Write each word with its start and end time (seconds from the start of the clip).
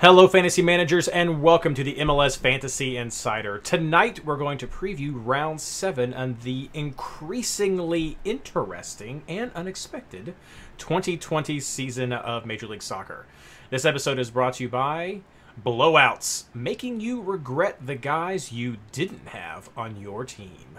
Hello, 0.00 0.28
fantasy 0.28 0.62
managers, 0.62 1.08
and 1.08 1.42
welcome 1.42 1.74
to 1.74 1.82
the 1.82 1.96
MLS 1.96 2.38
Fantasy 2.38 2.96
Insider. 2.96 3.58
Tonight, 3.58 4.24
we're 4.24 4.36
going 4.36 4.56
to 4.58 4.68
preview 4.68 5.10
round 5.12 5.60
seven 5.60 6.14
and 6.14 6.40
the 6.42 6.70
increasingly 6.72 8.16
interesting 8.22 9.24
and 9.26 9.50
unexpected 9.56 10.36
2020 10.76 11.58
season 11.58 12.12
of 12.12 12.46
Major 12.46 12.68
League 12.68 12.80
Soccer. 12.80 13.26
This 13.70 13.84
episode 13.84 14.20
is 14.20 14.30
brought 14.30 14.54
to 14.54 14.62
you 14.62 14.68
by 14.68 15.22
Blowouts, 15.60 16.44
making 16.54 17.00
you 17.00 17.20
regret 17.20 17.84
the 17.84 17.96
guys 17.96 18.52
you 18.52 18.76
didn't 18.92 19.26
have 19.30 19.68
on 19.76 20.00
your 20.00 20.24
team. 20.24 20.78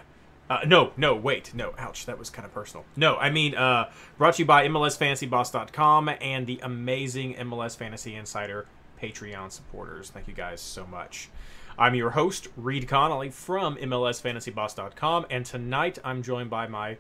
Uh, 0.50 0.62
no, 0.66 0.94
no, 0.96 1.14
wait, 1.14 1.54
no, 1.54 1.74
ouch, 1.78 2.06
that 2.06 2.18
was 2.18 2.30
kind 2.30 2.46
of 2.46 2.54
personal. 2.54 2.86
No, 2.96 3.18
I 3.18 3.30
mean, 3.30 3.54
uh, 3.54 3.92
brought 4.18 4.36
to 4.36 4.44
you 4.44 4.46
by 4.46 4.66
MLSFantasyBoss.com 4.66 6.10
and 6.22 6.48
the 6.48 6.62
amazing 6.64 7.36
MLS 7.36 7.76
Fantasy 7.76 8.16
Insider 8.16 8.66
Patreon 9.02 9.52
supporters. 9.52 10.10
Thank 10.10 10.28
you 10.28 10.34
guys 10.34 10.62
so 10.62 10.86
much. 10.86 11.30
I'm 11.78 11.96
your 11.96 12.10
host, 12.10 12.50
Reed 12.58 12.88
Connolly 12.88 13.30
from 13.30 13.78
MLSFantasyBoss.com, 13.78 15.28
and 15.30 15.46
tonight 15.46 15.98
I'm 16.04 16.22
joined 16.22 16.50
by 16.50 16.68
my 16.68 16.98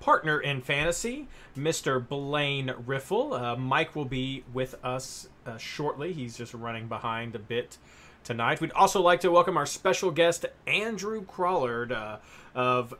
partner 0.00 0.40
in 0.40 0.60
fantasy, 0.62 1.28
Mr. 1.56 2.06
Blaine 2.06 2.74
Riffle. 2.86 3.34
Uh, 3.34 3.56
Mike 3.56 3.94
will 3.94 4.04
be 4.04 4.42
with 4.52 4.74
us 4.82 5.28
uh, 5.46 5.56
shortly. 5.58 6.12
He's 6.12 6.36
just 6.36 6.54
running 6.54 6.88
behind 6.88 7.34
a 7.34 7.38
bit 7.38 7.78
tonight. 8.24 8.60
We'd 8.60 8.72
also 8.72 9.00
like 9.00 9.20
to 9.20 9.30
welcome 9.30 9.56
our 9.56 9.66
special 9.66 10.10
guest, 10.10 10.46
Andrew 10.66 11.24
Crawlard, 11.24 11.92
uh, 11.92 12.18
of 12.54 12.94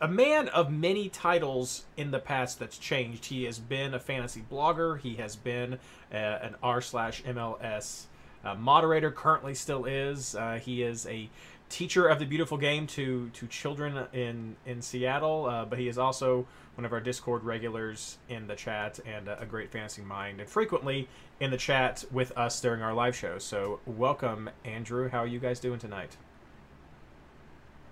a 0.00 0.08
man 0.08 0.48
of 0.48 0.72
many 0.72 1.08
titles 1.08 1.84
in 1.96 2.10
the 2.10 2.18
past 2.18 2.58
that's 2.58 2.78
changed. 2.78 3.26
He 3.26 3.44
has 3.44 3.58
been 3.58 3.94
a 3.94 4.00
fantasy 4.00 4.42
blogger. 4.50 4.98
He 4.98 5.14
has 5.16 5.36
been 5.36 5.74
uh, 6.12 6.16
an 6.16 6.54
r 6.62 6.80
slash 6.80 7.22
MLS 7.24 8.04
uh, 8.44 8.54
moderator. 8.54 9.10
Currently, 9.10 9.54
still 9.54 9.84
is. 9.84 10.34
Uh, 10.34 10.58
he 10.62 10.82
is 10.82 11.06
a 11.06 11.28
teacher 11.68 12.06
of 12.06 12.18
the 12.18 12.24
beautiful 12.24 12.56
game 12.56 12.86
to 12.86 13.30
to 13.30 13.46
children 13.46 14.06
in 14.12 14.56
in 14.64 14.80
Seattle. 14.80 15.46
Uh, 15.46 15.64
but 15.64 15.78
he 15.78 15.88
is 15.88 15.98
also 15.98 16.46
one 16.76 16.84
of 16.84 16.92
our 16.92 17.00
Discord 17.00 17.44
regulars 17.44 18.18
in 18.28 18.46
the 18.46 18.56
chat 18.56 18.98
and 19.06 19.28
a, 19.28 19.40
a 19.42 19.46
great 19.46 19.70
fantasy 19.70 20.02
mind, 20.02 20.40
and 20.40 20.48
frequently 20.48 21.08
in 21.40 21.50
the 21.50 21.56
chat 21.56 22.04
with 22.10 22.36
us 22.36 22.60
during 22.60 22.82
our 22.82 22.92
live 22.94 23.14
show. 23.16 23.38
So, 23.38 23.80
welcome, 23.86 24.50
Andrew. 24.64 25.08
How 25.08 25.18
are 25.20 25.26
you 25.26 25.38
guys 25.38 25.60
doing 25.60 25.78
tonight? 25.78 26.16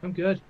I'm 0.02 0.12
good. 0.12 0.40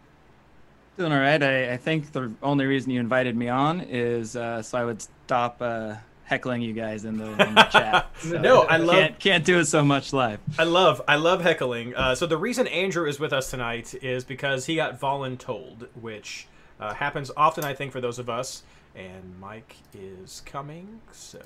Doing 0.97 1.13
all 1.13 1.19
right. 1.21 1.43
I, 1.43 1.73
I 1.73 1.77
think 1.77 2.13
the 2.13 2.33
only 2.43 2.67
reason 2.67 2.91
you 2.91 3.01
invited 3.01 3.37
me 3.37 3.49
on 3.49 3.81
is 3.81 4.37
uh, 4.37 4.63
so 4.63 4.79
I 4.79 4.85
would 4.85 5.03
stop 5.03 5.61
uh, 5.61 5.95
heckling 6.25 6.63
you 6.63 6.73
guys 6.73 7.05
in 7.05 7.17
the, 7.19 7.31
in 7.47 7.55
the 7.55 7.65
chat. 7.65 8.09
So 8.19 8.39
No, 8.39 8.63
I 8.63 8.77
love- 8.77 8.97
Can't, 8.97 9.19
can't 9.19 9.45
do 9.45 9.59
it 9.59 9.65
so 9.67 9.83
much 9.85 10.13
live. 10.13 10.39
I 10.59 10.65
love 10.65 11.03
I 11.09 11.17
love 11.17 11.41
heckling. 11.43 11.95
Uh, 11.97 12.15
so 12.15 12.27
the 12.27 12.37
reason 12.37 12.67
Andrew 12.69 13.07
is 13.07 13.19
with 13.19 13.33
us 13.33 13.51
tonight 13.51 13.95
is 14.03 14.23
because 14.25 14.67
he 14.67 14.77
got 14.77 15.01
voluntold, 15.01 15.89
which 16.01 16.47
uh, 16.81 16.95
happens 16.95 17.31
often, 17.37 17.65
I 17.65 17.75
think, 17.75 17.93
for 17.93 18.01
those 18.01 18.19
of 18.19 18.29
us. 18.29 18.63
And 18.95 19.41
Mike 19.41 19.77
is 19.95 20.43
coming, 20.45 21.01
so 21.13 21.39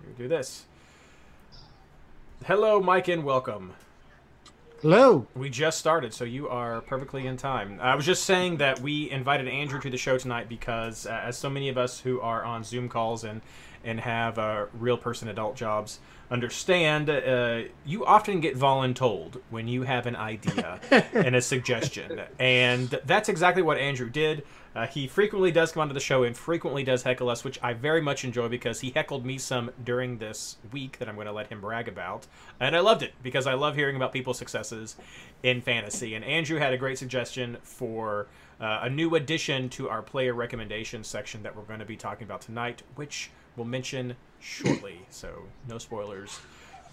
here 0.00 0.08
we 0.08 0.14
do 0.14 0.28
this. 0.28 0.64
Hello, 2.46 2.80
Mike, 2.80 3.08
and 3.08 3.24
welcome. 3.24 3.74
Hello. 4.84 5.26
We 5.34 5.48
just 5.48 5.78
started, 5.78 6.12
so 6.12 6.24
you 6.24 6.46
are 6.46 6.82
perfectly 6.82 7.26
in 7.26 7.38
time. 7.38 7.78
I 7.80 7.94
was 7.94 8.04
just 8.04 8.24
saying 8.24 8.58
that 8.58 8.80
we 8.80 9.10
invited 9.10 9.48
Andrew 9.48 9.80
to 9.80 9.88
the 9.88 9.96
show 9.96 10.18
tonight 10.18 10.46
because, 10.46 11.06
uh, 11.06 11.22
as 11.24 11.38
so 11.38 11.48
many 11.48 11.70
of 11.70 11.78
us 11.78 12.00
who 12.00 12.20
are 12.20 12.44
on 12.44 12.64
Zoom 12.64 12.90
calls 12.90 13.24
and 13.24 13.40
and 13.82 14.00
have 14.00 14.38
uh, 14.38 14.66
real 14.74 14.98
person 14.98 15.28
adult 15.28 15.56
jobs 15.56 16.00
understand, 16.30 17.08
uh, 17.08 17.62
you 17.86 18.04
often 18.04 18.40
get 18.40 18.58
voluntold 18.58 19.40
when 19.48 19.68
you 19.68 19.84
have 19.84 20.04
an 20.04 20.16
idea 20.16 20.78
and 21.14 21.34
a 21.34 21.40
suggestion, 21.40 22.20
and 22.38 23.00
that's 23.06 23.30
exactly 23.30 23.62
what 23.62 23.78
Andrew 23.78 24.10
did. 24.10 24.44
Uh, 24.74 24.86
he 24.86 25.06
frequently 25.06 25.52
does 25.52 25.72
come 25.72 25.82
onto 25.82 25.94
the 25.94 26.00
show 26.00 26.24
and 26.24 26.36
frequently 26.36 26.82
does 26.82 27.04
heckle 27.04 27.28
us, 27.28 27.44
which 27.44 27.58
I 27.62 27.74
very 27.74 28.00
much 28.00 28.24
enjoy 28.24 28.48
because 28.48 28.80
he 28.80 28.90
heckled 28.90 29.24
me 29.24 29.38
some 29.38 29.70
during 29.82 30.18
this 30.18 30.56
week 30.72 30.98
that 30.98 31.08
I'm 31.08 31.14
going 31.14 31.26
to 31.26 31.32
let 31.32 31.46
him 31.46 31.60
brag 31.60 31.86
about. 31.86 32.26
And 32.58 32.74
I 32.74 32.80
loved 32.80 33.02
it 33.02 33.12
because 33.22 33.46
I 33.46 33.54
love 33.54 33.76
hearing 33.76 33.94
about 33.94 34.12
people's 34.12 34.38
successes 34.38 34.96
in 35.42 35.60
fantasy. 35.60 36.14
And 36.14 36.24
Andrew 36.24 36.58
had 36.58 36.72
a 36.72 36.78
great 36.78 36.98
suggestion 36.98 37.58
for 37.62 38.26
uh, 38.60 38.80
a 38.82 38.90
new 38.90 39.14
addition 39.14 39.68
to 39.70 39.88
our 39.88 40.02
player 40.02 40.34
recommendation 40.34 41.04
section 41.04 41.42
that 41.44 41.54
we're 41.54 41.62
going 41.62 41.80
to 41.80 41.84
be 41.84 41.96
talking 41.96 42.24
about 42.24 42.40
tonight, 42.40 42.82
which 42.96 43.30
we'll 43.56 43.66
mention 43.66 44.16
shortly. 44.40 45.06
So, 45.10 45.44
no 45.68 45.78
spoilers 45.78 46.40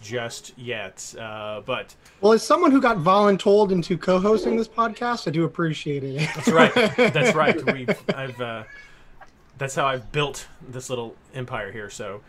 just 0.02 0.58
yet. 0.58 1.14
Uh, 1.18 1.62
but 1.62 1.96
Well, 2.20 2.34
as 2.34 2.44
someone 2.44 2.72
who 2.72 2.82
got 2.82 2.98
voluntold 2.98 3.72
into 3.72 3.98
co-hosting 3.98 4.58
this 4.58 4.68
podcast, 4.68 5.28
I 5.28 5.32
do 5.32 5.46
appreciate 5.46 6.04
it. 6.04 6.30
That's 6.36 6.50
right. 6.50 6.74
That's 7.14 7.36
right. 7.36 7.62
We, 7.72 7.88
I've, 8.14 8.42
uh, 8.42 8.64
that's 9.58 9.76
how 9.76 9.86
I've 9.86 10.12
built 10.12 10.48
this 10.68 10.90
little 10.90 11.16
empire 11.34 11.72
here. 11.72 11.90
So, 11.90 12.22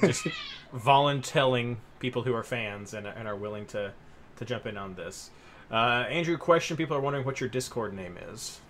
just 0.00 0.26
voluntelling 0.74 1.76
people 1.98 2.22
who 2.22 2.34
are 2.34 2.44
fans 2.44 2.94
and, 2.94 3.06
and 3.06 3.28
are 3.28 3.36
willing 3.36 3.66
to, 3.66 3.92
to 4.36 4.44
jump 4.44 4.66
in 4.66 4.76
on 4.76 4.94
this. 4.94 5.30
Uh, 5.70 6.04
Andrew, 6.08 6.36
question: 6.38 6.76
People 6.76 6.96
are 6.96 7.00
wondering 7.00 7.24
what 7.24 7.40
your 7.40 7.48
Discord 7.48 7.92
name 7.92 8.16
is. 8.32 8.60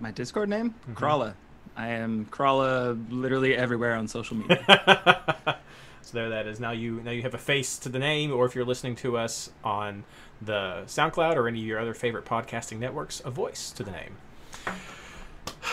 My 0.00 0.10
Discord 0.10 0.48
name? 0.48 0.70
Mm-hmm. 0.70 0.94
Krala. 0.94 1.34
I 1.76 1.88
am 1.88 2.26
Krala 2.26 2.98
literally 3.10 3.54
everywhere 3.54 3.94
on 3.94 4.08
social 4.08 4.36
media. 4.36 5.58
So 6.02 6.18
there 6.18 6.28
that 6.30 6.46
is. 6.46 6.60
Now 6.60 6.72
you 6.72 7.00
now 7.04 7.12
you 7.12 7.22
have 7.22 7.34
a 7.34 7.38
face 7.38 7.78
to 7.78 7.88
the 7.88 7.98
name, 7.98 8.32
or 8.32 8.44
if 8.44 8.54
you're 8.54 8.64
listening 8.64 8.96
to 8.96 9.16
us 9.16 9.50
on 9.64 10.04
the 10.40 10.82
SoundCloud 10.86 11.36
or 11.36 11.48
any 11.48 11.60
of 11.60 11.66
your 11.66 11.78
other 11.78 11.94
favorite 11.94 12.24
podcasting 12.24 12.78
networks, 12.78 13.22
a 13.24 13.30
voice 13.30 13.70
to 13.72 13.84
the 13.84 13.92
name. 13.92 14.16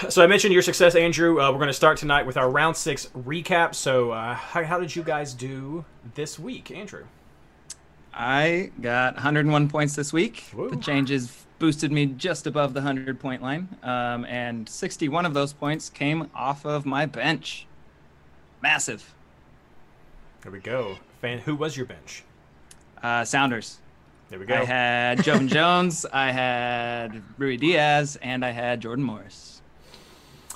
So 0.07 0.23
I 0.23 0.28
mentioned 0.28 0.53
your 0.53 0.62
success, 0.62 0.95
Andrew. 0.95 1.41
Uh, 1.41 1.51
we're 1.51 1.57
going 1.57 1.68
to 1.68 1.73
start 1.73 1.97
tonight 1.97 2.25
with 2.25 2.38
our 2.38 2.50
round 2.50 2.78
six 2.78 3.07
recap. 3.07 3.75
So 3.75 4.12
uh, 4.12 4.34
how, 4.34 4.63
how 4.63 4.79
did 4.79 4.95
you 4.95 5.03
guys 5.03 5.34
do 5.34 5.84
this 6.16 6.39
week, 6.39 6.72
Andrew? 6.72 7.06
I 8.13 8.72
got 8.81 9.16
101 9.16 9.68
points 9.68 9.95
this 9.95 10.13
week. 10.13 10.45
The 10.56 10.78
changes 10.78 11.45
boosted 11.59 11.91
me 11.91 12.06
just 12.06 12.47
above 12.47 12.73
the 12.73 12.79
100 12.79 13.19
point 13.19 13.41
line. 13.41 13.68
Um, 13.84 14.25
and 14.25 14.69
61 14.69 15.25
of 15.25 15.34
those 15.34 15.53
points 15.53 15.89
came 15.89 16.29
off 16.34 16.66
of 16.66 16.85
my 16.85 17.06
bench. 17.06 17.68
Massive. 18.62 19.13
There 20.41 20.51
we 20.51 20.59
go. 20.59 20.97
Fan, 21.22 21.39
who 21.39 21.55
was 21.55 21.75
your 21.75 21.85
bench? 21.85 22.23
Uh, 23.01 23.25
Sounders. 23.25 23.77
There 24.29 24.39
we 24.39 24.45
go. 24.45 24.55
I 24.55 24.63
had 24.66 25.19
Joevin 25.19 25.47
Jones, 25.50 26.05
I 26.11 26.31
had 26.31 27.22
Ruidíaz, 27.39 28.17
and 28.22 28.45
I 28.45 28.51
had 28.51 28.79
Jordan 28.81 29.03
Morris. 29.03 29.61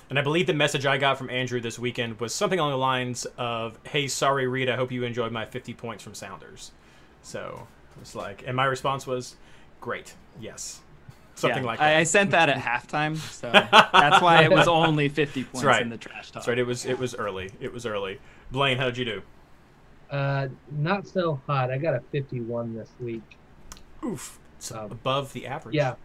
And 0.09 0.19
I 0.19 0.21
believe 0.21 0.45
the 0.45 0.53
message 0.53 0.85
I 0.85 0.97
got 0.97 1.17
from 1.17 1.29
Andrew 1.31 1.59
this 1.59 1.79
weekend 1.79 2.19
was 2.19 2.35
something 2.35 2.59
along 2.59 2.71
the 2.71 2.77
lines 2.77 3.25
of, 3.38 3.79
"Hey, 3.83 4.07
sorry, 4.07 4.47
Reed. 4.47 4.69
I 4.69 4.75
hope 4.75 4.91
you 4.91 5.03
enjoyed 5.03 5.31
my 5.31 5.44
50 5.45 5.74
points 5.74 6.03
from 6.03 6.13
Sounders." 6.13 6.71
So 7.24 7.68
it's 8.00 8.13
like, 8.13 8.44
and 8.45 8.56
my 8.56 8.65
response 8.65 9.07
was, 9.07 9.38
"Great, 9.81 10.13
yes." 10.39 10.81
Something 11.33 11.63
Yeah, 11.63 11.68
like 11.68 11.80
I, 11.81 11.89
that. 11.89 11.97
I 11.97 12.03
sent 12.03 12.31
that 12.31 12.50
at 12.50 12.57
halftime, 12.57 13.18
so 13.18 13.50
that's 13.91 14.21
why 14.21 14.44
it 14.44 14.51
was 14.51 14.68
only 14.68 15.09
50 15.09 15.45
points 15.45 15.63
right. 15.63 15.81
in 15.81 15.89
the 15.89 15.97
trash 15.97 16.27
talk. 16.27 16.33
That's 16.33 16.47
right. 16.47 16.59
It 16.59 16.68
was 16.68 16.85
it 16.85 17.00
was 17.00 17.15
early. 17.15 17.50
It 17.59 17.74
was 17.74 17.88
early. 17.88 18.19
Blaine, 18.51 18.77
how 18.77 18.85
did 18.85 18.97
you 19.00 19.06
do? 19.06 19.21
Uh, 20.13 20.48
not 20.71 21.07
so 21.07 21.42
hot. 21.48 21.71
I 21.71 21.80
got 21.80 21.95
a 21.95 22.00
51 22.12 22.75
this 22.75 22.89
week. 23.00 23.24
Oof. 24.06 24.39
Um, 24.71 24.92
above 24.92 25.33
the 25.33 25.48
average. 25.48 25.74
Yeah. 25.74 25.95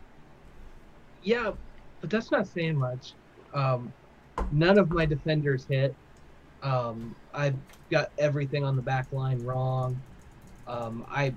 Yeah, 1.23 1.53
but 2.01 2.09
that's 2.09 2.31
not 2.31 2.47
saying 2.47 2.77
much. 2.79 3.13
Um, 3.53 3.93
none 4.51 4.79
of 4.79 4.91
my 4.91 5.05
defenders 5.05 5.67
hit. 5.69 5.95
Um, 6.63 7.15
I've 7.35 7.57
got 7.91 8.11
everything 8.19 8.65
on 8.65 8.77
the 8.77 8.83
back 8.83 9.13
line 9.13 9.45
wrong. 9.45 10.01
Um, 10.67 11.05
I 11.11 11.35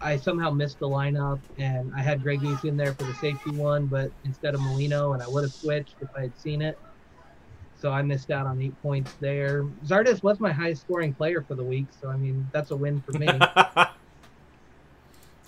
I 0.00 0.16
somehow 0.16 0.50
missed 0.50 0.78
the 0.78 0.88
lineup, 0.88 1.40
and 1.58 1.92
I 1.94 2.02
had 2.02 2.22
Gregus 2.22 2.64
in 2.64 2.76
there 2.76 2.92
for 2.92 3.04
the 3.04 3.14
safety 3.14 3.50
one, 3.50 3.86
but 3.86 4.12
instead 4.24 4.54
of 4.54 4.60
Molino, 4.60 5.14
and 5.14 5.22
I 5.22 5.28
would 5.28 5.42
have 5.42 5.52
switched 5.52 5.96
if 6.00 6.08
I 6.16 6.22
had 6.22 6.38
seen 6.38 6.62
it. 6.62 6.78
So 7.78 7.92
I 7.92 8.02
missed 8.02 8.30
out 8.30 8.46
on 8.46 8.60
eight 8.60 8.80
points 8.82 9.12
there. 9.20 9.64
Zardes 9.84 10.22
was 10.22 10.40
my 10.40 10.50
highest 10.50 10.82
scoring 10.82 11.12
player 11.12 11.42
for 11.46 11.54
the 11.54 11.62
week, 11.64 11.86
so 12.00 12.08
I 12.08 12.16
mean 12.16 12.48
that's 12.52 12.70
a 12.70 12.76
win 12.76 13.00
for 13.02 13.12
me. 13.18 13.26
well, 13.76 13.90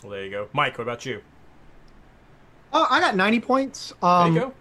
there 0.04 0.24
you 0.24 0.30
go. 0.30 0.48
Mike, 0.52 0.76
what 0.78 0.82
about 0.84 1.06
you? 1.06 1.22
Oh, 2.72 2.86
I 2.90 3.00
got 3.00 3.16
90 3.16 3.40
points. 3.40 3.94
There 4.02 4.10
Um, 4.10 4.34
you 4.34 4.40
go. 4.40 4.52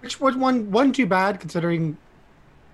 which 0.00 0.20
was 0.20 0.36
one 0.36 0.70
wasn't 0.70 0.96
too 0.96 1.06
bad 1.06 1.38
considering 1.38 1.96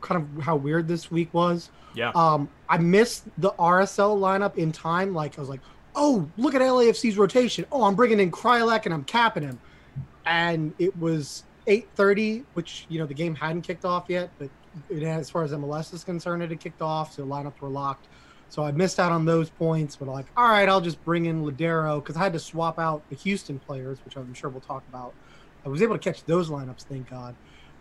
kind 0.01 0.23
of 0.39 0.45
how 0.45 0.57
weird 0.57 0.87
this 0.89 1.11
week 1.11 1.33
was. 1.35 1.71
Yeah. 1.95 2.13
Um, 2.15 2.49
I 2.69 2.79
missed 2.79 3.25
the 3.39 3.51
RSL 3.53 4.19
lineup 4.21 4.57
in 4.57 4.71
time. 4.71 5.13
Like 5.15 5.37
I 5.37 5.41
was 5.41 5.51
like, 5.51 5.61
oh, 5.97 6.29
look 6.39 6.55
at 6.55 6.61
LAFC's 6.63 7.19
rotation. 7.19 7.67
Oh, 7.73 7.83
I'm 7.83 7.97
bringing 7.97 8.21
in 8.21 8.31
Kreilach 8.31 8.85
and 8.85 8.95
I'm 8.95 9.03
capping 9.05 9.43
him, 9.43 9.59
and 10.25 10.73
it 10.79 10.97
was 10.97 11.43
8:30, 11.67 12.45
which 12.55 12.87
you 12.89 12.99
know 12.99 13.07
the 13.07 13.15
game 13.15 13.35
hadn't 13.35 13.63
kicked 13.63 13.85
off 13.85 14.07
yet, 14.09 14.31
but 14.39 14.49
it, 14.89 15.03
as 15.03 15.31
far 15.31 15.43
as 15.43 15.53
MLS 15.53 15.93
is 15.93 16.05
concerned, 16.05 16.43
it 16.43 16.51
had 16.51 16.61
kicked 16.61 16.83
off, 16.83 17.15
so 17.15 17.25
lineups 17.25 17.61
were 17.61 17.69
locked. 17.69 18.07
So 18.49 18.65
I 18.65 18.73
missed 18.73 18.99
out 18.99 19.13
on 19.13 19.25
those 19.25 19.49
points, 19.49 19.95
but 19.95 20.09
like, 20.09 20.27
all 20.37 20.49
right, 20.49 20.69
I'll 20.69 20.81
just 20.81 21.03
bring 21.05 21.27
in 21.27 21.45
Lodeiro 21.45 22.03
because 22.03 22.17
I 22.17 22.21
had 22.25 22.33
to 22.33 22.41
swap 22.41 22.81
out 22.81 23.09
the 23.09 23.15
Houston 23.17 23.61
players, 23.61 23.99
which 24.05 24.17
I'm 24.17 24.35
sure 24.35 24.51
we'll 24.51 24.61
talk 24.61 24.83
about. 24.89 25.15
I 25.65 25.69
was 25.69 25.83
able 25.83 25.97
to 25.97 26.01
catch 26.01 26.25
those 26.25 26.51
lineups, 26.51 26.83
thank 26.83 27.09
God. 27.09 27.37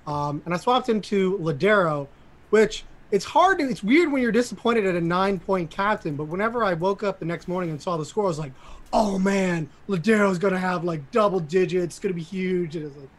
Um, 0.06 0.42
and 0.46 0.54
I 0.54 0.58
swapped 0.58 0.90
into 0.90 1.40
Lodeiro, 1.40 2.08
which 2.52 2.84
it's 3.12 3.26
hard 3.26 3.60
to, 3.60 3.70
it's 3.70 3.84
weird 3.84 4.12
when 4.12 4.22
you're 4.22 4.32
disappointed 4.32 4.86
at 4.86 4.96
a 4.96 5.02
nine 5.02 5.40
point 5.40 5.72
captain, 5.72 6.16
but 6.16 6.26
whenever 6.26 6.64
I 6.64 6.74
woke 6.74 7.04
up 7.04 7.20
the 7.20 7.26
next 7.26 7.48
morning 7.48 7.72
and 7.72 7.82
saw 7.82 7.98
the 7.98 8.06
score, 8.06 8.26
I 8.26 8.28
was 8.28 8.40
like, 8.40 8.54
oh 8.94 9.18
man, 9.18 9.70
Lodeiro's 9.88 10.38
going 10.38 10.54
to 10.54 10.60
have 10.60 10.84
like 10.84 11.10
double 11.12 11.40
digits, 11.40 11.96
it's 11.96 12.00
going 12.00 12.14
to 12.14 12.16
be 12.16 12.24
huge. 12.24 12.76
And 12.76 12.86
it's 12.86 12.98
like, 12.98 13.10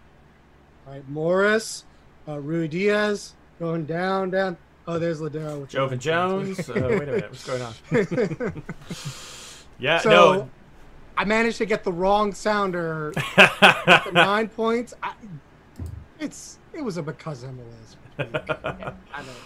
right, 0.90 1.08
Morris, 1.08 1.84
uh, 2.26 2.32
Ruidíaz 2.32 3.32
going 3.58 3.86
down, 3.86 4.30
down. 4.30 4.56
Oh, 4.86 4.98
there's 4.98 5.20
Lodeiro. 5.20 5.60
with 5.60 5.70
Joevin 5.70 5.90
nine. 5.90 5.98
Jones. 6.00 6.68
uh, 6.68 6.72
wait 6.74 6.84
a 6.84 7.12
minute. 7.12 7.30
What's 7.30 7.46
going 7.46 7.62
on? 7.62 7.74
yeah. 9.78 9.98
so 9.98 10.10
no. 10.10 10.50
I 11.16 11.24
managed 11.24 11.58
to 11.58 11.66
get 11.66 11.84
the 11.84 11.92
wrong 11.92 12.32
sounder 12.32 13.12
for 14.02 14.12
nine 14.12 14.48
points. 14.48 14.94
I, 15.02 15.14
it's 16.18 16.58
it 16.72 16.82
was 16.82 16.96
a 16.96 17.02
because 17.02 17.44
MLS. 17.44 17.96
I 18.18 19.22
don't. 19.22 19.36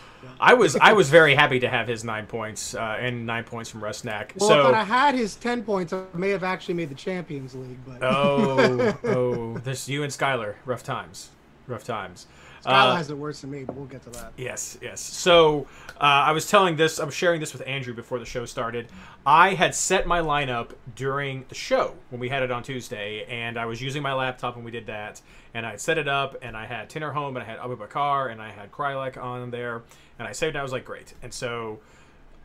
I 0.41 0.55
was 0.55 0.77
I 0.77 0.93
was 0.93 1.11
very 1.11 1.35
happy 1.35 1.61
to 1.61 1.69
have 1.69 1.87
his 1.87 2.05
nine 2.05 2.27
points 2.27 2.75
uh, 2.75 2.97
and 2.99 3.27
nine 3.27 3.45
points 3.45 3.71
from 3.71 3.83
Rusnak. 3.83 4.31
Well, 4.37 4.49
so 4.49 4.69
if 4.69 4.75
I 4.75 4.85
had 4.85 5.15
his 5.15 5.37
ten 5.37 5.63
points, 5.63 5.93
I 5.93 6.05
may 6.15 6.31
have 6.31 6.45
actually 6.45 6.75
made 6.75 6.89
the 6.91 6.95
Champions 6.95 7.55
League. 7.55 7.79
But 7.87 8.03
oh 8.03 8.99
oh, 9.05 9.59
this 9.59 9.89
you 9.89 10.03
and 10.03 10.13
Skylar, 10.13 10.55
rough 10.65 10.83
times, 10.83 11.31
rough 11.67 11.85
times. 11.85 12.27
Skylar 12.65 12.93
Uh, 12.93 12.97
has 12.97 13.11
it 13.11 13.19
worse 13.19 13.43
than 13.43 13.51
me. 13.51 13.65
But 13.65 13.77
we'll 13.77 13.87
get 13.87 14.03
to 14.05 14.11
that. 14.11 14.33
Yes, 14.37 14.79
yes. 14.81 15.01
So 15.01 15.67
uh, 15.97 16.01
I 16.01 16.33
was 16.33 16.49
telling 16.49 16.77
this, 16.77 16.99
I 16.99 17.05
was 17.05 17.15
sharing 17.15 17.41
this 17.41 17.53
with 17.53 17.67
Andrew 17.67 17.93
before 17.93 18.19
the 18.19 18.25
show 18.25 18.47
started. 18.47 18.89
I 19.27 19.55
had 19.55 19.75
set 19.75 20.07
my 20.07 20.21
lineup 20.21 20.71
during 20.97 21.45
the 21.49 21.55
show 21.55 21.95
when 22.11 22.21
we 22.21 22.29
had 22.31 22.43
it 22.43 22.51
on 22.51 22.63
Tuesday, 22.63 23.25
and 23.29 23.59
I 23.59 23.67
was 23.67 23.83
using 23.83 24.03
my 24.03 24.15
laptop 24.15 24.57
when 24.57 24.65
we 24.65 24.71
did 24.71 24.87
that. 24.87 25.21
And 25.53 25.67
I 25.67 25.71
had 25.73 25.81
set 25.81 25.99
it 25.99 26.09
up, 26.09 26.37
and 26.43 26.57
I 26.57 26.67
had 26.67 26.89
Tinnerholm, 26.89 27.29
and 27.31 27.39
I 27.39 27.45
had 27.45 27.59
Abubakar, 27.59 28.33
and 28.33 28.41
I 28.41 28.51
had 28.51 28.73
Kreilach 28.73 29.17
on 29.23 29.51
there, 29.51 29.83
and 30.19 30.27
I 30.27 30.33
saved. 30.33 30.57
it. 30.57 30.59
I 30.59 30.63
was 30.63 30.73
like, 30.73 30.85
great. 30.87 31.13
And 31.23 31.33
so 31.35 31.81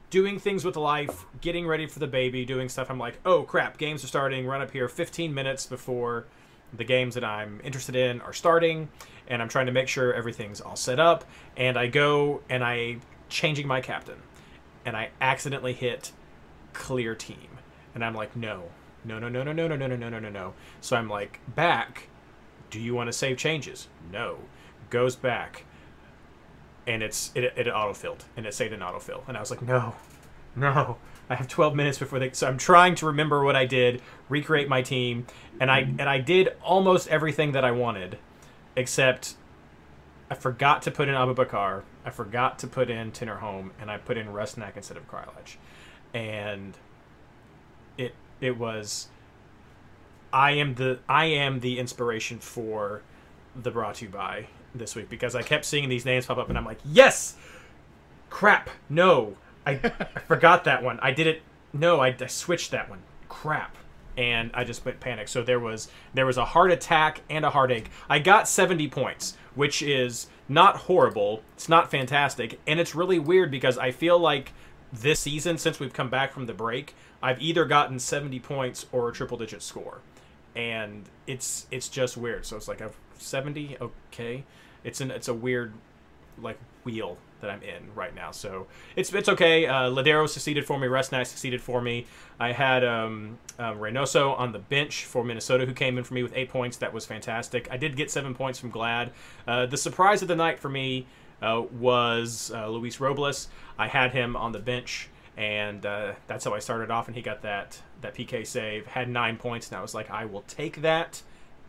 doing 0.10 0.39
things 0.39 0.65
with 0.65 0.75
life, 0.75 1.25
getting 1.39 1.65
ready 1.68 1.86
for 1.88 2.00
the 2.00 2.07
baby, 2.07 2.44
doing 2.44 2.68
stuff. 2.68 2.89
I'm 2.89 2.98
like, 3.00 3.19
oh 3.25 3.44
crap, 3.44 3.77
games 3.77 4.04
are 4.04 4.07
starting. 4.07 4.45
Run 4.48 4.62
up 4.62 4.72
here 4.72 4.88
15 4.89 5.33
minutes 5.33 5.65
before 5.68 6.25
the 6.74 6.83
games 6.83 7.16
that 7.16 7.24
I'm 7.24 7.62
interested 7.63 7.95
in 7.95 8.21
are 8.21 8.33
starting, 8.33 8.89
and 9.27 9.42
I'm 9.42 9.50
trying 9.50 9.66
to 9.68 9.71
make 9.71 9.88
sure 9.88 10.13
everything's 10.13 10.62
all 10.62 10.75
set 10.75 11.00
up. 11.00 11.25
And 11.57 11.77
I 11.77 11.88
go 11.88 12.42
and 12.50 12.63
I 12.63 12.98
changing 13.30 13.68
my 13.68 13.81
captain, 13.81 14.21
and 14.86 14.95
I 14.95 15.10
accidentally 15.21 15.74
hit 15.74 16.12
clear 16.74 17.16
team, 17.16 17.57
and 17.95 18.04
I'm 18.04 18.16
like, 18.16 18.36
no, 18.36 18.63
no, 19.04 19.19
no, 19.19 19.30
no, 19.30 19.44
no, 19.44 19.54
no, 19.54 19.68
no, 19.68 19.75
no, 19.75 19.88
no, 19.88 19.95
no, 19.95 20.10
no, 20.10 20.19
no, 20.19 20.30
no. 20.30 20.54
So 20.81 20.95
I'm 20.95 21.10
like, 21.10 21.39
back. 21.56 22.07
Do 22.69 22.80
you 22.80 22.94
want 22.94 23.07
to 23.07 23.13
save 23.13 23.38
changes? 23.38 23.88
No. 24.12 24.38
Goes 24.92 25.15
back 25.15 25.65
and 26.89 27.04
it's 27.04 27.31
it, 27.36 27.44
it 27.56 27.68
autofilled 27.68 28.22
and 28.36 28.45
it 28.45 28.54
saved 28.54 28.74
an 28.74 28.80
autofill 28.80 29.22
and 29.27 29.38
i 29.38 29.39
was 29.39 29.51
like 29.51 29.62
no 29.62 29.94
no 30.56 30.98
i 31.30 31.36
have 31.36 31.48
12 31.48 31.76
minutes 31.76 31.98
before 31.98 32.20
they 32.20 32.31
so 32.31 32.48
i'm 32.48 32.58
trying 32.58 32.96
to 32.96 33.06
remember 33.06 33.44
what 33.44 33.56
i 33.56 33.66
did 33.66 34.02
recreate 34.28 34.68
my 34.68 34.81
team 34.81 35.26
and 35.60 35.72
i 35.72 35.84
mm-hmm. 35.84 36.00
and 36.00 36.10
i 36.10 36.20
did 36.20 36.50
almost 36.64 37.08
everything 37.08 37.52
that 37.52 37.64
i 37.64 37.72
wanted 37.72 38.18
except 38.76 39.36
i 40.30 40.36
forgot 40.36 40.81
to 40.81 40.92
put 40.92 41.08
in 41.08 41.16
Abubakar 41.16 41.84
i 42.06 42.10
forgot 42.10 42.60
to 42.60 42.68
put 42.68 42.90
in 42.90 43.12
Tinnerholm 43.12 43.72
and 43.80 43.90
i 43.90 43.98
put 43.98 44.18
in 44.18 44.28
Rusnak 44.28 44.76
instead 44.76 44.98
of 44.98 45.08
Kreilach. 45.10 45.56
and 46.14 46.78
it 47.98 48.14
it 48.42 48.58
was 48.58 49.10
i 50.32 50.52
am 50.52 50.75
the 50.75 51.00
i 51.08 51.25
am 51.25 51.60
the 51.60 51.80
inspiration 51.80 52.40
for 52.40 53.02
the 53.56 53.72
brought 53.72 53.96
to 53.96 54.06
you 54.06 54.12
by 54.12 54.48
this 54.75 54.96
week 54.96 55.10
because 55.10 55.36
I 55.36 55.42
kept 55.42 55.66
seeing 55.66 55.90
these 55.90 56.06
names 56.06 56.25
pop 56.25 56.38
up 56.38 56.50
and 56.50 56.58
I'm 56.58 56.66
like, 56.66 56.80
yes, 56.86 57.36
crap, 58.30 58.70
no, 58.90 59.38
I, 59.66 59.72
I 59.74 60.20
forgot 60.28 60.64
that 60.66 60.84
one. 60.84 61.00
I 61.02 61.12
did 61.12 61.28
it. 61.28 61.42
No, 61.74 62.00
I, 62.00 62.16
I 62.20 62.28
switched 62.28 62.72
that 62.72 62.90
one. 62.90 63.00
Crap. 63.28 63.76
And 64.18 64.52
I 64.54 64.64
just 64.64 64.84
went 64.84 65.00
panic. 65.00 65.28
So 65.28 65.44
there 65.44 65.60
was 65.60 65.90
there 66.14 66.26
was 66.26 66.38
a 66.38 66.46
heart 66.46 66.72
attack 66.72 67.22
and 67.30 67.46
a 67.46 67.50
heartache. 67.50 67.90
I 68.10 68.20
got 68.20 68.50
70 68.50 68.90
points, 68.90 69.38
which 69.56 69.82
is 69.82 70.28
not 70.50 70.76
horrible. 70.76 71.42
It's 71.56 71.70
not 71.70 71.90
fantastic, 71.90 72.60
and 72.68 72.80
it's 72.80 72.96
really 72.96 73.20
weird 73.20 73.50
because 73.50 73.78
I 73.78 73.92
feel 73.92 74.20
like 74.20 74.52
this 74.92 75.22
season, 75.22 75.58
since 75.58 75.80
we've 75.80 75.94
come 75.94 76.10
back 76.10 76.34
from 76.34 76.48
the 76.48 76.54
break, 76.54 76.96
I've 77.22 77.42
either 77.42 77.64
gotten 77.64 78.00
70 78.00 78.40
points 78.40 78.88
or 78.92 79.08
a 79.08 79.14
triple 79.14 79.38
digit 79.38 79.62
score 79.62 80.00
and 80.56 81.06
it's 81.28 81.68
it's 81.72 81.88
just 81.88 82.18
weird. 82.18 82.46
So 82.46 82.58
it's 82.58 82.68
like 82.68 82.82
I've 82.82 82.96
seventy. 83.18 83.78
Okay, 83.80 84.44
it's 84.84 85.02
an 85.02 85.12
it's 85.12 85.28
a 85.28 85.34
weird 85.34 85.74
like 86.41 86.57
wheel 86.83 87.18
that 87.41 87.50
I'm 87.50 87.62
in 87.63 87.94
right 87.95 88.13
now. 88.13 88.31
So 88.31 88.68
it's 88.95 89.13
it's 89.13 89.30
okay. 89.30 89.65
Uh, 89.65 89.89
Lodeiro 89.89 90.27
succeeded 90.27 90.65
for 90.65 90.80
me. 90.80 90.88
Rusnak 90.88 91.25
succeeded 91.25 91.62
for 91.62 91.81
me. 91.81 92.06
I 92.39 92.51
had 92.51 92.83
um, 92.83 93.38
uh, 93.57 93.74
Reynoso 93.74 94.38
on 94.38 94.51
the 94.51 94.59
bench 94.59 95.06
for 95.06 95.24
Minnesota, 95.24 95.65
who 95.65 95.74
came 95.74 95.97
in 95.97 96.03
for 96.03 96.13
me 96.13 96.24
with 96.24 96.33
eight 96.36 96.50
points. 96.50 96.77
That 96.77 96.94
was 96.94 97.06
fantastic. 97.06 97.68
I 97.71 97.77
did 97.77 97.95
get 97.95 98.12
seven 98.12 98.33
points 98.33 98.59
from 98.59 98.69
Glad. 98.69 99.12
Uh, 99.47 99.65
the 99.65 99.77
surprise 99.77 100.21
of 100.21 100.27
the 100.27 100.36
night 100.36 100.59
for 100.59 100.69
me 100.69 101.07
uh, 101.41 101.63
was 101.80 102.51
uh, 102.53 102.68
Luis 102.69 103.00
Robles. 103.00 103.47
I 103.77 103.88
had 103.88 104.12
him 104.12 104.36
on 104.36 104.51
the 104.51 104.59
bench, 104.59 105.09
and 105.38 105.86
uh, 105.86 106.13
that's 106.27 106.46
how 106.46 106.53
I 106.53 106.60
started 106.60 106.91
off. 106.91 107.08
And 107.08 107.15
he 107.15 107.22
got 107.22 107.41
that 107.43 107.81
that 108.01 108.15
PK 108.15 108.46
save. 108.46 108.88
Had 108.88 109.10
nine 109.10 109.38
points, 109.38 109.69
and 109.69 109.77
I 109.77 109.81
was 109.81 109.93
like, 109.93 110.10
I 110.10 110.25
will 110.25 110.43
take 110.43 110.81
that 110.81 111.22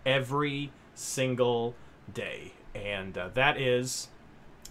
every 0.04 0.72
single 0.94 1.74
day. 2.12 2.54
And 2.74 3.14
that 3.34 3.60
is 3.60 4.08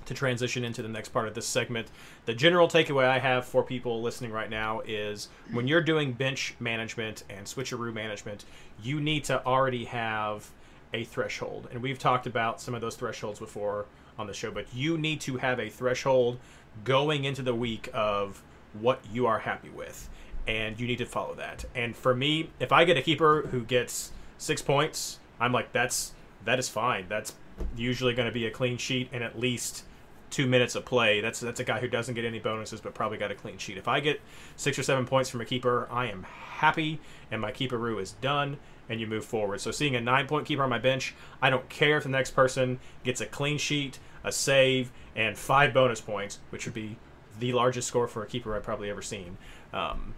to 0.10 0.16
transition 0.16 0.66
into 0.66 0.82
the 0.82 0.90
next 0.90 1.10
part 1.10 1.28
of 1.28 1.36
this 1.36 1.46
segment. 1.46 1.88
The 2.26 2.34
general 2.34 2.68
takeaway 2.68 3.06
I 3.06 3.20
have 3.20 3.46
for 3.46 3.62
people 3.62 4.02
listening 4.02 4.32
right 4.32 4.50
now 4.50 4.82
is 4.82 5.30
when 5.52 5.68
you're 5.68 5.84
doing 5.84 6.14
bench 6.14 6.56
management 6.60 7.24
and 7.30 7.46
switcheroo 7.46 7.94
management, 7.94 8.44
you 8.82 9.00
need 9.00 9.24
to 9.26 9.46
already 9.46 9.86
have 9.86 10.50
a 10.94 11.04
threshold. 11.04 11.68
And 11.72 11.84
we've 11.84 12.00
talked 12.00 12.26
about 12.26 12.60
some 12.60 12.74
of 12.74 12.82
those 12.82 12.96
thresholds 12.96 13.38
before 13.40 13.86
on 14.18 14.26
the 14.26 14.34
show, 14.34 14.50
but 14.50 14.66
you 14.74 14.98
need 14.98 15.22
to 15.22 15.38
have 15.38 15.60
a 15.60 15.70
threshold 15.70 16.40
going 16.84 17.24
into 17.24 17.44
the 17.44 17.54
week 17.54 17.88
of 17.94 18.42
what 18.74 19.00
you 19.12 19.28
are 19.28 19.40
happy 19.40 19.70
with. 19.70 20.10
And 20.48 20.80
you 20.80 20.88
need 20.88 20.98
to 20.98 21.06
follow 21.06 21.36
that. 21.36 21.66
And 21.76 21.96
for 21.96 22.16
me, 22.16 22.50
if 22.60 22.72
I 22.72 22.84
get 22.84 22.98
a 22.98 23.04
keeper 23.04 23.44
who 23.52 23.62
gets 23.64 24.12
six 24.40 24.64
points, 24.64 25.20
I'm 25.40 25.52
like, 25.52 25.72
that's 25.72 26.14
that 26.46 26.58
is 26.58 26.68
fine. 26.68 27.06
That's 27.08 27.36
usually 27.76 28.16
going 28.16 28.28
to 28.28 28.32
be 28.32 28.48
a 28.48 28.52
clean 28.52 28.78
sheet 28.78 29.10
and 29.12 29.24
at 29.24 29.40
least 29.40 29.84
two 30.30 30.48
minutes 30.48 30.76
of 30.76 30.86
play. 30.86 31.22
That's 31.22 31.40
that's 31.40 31.60
a 31.60 31.64
guy 31.64 31.80
who 31.80 31.88
doesn't 31.88 32.16
get 32.16 32.26
any 32.26 32.40
bonuses, 32.40 32.82
but 32.82 32.94
probably 32.94 33.18
got 33.18 33.32
a 33.32 33.36
clean 33.36 33.58
sheet. 33.58 33.78
If 33.78 33.88
I 33.88 34.00
get 34.00 34.22
six 34.56 34.78
or 34.78 34.84
seven 34.84 35.06
points 35.06 35.30
from 35.30 35.42
a 35.42 35.46
keeper, 35.46 35.88
I 35.92 36.08
am 36.08 36.24
happy, 36.24 37.00
and 37.32 37.42
my 37.42 37.52
keeperoo 37.52 38.02
is 38.02 38.12
done, 38.14 38.58
and 38.88 39.00
you 39.00 39.08
move 39.08 39.26
forward. 39.26 39.62
So 39.62 39.72
seeing 39.72 39.96
a 39.96 40.02
nine 40.02 40.28
point 40.28 40.46
keeper 40.46 40.64
on 40.64 40.70
my 40.70 40.80
bench, 40.80 41.14
I 41.42 41.50
don't 41.50 41.68
care 41.70 41.98
if 41.98 42.04
the 42.04 42.10
next 42.10 42.32
person 42.32 42.80
gets 43.04 43.22
a 43.22 43.26
clean 43.26 43.58
sheet, 43.58 44.00
a 44.24 44.32
save, 44.32 44.92
and 45.16 45.38
five 45.38 45.74
bonus 45.74 46.02
points, 46.02 46.40
which 46.50 46.66
would 46.66 46.74
be 46.74 46.98
the 47.40 47.54
largest 47.54 47.88
score 47.88 48.08
for 48.08 48.24
a 48.24 48.28
keeper 48.28 48.56
I've 48.56 48.64
probably 48.64 48.90
ever 48.90 49.02
seen. 49.02 49.38
Um, 49.74 50.14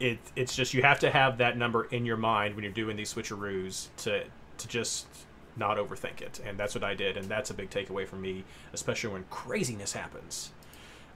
it 0.00 0.18
it's 0.34 0.56
just 0.56 0.74
you 0.74 0.82
have 0.82 0.98
to 1.00 1.10
have 1.10 1.38
that 1.38 1.56
number 1.56 1.84
in 1.84 2.04
your 2.04 2.16
mind 2.16 2.54
when 2.54 2.64
you're 2.64 2.72
doing 2.72 2.96
these 2.96 3.14
switcheroos 3.14 3.88
to 3.98 4.24
to 4.58 4.68
just 4.68 5.06
not 5.56 5.76
overthink 5.76 6.20
it, 6.20 6.40
and 6.44 6.58
that's 6.58 6.74
what 6.74 6.84
I 6.84 6.94
did, 6.94 7.16
and 7.16 7.28
that's 7.28 7.50
a 7.50 7.54
big 7.54 7.70
takeaway 7.70 8.06
for 8.06 8.16
me, 8.16 8.44
especially 8.72 9.12
when 9.12 9.24
craziness 9.30 9.92
happens. 9.92 10.50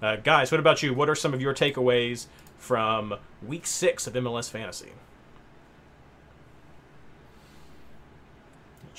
Uh, 0.00 0.16
guys, 0.16 0.50
what 0.50 0.60
about 0.60 0.82
you? 0.82 0.94
What 0.94 1.08
are 1.08 1.14
some 1.14 1.34
of 1.34 1.40
your 1.40 1.54
takeaways 1.54 2.26
from 2.56 3.14
Week 3.44 3.66
Six 3.66 4.06
of 4.06 4.14
MLS 4.14 4.50
Fantasy? 4.50 4.92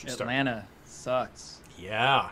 Atlanta 0.07 0.65
sucks. 0.85 1.59
Yeah, 1.77 2.29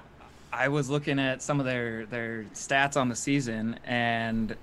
I 0.51 0.69
was 0.69 0.89
looking 0.89 1.19
at 1.19 1.41
some 1.41 1.59
of 1.59 1.65
their 1.65 2.05
their 2.05 2.43
stats 2.53 2.97
on 2.97 3.09
the 3.09 3.15
season, 3.15 3.79
and 3.85 4.55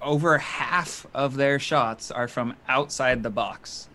over 0.00 0.38
half 0.38 1.06
of 1.14 1.36
their 1.36 1.58
shots 1.58 2.10
are 2.10 2.28
from 2.28 2.54
outside 2.68 3.22
the 3.22 3.30
box. 3.30 3.88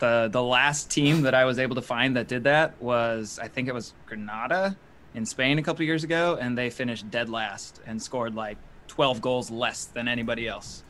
The 0.00 0.28
The 0.30 0.42
last 0.42 0.90
team 0.90 1.22
that 1.22 1.34
I 1.34 1.44
was 1.44 1.58
able 1.58 1.76
to 1.76 1.82
find 1.82 2.16
that 2.16 2.28
did 2.28 2.44
that 2.44 2.80
was 2.82 3.38
I 3.40 3.48
think 3.48 3.68
it 3.68 3.74
was 3.74 3.94
Granada 4.06 4.76
in 5.14 5.26
Spain 5.26 5.58
a 5.58 5.62
couple 5.62 5.84
years 5.84 6.04
ago, 6.04 6.38
and 6.40 6.56
they 6.56 6.70
finished 6.70 7.10
dead 7.10 7.28
last 7.28 7.80
and 7.86 8.00
scored 8.02 8.34
like 8.34 8.56
12 8.88 9.20
goals 9.20 9.50
less 9.50 9.84
than 9.84 10.08
anybody 10.08 10.48
else. 10.48 10.82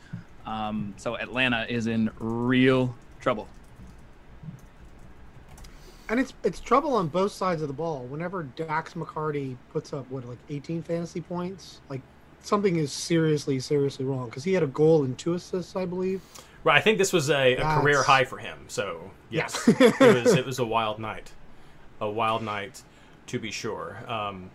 Um, 0.45 0.93
so 0.97 1.15
Atlanta 1.15 1.65
is 1.69 1.87
in 1.87 2.09
real 2.19 2.95
trouble. 3.19 3.47
And 6.09 6.19
it's 6.19 6.33
it's 6.43 6.59
trouble 6.59 6.95
on 6.95 7.07
both 7.07 7.31
sides 7.31 7.61
of 7.61 7.69
the 7.69 7.73
ball. 7.73 8.03
Whenever 8.03 8.43
Dax 8.43 8.95
McCarty 8.95 9.55
puts 9.71 9.93
up 9.93 10.09
what 10.09 10.25
like 10.27 10.39
18 10.49 10.83
fantasy 10.83 11.21
points, 11.21 11.79
like 11.89 12.01
something 12.41 12.75
is 12.75 12.91
seriously 12.91 13.59
seriously 13.59 14.03
wrong 14.03 14.25
because 14.25 14.43
he 14.43 14.53
had 14.53 14.63
a 14.63 14.67
goal 14.67 15.03
and 15.03 15.17
two 15.17 15.35
assists, 15.35 15.75
I 15.75 15.85
believe. 15.85 16.21
Right, 16.63 16.77
I 16.77 16.81
think 16.81 16.97
this 16.97 17.11
was 17.11 17.29
a, 17.29 17.55
a 17.55 17.79
career 17.79 18.03
high 18.03 18.25
for 18.25 18.37
him. 18.37 18.59
So 18.67 19.11
yes, 19.29 19.67
Yeah. 19.67 19.91
it 19.99 20.23
was 20.23 20.33
it 20.33 20.45
was 20.45 20.59
a 20.59 20.65
wild 20.65 20.99
night, 20.99 21.31
a 21.99 22.09
wild 22.09 22.43
night, 22.43 22.81
to 23.27 23.39
be 23.39 23.51
sure. 23.51 23.97
Um, 24.07 24.51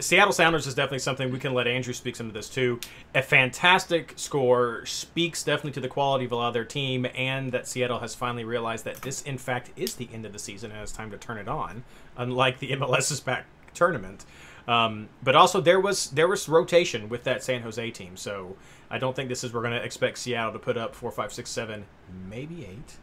Seattle 0.00 0.32
Sounders 0.32 0.66
is 0.66 0.74
definitely 0.74 0.98
something 0.98 1.30
we 1.30 1.38
can 1.38 1.54
let 1.54 1.66
Andrew 1.68 1.92
speak 1.92 2.16
some 2.16 2.26
of 2.26 2.32
this 2.32 2.48
too. 2.48 2.80
A 3.14 3.22
fantastic 3.22 4.14
score 4.16 4.84
speaks 4.86 5.42
definitely 5.44 5.72
to 5.72 5.80
the 5.80 5.88
quality 5.88 6.24
of 6.24 6.32
a 6.32 6.36
lot 6.36 6.48
of 6.48 6.54
their 6.54 6.64
team, 6.64 7.06
and 7.14 7.52
that 7.52 7.68
Seattle 7.68 8.00
has 8.00 8.14
finally 8.14 8.44
realized 8.44 8.84
that 8.84 9.02
this, 9.02 9.22
in 9.22 9.38
fact, 9.38 9.70
is 9.76 9.94
the 9.94 10.08
end 10.12 10.26
of 10.26 10.32
the 10.32 10.38
season 10.38 10.72
and 10.72 10.80
it's 10.80 10.92
time 10.92 11.10
to 11.10 11.16
turn 11.18 11.38
it 11.38 11.46
on. 11.48 11.84
Unlike 12.16 12.58
the 12.58 12.70
MLS's 12.72 13.20
back 13.20 13.46
tournament, 13.74 14.24
um, 14.68 15.08
but 15.22 15.34
also 15.36 15.60
there 15.60 15.80
was 15.80 16.10
there 16.10 16.28
was 16.28 16.48
rotation 16.48 17.08
with 17.08 17.24
that 17.24 17.42
San 17.42 17.62
Jose 17.62 17.90
team, 17.92 18.16
so 18.16 18.56
I 18.92 18.98
don't 18.98 19.16
think 19.16 19.30
this 19.30 19.42
is 19.42 19.54
we're 19.54 19.62
going 19.62 19.72
to 19.72 19.82
expect 19.82 20.18
Seattle 20.18 20.52
to 20.52 20.58
put 20.58 20.76
up 20.76 20.94
four, 20.94 21.10
five, 21.10 21.32
six, 21.32 21.50
seven, 21.50 21.86
maybe 22.28 22.66
eight 22.66 22.98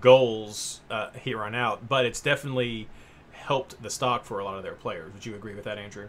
goals 0.00 0.80
uh, 0.90 1.10
here 1.10 1.44
on 1.44 1.54
out. 1.54 1.86
But 1.86 2.06
it's 2.06 2.22
definitely 2.22 2.88
helped 3.32 3.80
the 3.82 3.90
stock 3.90 4.24
for 4.24 4.38
a 4.38 4.44
lot 4.44 4.56
of 4.56 4.62
their 4.62 4.72
players. 4.72 5.12
Would 5.12 5.26
you 5.26 5.34
agree 5.34 5.54
with 5.54 5.64
that, 5.64 5.76
Andrew? 5.76 6.08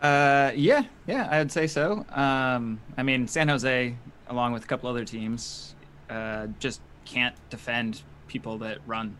Uh, 0.00 0.52
yeah, 0.54 0.84
yeah, 1.08 1.26
I 1.28 1.38
would 1.38 1.50
say 1.50 1.66
so. 1.66 2.06
Um, 2.10 2.80
I 2.96 3.02
mean, 3.02 3.26
San 3.26 3.48
Jose, 3.48 3.96
along 4.28 4.52
with 4.52 4.62
a 4.62 4.66
couple 4.66 4.88
other 4.88 5.04
teams, 5.04 5.74
uh, 6.08 6.46
just 6.60 6.80
can't 7.04 7.34
defend 7.50 8.02
people 8.28 8.58
that 8.58 8.78
run. 8.86 9.16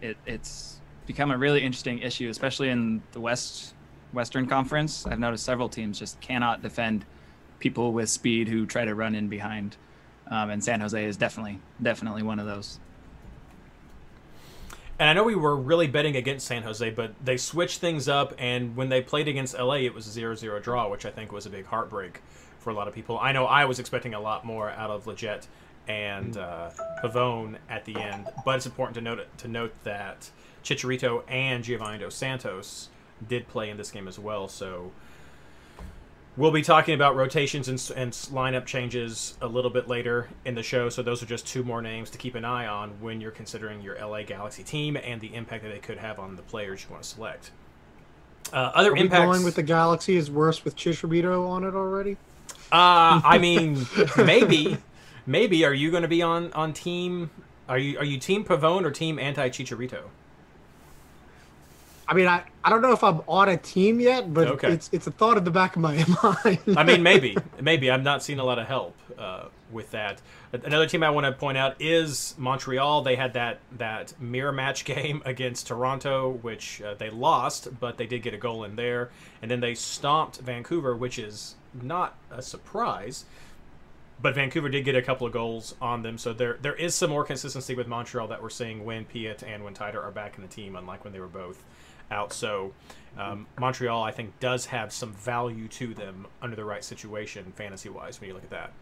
It, 0.00 0.16
it's 0.24 0.80
become 1.06 1.30
a 1.30 1.36
really 1.36 1.62
interesting 1.62 1.98
issue, 1.98 2.30
especially 2.30 2.70
in 2.70 3.02
the 3.12 3.20
West 3.20 3.74
Western 4.12 4.46
Conference. 4.46 5.06
I've 5.06 5.18
noticed 5.18 5.44
several 5.44 5.68
teams 5.68 5.98
just 5.98 6.18
cannot 6.20 6.62
defend 6.62 7.04
people 7.58 7.92
with 7.92 8.08
speed 8.10 8.48
who 8.48 8.66
try 8.66 8.84
to 8.84 8.94
run 8.94 9.14
in 9.14 9.28
behind, 9.28 9.76
um, 10.28 10.50
and 10.50 10.62
San 10.62 10.80
Jose 10.80 11.04
is 11.04 11.16
definitely 11.16 11.60
definitely 11.80 12.22
one 12.22 12.38
of 12.38 12.46
those. 12.46 12.78
And 14.98 15.10
I 15.10 15.12
know 15.12 15.24
we 15.24 15.34
were 15.34 15.56
really 15.56 15.86
betting 15.86 16.16
against 16.16 16.46
San 16.46 16.62
Jose, 16.62 16.88
but 16.90 17.12
they 17.22 17.36
switched 17.36 17.80
things 17.80 18.08
up, 18.08 18.34
and 18.38 18.76
when 18.76 18.88
they 18.88 19.02
played 19.02 19.28
against 19.28 19.58
LA, 19.58 19.76
it 19.76 19.94
was 19.94 20.06
a 20.06 20.10
0 20.10 20.34
0 20.34 20.58
draw, 20.60 20.88
which 20.88 21.04
I 21.04 21.10
think 21.10 21.32
was 21.32 21.44
a 21.44 21.50
big 21.50 21.66
heartbreak 21.66 22.22
for 22.58 22.70
a 22.70 22.74
lot 22.74 22.88
of 22.88 22.94
people. 22.94 23.18
I 23.18 23.32
know 23.32 23.44
I 23.44 23.66
was 23.66 23.78
expecting 23.78 24.14
a 24.14 24.20
lot 24.20 24.44
more 24.44 24.70
out 24.70 24.90
of 24.90 25.04
Lletget 25.04 25.46
and 25.86 26.36
uh, 26.36 26.70
Pavone 27.02 27.56
at 27.68 27.84
the 27.84 27.96
end, 27.96 28.28
but 28.44 28.56
it's 28.56 28.66
important 28.66 28.94
to 28.94 29.00
note 29.02 29.38
to 29.38 29.48
note 29.48 29.74
that 29.84 30.30
Chicharito 30.64 31.22
and 31.28 31.62
Giovanni 31.62 31.98
Dos 31.98 32.14
Santos 32.14 32.88
did 33.26 33.48
play 33.48 33.68
in 33.70 33.76
this 33.76 33.90
game 33.90 34.08
as 34.08 34.18
well, 34.18 34.48
so 34.48 34.92
We'll 36.36 36.50
be 36.50 36.60
talking 36.60 36.94
about 36.94 37.16
rotations 37.16 37.68
and, 37.68 37.92
and 37.96 38.12
lineup 38.12 38.66
changes 38.66 39.38
a 39.40 39.46
little 39.46 39.70
bit 39.70 39.88
later 39.88 40.28
in 40.44 40.54
the 40.54 40.62
show. 40.62 40.90
So 40.90 41.02
those 41.02 41.22
are 41.22 41.26
just 41.26 41.46
two 41.46 41.64
more 41.64 41.80
names 41.80 42.10
to 42.10 42.18
keep 42.18 42.34
an 42.34 42.44
eye 42.44 42.66
on 42.66 42.90
when 43.00 43.22
you're 43.22 43.30
considering 43.30 43.80
your 43.80 43.96
LA 43.98 44.22
Galaxy 44.22 44.62
team 44.62 44.98
and 44.98 45.18
the 45.20 45.34
impact 45.34 45.62
that 45.62 45.70
they 45.70 45.78
could 45.78 45.96
have 45.96 46.18
on 46.18 46.36
the 46.36 46.42
players 46.42 46.84
you 46.84 46.90
want 46.90 47.04
to 47.04 47.08
select. 47.08 47.52
Uh, 48.52 48.70
other 48.74 48.92
Are 48.92 48.96
impacts. 48.96 49.24
going 49.24 49.44
with 49.44 49.54
the 49.54 49.62
Galaxy 49.62 50.16
is 50.16 50.30
worse 50.30 50.62
with 50.62 50.76
Chicharito 50.76 51.48
on 51.48 51.64
it 51.64 51.74
already? 51.74 52.18
Uh, 52.70 53.20
I 53.24 53.38
mean, 53.38 53.86
maybe, 54.16 54.76
maybe. 55.26 55.64
Are 55.64 55.74
you 55.74 55.90
going 55.90 56.02
to 56.02 56.08
be 56.08 56.20
on 56.22 56.52
on 56.52 56.72
team? 56.72 57.30
Are 57.68 57.78
you 57.78 57.98
are 57.98 58.04
you 58.04 58.18
team 58.18 58.44
Pavone 58.44 58.84
or 58.84 58.90
team 58.90 59.18
anti 59.18 59.48
Chicharito? 59.48 60.02
I 62.08 62.14
mean, 62.14 62.28
I, 62.28 62.44
I 62.62 62.70
don't 62.70 62.82
know 62.82 62.92
if 62.92 63.02
I'm 63.02 63.20
on 63.26 63.48
a 63.48 63.56
team 63.56 63.98
yet, 63.98 64.32
but 64.32 64.46
Okay. 64.48 64.72
it's 64.72 64.88
it's 64.92 65.06
a 65.06 65.10
thought 65.10 65.36
in 65.38 65.44
the 65.44 65.50
back 65.50 65.74
of 65.76 65.82
my 65.82 65.96
mind. 66.44 66.60
I 66.76 66.84
mean, 66.84 67.02
maybe, 67.02 67.36
maybe. 67.60 67.90
I'm 67.90 68.04
not 68.04 68.22
seeing 68.22 68.38
a 68.38 68.44
lot 68.44 68.58
of 68.60 68.66
help 68.68 68.96
uh, 69.18 69.46
with 69.72 69.90
that. 69.90 70.20
Another 70.52 70.86
team 70.86 71.02
I 71.02 71.10
want 71.10 71.26
to 71.26 71.32
point 71.32 71.58
out 71.58 71.74
is 71.80 72.34
Montreal. 72.38 73.02
They 73.02 73.16
had 73.16 73.32
that 73.34 73.58
that 73.78 74.18
mirror 74.20 74.52
match 74.52 74.84
game 74.94 75.20
against 75.24 75.66
Toronto, 75.66 76.30
which 76.42 76.80
uh, 76.80 76.94
they 76.94 77.10
lost, 77.10 77.80
but 77.80 77.98
they 77.98 78.06
did 78.06 78.22
get 78.22 78.34
a 78.34 78.38
goal 78.38 78.62
in 78.62 78.76
there, 78.76 79.10
and 79.42 79.50
then 79.50 79.58
they 79.60 79.74
stomped 79.74 80.38
Vancouver, 80.38 80.94
which 80.94 81.18
is 81.18 81.56
not 81.82 82.16
a 82.30 82.40
surprise. 82.40 83.24
But 84.22 84.34
Vancouver 84.34 84.68
did 84.70 84.84
get 84.86 84.94
a 84.96 85.02
couple 85.02 85.26
of 85.26 85.32
goals 85.32 85.74
on 85.80 86.02
them, 86.02 86.16
so 86.18 86.32
there 86.32 86.56
there 86.62 86.74
is 86.76 86.94
some 86.94 87.10
more 87.10 87.24
consistency 87.24 87.74
with 87.74 87.88
Montreal 87.88 88.28
that 88.28 88.40
we're 88.40 88.48
seeing 88.48 88.84
when 88.84 89.04
Piatti 89.04 89.42
and 89.42 89.64
when 89.64 89.74
Taider 89.74 90.02
are 90.02 90.12
back 90.12 90.36
in 90.36 90.42
the 90.42 90.48
team, 90.48 90.76
unlike 90.76 91.02
when 91.04 91.12
they 91.12 91.20
were 91.20 91.26
both 91.26 91.64
out. 92.10 92.32
So 92.32 92.72
um, 93.18 93.46
Montreal, 93.58 94.02
I 94.02 94.10
think, 94.10 94.38
does 94.40 94.66
have 94.66 94.92
some 94.92 95.12
value 95.12 95.68
to 95.68 95.94
them 95.94 96.26
under 96.42 96.56
the 96.56 96.64
right 96.64 96.84
situation, 96.84 97.52
fantasy 97.56 97.88
wise, 97.88 98.20
when 98.20 98.28
you 98.28 98.34
look 98.34 98.44
at 98.44 98.50
that. 98.50 98.72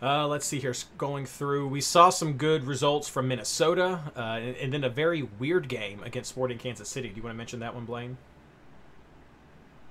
Uh, 0.00 0.26
let's 0.26 0.44
see 0.44 0.58
here. 0.58 0.74
Going 0.98 1.26
through, 1.26 1.68
we 1.68 1.80
saw 1.80 2.10
some 2.10 2.32
good 2.32 2.64
results 2.64 3.06
from 3.08 3.28
Minnesota, 3.28 4.00
uh, 4.16 4.20
and, 4.20 4.56
and 4.56 4.72
then 4.72 4.82
a 4.84 4.88
very 4.88 5.22
weird 5.22 5.68
game 5.68 6.02
against 6.02 6.30
Sporting 6.30 6.58
Kansas 6.58 6.88
City. 6.88 7.08
Do 7.08 7.16
you 7.16 7.22
want 7.22 7.34
to 7.34 7.38
mention 7.38 7.60
that 7.60 7.72
one, 7.74 7.84
Blaine? 7.84 8.16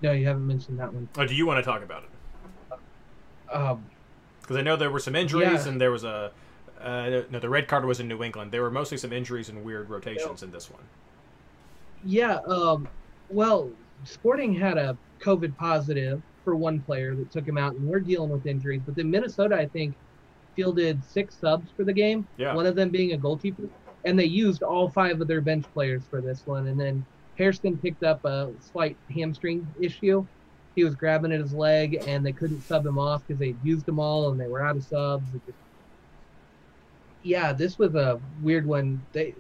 No, 0.02 0.12
you 0.12 0.26
haven't 0.26 0.46
mentioned 0.46 0.80
that 0.80 0.94
one. 0.94 1.08
Or 1.18 1.26
do 1.26 1.34
you 1.34 1.46
want 1.46 1.64
to 1.64 1.70
talk 1.70 1.82
about 1.84 2.04
it? 2.04 3.54
Um, 3.56 3.86
Because 4.42 4.58
I 4.58 4.62
know 4.62 4.76
there 4.76 4.90
were 4.92 5.00
some 5.00 5.16
injuries, 5.16 5.66
Yeah. 5.66 5.72
and 5.72 5.80
there 5.80 5.92
was 5.92 6.04
a 6.04 6.32
uh, 6.82 7.22
no. 7.30 7.40
The 7.40 7.48
red 7.50 7.68
card 7.68 7.86
was 7.86 8.00
in 8.00 8.08
New 8.08 8.24
England. 8.24 8.52
There 8.52 8.64
were 8.64 8.72
mostly 8.72 8.98
some 8.98 9.14
injuries 9.14 9.50
and 9.50 9.64
weird 9.64 9.90
rotations 9.90 10.42
in 10.42 10.52
this 10.52 10.70
one. 10.70 10.82
Yeah. 12.06 12.40
Um, 12.48 12.88
well, 13.30 13.70
Sporting 14.04 14.54
had 14.54 14.78
a 14.78 14.98
COVID 15.20 15.56
positive 15.58 16.22
for 16.44 16.56
one 16.56 16.82
player 16.82 17.16
that 17.16 17.32
took 17.32 17.48
him 17.48 17.58
out, 17.58 17.76
and 17.76 17.88
we're 17.88 18.00
dealing 18.00 18.30
with 18.30 18.46
injuries. 18.46 18.82
But 18.86 18.96
then 18.96 19.10
Minnesota, 19.12 19.56
I 19.56 19.68
think, 19.68 19.96
fielded 20.56 21.04
six 21.04 21.36
subs 21.36 21.70
for 21.76 21.84
the 21.84 21.94
game. 21.94 22.28
Yeah. 22.38 22.54
One 22.56 22.66
of 22.66 22.76
them 22.76 22.90
being 22.90 23.14
a 23.14 23.18
goalkeeper, 23.18 23.64
and 24.06 24.18
they 24.18 24.26
used 24.26 24.64
all 24.64 24.90
five 24.90 25.22
of 25.22 25.28
their 25.28 25.42
bench 25.42 25.66
players 25.74 26.02
for 26.10 26.22
this 26.22 26.46
one. 26.46 26.68
And 26.68 26.80
then 26.80 27.06
Hairston 27.38 27.78
picked 27.78 28.04
up 28.04 28.26
a 28.26 28.52
slight 28.60 28.98
hamstring 29.14 29.68
issue. 29.80 30.26
He 30.76 30.84
was 30.84 30.96
grabbing 30.96 31.32
at 31.32 31.40
his 31.40 31.54
leg, 31.54 32.04
and 32.08 32.26
they 32.26 32.32
couldn't 32.32 32.62
sub 32.62 32.86
him 32.86 32.98
off 32.98 33.26
because 33.28 33.40
they'd 33.40 33.58
used 33.64 33.86
them 33.86 34.00
all, 34.00 34.32
and 34.32 34.40
they 34.40 34.48
were 34.48 34.64
out 34.64 34.76
of 34.76 34.84
subs. 34.84 35.26
Just- 35.46 35.58
yeah, 37.24 37.54
this 37.54 37.78
was 37.78 37.94
a 37.94 38.20
weird 38.42 38.66
one. 38.66 39.06
They 39.14 39.36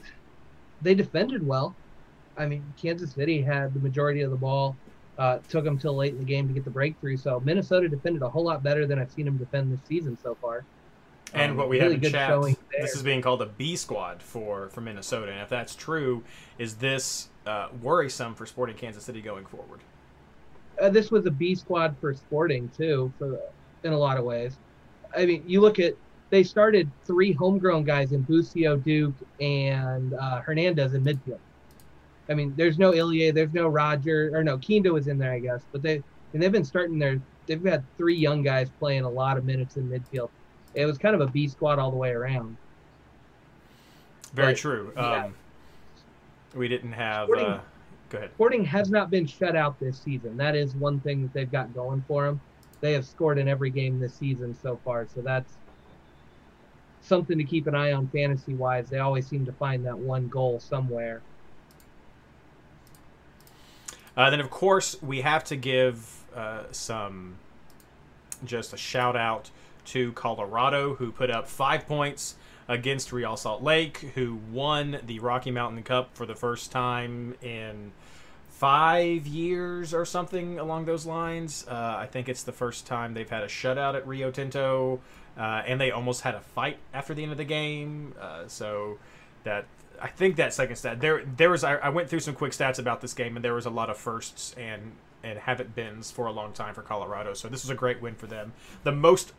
they 0.81 0.93
defended 0.93 1.45
well. 1.45 1.75
I 2.41 2.47
mean, 2.47 2.73
Kansas 2.81 3.13
City 3.13 3.41
had 3.41 3.73
the 3.73 3.79
majority 3.79 4.21
of 4.21 4.31
the 4.31 4.37
ball. 4.37 4.75
Uh, 5.17 5.39
took 5.49 5.63
them 5.65 5.77
till 5.77 5.95
late 5.95 6.13
in 6.13 6.19
the 6.19 6.25
game 6.25 6.47
to 6.47 6.53
get 6.53 6.63
the 6.63 6.71
breakthrough. 6.71 7.17
So 7.17 7.39
Minnesota 7.41 7.87
defended 7.87 8.23
a 8.23 8.29
whole 8.29 8.45
lot 8.45 8.63
better 8.63 8.87
than 8.87 8.97
I've 8.99 9.11
seen 9.11 9.25
them 9.25 9.37
defend 9.37 9.71
this 9.71 9.81
season 9.87 10.17
so 10.23 10.35
far. 10.41 10.65
And 11.33 11.51
Um, 11.51 11.57
what 11.57 11.69
we 11.69 11.79
really 11.79 11.95
have 11.95 12.03
in 12.03 12.11
chat, 12.11 12.41
this 12.79 12.95
is 12.95 13.03
being 13.03 13.21
called 13.21 13.41
a 13.41 13.45
B 13.45 13.75
squad 13.75 14.23
for 14.23 14.69
for 14.69 14.81
Minnesota. 14.81 15.31
And 15.31 15.41
if 15.41 15.49
that's 15.49 15.75
true, 15.75 16.25
is 16.57 16.77
this 16.77 17.29
uh, 17.45 17.69
worrisome 17.81 18.35
for 18.35 18.45
Sporting 18.45 18.77
Kansas 18.77 19.05
City 19.05 19.21
going 19.21 19.45
forward? 19.45 19.83
uh, 20.81 20.89
this 20.89 21.11
was 21.11 21.25
a 21.25 21.31
B 21.31 21.55
squad 21.55 21.97
for 21.99 22.13
Sporting 22.13 22.69
too, 22.69 23.13
for 23.17 23.39
in 23.83 23.93
a 23.93 23.97
lot 23.97 24.17
of 24.17 24.25
ways. 24.25 24.59
I 25.15 25.25
mean, 25.25 25.43
you 25.47 25.61
look 25.61 25.79
at 25.79 25.95
they 26.29 26.43
started 26.43 26.91
three 27.05 27.33
homegrown 27.33 27.83
guys 27.83 28.13
in 28.13 28.23
Busio, 28.23 28.77
Duke, 28.77 29.15
and 29.39 30.13
uh, 30.13 30.41
Hernandez 30.41 30.93
in 30.93 31.03
midfield. 31.03 31.39
I 32.29 32.33
mean, 32.33 32.53
there's 32.55 32.77
no 32.77 32.93
Ilie, 32.93 33.31
there's 33.31 33.53
no 33.53 33.67
Roger, 33.67 34.31
or 34.33 34.43
no 34.43 34.57
Kinda 34.57 34.91
was 34.93 35.07
in 35.07 35.17
there, 35.17 35.31
I 35.33 35.39
guess, 35.39 35.63
but 35.71 35.81
they 35.81 36.03
and 36.33 36.41
they've 36.41 36.51
been 36.51 36.63
starting 36.65 36.97
their. 36.99 37.19
They've 37.47 37.63
had 37.65 37.83
three 37.97 38.15
young 38.15 38.43
guys 38.43 38.69
playing 38.79 39.03
a 39.03 39.09
lot 39.09 39.37
of 39.37 39.43
minutes 39.43 39.75
in 39.75 39.89
midfield. 39.89 40.29
It 40.75 40.85
was 40.85 40.97
kind 40.97 41.15
of 41.15 41.21
a 41.21 41.27
B 41.27 41.47
squad 41.47 41.79
all 41.79 41.91
the 41.91 41.97
way 41.97 42.11
around. 42.11 42.55
Very 44.33 44.53
But, 44.53 44.57
true. 44.57 44.93
yeah. 44.95 45.25
Um, 45.25 45.33
we 46.55 46.67
didn't 46.67 46.93
have. 46.93 47.25
Sporting- 47.25 47.45
Uh, 47.47 47.61
go 48.09 48.17
ahead. 48.19 48.31
Sporting 48.35 48.63
has 48.65 48.89
not 48.89 49.09
been 49.09 49.25
shut 49.25 49.55
out 49.55 49.77
this 49.79 49.99
season. 49.99 50.37
That 50.37 50.55
is 50.55 50.75
one 50.75 50.99
thing 51.01 51.23
that 51.23 51.33
they've 51.33 51.51
got 51.51 51.73
going 51.73 52.03
for 52.07 52.25
them. 52.25 52.39
They 52.79 52.93
have 52.93 53.05
scored 53.05 53.37
in 53.37 53.47
every 53.47 53.69
game 53.69 53.99
this 53.99 54.13
season 54.15 54.55
so 54.55 54.79
far, 54.85 55.07
so 55.13 55.21
that's 55.21 55.53
something 57.01 57.37
to 57.37 57.43
keep 57.43 57.67
an 57.67 57.75
eye 57.75 57.91
on 57.91 58.07
fantasy 58.07 58.53
wise. 58.53 58.89
They 58.89 58.99
always 58.99 59.27
seem 59.27 59.45
to 59.45 59.51
find 59.53 59.85
that 59.85 59.97
one 59.97 60.27
goal 60.29 60.59
somewhere. 60.59 61.21
Uh, 64.21 64.29
then, 64.29 64.39
of 64.39 64.51
course, 64.51 65.01
we 65.01 65.21
have 65.21 65.43
to 65.43 65.55
give 65.55 66.23
uh, 66.35 66.61
some 66.71 67.37
just 68.45 68.71
a 68.71 68.77
shout 68.77 69.15
out 69.15 69.49
to 69.83 70.11
Colorado, 70.11 70.93
who 70.93 71.11
put 71.11 71.31
up 71.31 71.47
five 71.47 71.87
points 71.87 72.35
against 72.67 73.11
Real 73.11 73.35
Salt 73.35 73.63
Lake, 73.63 73.97
who 74.13 74.39
won 74.51 74.99
the 75.07 75.17
Rocky 75.17 75.49
Mountain 75.49 75.81
Cup 75.81 76.13
for 76.13 76.27
the 76.27 76.35
first 76.35 76.71
time 76.71 77.33
in 77.41 77.93
five 78.47 79.25
years 79.25 79.91
or 79.91 80.05
something 80.05 80.59
along 80.59 80.85
those 80.85 81.07
lines. 81.07 81.65
Uh, 81.67 81.95
I 81.97 82.05
think 82.05 82.29
it's 82.29 82.43
the 82.43 82.51
first 82.51 82.85
time 82.85 83.15
they've 83.15 83.27
had 83.27 83.41
a 83.41 83.47
shutout 83.47 83.95
at 83.95 84.07
Rio 84.07 84.29
Tinto, 84.29 84.99
uh, 85.35 85.63
and 85.65 85.81
they 85.81 85.89
almost 85.89 86.21
had 86.21 86.35
a 86.35 86.41
fight 86.41 86.77
after 86.93 87.15
the 87.15 87.23
end 87.23 87.31
of 87.31 87.39
the 87.39 87.43
game. 87.43 88.13
Uh, 88.21 88.43
so 88.45 88.99
that 89.45 89.65
I 90.01 90.07
think 90.07 90.35
that 90.37 90.53
second 90.53 90.77
stat 90.77 90.99
there 90.99 91.23
there 91.37 91.49
was 91.49 91.63
I, 91.63 91.75
I 91.75 91.89
went 91.89 92.09
through 92.09 92.21
some 92.21 92.33
quick 92.33 92.53
stats 92.53 92.79
about 92.79 93.01
this 93.01 93.13
game, 93.13 93.35
and 93.35 93.45
there 93.45 93.53
was 93.53 93.65
a 93.65 93.69
lot 93.69 93.89
of 93.89 93.97
firsts 93.97 94.55
and 94.57 94.93
and 95.23 95.37
haven't 95.37 95.75
beens 95.75 96.11
for 96.11 96.25
a 96.25 96.31
long 96.31 96.51
time 96.53 96.73
for 96.73 96.81
Colorado. 96.81 97.33
So 97.33 97.47
this 97.47 97.63
was 97.63 97.69
a 97.69 97.75
great 97.75 98.01
win 98.01 98.15
for 98.15 98.25
them. 98.25 98.53
The 98.83 98.91
most 98.91 99.33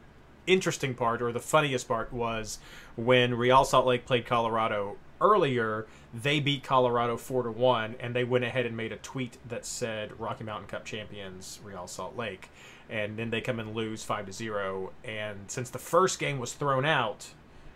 interesting 0.47 0.95
part 0.95 1.21
or 1.21 1.33
the 1.33 1.41
funniest 1.41 1.89
part 1.89 2.13
was 2.13 2.59
when 2.97 3.35
Real 3.35 3.65
Salt 3.65 3.87
Lake 3.87 4.07
played 4.07 4.25
Colorado 4.25 4.97
earlier. 5.21 5.87
They 6.15 6.41
beat 6.41 6.63
Colorado 6.63 7.17
four 7.17 7.43
to 7.43 7.51
one, 7.51 7.97
and 7.99 8.15
they 8.15 8.25
went 8.25 8.45
ahead 8.45 8.67
and 8.67 8.77
made 8.77 8.93
a 8.93 8.97
tweet 8.97 9.39
that 9.49 9.65
said 9.67 10.19
"Rocky 10.21 10.45
Mountain 10.45 10.69
Cup 10.69 10.85
champions 10.85 11.59
Real 11.65 11.87
Salt 11.89 12.17
Lake," 12.17 12.51
and 12.89 13.17
then 13.17 13.31
they 13.31 13.41
come 13.41 13.59
and 13.59 13.75
lose 13.75 14.05
five 14.05 14.27
to 14.27 14.33
zero. 14.33 14.93
And 15.05 15.51
since 15.51 15.71
the 15.71 15.79
first 15.79 16.19
game 16.19 16.39
was 16.39 16.53
thrown 16.53 16.85
out 16.85 17.31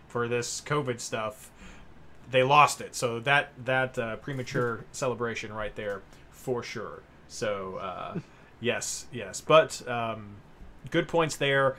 for 0.07 0.27
this 0.27 0.61
COVID 0.61 1.01
stuff, 1.01 1.51
they 2.29 2.43
lost 2.43 2.81
it. 2.81 2.95
So 2.95 3.19
that 3.21 3.49
that 3.65 3.97
uh, 3.97 4.15
premature 4.17 4.85
celebration 4.91 5.53
right 5.53 5.75
there 5.75 6.01
for 6.31 6.63
sure. 6.63 7.01
So 7.27 7.77
uh, 7.77 8.19
yes, 8.59 9.05
yes, 9.11 9.41
but 9.41 9.87
um, 9.87 10.35
good 10.91 11.07
points 11.07 11.35
there. 11.35 11.75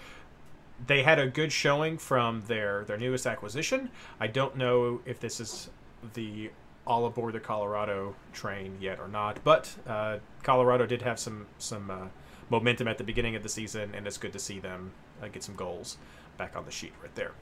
They 0.87 1.02
had 1.02 1.19
a 1.19 1.26
good 1.26 1.52
showing 1.52 1.99
from 1.99 2.43
their 2.47 2.85
their 2.85 2.97
newest 2.97 3.26
acquisition. 3.26 3.90
I 4.21 4.28
don't 4.28 4.57
know 4.57 5.00
if 5.05 5.19
this 5.21 5.40
is 5.40 5.71
the 6.14 6.50
all 6.87 7.05
aboard 7.05 7.35
the 7.35 7.40
Colorado 7.40 8.14
train 8.33 8.78
yet 8.81 8.99
or 8.99 9.09
not, 9.09 9.43
but 9.45 9.75
uh, 9.87 10.19
Colorado 10.43 10.87
did 10.87 11.02
have 11.02 11.19
some 11.19 11.47
some 11.59 11.90
uh, 11.90 12.07
momentum 12.49 12.88
at 12.88 12.97
the 12.99 13.05
beginning 13.05 13.37
of 13.37 13.43
the 13.43 13.49
season, 13.49 13.93
and 13.95 14.07
it's 14.07 14.19
good 14.19 14.33
to 14.33 14.38
see 14.38 14.59
them 14.61 14.93
uh, 15.23 15.28
get 15.28 15.43
some 15.43 15.57
goals 15.57 15.99
back 16.38 16.57
on 16.57 16.64
the 16.64 16.71
sheet 16.71 16.93
right 17.02 17.14
there. 17.14 17.33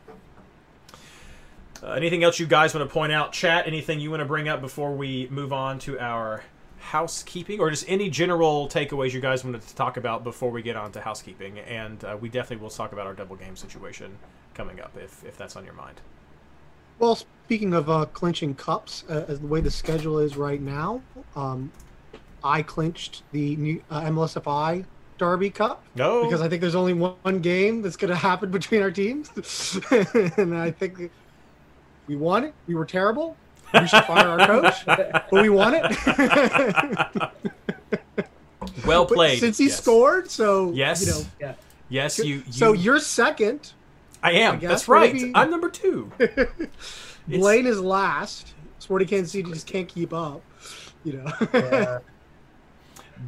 Uh, 1.83 1.93
anything 1.93 2.25
else 2.25 2.39
you 2.39 2.47
guys 2.47 2.75
want 2.75 2.89
to 2.89 2.93
point 2.93 3.13
out? 3.13 3.33
Chat, 3.33 3.67
anything 3.67 4.01
you 4.01 4.11
want 4.11 4.21
to 4.21 4.27
bring 4.27 4.49
up 4.49 4.61
before 4.61 4.93
we 4.95 5.29
move 5.31 5.53
on 5.53 5.79
to 5.81 5.99
our 5.99 6.43
housekeeping, 6.79 7.61
or 7.61 7.71
just 7.71 7.85
any 7.89 8.09
general 8.09 8.69
takeaways 8.69 9.13
you 9.13 9.21
guys 9.21 9.45
wanted 9.45 9.63
to 9.63 9.75
talk 9.75 9.97
about 9.97 10.25
before 10.25 10.51
we 10.51 10.63
get 10.63 10.77
on 10.77 10.93
to 10.93 11.01
housekeeping? 11.01 11.59
And 11.61 12.03
uh, 12.05 12.17
we 12.21 12.29
definitely 12.29 12.63
will 12.63 12.71
talk 12.71 12.93
about 12.93 13.07
our 13.07 13.15
double 13.15 13.37
game 13.37 13.57
situation 13.57 14.17
coming 14.55 14.81
up 14.81 14.97
if, 14.97 15.25
if 15.25 15.37
that's 15.37 15.57
on 15.57 15.65
your 15.65 15.75
mind. 15.75 16.01
Well, 16.99 17.17
speaking 17.17 17.75
of 17.75 17.91
uh, 17.91 18.07
clinching 18.07 18.55
cups, 18.55 19.05
uh, 19.09 19.27
as 19.29 19.41
the 19.41 19.47
way 19.47 19.61
the 19.61 19.71
schedule 19.71 20.19
is 20.19 20.37
right 20.37 20.61
now, 20.61 21.03
um, 21.35 21.71
I 22.43 22.63
clinched 22.63 23.23
the 23.33 23.57
new 23.57 23.83
uh, 23.91 24.03
MLSFI 24.03 24.85
Derby 25.19 25.51
Cup 25.51 25.83
No, 25.95 26.25
because 26.25 26.41
I 26.41 26.49
think 26.49 26.61
there's 26.61 26.75
only 26.75 26.93
one, 26.93 27.15
one 27.23 27.41
game 27.41 27.83
that's 27.83 27.97
going 27.97 28.11
to 28.13 28.17
happen 28.17 28.51
between 28.51 28.83
our 28.83 28.91
teams, 28.91 29.31
and 29.91 30.57
I 30.57 30.71
think 30.71 31.11
we 32.07 32.17
won 32.17 32.45
it. 32.45 32.55
We 32.67 32.75
were 32.75 32.85
terrible. 32.85 33.37
We 33.75 33.87
should 33.87 34.05
fire 34.05 34.29
our 34.29 34.47
coach, 34.47 34.87
but 34.87 35.27
we 35.33 35.49
won 35.49 35.75
it. 35.75 35.83
well 38.87 39.05
But 39.05 39.15
played. 39.15 39.41
since 39.41 39.59
he 39.59 39.67
yes. 39.67 39.77
scored. 39.79 40.31
So 40.31 40.73
Yes. 40.73 41.05
you 41.07 41.13
know. 41.13 41.27
Yeah. 41.41 41.55
Yes, 41.89 42.19
you. 42.19 42.43
you 42.47 42.53
So 42.53 42.73
you're 42.73 43.01
second. 43.01 43.73
I 44.23 44.33
am. 44.33 44.55
I 44.55 44.57
guess, 44.59 44.71
That's 44.71 44.89
right. 44.89 45.13
maybe- 45.15 45.33
I'm 45.35 45.51
number 45.51 45.69
two. 45.71 46.13
It's- 47.29 47.39
Blaine 47.41 47.67
is 47.67 47.81
last. 47.81 48.55
Sporting 48.79 49.09
Kansas 49.09 49.33
City 49.33 49.51
just 49.53 49.67
can't 49.67 49.89
keep 49.89 50.13
up. 50.13 50.43
You 51.05 51.15
know. 51.15 51.33
Yeah. 51.53 51.99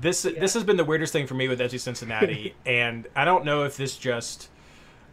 This 0.03 0.21
this 0.23 0.53
has 0.53 0.64
been 0.64 0.77
the 0.77 0.85
weirdest 0.85 1.14
thing 1.14 1.27
for 1.27 1.33
me 1.33 1.49
with 1.49 1.61
FC 1.61 1.81
Cincinnati, 1.81 2.55
and 2.67 3.07
I 3.17 3.25
don't 3.25 3.47
know 3.47 3.64
if 3.64 3.79
this 3.79 3.97
just 3.97 4.51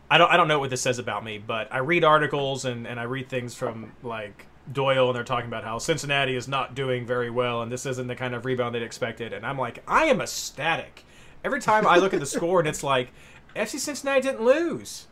I 0.09 0.17
don't 0.17 0.31
I 0.31 0.37
don't 0.37 0.47
know 0.47 0.59
what 0.59 0.69
this 0.69 0.81
says 0.81 0.99
about 0.99 1.23
me, 1.23 1.37
but 1.37 1.73
I 1.73 1.79
read 1.79 2.03
articles 2.03 2.65
and 2.65 2.87
and 2.87 2.99
I 2.99 3.03
read 3.03 3.29
things 3.29 3.55
from 3.55 3.91
like 4.03 4.45
Doyle 4.71 5.07
and 5.07 5.15
they're 5.15 5.23
talking 5.23 5.47
about 5.47 5.63
how 5.63 5.77
Cincinnati 5.77 6.35
is 6.35 6.47
not 6.47 6.75
doing 6.75 7.05
very 7.05 7.29
well 7.29 7.61
and 7.61 7.71
this 7.71 7.85
isn't 7.85 8.07
the 8.07 8.15
kind 8.15 8.33
of 8.35 8.45
rebound 8.45 8.75
they'd 8.75 8.83
expected, 8.83 9.33
and 9.33 9.45
I'm 9.45 9.57
like 9.57 9.83
I 9.87 10.05
am 10.05 10.21
ecstatic 10.21 11.05
every 11.43 11.61
time 11.61 11.85
I 11.87 11.97
look 11.97 12.13
at 12.13 12.19
the 12.19 12.25
score 12.25 12.59
and 12.59 12.67
it's 12.67 12.83
like 12.83 13.09
FC 13.55 13.79
Cincinnati 13.79 14.21
didn't 14.21 14.43
lose. 14.43 15.07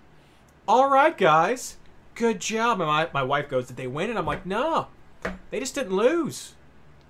All 0.67 0.89
right, 0.89 1.17
guys, 1.17 1.77
good 2.15 2.39
job. 2.39 2.79
And 2.79 2.88
my 2.88 3.10
my 3.13 3.23
wife 3.23 3.49
goes, 3.49 3.67
did 3.67 3.77
they 3.77 3.88
win? 3.88 4.10
And 4.10 4.19
I'm 4.19 4.25
like, 4.25 4.45
no, 4.45 4.88
they 5.49 5.60
just 5.60 5.75
didn't 5.75 5.95
lose, 5.95 6.53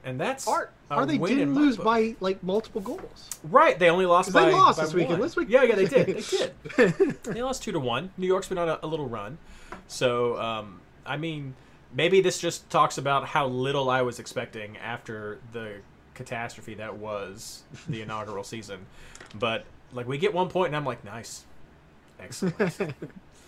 and 0.04 0.20
that's 0.20 0.48
Or, 0.48 0.70
a 0.90 0.98
or 0.98 1.06
they 1.06 1.18
didn't 1.18 1.56
lose 1.56 1.78
book. 1.78 1.86
by 1.86 2.16
like 2.20 2.42
multiple 2.44 2.82
goals. 2.82 3.30
Right, 3.44 3.78
they 3.80 3.90
only 3.90 4.06
lost 4.06 4.34
by 4.34 4.46
they 4.46 4.52
lost 4.52 4.78
by 4.80 4.86
this 4.86 4.94
weekend. 4.94 5.22
This 5.24 5.36
week- 5.36 5.50
Yeah, 5.50 5.64
yeah, 5.64 5.76
they 5.76 5.86
did. 5.88 6.08
They 6.08 6.88
did. 6.88 7.24
they 7.24 7.42
lost 7.42 7.64
two 7.64 7.72
to 7.72 7.80
one. 7.80 8.12
New 8.18 8.28
York's 8.28 8.48
been 8.48 8.58
on 8.58 8.70
a, 8.70 8.80
a 8.84 8.88
little 8.88 9.08
run, 9.08 9.38
so 9.88 10.40
um, 10.40 10.80
I 11.06 11.18
mean, 11.18 11.56
maybe 11.94 12.22
this 12.22 12.40
just 12.40 12.70
talks 12.70 12.98
about 12.98 13.26
how 13.28 13.48
little 13.48 13.90
I 13.90 14.02
was 14.02 14.20
expecting 14.20 14.78
after 14.78 15.40
the 15.52 15.76
catastrophe 16.16 16.76
that 16.76 16.96
was 16.98 17.64
the 17.90 18.02
inaugural 18.02 18.44
season. 18.44 18.86
But 19.36 19.66
like, 19.94 20.08
we 20.08 20.18
get 20.18 20.34
one 20.34 20.50
point, 20.50 20.68
and 20.68 20.76
I'm 20.76 20.86
like, 20.86 21.04
nice, 21.04 21.44
excellent. 22.20 22.94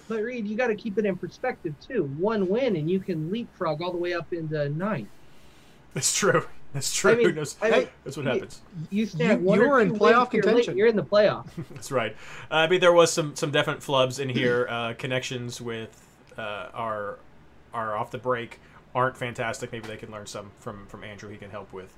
But 0.07 0.21
Reed, 0.21 0.45
you 0.47 0.55
got 0.55 0.67
to 0.67 0.75
keep 0.75 0.99
it 0.99 1.05
in 1.07 1.15
perspective 1.15 1.73
too. 1.81 2.03
One 2.19 2.47
win, 2.47 2.75
and 2.75 2.87
you 2.87 2.99
can 2.99 3.31
leapfrog 3.31 3.81
all 3.81 3.91
the 3.91 3.97
way 3.97 4.13
up 4.13 4.31
into 4.33 4.69
ninth. 4.69 5.07
That's 5.95 6.15
true. 6.15 6.45
That's 6.73 6.93
true. 6.93 7.11
I 7.11 7.15
mean- 7.15 7.35
that's, 7.35 7.55
I 7.61 7.69
mean, 7.71 7.87
that's 8.03 8.17
what 8.17 8.25
you- 8.25 8.31
happens. 8.31 8.61
You 8.91 9.05
stand 9.07 9.43
You- 9.47 9.55
you 9.55 9.67
were 9.67 9.79
in 9.79 9.91
playoff 9.97 10.31
wins, 10.31 10.33
you're 10.33 10.43
late, 10.43 10.49
contention. 10.49 10.77
You're 10.77 10.87
in 10.87 10.95
the 10.97 11.03
playoff. 11.03 11.47
That's 11.71 11.89
right. 11.91 12.15
Uh, 12.51 12.55
I 12.55 12.67
mean, 12.67 12.81
there 12.81 12.91
was 12.93 13.11
some 13.13 13.35
some 13.35 13.49
definite 13.49 13.79
flubs 13.79 14.19
in 14.19 14.29
here. 14.29 14.67
Uh, 14.75 14.93
connections 14.93 15.61
with 15.61 16.05
uh, 16.37 16.67
our 16.73 17.17
our 17.73 17.95
off 17.95 18.11
the 18.11 18.17
break 18.17 18.59
aren't 18.93 19.15
fantastic. 19.17 19.71
Maybe 19.71 19.87
they 19.87 19.95
can 19.97 20.11
learn 20.11 20.25
some 20.27 20.51
from 20.59 20.85
from 20.87 21.03
Andrew. 21.05 21.29
He 21.29 21.37
can 21.37 21.49
help 21.49 21.71
with 21.71 21.93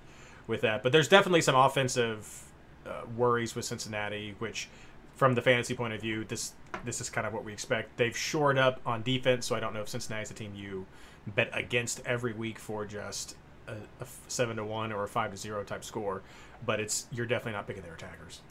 with 0.45 0.61
that. 0.61 0.83
But 0.83 0.91
there's 0.91 1.07
definitely 1.07 1.41
some 1.41 1.55
offensive 1.55 2.43
uh, 2.85 3.01
worries 3.15 3.55
with 3.55 3.65
Cincinnati, 3.65 4.35
which 4.37 4.69
from 5.15 5.33
the 5.33 5.41
fantasy 5.41 5.73
point 5.73 5.93
of 5.93 6.01
view, 6.01 6.23
this 6.23 6.53
this 6.85 7.01
is 7.01 7.09
kind 7.09 7.25
of 7.25 7.33
what 7.33 7.43
we 7.43 7.51
expect. 7.51 7.97
They've 7.97 8.15
shored 8.15 8.59
up 8.59 8.79
on 8.85 9.01
defense, 9.01 9.47
so 9.47 9.55
I 9.55 9.59
don't 9.59 9.73
know 9.73 9.81
if 9.81 9.89
Cincinnati's 9.89 10.29
the 10.29 10.35
team 10.35 10.53
you 10.55 10.85
bet 11.25 11.49
against 11.53 12.01
every 12.05 12.33
week 12.33 12.59
for 12.59 12.85
just 12.85 13.35
a, 13.67 13.71
a 13.71 13.75
f- 14.01 14.19
seven 14.27 14.57
to 14.57 14.63
one 14.65 14.91
or 14.91 15.03
a 15.03 15.07
five 15.07 15.31
to 15.31 15.37
zero 15.37 15.63
type 15.63 15.83
score. 15.83 16.21
But 16.65 16.79
it's 16.79 17.05
you're 17.11 17.25
definitely 17.25 17.53
not 17.53 17.67
picking 17.67 17.83
their 17.83 17.93
attackers. 17.93 18.41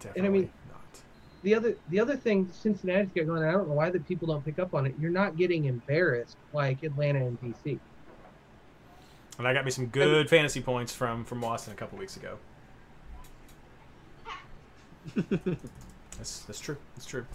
Definitely 0.00 0.18
And 0.20 0.26
I 0.26 0.30
mean- 0.30 0.50
not. 0.70 0.80
The 1.42 1.54
other 1.54 1.76
the 1.90 2.00
other 2.00 2.16
thing 2.16 2.48
Cincinnati's 2.52 3.10
got 3.14 3.26
going, 3.26 3.42
I 3.44 3.52
don't 3.52 3.68
know 3.68 3.74
why 3.74 3.90
the 3.90 4.00
people 4.00 4.26
don't 4.28 4.44
pick 4.44 4.58
up 4.58 4.74
on 4.74 4.86
it. 4.86 4.94
You're 4.98 5.10
not 5.12 5.36
getting 5.36 5.66
embarrassed 5.66 6.36
like 6.52 6.82
Atlanta 6.82 7.20
and 7.20 7.40
DC. 7.40 7.78
And 9.38 9.46
I 9.46 9.52
got 9.52 9.64
me 9.64 9.70
some 9.70 9.86
good 9.86 10.28
fantasy 10.30 10.60
points 10.62 10.92
from 10.94 11.24
from 11.24 11.40
Boston 11.40 11.72
a 11.72 11.76
couple 11.76 11.98
weeks 11.98 12.16
ago. 12.16 12.38
that's 16.18 16.40
that's 16.40 16.58
true. 16.58 16.76
That's 16.96 17.06
true. 17.06 17.26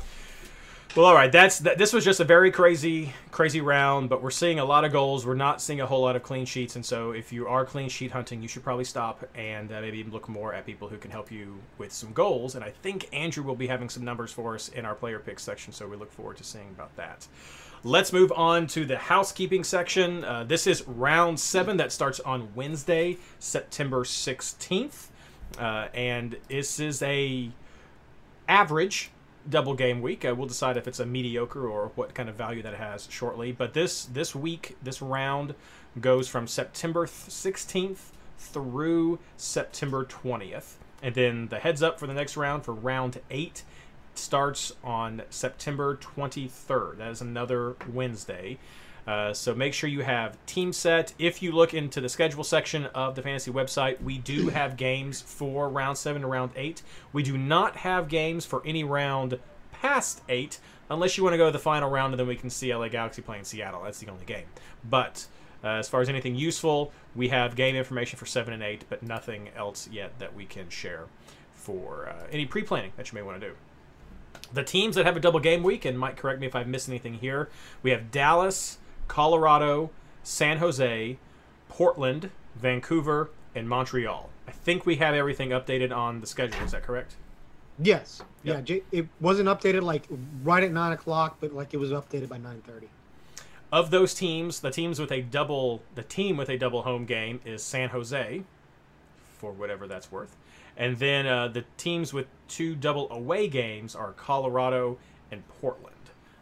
Well, 0.93 1.05
all 1.05 1.15
right. 1.15 1.31
That's 1.31 1.59
that. 1.59 1.77
This 1.77 1.93
was 1.93 2.03
just 2.03 2.19
a 2.19 2.25
very 2.25 2.51
crazy, 2.51 3.13
crazy 3.31 3.61
round. 3.61 4.09
But 4.09 4.21
we're 4.21 4.29
seeing 4.29 4.59
a 4.59 4.65
lot 4.65 4.83
of 4.83 4.91
goals. 4.91 5.25
We're 5.25 5.35
not 5.35 5.61
seeing 5.61 5.79
a 5.79 5.87
whole 5.87 6.01
lot 6.01 6.17
of 6.17 6.23
clean 6.23 6.45
sheets. 6.45 6.75
And 6.75 6.85
so, 6.85 7.11
if 7.11 7.31
you 7.31 7.47
are 7.47 7.63
clean 7.63 7.87
sheet 7.87 8.11
hunting, 8.11 8.41
you 8.41 8.49
should 8.49 8.61
probably 8.61 8.83
stop 8.83 9.23
and 9.33 9.71
uh, 9.71 9.79
maybe 9.79 10.03
look 10.03 10.27
more 10.27 10.53
at 10.53 10.65
people 10.65 10.89
who 10.89 10.97
can 10.97 11.09
help 11.09 11.31
you 11.31 11.61
with 11.77 11.93
some 11.93 12.11
goals. 12.11 12.55
And 12.55 12.63
I 12.63 12.71
think 12.71 13.07
Andrew 13.13 13.41
will 13.41 13.55
be 13.55 13.67
having 13.67 13.87
some 13.87 14.03
numbers 14.03 14.33
for 14.33 14.53
us 14.53 14.67
in 14.67 14.83
our 14.83 14.93
player 14.93 15.19
picks 15.19 15.43
section. 15.43 15.71
So 15.71 15.87
we 15.87 15.95
look 15.95 16.11
forward 16.11 16.35
to 16.37 16.43
seeing 16.43 16.67
about 16.75 16.93
that. 16.97 17.25
Let's 17.85 18.11
move 18.11 18.33
on 18.33 18.67
to 18.67 18.83
the 18.83 18.97
housekeeping 18.97 19.63
section. 19.63 20.25
Uh, 20.25 20.43
this 20.43 20.67
is 20.67 20.85
round 20.85 21.39
seven 21.39 21.77
that 21.77 21.93
starts 21.93 22.19
on 22.19 22.53
Wednesday, 22.53 23.17
September 23.39 24.03
16th. 24.03 25.07
Uh, 25.57 25.87
and 25.93 26.35
this 26.49 26.81
is 26.81 27.01
a 27.01 27.49
average 28.49 29.09
double 29.49 29.73
game 29.73 30.01
week. 30.01 30.25
Uh, 30.25 30.33
we'll 30.35 30.47
decide 30.47 30.77
if 30.77 30.87
it's 30.87 30.99
a 30.99 31.05
mediocre 31.05 31.67
or 31.67 31.91
what 31.95 32.13
kind 32.13 32.29
of 32.29 32.35
value 32.35 32.61
that 32.61 32.75
has 32.75 33.07
shortly. 33.09 33.51
But 33.51 33.73
this 33.73 34.05
this 34.05 34.35
week, 34.35 34.77
this 34.81 35.01
round 35.01 35.55
goes 35.99 36.27
from 36.27 36.47
September 36.47 37.05
16th 37.05 38.11
through 38.37 39.19
September 39.37 40.05
20th. 40.05 40.73
And 41.03 41.15
then 41.15 41.47
the 41.47 41.59
heads 41.59 41.81
up 41.81 41.99
for 41.99 42.07
the 42.07 42.13
next 42.13 42.37
round 42.37 42.63
for 42.63 42.73
round 42.73 43.19
eight 43.29 43.63
starts 44.13 44.73
on 44.83 45.23
September 45.29 45.95
23rd. 45.95 46.97
That 46.97 47.11
is 47.11 47.21
another 47.21 47.75
Wednesday. 47.91 48.57
Uh, 49.07 49.33
so 49.33 49.55
make 49.55 49.73
sure 49.73 49.89
you 49.89 50.01
have 50.01 50.37
team 50.45 50.71
set. 50.71 51.13
If 51.17 51.41
you 51.41 51.51
look 51.51 51.73
into 51.73 52.01
the 52.01 52.09
schedule 52.09 52.43
section 52.43 52.85
of 52.87 53.15
the 53.15 53.21
fantasy 53.21 53.51
website, 53.51 54.01
we 54.01 54.17
do 54.17 54.49
have 54.49 54.77
games 54.77 55.21
for 55.21 55.69
round 55.69 55.97
seven 55.97 56.21
to 56.21 56.27
round 56.27 56.51
eight. 56.55 56.81
We 57.13 57.23
do 57.23 57.37
not 57.37 57.77
have 57.77 58.07
games 58.07 58.45
for 58.45 58.61
any 58.65 58.83
round 58.83 59.39
past 59.71 60.21
eight, 60.29 60.59
unless 60.89 61.17
you 61.17 61.23
want 61.23 61.33
to 61.33 61.37
go 61.37 61.47
to 61.47 61.51
the 61.51 61.59
final 61.59 61.89
round 61.89 62.13
and 62.13 62.19
then 62.19 62.27
we 62.27 62.35
can 62.35 62.49
see 62.49 62.73
LA 62.73 62.87
Galaxy 62.89 63.21
playing 63.21 63.43
Seattle. 63.43 63.83
That's 63.83 63.99
the 63.99 64.09
only 64.09 64.25
game. 64.25 64.45
But 64.87 65.25
uh, 65.63 65.69
as 65.69 65.89
far 65.89 66.01
as 66.01 66.09
anything 66.09 66.35
useful, 66.35 66.91
we 67.15 67.29
have 67.29 67.55
game 67.55 67.75
information 67.75 68.17
for 68.17 68.25
seven 68.25 68.53
and 68.53 68.63
eight, 68.63 68.85
but 68.89 69.03
nothing 69.03 69.49
else 69.55 69.89
yet 69.91 70.17
that 70.19 70.35
we 70.35 70.45
can 70.45 70.69
share 70.69 71.05
for 71.53 72.09
uh, 72.09 72.27
any 72.31 72.45
pre-planning 72.45 72.91
that 72.97 73.11
you 73.11 73.15
may 73.15 73.21
want 73.21 73.39
to 73.39 73.47
do. 73.49 73.55
The 74.53 74.63
teams 74.63 74.95
that 74.95 75.05
have 75.05 75.15
a 75.15 75.19
double 75.19 75.39
game 75.39 75.63
week, 75.63 75.85
and 75.85 75.97
Mike, 75.97 76.17
correct 76.17 76.41
me 76.41 76.47
if 76.47 76.55
I've 76.55 76.67
missed 76.67 76.89
anything 76.89 77.13
here. 77.15 77.49
We 77.83 77.91
have 77.91 78.11
Dallas, 78.11 78.79
Colorado, 79.11 79.89
San 80.23 80.59
Jose, 80.59 81.17
Portland, 81.67 82.29
Vancouver, 82.55 83.29
and 83.53 83.67
Montreal. 83.67 84.29
I 84.47 84.51
think 84.51 84.85
we 84.85 84.95
have 84.95 85.13
everything 85.13 85.49
updated 85.49 85.93
on 85.93 86.21
the 86.21 86.27
schedule. 86.27 86.63
Is 86.63 86.71
that 86.71 86.83
correct? 86.83 87.15
Yes. 87.77 88.21
Yep. 88.43 88.69
Yeah. 88.69 88.77
It 88.93 89.07
wasn't 89.19 89.49
updated 89.49 89.81
like 89.81 90.07
right 90.43 90.63
at 90.63 90.71
nine 90.71 90.93
o'clock, 90.93 91.39
but 91.41 91.51
like 91.53 91.73
it 91.73 91.77
was 91.77 91.91
updated 91.91 92.29
by 92.29 92.37
nine 92.37 92.61
thirty. 92.61 92.87
Of 93.69 93.91
those 93.91 94.13
teams, 94.13 94.61
the 94.61 94.71
teams 94.71 94.97
with 94.97 95.11
a 95.11 95.21
double, 95.21 95.83
the 95.93 96.03
team 96.03 96.37
with 96.37 96.47
a 96.47 96.57
double 96.57 96.83
home 96.83 97.03
game 97.03 97.41
is 97.43 97.61
San 97.61 97.89
Jose, 97.89 98.43
for 99.39 99.51
whatever 99.51 99.87
that's 99.87 100.09
worth, 100.09 100.37
and 100.77 100.97
then 100.99 101.27
uh, 101.27 101.49
the 101.49 101.65
teams 101.75 102.13
with 102.13 102.27
two 102.47 102.75
double 102.75 103.11
away 103.11 103.49
games 103.49 103.93
are 103.93 104.13
Colorado 104.13 104.97
and 105.31 105.45
Portland. 105.59 105.95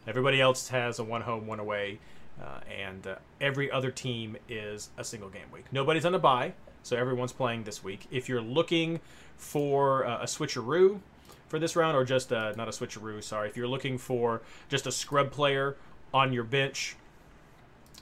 Everybody 0.06 0.40
else 0.40 0.68
has 0.68 1.00
a 1.00 1.04
one 1.04 1.22
home, 1.22 1.48
one 1.48 1.60
away, 1.60 1.98
uh, 2.42 2.60
and 2.70 3.08
uh, 3.08 3.16
every 3.42 3.72
other 3.72 3.92
team 3.92 4.38
is 4.48 4.90
a 4.98 5.04
single 5.04 5.30
game 5.30 5.52
week. 5.52 5.66
Nobody's 5.72 6.06
on 6.06 6.16
a 6.16 6.20
bye, 6.20 6.54
so 6.84 6.96
everyone's 6.96 7.34
playing 7.34 7.64
this 7.64 7.84
week. 7.84 8.08
If 8.12 8.30
you're 8.30 8.42
looking 8.42 9.00
for 9.38 10.06
uh, 10.06 10.22
a 10.22 10.26
switcheroo 10.26 11.00
for 11.48 11.60
this 11.60 11.76
round, 11.76 11.98
or 11.98 12.06
just 12.06 12.32
uh, 12.32 12.54
not 12.56 12.68
a 12.68 12.72
switcheroo, 12.72 13.24
sorry, 13.24 13.50
if 13.50 13.58
you're 13.58 13.68
looking 13.68 13.98
for 13.98 14.42
just 14.70 14.88
a 14.88 14.92
scrub 14.92 15.32
player 15.32 15.76
on 16.14 16.34
your 16.34 16.44
bench 16.44 16.96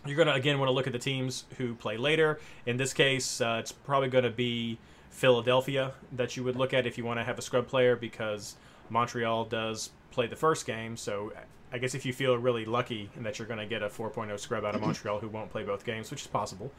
you're 0.06 0.16
going 0.16 0.28
to 0.28 0.34
again 0.34 0.60
want 0.60 0.70
to 0.70 0.74
look 0.74 0.88
at 0.88 0.94
the 0.94 1.00
teams 1.00 1.46
who 1.58 1.76
play 1.76 1.98
later. 1.98 2.40
In 2.66 2.78
this 2.78 2.94
case, 2.94 3.42
uh, 3.42 3.58
it's 3.60 3.72
probably 3.72 4.10
going 4.10 4.24
to 4.24 4.30
be 4.30 4.78
Philadelphia 5.10 5.94
that 6.12 6.38
you 6.38 6.44
would 6.44 6.56
look 6.56 6.74
at 6.74 6.86
if 6.86 6.98
you 6.98 7.06
want 7.06 7.20
to 7.20 7.24
have 7.24 7.38
a 7.38 7.42
scrub 7.42 7.68
player 7.68 7.96
because 7.96 8.56
Montreal 8.90 9.46
does 9.46 9.92
play 10.12 10.28
the 10.28 10.36
first 10.36 10.66
game. 10.66 10.98
So 10.98 11.34
I 11.78 11.80
guess 11.80 11.94
if 11.94 12.08
you 12.08 12.14
feel 12.14 12.36
really 12.36 12.66
lucky 12.66 13.12
and 13.16 13.24
that 13.28 13.38
you're 13.38 13.48
going 13.48 13.60
to 13.60 13.68
get 13.68 13.84
a 13.84 13.88
4.0 13.88 14.40
scrub 14.40 14.66
out 14.66 14.74
of 14.74 14.82
Montreal 14.82 15.20
who 15.20 15.28
won't 15.28 15.52
play 15.52 15.62
both 15.62 15.86
games, 15.86 16.10
which 16.10 16.22
is 16.22 16.28
possible, 16.28 16.72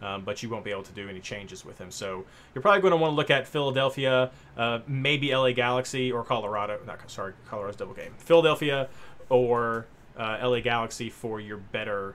um, 0.00 0.24
but 0.24 0.42
you 0.42 0.48
won't 0.48 0.64
be 0.64 0.70
able 0.70 0.82
to 0.84 0.92
do 0.92 1.10
any 1.10 1.20
changes 1.20 1.62
with 1.62 1.76
him. 1.76 1.90
So 1.90 2.24
you're 2.54 2.62
probably 2.62 2.80
going 2.80 2.92
to 2.92 2.96
want 2.96 3.12
to 3.12 3.16
look 3.16 3.28
at 3.28 3.46
Philadelphia, 3.46 4.30
uh, 4.56 4.78
maybe 4.86 5.34
LA 5.34 5.52
Galaxy 5.52 6.10
or 6.10 6.24
Colorado. 6.24 6.80
Not 6.86 7.10
sorry, 7.10 7.34
Colorado's 7.46 7.76
double 7.76 7.92
game. 7.92 8.14
Philadelphia 8.16 8.88
or 9.28 9.88
uh, 10.16 10.38
LA 10.42 10.60
Galaxy 10.60 11.10
for 11.10 11.38
your 11.38 11.58
better 11.58 12.14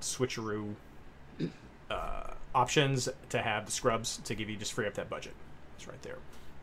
switcheroo 0.00 0.74
uh, 1.88 2.30
options 2.52 3.08
to 3.28 3.42
have 3.42 3.64
the 3.66 3.70
scrubs 3.70 4.16
to 4.24 4.34
give 4.34 4.50
you 4.50 4.56
just 4.56 4.72
free 4.72 4.88
up 4.88 4.94
that 4.94 5.08
budget. 5.08 5.34
It's 5.76 5.86
right 5.86 6.02
there. 6.02 6.18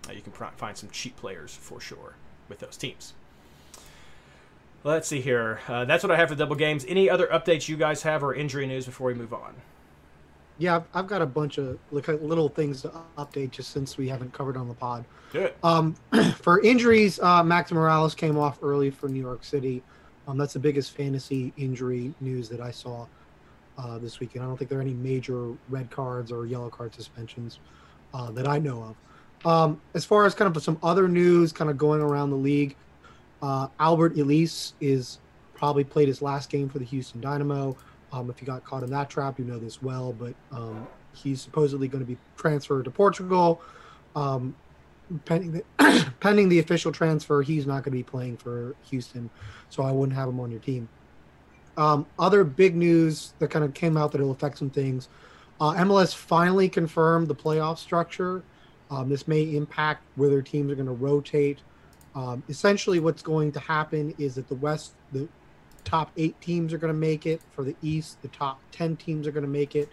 Uh, 0.10 0.12
you 0.12 0.22
can 0.22 0.34
pr- 0.34 0.46
find 0.58 0.76
some 0.76 0.89
cheap 0.89 1.15
players 1.15 1.56
for 1.56 1.80
sure 1.80 2.15
with 2.50 2.60
those 2.60 2.76
teams. 2.76 3.13
Let's 4.84 5.08
see 5.08 5.22
here. 5.22 5.60
Uh, 5.68 5.86
that's 5.86 6.04
what 6.04 6.12
I 6.12 6.18
have 6.18 6.30
for 6.30 6.36
double 6.36 6.56
games. 6.56 6.86
Any 6.88 7.10
other 7.10 7.28
updates 7.28 7.68
you 7.68 7.78
guys 7.78 8.04
have 8.04 8.24
or 8.24 8.34
injury 8.34 8.66
news 8.68 8.86
before 8.86 9.08
we 9.08 9.13
move 9.13 9.34
on? 9.34 9.56
Yeah, 10.60 10.78
I've, 10.78 10.84
I've 10.94 11.08
got 11.08 11.22
a 11.22 11.26
bunch 11.26 11.58
of 11.58 11.78
little 11.92 12.50
things 12.50 12.82
to 12.82 12.92
update 13.18 13.52
just 13.52 13.72
since 13.72 13.98
we 13.98 14.08
haven't 14.08 14.34
covered 14.34 14.58
on 14.58 14.68
the 14.68 14.74
pod. 14.74 15.06
It. 15.34 15.58
Um, 15.63 15.96
for 16.40 16.62
injuries, 16.62 17.20
uh, 17.20 17.44
Max 17.44 17.72
Moralez 17.72 18.16
came 18.16 18.38
off 18.38 18.60
early 18.63 18.90
for 18.90 19.08
New 19.08 19.22
York 19.22 19.44
City. 19.44 19.84
Um, 20.28 20.38
that's 20.38 20.54
the 20.54 20.60
biggest 20.60 20.92
fantasy 20.92 21.54
injury 21.58 22.13
news 22.20 22.50
that 22.50 22.60
I 22.60 22.72
saw 22.72 23.06
uh, 23.78 23.98
this 24.00 24.20
weekend. 24.20 24.44
I 24.44 24.48
don't 24.48 24.58
think 24.58 24.70
there 24.70 24.80
are 24.80 24.82
any 24.82 24.94
major 24.94 25.54
red 25.70 25.90
cards 25.92 26.32
or 26.32 26.46
yellow 26.46 26.70
card 26.70 26.94
suspensions 26.94 27.60
uh, 28.13 28.32
that 28.32 28.48
I 28.48 28.58
know 28.58 28.84
of. 28.84 28.96
Um, 29.46 29.82
as 29.94 30.04
far 30.04 30.26
as 30.26 30.34
kind 30.34 30.54
of 30.54 30.62
some 30.63 30.80
other 30.82 31.08
news, 31.08 31.54
kind 31.54 31.70
of 31.70 31.78
going 31.78 32.02
around 32.02 32.32
the 32.32 32.38
league, 32.38 32.76
uh, 33.41 33.67
Alberth 33.80 34.17
Elis 34.17 34.73
is 34.82 35.19
probably 35.54 35.84
played 35.84 36.08
his 36.08 36.21
last 36.21 36.50
game 36.50 36.69
for 36.69 36.80
the 36.80 36.86
Houston 36.86 37.21
Dynamo. 37.21 37.76
Um, 38.12 38.30
if 38.30 38.41
you 38.41 38.47
got 38.47 38.63
caught 38.63 38.84
in 38.84 38.89
that 38.91 39.10
trap, 39.10 39.38
you 39.39 39.45
know 39.45 39.60
this 39.60 39.82
well, 39.82 40.13
but 40.13 40.34
um, 40.52 40.88
he's 41.13 41.41
supposedly 41.41 41.88
going 41.88 42.04
to 42.04 42.08
be 42.08 42.17
transferred 42.38 42.86
to 42.86 42.91
Portugal. 42.91 43.62
Um, 44.15 44.56
pending 45.26 45.52
the, 45.52 46.13
pending 46.19 46.50
the 46.50 46.60
official 46.60 46.91
transfer, 46.91 47.41
he's 47.41 47.65
not 47.65 47.84
going 47.84 47.86
to 47.86 47.91
be 47.91 48.04
playing 48.04 48.38
for 48.38 48.76
Houston, 48.89 49.30
so 49.69 49.84
I 49.84 49.91
wouldn't 49.91 50.17
have 50.17 50.30
him 50.30 50.39
on 50.39 50.52
your 50.52 50.60
team. 50.60 50.88
Um, 51.76 52.08
other 52.17 52.43
big 52.43 52.76
news 52.76 53.34
that 53.39 53.50
kind 53.50 53.63
of 53.63 53.73
came 53.73 53.97
out 53.97 54.12
that 54.12 54.21
will 54.21 54.32
affect 54.32 54.58
some 54.58 54.69
things. 54.69 55.10
Uh, 55.60 55.73
MLS 55.73 56.13
finally 56.13 56.69
confirmed 56.69 57.28
the 57.28 57.36
playoff 57.36 57.78
structure. 57.78 58.43
Um, 58.89 59.10
this 59.10 59.28
may 59.28 59.56
impact 59.56 60.04
whether 60.15 60.41
teams 60.41 60.71
are 60.71 60.76
going 60.76 60.88
to 60.88 60.93
rotate. 60.93 61.60
Um, 62.17 62.41
essentially, 62.49 62.99
what's 62.99 63.21
going 63.21 63.51
to 63.51 63.60
happen 63.60 64.12
is 64.17 64.36
that 64.36 64.47
the 64.47 64.56
West, 64.56 64.93
the 65.12 65.27
top 65.84 66.12
eight 66.17 66.39
teams 66.41 66.73
are 66.73 66.80
going 66.80 66.91
to 66.91 66.99
make 66.99 67.27
it. 67.27 67.39
For 67.51 67.63
the 67.63 67.75
East, 67.84 68.19
the 68.23 68.27
top 68.30 68.60
10 68.71 68.97
teams 68.97 69.27
are 69.27 69.32
going 69.32 69.43
to 69.43 69.49
make 69.49 69.75
it, 69.75 69.91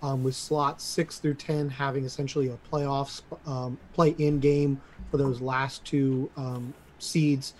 um, 0.00 0.24
with 0.24 0.34
slots 0.34 0.84
six 0.84 1.18
through 1.18 1.34
10 1.34 1.68
having 1.68 2.06
essentially 2.06 2.48
a 2.48 2.58
playoff 2.72 3.20
um, 3.46 3.78
play 3.92 4.14
in 4.16 4.40
game 4.40 4.80
for 5.10 5.18
those 5.18 5.42
last 5.42 5.84
two 5.84 6.30
um, 6.38 6.72
seeds 6.98 7.52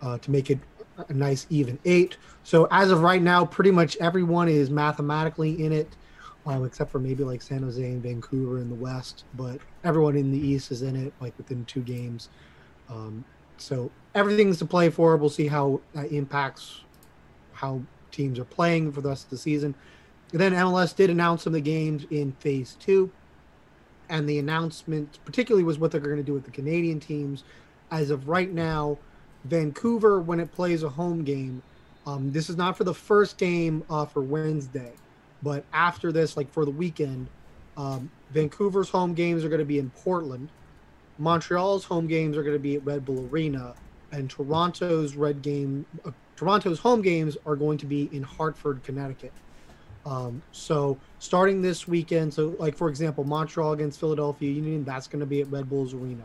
uh, 0.00 0.16
to 0.18 0.30
make 0.30 0.48
it 0.48 0.60
a 1.08 1.12
nice 1.12 1.48
even 1.50 1.76
eight. 1.84 2.18
So 2.44 2.68
as 2.70 2.92
of 2.92 3.00
right 3.00 3.20
now, 3.20 3.44
pretty 3.44 3.72
much 3.72 3.96
everyone 3.96 4.48
is 4.48 4.70
mathematically 4.70 5.64
in 5.64 5.72
it, 5.72 5.96
um, 6.46 6.64
except 6.64 6.92
for 6.92 7.00
maybe 7.00 7.24
like 7.24 7.42
San 7.42 7.64
Jose 7.64 7.82
and 7.82 8.00
Vancouver 8.00 8.58
in 8.60 8.68
the 8.68 8.76
West. 8.76 9.24
But 9.34 9.60
everyone 9.82 10.16
in 10.16 10.30
the 10.30 10.38
East 10.38 10.70
is 10.70 10.82
in 10.82 10.94
it, 10.94 11.12
like 11.20 11.36
within 11.36 11.64
two 11.64 11.80
games. 11.80 12.28
Um, 12.88 13.24
so 13.60 13.90
everything's 14.14 14.58
to 14.58 14.64
play 14.64 14.90
for. 14.90 15.16
We'll 15.16 15.30
see 15.30 15.46
how 15.46 15.80
that 15.94 16.10
impacts 16.12 16.80
how 17.52 17.82
teams 18.10 18.38
are 18.38 18.44
playing 18.44 18.92
for 18.92 19.00
the 19.00 19.08
rest 19.10 19.24
of 19.24 19.30
the 19.30 19.38
season. 19.38 19.74
And 20.32 20.40
then 20.40 20.52
MLS 20.52 20.94
did 20.94 21.10
announce 21.10 21.42
some 21.42 21.50
of 21.50 21.54
the 21.54 21.60
games 21.60 22.06
in 22.10 22.32
Phase 22.32 22.76
Two, 22.80 23.10
and 24.08 24.28
the 24.28 24.38
announcement 24.38 25.18
particularly 25.24 25.64
was 25.64 25.78
what 25.78 25.90
they're 25.90 26.00
going 26.00 26.16
to 26.16 26.22
do 26.22 26.32
with 26.32 26.44
the 26.44 26.50
Canadian 26.50 27.00
teams. 27.00 27.44
As 27.90 28.10
of 28.10 28.28
right 28.28 28.50
now, 28.52 28.98
Vancouver, 29.44 30.20
when 30.20 30.38
it 30.38 30.52
plays 30.52 30.82
a 30.82 30.88
home 30.88 31.24
game, 31.24 31.62
um, 32.06 32.30
this 32.32 32.48
is 32.48 32.56
not 32.56 32.76
for 32.76 32.84
the 32.84 32.94
first 32.94 33.36
game 33.36 33.84
uh, 33.90 34.06
for 34.06 34.22
Wednesday, 34.22 34.92
but 35.42 35.64
after 35.72 36.12
this, 36.12 36.36
like 36.36 36.50
for 36.52 36.64
the 36.64 36.70
weekend, 36.70 37.26
um, 37.76 38.10
Vancouver's 38.32 38.88
home 38.88 39.14
games 39.14 39.44
are 39.44 39.48
going 39.48 39.60
to 39.60 39.64
be 39.64 39.78
in 39.78 39.90
Portland. 39.90 40.48
Montreal's 41.20 41.84
home 41.84 42.06
games 42.06 42.36
are 42.36 42.42
going 42.42 42.54
to 42.56 42.58
be 42.58 42.76
at 42.76 42.84
Red 42.84 43.04
Bull 43.04 43.28
Arena, 43.30 43.74
and 44.10 44.28
Toronto's 44.28 45.14
red 45.14 45.42
game, 45.42 45.84
uh, 46.04 46.10
Toronto's 46.34 46.80
home 46.80 47.02
games 47.02 47.36
are 47.44 47.54
going 47.54 47.76
to 47.78 47.86
be 47.86 48.08
in 48.12 48.22
Hartford, 48.22 48.82
Connecticut. 48.82 49.32
Um, 50.06 50.42
so 50.50 50.98
starting 51.18 51.60
this 51.60 51.86
weekend, 51.86 52.32
so 52.32 52.56
like 52.58 52.74
for 52.74 52.88
example, 52.88 53.22
Montreal 53.24 53.72
against 53.72 54.00
Philadelphia 54.00 54.50
Union, 54.50 54.82
that's 54.82 55.06
going 55.06 55.20
to 55.20 55.26
be 55.26 55.42
at 55.42 55.50
Red 55.50 55.68
Bulls 55.68 55.92
Arena. 55.92 56.24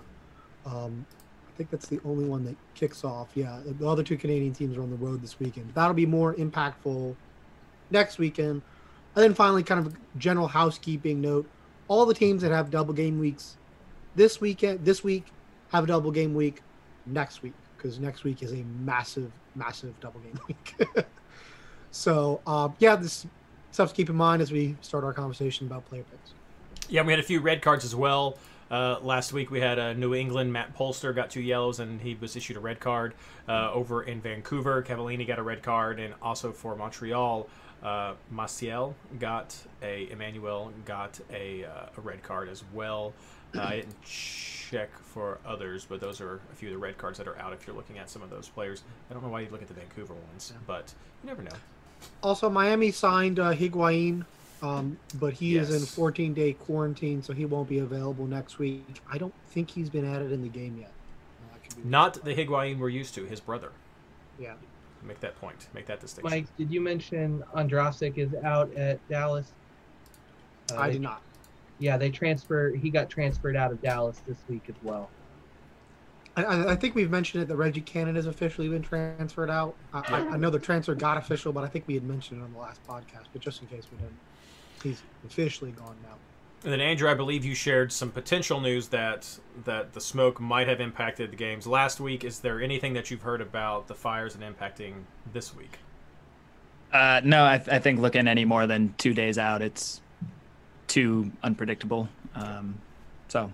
Um, 0.65 1.05
I 1.49 1.57
think 1.57 1.69
that's 1.69 1.87
the 1.87 1.99
only 2.05 2.23
one 2.25 2.45
that 2.45 2.55
kicks 2.73 3.03
off. 3.03 3.29
Yeah, 3.35 3.59
the 3.65 3.87
other 3.87 4.01
two 4.01 4.17
Canadian 4.17 4.53
teams 4.53 4.77
are 4.77 4.81
on 4.81 4.89
the 4.89 4.95
road 4.95 5.21
this 5.21 5.39
weekend. 5.39 5.73
That'll 5.73 5.93
be 5.93 6.05
more 6.05 6.33
impactful 6.35 7.15
next 7.91 8.17
weekend. 8.17 8.61
And 9.15 9.23
then 9.23 9.33
finally, 9.33 9.63
kind 9.63 9.85
of 9.85 9.93
general 10.17 10.47
housekeeping 10.47 11.19
note: 11.19 11.45
all 11.89 12.05
the 12.05 12.13
teams 12.13 12.41
that 12.43 12.51
have 12.51 12.71
double 12.71 12.93
game 12.93 13.19
weeks 13.19 13.57
this 14.15 14.41
weekend, 14.41 14.83
this 14.85 15.03
week, 15.03 15.25
have 15.71 15.83
a 15.83 15.87
double 15.87 16.11
game 16.11 16.33
week 16.33 16.61
next 17.05 17.43
week 17.43 17.53
because 17.77 17.99
next 17.99 18.23
week 18.23 18.41
is 18.41 18.51
a 18.53 18.63
massive, 18.83 19.31
massive 19.55 19.99
double 19.99 20.19
game 20.21 20.39
week. 20.47 21.05
so 21.91 22.41
uh, 22.47 22.69
yeah, 22.79 22.95
this 22.95 23.25
stuff 23.71 23.89
to 23.89 23.95
keep 23.95 24.09
in 24.09 24.15
mind 24.15 24.41
as 24.41 24.51
we 24.51 24.75
start 24.81 25.03
our 25.03 25.13
conversation 25.13 25.67
about 25.67 25.85
player 25.85 26.03
picks. 26.09 26.33
Yeah, 26.89 27.01
we 27.01 27.11
had 27.11 27.19
a 27.19 27.23
few 27.23 27.39
red 27.39 27.61
cards 27.61 27.83
as 27.83 27.95
well. 27.95 28.37
Uh, 28.71 28.97
last 29.01 29.31
week 29.31 29.51
we 29.51 29.59
had 29.59 29.77
a 29.77 29.93
New 29.93 30.15
England 30.15 30.51
Matt 30.51 30.75
Polster 30.75 31.13
got 31.13 31.29
two 31.29 31.41
yellows 31.41 31.79
and 31.79 32.01
he 32.01 32.15
was 32.15 32.35
issued 32.35 32.57
a 32.57 32.59
red 32.59 32.79
card. 32.79 33.13
Uh, 33.47 33.71
over 33.71 34.03
in 34.03 34.21
Vancouver, 34.21 34.81
Cavallini 34.81 35.27
got 35.27 35.37
a 35.37 35.43
red 35.43 35.61
card, 35.61 35.99
and 35.99 36.15
also 36.19 36.51
for 36.51 36.75
Montreal, 36.75 37.47
uh, 37.83 38.13
Maciel 38.33 38.95
got 39.19 39.55
a 39.83 40.09
Emmanuel 40.09 40.71
got 40.85 41.19
a, 41.31 41.65
uh, 41.65 41.89
a 41.95 42.01
red 42.01 42.23
card 42.23 42.49
as 42.49 42.63
well. 42.73 43.13
I 43.59 43.77
didn't 43.77 44.01
check 44.03 44.89
for 44.99 45.39
others, 45.45 45.85
but 45.87 45.99
those 46.01 46.19
are 46.21 46.39
a 46.51 46.55
few 46.55 46.69
of 46.69 46.73
the 46.73 46.77
red 46.77 46.97
cards 46.97 47.17
that 47.17 47.27
are 47.27 47.37
out. 47.39 47.53
If 47.53 47.65
you're 47.67 47.75
looking 47.75 47.97
at 47.97 48.09
some 48.09 48.21
of 48.21 48.29
those 48.29 48.47
players, 48.47 48.83
I 49.09 49.13
don't 49.13 49.23
know 49.23 49.29
why 49.29 49.41
you'd 49.41 49.51
look 49.51 49.61
at 49.61 49.67
the 49.67 49.73
Vancouver 49.73 50.13
ones, 50.13 50.53
but 50.67 50.93
you 51.23 51.27
never 51.27 51.41
know. 51.41 51.51
Also, 52.21 52.49
Miami 52.49 52.91
signed 52.91 53.39
uh, 53.39 53.53
Higuain, 53.53 54.25
um, 54.61 54.97
but 55.15 55.33
he 55.33 55.57
is 55.57 55.73
in 55.73 55.81
14 55.85 56.33
day 56.33 56.53
quarantine, 56.53 57.21
so 57.23 57.33
he 57.33 57.45
won't 57.45 57.69
be 57.69 57.79
available 57.79 58.25
next 58.27 58.59
week. 58.59 59.01
I 59.11 59.17
don't 59.17 59.33
think 59.49 59.69
he's 59.69 59.89
been 59.89 60.05
added 60.05 60.31
in 60.31 60.41
the 60.41 60.49
game 60.49 60.77
yet. 60.79 60.91
Uh, 61.41 61.55
I 61.55 61.57
could 61.67 61.83
be- 61.83 61.89
Not 61.89 62.23
the 62.25 62.35
Higuain 62.35 62.77
we're 62.79 62.89
used 62.89 63.15
to, 63.15 63.25
his 63.25 63.39
brother. 63.39 63.71
Yeah. 64.39 64.53
Make 65.03 65.19
that 65.19 65.39
point. 65.39 65.67
Make 65.73 65.85
that 65.85 65.99
distinction. 65.99 66.35
Mike, 66.39 66.57
did 66.57 66.71
you 66.71 66.81
mention 66.81 67.43
Andrasic 67.55 68.17
is 68.17 68.33
out 68.43 68.73
at 68.75 68.99
Dallas? 69.07 69.51
Uh, 70.71 70.77
I 70.79 70.91
did 70.91 71.01
not. 71.01 71.21
Yeah, 71.79 71.97
they 71.97 72.09
transfer. 72.09 72.69
He 72.69 72.89
got 72.89 73.09
transferred 73.09 73.55
out 73.55 73.71
of 73.71 73.81
Dallas 73.81 74.21
this 74.27 74.37
week 74.49 74.63
as 74.69 74.75
well. 74.83 75.09
I- 76.37 76.43
I, 76.43 76.71
I 76.71 76.75
think 76.75 76.95
we've 76.95 77.09
mentioned 77.11 77.43
it 77.43 77.47
that 77.47 77.55
Reggie 77.55 77.81
Cannon 77.81 78.15
has 78.15 78.25
officially 78.27 78.67
been 78.69 78.81
transferred 78.81 79.49
out. 79.49 79.75
I, 79.93 79.99
I, 79.99 80.19
I 80.33 80.37
know 80.37 80.49
the 80.49 80.59
transfer 80.59 80.93
got 80.95 81.17
official, 81.17 81.51
but 81.53 81.63
I 81.63 81.67
think 81.67 81.85
we 81.87 81.93
had 81.93 82.03
mentioned 82.03 82.41
it 82.41 82.43
on 82.43 82.53
the 82.53 82.59
last 82.59 82.85
podcast. 82.87 83.25
But 83.33 83.41
just 83.41 83.61
in 83.61 83.67
case 83.67 83.83
we 83.91 83.97
didn't, 83.97 84.17
he's 84.83 85.01
officially 85.25 85.71
gone 85.71 85.95
now. 86.03 86.15
And 86.63 86.73
then 86.73 86.81
Andrew, 86.81 87.07
I 87.09 87.13
believe 87.13 87.45
you 87.45 87.53
shared 87.53 87.91
some 87.93 88.09
potential 88.11 88.59
news 88.59 88.87
that 88.87 89.37
that 89.65 89.93
the 89.93 90.01
smoke 90.01 90.39
might 90.41 90.67
have 90.67 90.81
impacted 90.81 91.31
the 91.31 91.35
games 91.35 91.67
last 91.67 91.99
week. 91.99 92.23
Is 92.23 92.39
there 92.39 92.59
anything 92.61 92.93
that 92.93 93.11
you've 93.11 93.21
heard 93.21 93.39
about 93.41 93.87
the 93.87 93.93
fires 93.93 94.33
and 94.35 94.43
impacting 94.43 94.93
this 95.31 95.53
week? 95.55 95.77
Uh, 96.91 97.21
no, 97.23 97.45
I, 97.45 97.57
th- 97.57 97.69
I 97.69 97.79
think 97.79 97.99
looking 97.99 98.27
any 98.27 98.45
more 98.45 98.65
than 98.65 98.95
two 98.97 99.13
days 99.13 99.37
out, 99.37 99.61
it's 99.61 100.01
too 100.87 101.31
unpredictable. 101.43 102.09
Um, 102.35 102.75
so 103.27 103.51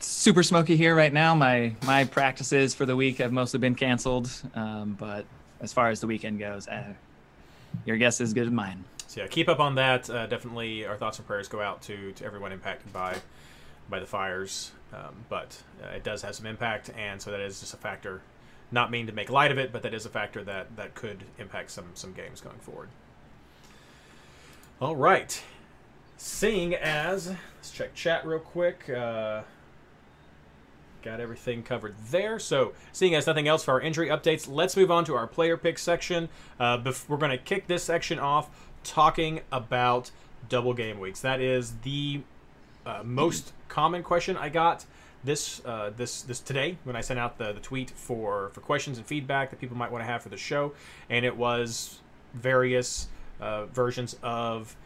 super 0.00 0.42
smoky 0.42 0.76
here 0.76 0.94
right 0.94 1.12
now. 1.12 1.34
My 1.34 1.74
my 1.84 2.04
practices 2.04 2.74
for 2.74 2.86
the 2.86 2.96
week 2.96 3.18
have 3.18 3.32
mostly 3.32 3.58
been 3.58 3.74
canceled. 3.74 4.30
Um, 4.54 4.96
but 4.98 5.24
as 5.60 5.72
far 5.72 5.90
as 5.90 6.00
the 6.00 6.06
weekend 6.06 6.38
goes, 6.38 6.68
uh, 6.68 6.92
your 7.84 7.96
guess 7.96 8.20
is 8.20 8.32
good 8.32 8.46
as 8.46 8.52
mine. 8.52 8.84
So 9.06 9.20
yeah, 9.20 9.26
keep 9.26 9.48
up 9.48 9.60
on 9.60 9.74
that. 9.76 10.08
Uh, 10.08 10.26
definitely, 10.26 10.86
our 10.86 10.96
thoughts 10.96 11.18
and 11.18 11.26
prayers 11.26 11.48
go 11.48 11.60
out 11.60 11.82
to, 11.82 12.12
to 12.12 12.24
everyone 12.24 12.52
impacted 12.52 12.92
by 12.92 13.16
by 13.88 14.00
the 14.00 14.06
fires. 14.06 14.72
Um, 14.92 15.14
but 15.28 15.62
uh, 15.82 15.88
it 15.96 16.04
does 16.04 16.22
have 16.22 16.34
some 16.34 16.46
impact, 16.46 16.90
and 16.98 17.20
so 17.20 17.30
that 17.30 17.40
is 17.40 17.60
just 17.60 17.74
a 17.74 17.78
factor. 17.78 18.20
Not 18.70 18.90
mean 18.90 19.06
to 19.06 19.12
make 19.12 19.30
light 19.30 19.50
of 19.50 19.58
it, 19.58 19.72
but 19.72 19.82
that 19.82 19.94
is 19.94 20.06
a 20.06 20.08
factor 20.08 20.42
that 20.44 20.76
that 20.76 20.94
could 20.94 21.24
impact 21.38 21.70
some 21.70 21.86
some 21.94 22.12
games 22.12 22.40
going 22.40 22.58
forward. 22.58 22.88
All 24.80 24.96
right. 24.96 25.42
Seeing 26.24 26.76
as 26.76 27.34
let's 27.56 27.72
check 27.72 27.96
chat 27.96 28.24
real 28.24 28.38
quick. 28.38 28.88
Uh, 28.88 29.42
got 31.02 31.18
everything 31.18 31.64
covered 31.64 31.96
there. 32.12 32.38
So, 32.38 32.74
seeing 32.92 33.16
as 33.16 33.26
nothing 33.26 33.48
else 33.48 33.64
for 33.64 33.72
our 33.72 33.80
injury 33.80 34.06
updates, 34.06 34.48
let's 34.48 34.76
move 34.76 34.88
on 34.88 35.04
to 35.06 35.16
our 35.16 35.26
player 35.26 35.56
pick 35.56 35.80
section. 35.80 36.28
Uh, 36.60 36.80
we're 37.08 37.16
going 37.16 37.32
to 37.32 37.38
kick 37.38 37.66
this 37.66 37.82
section 37.82 38.20
off 38.20 38.68
talking 38.84 39.40
about 39.50 40.12
double 40.48 40.74
game 40.74 41.00
weeks. 41.00 41.20
That 41.20 41.40
is 41.40 41.78
the 41.82 42.20
uh, 42.86 43.02
most 43.02 43.52
common 43.66 44.04
question 44.04 44.36
I 44.36 44.48
got 44.48 44.84
this 45.24 45.60
uh, 45.64 45.90
this 45.96 46.22
this 46.22 46.38
today 46.38 46.78
when 46.84 46.94
I 46.94 47.00
sent 47.00 47.18
out 47.18 47.36
the, 47.38 47.52
the 47.52 47.58
tweet 47.58 47.90
for 47.90 48.50
for 48.50 48.60
questions 48.60 48.96
and 48.96 49.04
feedback 49.04 49.50
that 49.50 49.58
people 49.58 49.76
might 49.76 49.90
want 49.90 50.02
to 50.02 50.06
have 50.06 50.22
for 50.22 50.28
the 50.28 50.36
show, 50.36 50.72
and 51.10 51.24
it 51.24 51.36
was 51.36 51.98
various 52.32 53.08
uh, 53.40 53.66
versions 53.66 54.14
of 54.22 54.76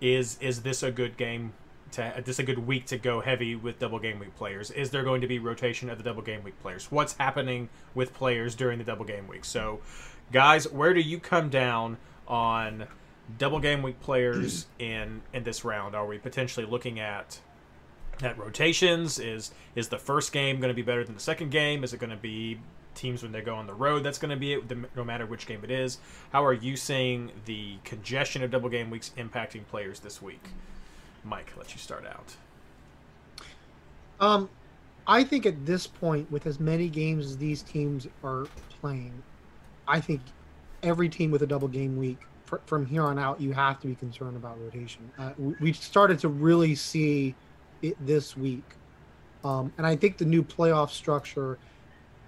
is 0.00 0.38
is 0.40 0.62
this 0.62 0.82
a 0.82 0.90
good 0.90 1.16
game 1.16 1.52
to 1.92 2.22
this 2.24 2.38
a 2.38 2.42
good 2.42 2.66
week 2.66 2.86
to 2.86 2.98
go 2.98 3.20
heavy 3.20 3.54
with 3.54 3.78
double 3.78 3.98
game 3.98 4.18
week 4.18 4.34
players? 4.36 4.70
Is 4.70 4.90
there 4.90 5.02
going 5.02 5.20
to 5.20 5.26
be 5.26 5.38
rotation 5.38 5.90
of 5.90 5.98
the 5.98 6.04
double 6.04 6.22
game 6.22 6.42
week 6.42 6.60
players? 6.62 6.90
What's 6.90 7.14
happening 7.14 7.68
with 7.94 8.14
players 8.14 8.54
during 8.54 8.78
the 8.78 8.84
double 8.84 9.04
game 9.04 9.26
week? 9.28 9.44
So, 9.44 9.80
guys, 10.32 10.68
where 10.70 10.94
do 10.94 11.00
you 11.00 11.18
come 11.18 11.48
down 11.48 11.98
on 12.28 12.86
double 13.38 13.60
game 13.60 13.82
week 13.82 14.00
players 14.00 14.66
in 14.78 15.22
in 15.32 15.44
this 15.44 15.64
round? 15.64 15.94
Are 15.94 16.06
we 16.06 16.18
potentially 16.18 16.66
looking 16.66 17.00
at 17.00 17.40
at 18.22 18.38
rotations? 18.38 19.18
Is 19.18 19.52
is 19.74 19.88
the 19.88 19.98
first 19.98 20.32
game 20.32 20.60
going 20.60 20.70
to 20.70 20.74
be 20.74 20.82
better 20.82 21.04
than 21.04 21.14
the 21.14 21.20
second 21.20 21.50
game? 21.50 21.84
Is 21.84 21.92
it 21.92 22.00
going 22.00 22.10
to 22.10 22.16
be 22.16 22.60
teams 22.94 23.22
when 23.22 23.32
they 23.32 23.40
go 23.40 23.54
on 23.54 23.66
the 23.66 23.74
road? 23.74 24.02
That's 24.02 24.18
going 24.18 24.30
to 24.30 24.36
be 24.36 24.54
it, 24.54 24.64
no 24.96 25.04
matter 25.04 25.26
which 25.26 25.46
game 25.46 25.60
it 25.64 25.70
is. 25.70 25.98
How 26.32 26.44
are 26.44 26.52
you 26.52 26.76
seeing 26.76 27.30
the 27.44 27.76
congestion 27.84 28.42
of 28.42 28.50
double 28.50 28.68
game 28.68 28.90
weeks 28.90 29.10
impacting 29.16 29.66
players 29.66 30.00
this 30.00 30.20
week? 30.20 30.48
Mike, 31.24 31.52
let 31.56 31.72
you 31.72 31.78
start 31.78 32.06
out. 32.06 32.36
Um, 34.20 34.48
I 35.06 35.24
think 35.24 35.46
at 35.46 35.66
this 35.66 35.86
point, 35.86 36.30
with 36.30 36.46
as 36.46 36.60
many 36.60 36.88
games 36.88 37.26
as 37.26 37.36
these 37.36 37.62
teams 37.62 38.06
are 38.22 38.46
playing, 38.80 39.22
I 39.88 40.00
think 40.00 40.20
every 40.82 41.08
team 41.08 41.30
with 41.30 41.42
a 41.42 41.46
double 41.46 41.68
game 41.68 41.96
week 41.96 42.20
fr- 42.44 42.58
from 42.66 42.86
here 42.86 43.04
on 43.04 43.18
out, 43.18 43.40
you 43.40 43.52
have 43.52 43.80
to 43.80 43.86
be 43.86 43.94
concerned 43.94 44.36
about 44.36 44.60
rotation. 44.60 45.10
Uh, 45.18 45.32
we, 45.38 45.54
we 45.60 45.72
started 45.72 46.18
to 46.20 46.28
really 46.28 46.74
see 46.74 47.34
it 47.82 47.96
this 48.06 48.36
week, 48.36 48.64
um, 49.44 49.72
and 49.78 49.86
I 49.86 49.96
think 49.96 50.18
the 50.18 50.24
new 50.24 50.42
playoff 50.42 50.90
structure 50.90 51.58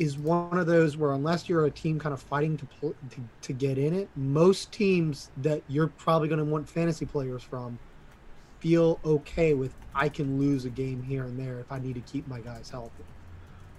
is 0.02 0.18
one 0.18 0.58
of 0.58 0.66
those 0.66 0.96
where 0.96 1.12
unless 1.12 1.48
you're 1.48 1.66
a 1.66 1.70
team 1.70 1.96
kind 1.96 2.12
of 2.12 2.20
fighting 2.20 2.56
to 2.56 2.66
to, 2.80 3.20
to 3.40 3.52
get 3.52 3.78
in 3.78 3.94
it, 3.94 4.08
most 4.16 4.72
teams 4.72 5.30
that 5.36 5.62
you're 5.68 5.86
probably 5.86 6.26
going 6.26 6.40
to 6.40 6.44
want 6.44 6.68
fantasy 6.68 7.06
players 7.06 7.42
from 7.42 7.78
feel 8.58 8.98
okay 9.04 9.54
with 9.54 9.72
I 9.94 10.08
can 10.08 10.40
lose 10.40 10.64
a 10.64 10.70
game 10.70 11.02
here 11.04 11.22
and 11.22 11.38
there 11.38 11.60
if 11.60 11.70
I 11.70 11.78
need 11.78 11.94
to 11.94 12.00
keep 12.00 12.26
my 12.26 12.40
guys 12.40 12.68
healthy. 12.68 13.04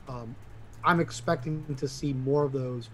Um, 0.08 0.34
I'm 0.86 1.02
expecting 1.02 1.76
to 1.76 1.88
see 1.90 2.14
more 2.14 2.44
of 2.46 2.54
those. 2.54 2.90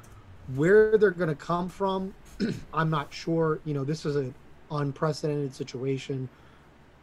Where 0.56 0.98
they're 0.98 1.12
going 1.12 1.30
to 1.30 1.36
come 1.36 1.70
from, 1.70 2.16
I'm 2.74 2.90
not 2.90 3.14
sure. 3.14 3.60
You 3.64 3.76
know, 3.76 3.84
this 3.84 4.08
is 4.08 4.16
an 4.16 4.34
unprecedented 4.72 5.54
situation. 5.54 6.28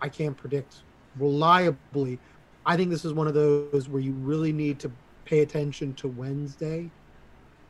I 0.03 0.09
can't 0.09 0.37
predict 0.37 0.83
reliably. 1.19 2.19
I 2.65 2.77
think 2.77 2.91
this 2.91 3.05
is 3.05 3.13
one 3.13 3.29
of 3.29 3.35
those 3.35 3.89
where 3.89 4.03
you 4.03 4.13
really 4.13 4.53
need 4.53 4.81
to 4.81 4.91
pay 5.27 5.41
attention 5.41 5.93
to 5.95 6.09
Wednesday. 6.09 6.91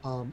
Um, 0.04 0.32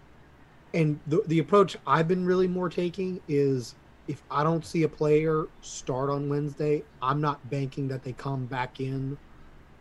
and 0.74 1.00
the, 1.08 1.24
the 1.28 1.40
approach 1.40 1.78
I've 1.88 2.08
been 2.08 2.26
really 2.26 2.48
more 2.48 2.70
taking 2.70 3.20
is 3.28 3.76
if 4.08 4.22
I 4.30 4.44
don't 4.44 4.66
see 4.66 4.84
a 4.84 4.90
player 4.90 5.46
start 5.62 6.10
on 6.10 6.30
Wednesday, 6.30 6.84
I'm 7.02 7.22
not 7.22 7.50
banking 7.50 7.88
that 7.88 8.04
they 8.04 8.14
come 8.14 8.46
back 8.46 8.80
in 8.80 9.18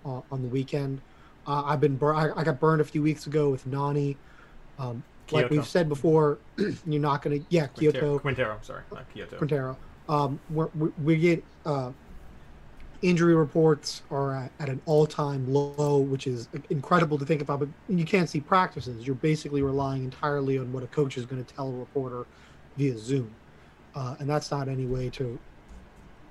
uh, 0.05 0.21
on 0.31 0.43
the 0.43 0.49
weekend. 0.49 1.01
Uh, 1.47 1.63
I've 1.65 1.81
been 1.81 1.97
bur- 1.97 2.15
I, 2.15 2.31
I 2.39 2.45
got 2.45 2.61
burned 2.61 2.81
a 2.81 2.85
few 2.85 3.03
weeks 3.03 3.27
ago 3.27 3.51
with 3.51 3.67
Nani. 3.67 4.17
Um, 4.79 5.03
like 5.31 5.51
we've 5.51 5.67
said 5.67 5.89
before, 5.89 6.39
you're 6.87 7.01
not 7.01 7.23
going 7.23 7.41
to 7.41 7.47
yeah 7.49 7.67
Quioto 7.69 8.21
Quintero, 8.21 8.59
sorry, 8.63 8.83
not 8.93 9.13
Quioto. 9.13 9.39
Quintero. 9.39 9.77
Um, 10.09 10.39
we're, 10.51 10.69
we 10.75 10.91
we 11.03 11.17
get 11.17 11.45
uh, 11.65 11.91
injury 13.03 13.35
reports 13.35 14.03
are 14.11 14.51
at, 14.59 14.69
an 14.69 14.81
all-time 14.87 15.53
low, 15.53 15.99
which 15.99 16.27
is 16.27 16.49
incredible 16.71 17.19
to 17.19 17.27
think 17.27 17.43
about. 17.43 17.59
But 17.61 17.69
you 17.89 18.05
can't 18.05 18.29
see 18.29 18.41
practices. 18.41 19.07
You're 19.07 19.17
basically 19.17 19.63
relying 19.63 20.05
entirely 20.05 20.59
on 20.59 20.73
what 20.73 20.83
a 20.83 20.87
coach 20.87 21.19
is 21.19 21.27
going 21.27 21.45
to 21.45 21.55
tell 21.55 21.69
a 21.69 21.73
reporter 21.73 22.27
via 22.77 22.97
Zoom, 22.97 23.35
uh, 23.95 24.17
and 24.19 24.31
that's 24.31 24.51
not 24.51 24.69
any 24.69 24.87
way 24.87 25.11
to. 25.11 25.39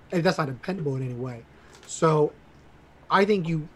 That's 0.09 0.37
not 0.37 0.47
dependable 0.47 0.95
in 0.95 1.03
any 1.03 1.13
way. 1.13 1.43
So, 1.85 2.33
I 3.09 3.25
think 3.25 3.47
you. 3.47 3.67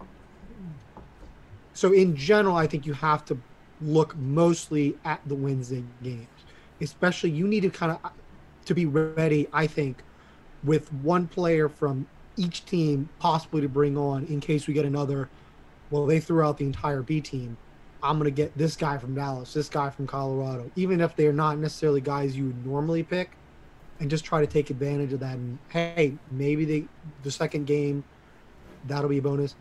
So 1.73 1.91
in 1.91 2.15
general, 2.15 2.55
I 2.55 2.67
think 2.67 2.86
you 2.86 2.93
have 2.93 3.25
to 3.25 3.38
look 3.81 4.15
mostly 4.15 4.97
at 5.03 5.19
the 5.25 5.36
Wednesday 5.36 5.84
games, 6.01 6.27
especially 6.79 7.31
you 7.31 7.47
need 7.47 7.62
to 7.62 7.69
kind 7.69 7.91
of 7.91 8.12
to 8.65 8.73
be 8.73 8.86
ready. 8.86 9.47
I 9.51 9.67
think 9.67 10.01
with 10.63 10.91
one 10.93 11.27
player 11.27 11.67
from 11.69 12.08
each 12.38 12.65
team 12.65 13.10
possibly 13.19 13.62
to 13.62 13.69
bring 13.69 13.98
on 13.98 14.26
in 14.26 14.39
case 14.39 14.67
we 14.67 14.74
get 14.74 14.86
another. 14.86 15.30
Well, 15.91 16.06
they 16.06 16.19
threw 16.19 16.43
out 16.43 16.58
the 16.58 16.65
entire 16.65 17.02
B 17.02 17.21
team. 17.21 17.58
I'm 18.04 18.19
going 18.19 18.26
to 18.26 18.36
get 18.36 18.56
this 18.58 18.76
guy 18.76 18.98
from 18.98 19.15
Dallas, 19.15 19.54
this 19.54 19.69
guy 19.69 19.89
from 19.89 20.06
Colorado, 20.06 20.69
even 20.76 21.02
if 21.02 21.15
they're 21.15 21.34
not 21.34 21.58
necessarily 21.58 22.02
guys 22.02 22.38
you 22.38 22.48
would 22.48 22.65
normally 22.65 23.04
pick, 23.04 23.32
and 24.00 24.10
just 24.10 24.26
try 24.26 24.41
to 24.41 24.48
take 24.48 24.69
advantage 24.69 25.13
of 25.13 25.21
that. 25.21 25.38
And 25.38 25.58
hey, 25.69 26.13
maybe 26.30 26.65
they, 26.65 26.86
the 27.24 27.32
second 27.32 27.65
game, 27.65 28.04
that'll 28.88 29.10
be 29.10 29.17
a 29.17 29.21
bonus. 29.21 29.56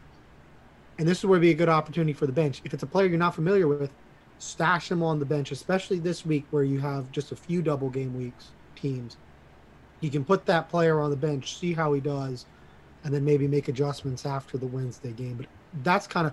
And 0.98 1.08
this 1.08 1.18
is 1.18 1.24
where 1.24 1.40
be 1.40 1.50
a 1.50 1.54
good 1.54 1.68
opportunity 1.68 2.12
for 2.12 2.26
the 2.26 2.32
bench. 2.32 2.60
If 2.64 2.74
it's 2.74 2.82
a 2.82 2.86
player 2.86 3.06
you're 3.06 3.18
not 3.18 3.34
familiar 3.34 3.66
with, 3.66 3.90
stash 4.38 4.88
them 4.88 5.02
on 5.02 5.18
the 5.18 5.24
bench, 5.24 5.50
especially 5.50 5.98
this 5.98 6.26
week 6.26 6.44
where 6.50 6.64
you 6.64 6.80
have 6.80 7.10
just 7.12 7.32
a 7.32 7.36
few 7.36 7.62
double 7.62 7.88
game 7.88 8.16
weeks 8.16 8.50
teams. 8.76 9.16
You 10.00 10.10
can 10.10 10.24
put 10.24 10.44
that 10.46 10.68
player 10.68 11.00
on 11.00 11.10
the 11.10 11.16
bench, 11.16 11.58
see 11.58 11.72
how 11.72 11.92
he 11.94 12.00
does, 12.00 12.46
and 13.04 13.12
then 13.12 13.24
maybe 13.24 13.46
make 13.46 13.68
adjustments 13.68 14.26
after 14.26 14.58
the 14.58 14.66
Wednesday 14.66 15.12
game. 15.12 15.36
But 15.36 15.46
that's 15.82 16.06
kind 16.06 16.26
of 16.26 16.32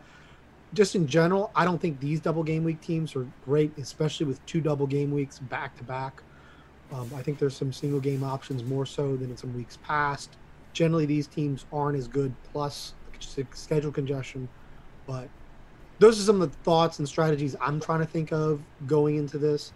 just 0.73 0.95
in 0.95 1.05
general. 1.05 1.51
I 1.53 1.65
don't 1.65 1.79
think 1.79 1.99
these 1.99 2.19
double 2.21 2.43
game 2.43 2.63
week 2.63 2.81
teams 2.81 3.15
are 3.15 3.27
great, 3.45 3.77
especially 3.77 4.25
with 4.25 4.43
two 4.45 4.61
double 4.61 4.87
game 4.87 5.11
weeks 5.11 5.37
back 5.39 5.77
to 5.77 5.83
back. 5.83 6.23
Um, 6.91 7.09
I 7.15 7.21
think 7.21 7.39
there's 7.39 7.55
some 7.55 7.71
single 7.71 7.99
game 7.99 8.23
options 8.23 8.63
more 8.63 8.85
so 8.85 9.15
than 9.15 9.29
in 9.29 9.37
some 9.37 9.53
weeks 9.55 9.77
past. 9.83 10.37
Generally, 10.73 11.05
these 11.07 11.27
teams 11.27 11.65
aren't 11.71 11.97
as 11.97 12.07
good. 12.07 12.33
Plus 12.51 12.93
schedule 13.53 13.91
congestion, 13.91 14.49
but 15.05 15.29
those 15.99 16.19
are 16.19 16.23
some 16.23 16.41
of 16.41 16.51
the 16.51 16.57
thoughts 16.63 16.97
and 16.97 17.07
strategies 17.07 17.55
I'm 17.61 17.79
trying 17.79 17.99
to 17.99 18.05
think 18.05 18.31
of 18.31 18.61
going 18.87 19.17
into 19.17 19.37
this. 19.37 19.73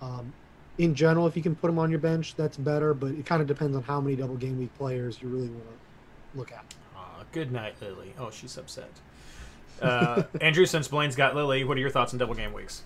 Um, 0.00 0.32
in 0.78 0.94
general, 0.94 1.26
if 1.26 1.36
you 1.36 1.42
can 1.42 1.54
put 1.54 1.66
them 1.66 1.78
on 1.78 1.90
your 1.90 1.98
bench, 1.98 2.34
that's 2.36 2.56
better. 2.56 2.94
But 2.94 3.12
it 3.12 3.26
kind 3.26 3.42
of 3.42 3.48
depends 3.48 3.76
on 3.76 3.82
how 3.82 4.00
many 4.00 4.16
double 4.16 4.36
game 4.36 4.58
week 4.58 4.74
players 4.76 5.20
you 5.20 5.28
really 5.28 5.48
want 5.48 5.64
look 6.36 6.52
at. 6.52 6.74
Aw, 6.96 7.24
good 7.32 7.50
night, 7.50 7.74
Lily. 7.80 8.12
Oh, 8.18 8.30
she's 8.30 8.56
upset. 8.56 8.90
Uh, 9.80 10.22
Andrew, 10.40 10.66
since 10.66 10.88
Blaine's 10.88 11.16
got 11.16 11.34
Lily, 11.34 11.64
what 11.64 11.76
are 11.76 11.80
your 11.80 11.90
thoughts 11.90 12.12
on 12.12 12.18
double 12.18 12.34
game 12.34 12.52
weeks? 12.52 12.82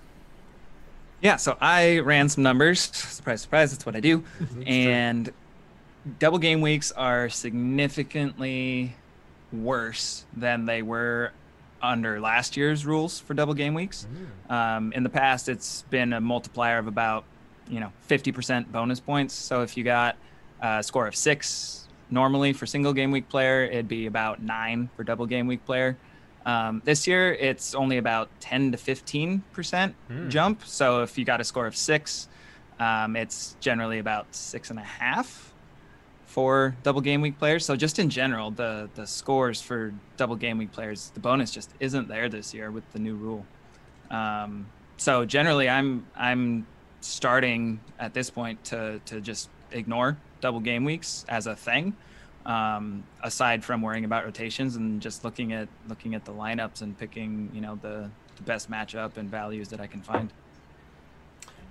Yeah, 1.20 1.36
so 1.36 1.56
I 1.60 1.98
ran 1.98 2.28
some 2.28 2.42
numbers. 2.42 2.80
Surprise, 2.80 3.42
surprise, 3.42 3.72
that's 3.72 3.84
what 3.84 3.94
I 3.94 4.00
do. 4.00 4.24
and 4.66 5.30
double 6.18 6.38
game 6.38 6.60
weeks 6.60 6.92
are 6.92 7.28
significantly 7.28 8.96
worse 9.52 10.24
than 10.36 10.64
they 10.64 10.82
were 10.82 11.32
under 11.82 12.20
last 12.20 12.56
year's 12.56 12.84
rules 12.84 13.20
for 13.20 13.34
double 13.34 13.54
game 13.54 13.74
weeks. 13.74 14.06
Um, 14.48 14.92
in 14.92 15.02
the 15.02 15.08
past, 15.08 15.48
it's 15.48 15.82
been 15.90 16.12
a 16.12 16.20
multiplier 16.20 16.78
of 16.78 16.86
about, 16.86 17.24
you 17.68 17.80
know, 17.80 17.92
50% 18.08 18.70
bonus 18.70 19.00
points. 19.00 19.34
So 19.34 19.62
if 19.62 19.76
you 19.76 19.84
got 19.84 20.16
a 20.60 20.82
score 20.82 21.06
of 21.06 21.16
six 21.16 21.79
normally 22.10 22.52
for 22.52 22.66
single 22.66 22.92
game 22.92 23.10
week 23.10 23.28
player, 23.28 23.64
it'd 23.64 23.88
be 23.88 24.06
about 24.06 24.42
nine 24.42 24.90
for 24.96 25.04
double 25.04 25.26
game 25.26 25.46
week 25.46 25.64
player. 25.64 25.96
Um, 26.46 26.80
this 26.84 27.06
year, 27.06 27.32
it's 27.34 27.74
only 27.74 27.98
about 27.98 28.28
10 28.40 28.72
to 28.72 28.78
15 28.78 29.42
percent 29.52 29.94
Hmm. 30.08 30.28
jump. 30.30 30.64
So 30.64 31.02
if 31.02 31.18
you 31.18 31.24
got 31.24 31.40
a 31.40 31.44
score 31.44 31.66
of 31.66 31.76
six, 31.76 32.28
um, 32.78 33.14
it's 33.16 33.56
generally 33.60 33.98
about 33.98 34.34
six 34.34 34.70
and 34.70 34.78
a 34.78 34.82
half 34.82 35.52
for 36.26 36.74
double 36.82 37.00
game 37.02 37.20
week 37.20 37.38
players. 37.38 37.64
So 37.66 37.76
just 37.76 37.98
in 37.98 38.08
general, 38.08 38.50
the 38.50 38.88
the 38.94 39.06
scores 39.06 39.60
for 39.60 39.92
double 40.16 40.36
game 40.36 40.56
week 40.58 40.72
players, 40.72 41.10
the 41.14 41.20
bonus 41.20 41.50
just 41.50 41.70
isn't 41.80 42.08
there 42.08 42.28
this 42.28 42.54
year 42.54 42.70
with 42.70 42.90
the 42.92 42.98
new 42.98 43.16
rule. 43.16 43.44
Um, 44.10 44.66
so 44.96 45.24
generally, 45.24 45.68
I'm 45.68 46.06
I'm 46.16 46.66
starting 47.02 47.80
at 47.98 48.14
this 48.14 48.30
point 48.30 48.62
to 48.64 49.00
to 49.06 49.20
just 49.20 49.50
ignore 49.72 50.16
double 50.40 50.60
game 50.60 50.84
weeks 50.84 51.24
as 51.28 51.46
a 51.46 51.54
thing 51.54 51.94
um, 52.46 53.04
aside 53.22 53.64
from 53.64 53.82
worrying 53.82 54.04
about 54.04 54.24
rotations 54.24 54.76
and 54.76 55.00
just 55.00 55.24
looking 55.24 55.52
at 55.52 55.68
looking 55.88 56.14
at 56.14 56.24
the 56.24 56.32
lineups 56.32 56.82
and 56.82 56.98
picking 56.98 57.50
you 57.52 57.60
know 57.60 57.78
the, 57.82 58.10
the 58.36 58.42
best 58.42 58.70
matchup 58.70 59.16
and 59.16 59.30
values 59.30 59.68
that 59.68 59.80
I 59.80 59.86
can 59.86 60.00
find. 60.00 60.32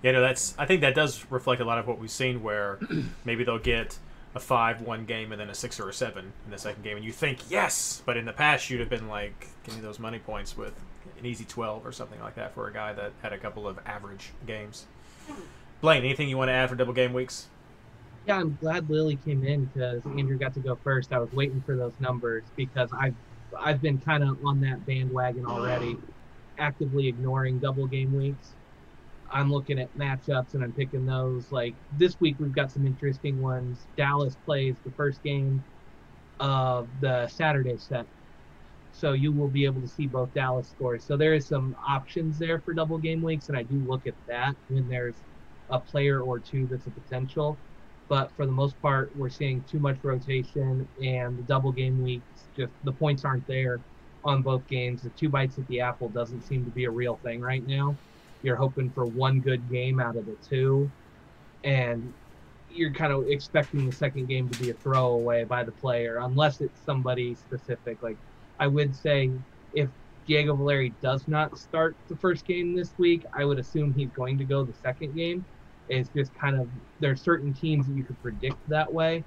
Yeah, 0.03 0.11
no, 0.13 0.21
that's. 0.21 0.55
I 0.57 0.65
think 0.65 0.81
that 0.81 0.95
does 0.95 1.25
reflect 1.29 1.61
a 1.61 1.65
lot 1.65 1.77
of 1.77 1.87
what 1.87 1.99
we've 1.99 2.11
seen, 2.11 2.41
where 2.43 2.79
maybe 3.25 3.43
they'll 3.43 3.59
get 3.59 3.97
a 4.35 4.39
five 4.39 4.81
one 4.81 5.05
game 5.05 5.31
and 5.31 5.41
then 5.41 5.49
a 5.49 5.55
six 5.55 5.79
or 5.79 5.89
a 5.89 5.93
seven 5.93 6.31
in 6.45 6.51
the 6.51 6.57
second 6.57 6.83
game, 6.83 6.95
and 6.95 7.05
you 7.05 7.11
think 7.11 7.39
yes, 7.49 8.01
but 8.05 8.15
in 8.15 8.25
the 8.25 8.33
past 8.33 8.69
you'd 8.69 8.79
have 8.79 8.89
been 8.89 9.07
like, 9.07 9.47
give 9.63 9.75
me 9.75 9.81
those 9.81 9.99
money 9.99 10.19
points 10.19 10.55
with 10.55 10.73
an 11.17 11.25
easy 11.25 11.45
twelve 11.45 11.85
or 11.85 11.91
something 11.91 12.19
like 12.21 12.35
that 12.35 12.53
for 12.53 12.67
a 12.67 12.73
guy 12.73 12.93
that 12.93 13.11
had 13.21 13.33
a 13.33 13.37
couple 13.37 13.67
of 13.67 13.79
average 13.85 14.29
games. 14.45 14.85
Blaine, 15.81 16.03
anything 16.03 16.29
you 16.29 16.37
want 16.37 16.49
to 16.49 16.53
add 16.53 16.69
for 16.69 16.75
double 16.75 16.93
game 16.93 17.13
weeks? 17.13 17.47
Yeah, 18.25 18.37
I'm 18.39 18.55
glad 18.55 18.89
Lily 18.89 19.17
came 19.17 19.43
in 19.43 19.65
because 19.65 20.05
Andrew 20.05 20.37
got 20.37 20.53
to 20.53 20.61
go 20.61 20.79
first. 20.83 21.11
I 21.11 21.19
was 21.19 21.31
waiting 21.31 21.61
for 21.63 21.75
those 21.75 21.99
numbers 21.99 22.51
because 22.55 22.91
I've 22.99 23.15
I've 23.59 23.81
been 23.81 23.99
kind 23.99 24.23
of 24.23 24.37
on 24.45 24.59
that 24.61 24.85
bandwagon 24.85 25.45
already, 25.45 25.97
actively 26.57 27.07
ignoring 27.07 27.59
double 27.59 27.87
game 27.87 28.13
weeks. 28.13 28.55
I'm 29.31 29.51
looking 29.51 29.79
at 29.79 29.95
matchups 29.95 30.53
and 30.55 30.63
I'm 30.63 30.73
picking 30.73 31.05
those. 31.05 31.51
Like 31.51 31.75
this 31.91 32.19
week, 32.19 32.37
we've 32.39 32.53
got 32.55 32.71
some 32.71 32.85
interesting 32.85 33.39
ones. 33.41 33.87
Dallas 33.97 34.35
plays 34.45 34.79
the 34.83 34.91
first 34.93 35.23
game 35.23 35.65
of 36.39 36.89
the 36.99 37.27
Saturday 37.27 37.77
set, 37.77 38.07
so 38.91 39.13
you 39.13 39.33
will 39.33 39.49
be 39.49 39.65
able 39.65 39.81
to 39.81 39.87
see 39.87 40.07
both 40.07 40.33
Dallas 40.33 40.69
scores. 40.69 41.05
So 41.05 41.17
there 41.17 41.33
is 41.35 41.47
some 41.47 41.75
options 41.87 42.39
there 42.39 42.61
for 42.61 42.73
double 42.73 42.97
game 42.99 43.21
weeks, 43.21 43.49
and 43.49 43.57
I 43.57 43.63
do 43.63 43.83
look 43.85 44.07
at 44.07 44.15
that 44.27 44.55
when 44.67 44.87
there's 44.87 45.23
a 45.69 45.79
player 45.79 46.21
or 46.21 46.39
two 46.39 46.67
that's 46.67 46.87
a 46.87 46.91
potential 46.91 47.59
but 48.09 48.35
for 48.35 48.45
the 48.45 48.51
most 48.51 48.81
part, 48.81 49.15
we're 49.15 49.29
seeing 49.29 49.63
too 49.63 49.79
much 49.79 49.99
rotation 50.03 50.89
and 51.03 51.37
the 51.37 51.43
double 51.43 51.71
game 51.71 52.01
weeks. 52.01 52.49
Just 52.55 52.73
the 52.83 52.93
points 52.93 53.25
aren't 53.25 53.47
there 53.47 53.83
on 54.23 54.43
both 54.43 54.67
games. 54.67 55.03
The 55.03 55.11
two 55.11 55.29
bites 55.29 55.57
at 55.59 55.67
the 55.67 55.81
apple 55.81 56.09
doesn't 56.09 56.41
seem 56.43 56.65
to 56.65 56.71
be 56.71 56.85
a 56.85 56.91
real 56.91 57.17
thing 57.23 57.41
right 57.41 57.65
now. 57.65 57.99
You're 58.41 58.57
hoping 58.57 58.91
for 58.91 59.05
one 59.07 59.41
good 59.41 59.69
game 59.69 59.99
out 59.99 60.17
of 60.17 60.25
the 60.25 60.37
two, 60.47 60.91
and 61.63 62.13
you're 62.67 62.93
kind 62.93 63.13
of 63.13 63.25
expecting 63.27 63.85
the 63.85 63.91
second 63.93 64.27
game 64.27 64.49
to 64.49 64.55
be 64.55 64.69
a 64.69 64.73
throwaway 64.75 65.43
by 65.45 65.63
the 65.63 65.71
player, 65.71 66.19
unless 66.21 66.61
it's 66.61 66.81
somebody 66.81 67.35
specific. 67.35 68.01
Like 68.03 68.19
I 68.59 68.67
would 68.67 68.95
say, 68.95 69.31
if 69.73 69.89
Diego 70.25 70.55
Valeri 70.55 70.91
does 71.01 71.27
not 71.27 71.57
start 71.57 71.97
the 72.09 72.17
first 72.17 72.45
game 72.45 72.75
this 72.75 72.95
week, 72.97 73.25
I 73.33 73.45
would 73.45 73.59
assume 73.59 73.93
he's 73.93 74.11
going 74.11 74.37
to 74.39 74.45
go 74.45 74.65
the 74.65 74.73
second 74.73 75.15
game. 75.15 75.45
It's 75.89 76.09
just 76.15 76.33
kind 76.35 76.59
of 76.59 76.67
there 76.99 77.11
are 77.11 77.15
certain 77.15 77.53
teams 77.53 77.87
that 77.87 77.93
you 77.95 78.03
could 78.03 78.21
predict 78.21 78.57
that 78.69 78.91
way, 78.91 79.23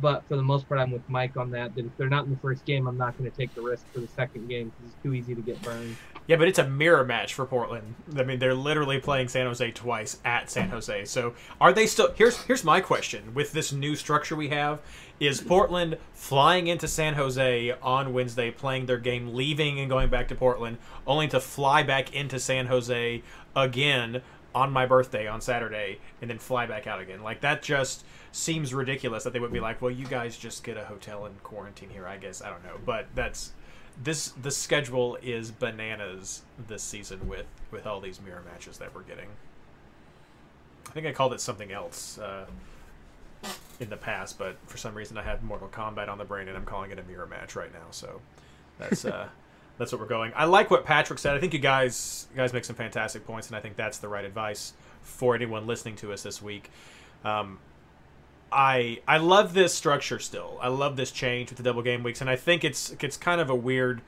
but 0.00 0.24
for 0.28 0.36
the 0.36 0.42
most 0.42 0.68
part, 0.68 0.80
I'm 0.80 0.90
with 0.90 1.08
Mike 1.08 1.36
on 1.36 1.50
that. 1.52 1.74
That 1.74 1.86
if 1.86 1.96
they're 1.96 2.08
not 2.08 2.24
in 2.24 2.30
the 2.30 2.38
first 2.38 2.64
game, 2.64 2.86
I'm 2.86 2.98
not 2.98 3.16
going 3.16 3.30
to 3.30 3.36
take 3.36 3.54
the 3.54 3.62
risk 3.62 3.86
for 3.92 4.00
the 4.00 4.08
second 4.08 4.48
game 4.48 4.70
because 4.70 4.92
it's 4.92 5.02
too 5.02 5.14
easy 5.14 5.34
to 5.34 5.42
get 5.42 5.60
burned. 5.62 5.96
Yeah, 6.26 6.36
but 6.36 6.46
it's 6.46 6.58
a 6.58 6.68
mirror 6.68 7.04
match 7.04 7.34
for 7.34 7.44
Portland. 7.46 7.94
I 8.16 8.22
mean, 8.22 8.38
they're 8.38 8.54
literally 8.54 8.98
playing 9.00 9.28
San 9.28 9.46
Jose 9.46 9.70
twice 9.72 10.18
at 10.24 10.50
San 10.50 10.68
Jose. 10.70 11.04
So, 11.06 11.34
are 11.60 11.72
they 11.72 11.86
still? 11.86 12.12
Here's 12.14 12.36
here's 12.42 12.64
my 12.64 12.80
question: 12.80 13.34
with 13.34 13.52
this 13.52 13.72
new 13.72 13.96
structure 13.96 14.36
we 14.36 14.48
have, 14.48 14.80
is 15.18 15.40
Portland 15.40 15.98
flying 16.12 16.68
into 16.68 16.86
San 16.86 17.14
Jose 17.14 17.72
on 17.82 18.12
Wednesday, 18.12 18.50
playing 18.50 18.86
their 18.86 18.98
game, 18.98 19.34
leaving 19.34 19.80
and 19.80 19.88
going 19.88 20.10
back 20.10 20.28
to 20.28 20.34
Portland, 20.34 20.78
only 21.06 21.26
to 21.28 21.40
fly 21.40 21.82
back 21.82 22.14
into 22.14 22.38
San 22.38 22.66
Jose 22.66 23.22
again 23.56 24.22
on 24.54 24.72
my 24.72 24.86
birthday 24.86 25.26
on 25.26 25.40
Saturday, 25.40 25.98
and 26.20 26.30
then 26.30 26.38
fly 26.38 26.66
back 26.66 26.86
out 26.86 27.00
again? 27.00 27.22
Like 27.22 27.40
that 27.40 27.62
just 27.62 28.04
seems 28.32 28.72
ridiculous 28.72 29.24
that 29.24 29.32
they 29.32 29.40
would 29.40 29.52
be 29.52 29.60
like, 29.60 29.82
well, 29.82 29.90
you 29.90 30.06
guys 30.06 30.36
just 30.36 30.64
get 30.64 30.76
a 30.76 30.84
hotel 30.84 31.26
and 31.26 31.42
quarantine 31.42 31.90
here. 31.90 32.06
I 32.06 32.16
guess 32.16 32.42
I 32.42 32.50
don't 32.50 32.64
know, 32.64 32.78
but 32.84 33.06
that's 33.14 33.52
this 34.02 34.30
the 34.30 34.50
schedule 34.50 35.18
is 35.22 35.50
bananas 35.50 36.42
this 36.66 36.82
season 36.82 37.28
with 37.28 37.46
with 37.70 37.86
all 37.86 38.00
these 38.00 38.20
mirror 38.20 38.42
matches 38.50 38.78
that 38.78 38.94
we're 38.94 39.02
getting. 39.02 39.28
I 40.88 40.92
think 40.92 41.06
I 41.06 41.12
called 41.12 41.32
it 41.32 41.40
something 41.40 41.72
else 41.72 42.18
uh, 42.18 42.46
in 43.80 43.88
the 43.88 43.96
past, 43.96 44.38
but 44.38 44.56
for 44.66 44.76
some 44.76 44.94
reason 44.94 45.16
I 45.16 45.22
have 45.22 45.42
Mortal 45.42 45.68
Kombat 45.68 46.08
on 46.08 46.18
the 46.18 46.24
brain 46.24 46.48
and 46.48 46.56
I'm 46.56 46.64
calling 46.64 46.90
it 46.90 46.98
a 46.98 47.02
mirror 47.04 47.26
match 47.26 47.56
right 47.56 47.72
now. 47.72 47.86
So 47.90 48.20
that's 48.78 49.04
uh, 49.04 49.28
that's 49.78 49.92
what 49.92 50.00
we're 50.00 50.06
going. 50.06 50.32
I 50.34 50.44
like 50.44 50.70
what 50.70 50.84
Patrick 50.84 51.18
said. 51.18 51.36
I 51.36 51.40
think 51.40 51.52
you 51.52 51.58
guys 51.58 52.28
you 52.30 52.36
guys 52.36 52.52
make 52.52 52.64
some 52.64 52.76
fantastic 52.76 53.26
points, 53.26 53.48
and 53.48 53.56
I 53.56 53.60
think 53.60 53.76
that's 53.76 53.98
the 53.98 54.08
right 54.08 54.24
advice 54.24 54.74
for 55.02 55.34
anyone 55.34 55.66
listening 55.66 55.96
to 55.96 56.12
us 56.12 56.22
this 56.22 56.40
week. 56.40 56.70
Um, 57.24 57.58
I 58.52 59.00
I 59.08 59.18
love 59.18 59.54
this 59.54 59.74
structure 59.74 60.18
still. 60.18 60.58
I 60.60 60.68
love 60.68 60.96
this 60.96 61.10
change 61.10 61.50
with 61.50 61.56
the 61.56 61.64
double 61.64 61.82
game 61.82 62.02
weeks, 62.02 62.20
and 62.20 62.28
I 62.28 62.36
think 62.36 62.64
it's 62.64 62.94
it's 63.00 63.16
kind 63.16 63.40
of 63.40 63.48
a 63.50 63.54
weird 63.54 64.02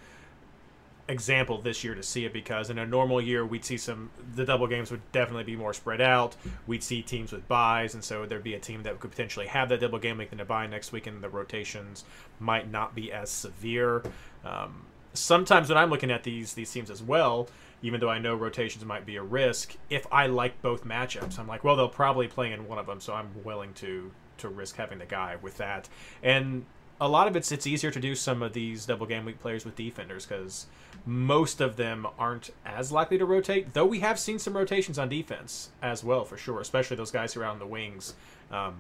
example 1.07 1.61
this 1.61 1.85
year 1.85 1.94
to 1.94 2.03
see 2.03 2.24
it 2.24 2.33
because 2.33 2.70
in 2.70 2.79
a 2.79 2.87
normal 2.87 3.20
year 3.20 3.44
we'd 3.44 3.64
see 3.64 3.77
some 3.77 4.11
the 4.35 4.44
double 4.44 4.66
games 4.66 4.90
would 4.90 5.03
definitely 5.12 5.44
be 5.44 5.57
more 5.57 5.74
spread 5.74 6.00
out. 6.00 6.37
We'd 6.66 6.83
see 6.83 7.03
teams 7.03 7.33
with 7.33 7.46
buys, 7.48 7.94
and 7.94 8.05
so 8.05 8.27
there'd 8.27 8.44
be 8.44 8.55
a 8.55 8.61
team 8.61 8.83
that 8.83 9.00
could 9.00 9.11
potentially 9.11 9.46
have 9.46 9.68
that 9.70 9.81
double 9.81 9.98
game 9.98 10.18
week 10.18 10.33
and 10.33 10.40
a 10.40 10.44
buy 10.44 10.66
next 10.66 10.92
week, 10.92 11.07
and 11.07 11.22
the 11.22 11.29
rotations 11.29 12.05
might 12.38 12.70
not 12.70 12.94
be 12.94 13.12
as 13.12 13.31
severe. 13.31 14.03
Um, 14.44 14.87
sometimes 15.14 15.68
when 15.68 15.79
I'm 15.79 15.90
looking 15.90 16.11
at 16.11 16.24
these 16.24 16.53
these 16.53 16.70
teams 16.70 16.90
as 16.90 17.03
well, 17.03 17.48
even 17.83 18.00
though 18.00 18.11
I 18.11 18.18
know 18.18 18.35
rotations 18.35 18.85
might 18.85 19.07
be 19.07 19.16
a 19.16 19.22
risk, 19.22 19.77
if 19.88 20.07
I 20.12 20.27
like 20.27 20.61
both 20.61 20.85
matchups, 20.85 21.38
I'm 21.38 21.46
like, 21.46 21.64
well, 21.64 21.77
they'll 21.77 21.88
probably 21.88 22.29
play 22.29 22.53
in 22.53 22.68
one 22.68 22.79
of 22.79 22.87
them, 22.87 23.00
so 23.00 23.14
I'm 23.14 23.31
willing 23.44 23.72
to 23.74 24.11
to 24.38 24.48
risk 24.48 24.77
having 24.77 24.98
the 24.98 25.07
guy 25.07 25.37
with 25.40 25.57
that. 25.59 25.88
And 26.22 26.66
a 27.00 27.09
lot 27.09 27.27
of 27.27 27.37
it's 27.37 27.50
it's 27.53 27.66
easier 27.66 27.90
to 27.90 28.00
do 28.00 28.14
some 28.14 28.42
of 28.42 28.53
these 28.53 28.87
double 28.87 29.07
game 29.07 29.24
week 29.24 29.40
players 29.40 29.64
with 29.64 29.77
defenders 29.77 30.27
because 30.27 30.66
most 31.07 31.61
of 31.61 31.77
them 31.77 32.07
aren't 32.18 32.50
as 32.64 32.92
likely 32.92 33.18
to 33.18 33.24
rotate. 33.24 33.74
Though 33.74 33.87
we 33.87 34.00
have 34.00 34.18
seen 34.18 34.38
some 34.38 34.57
rotations 34.57 34.98
on 34.98 35.09
defense 35.09 35.70
as 35.83 36.05
well, 36.05 36.24
for 36.24 36.37
sure, 36.37 36.61
especially 36.61 36.96
those 36.96 37.11
guys 37.11 37.35
who 37.35 37.40
are 37.40 37.46
on 37.46 37.59
the 37.59 37.66
wings. 37.66 38.14
Um, 38.50 38.74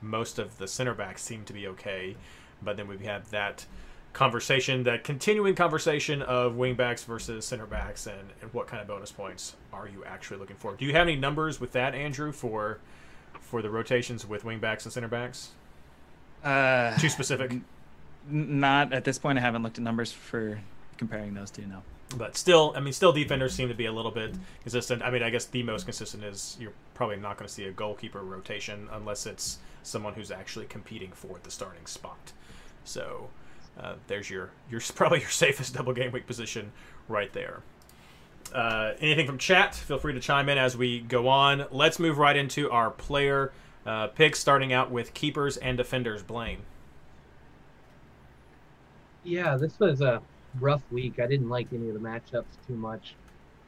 most 0.00 0.38
of 0.38 0.58
the 0.58 0.66
center 0.66 0.94
backs 0.94 1.22
seem 1.22 1.44
to 1.44 1.52
be 1.52 1.66
okay, 1.68 2.16
but 2.60 2.76
then 2.76 2.88
we 2.88 2.98
have 3.06 3.30
that 3.30 3.66
conversation, 4.12 4.84
that 4.84 5.04
continuing 5.04 5.54
conversation 5.54 6.22
of 6.22 6.52
wingbacks 6.54 7.04
versus 7.04 7.44
center 7.44 7.66
backs, 7.66 8.06
and, 8.06 8.30
and 8.40 8.52
what 8.52 8.66
kind 8.66 8.80
of 8.80 8.86
bonus 8.88 9.10
points 9.12 9.56
are 9.72 9.88
you 9.88 10.04
actually 10.04 10.38
looking 10.38 10.56
for? 10.56 10.74
Do 10.74 10.84
you 10.84 10.92
have 10.92 11.02
any 11.08 11.16
numbers 11.16 11.60
with 11.60 11.72
that, 11.72 11.94
Andrew, 11.94 12.32
for 12.32 12.78
for 13.40 13.62
the 13.62 13.70
rotations 13.70 14.26
with 14.26 14.44
wingbacks 14.44 14.84
and 14.84 14.92
center 14.92 15.08
backs? 15.08 15.50
Uh, 16.44 16.96
Too 16.98 17.08
specific, 17.08 17.52
n- 17.52 17.64
not 18.28 18.92
at 18.92 19.04
this 19.04 19.18
point. 19.18 19.38
I 19.38 19.40
haven't 19.42 19.62
looked 19.62 19.78
at 19.78 19.84
numbers 19.84 20.12
for 20.12 20.60
comparing 20.96 21.34
those 21.34 21.50
two. 21.50 21.66
No. 21.66 21.82
but 22.16 22.36
still, 22.36 22.72
I 22.76 22.80
mean, 22.80 22.92
still 22.92 23.12
defenders 23.12 23.54
seem 23.54 23.68
to 23.68 23.74
be 23.74 23.86
a 23.86 23.92
little 23.92 24.10
bit 24.10 24.34
consistent. 24.62 25.02
I 25.02 25.10
mean, 25.10 25.22
I 25.22 25.30
guess 25.30 25.46
the 25.46 25.62
most 25.62 25.84
consistent 25.84 26.24
is 26.24 26.56
you're 26.60 26.72
probably 26.94 27.16
not 27.16 27.38
going 27.38 27.48
to 27.48 27.52
see 27.52 27.64
a 27.64 27.72
goalkeeper 27.72 28.20
rotation 28.20 28.88
unless 28.92 29.26
it's 29.26 29.58
someone 29.82 30.14
who's 30.14 30.30
actually 30.30 30.66
competing 30.66 31.10
for 31.12 31.38
the 31.42 31.50
starting 31.50 31.86
spot. 31.86 32.32
So 32.84 33.28
uh, 33.78 33.94
there's 34.06 34.30
your 34.30 34.50
your 34.70 34.80
probably 34.94 35.20
your 35.20 35.30
safest 35.30 35.74
double 35.74 35.92
game 35.92 36.12
week 36.12 36.26
position 36.26 36.72
right 37.08 37.32
there. 37.32 37.62
Uh, 38.54 38.92
anything 39.00 39.26
from 39.26 39.38
chat? 39.38 39.74
Feel 39.74 39.98
free 39.98 40.12
to 40.12 40.20
chime 40.20 40.48
in 40.48 40.58
as 40.58 40.76
we 40.76 41.00
go 41.00 41.28
on. 41.28 41.66
Let's 41.70 41.98
move 41.98 42.18
right 42.18 42.36
into 42.36 42.70
our 42.70 42.90
player 42.90 43.52
uh, 43.86 44.08
picks, 44.08 44.38
starting 44.38 44.72
out 44.72 44.90
with 44.90 45.14
keepers 45.14 45.56
and 45.56 45.76
defenders. 45.76 46.22
Blaine. 46.22 46.58
Yeah, 49.24 49.56
this 49.56 49.78
was 49.78 50.00
a 50.00 50.20
rough 50.60 50.82
week. 50.90 51.18
I 51.18 51.26
didn't 51.26 51.48
like 51.48 51.68
any 51.72 51.88
of 51.88 51.94
the 51.94 52.00
matchups 52.00 52.44
too 52.66 52.74
much. 52.74 53.14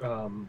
Um, 0.03 0.49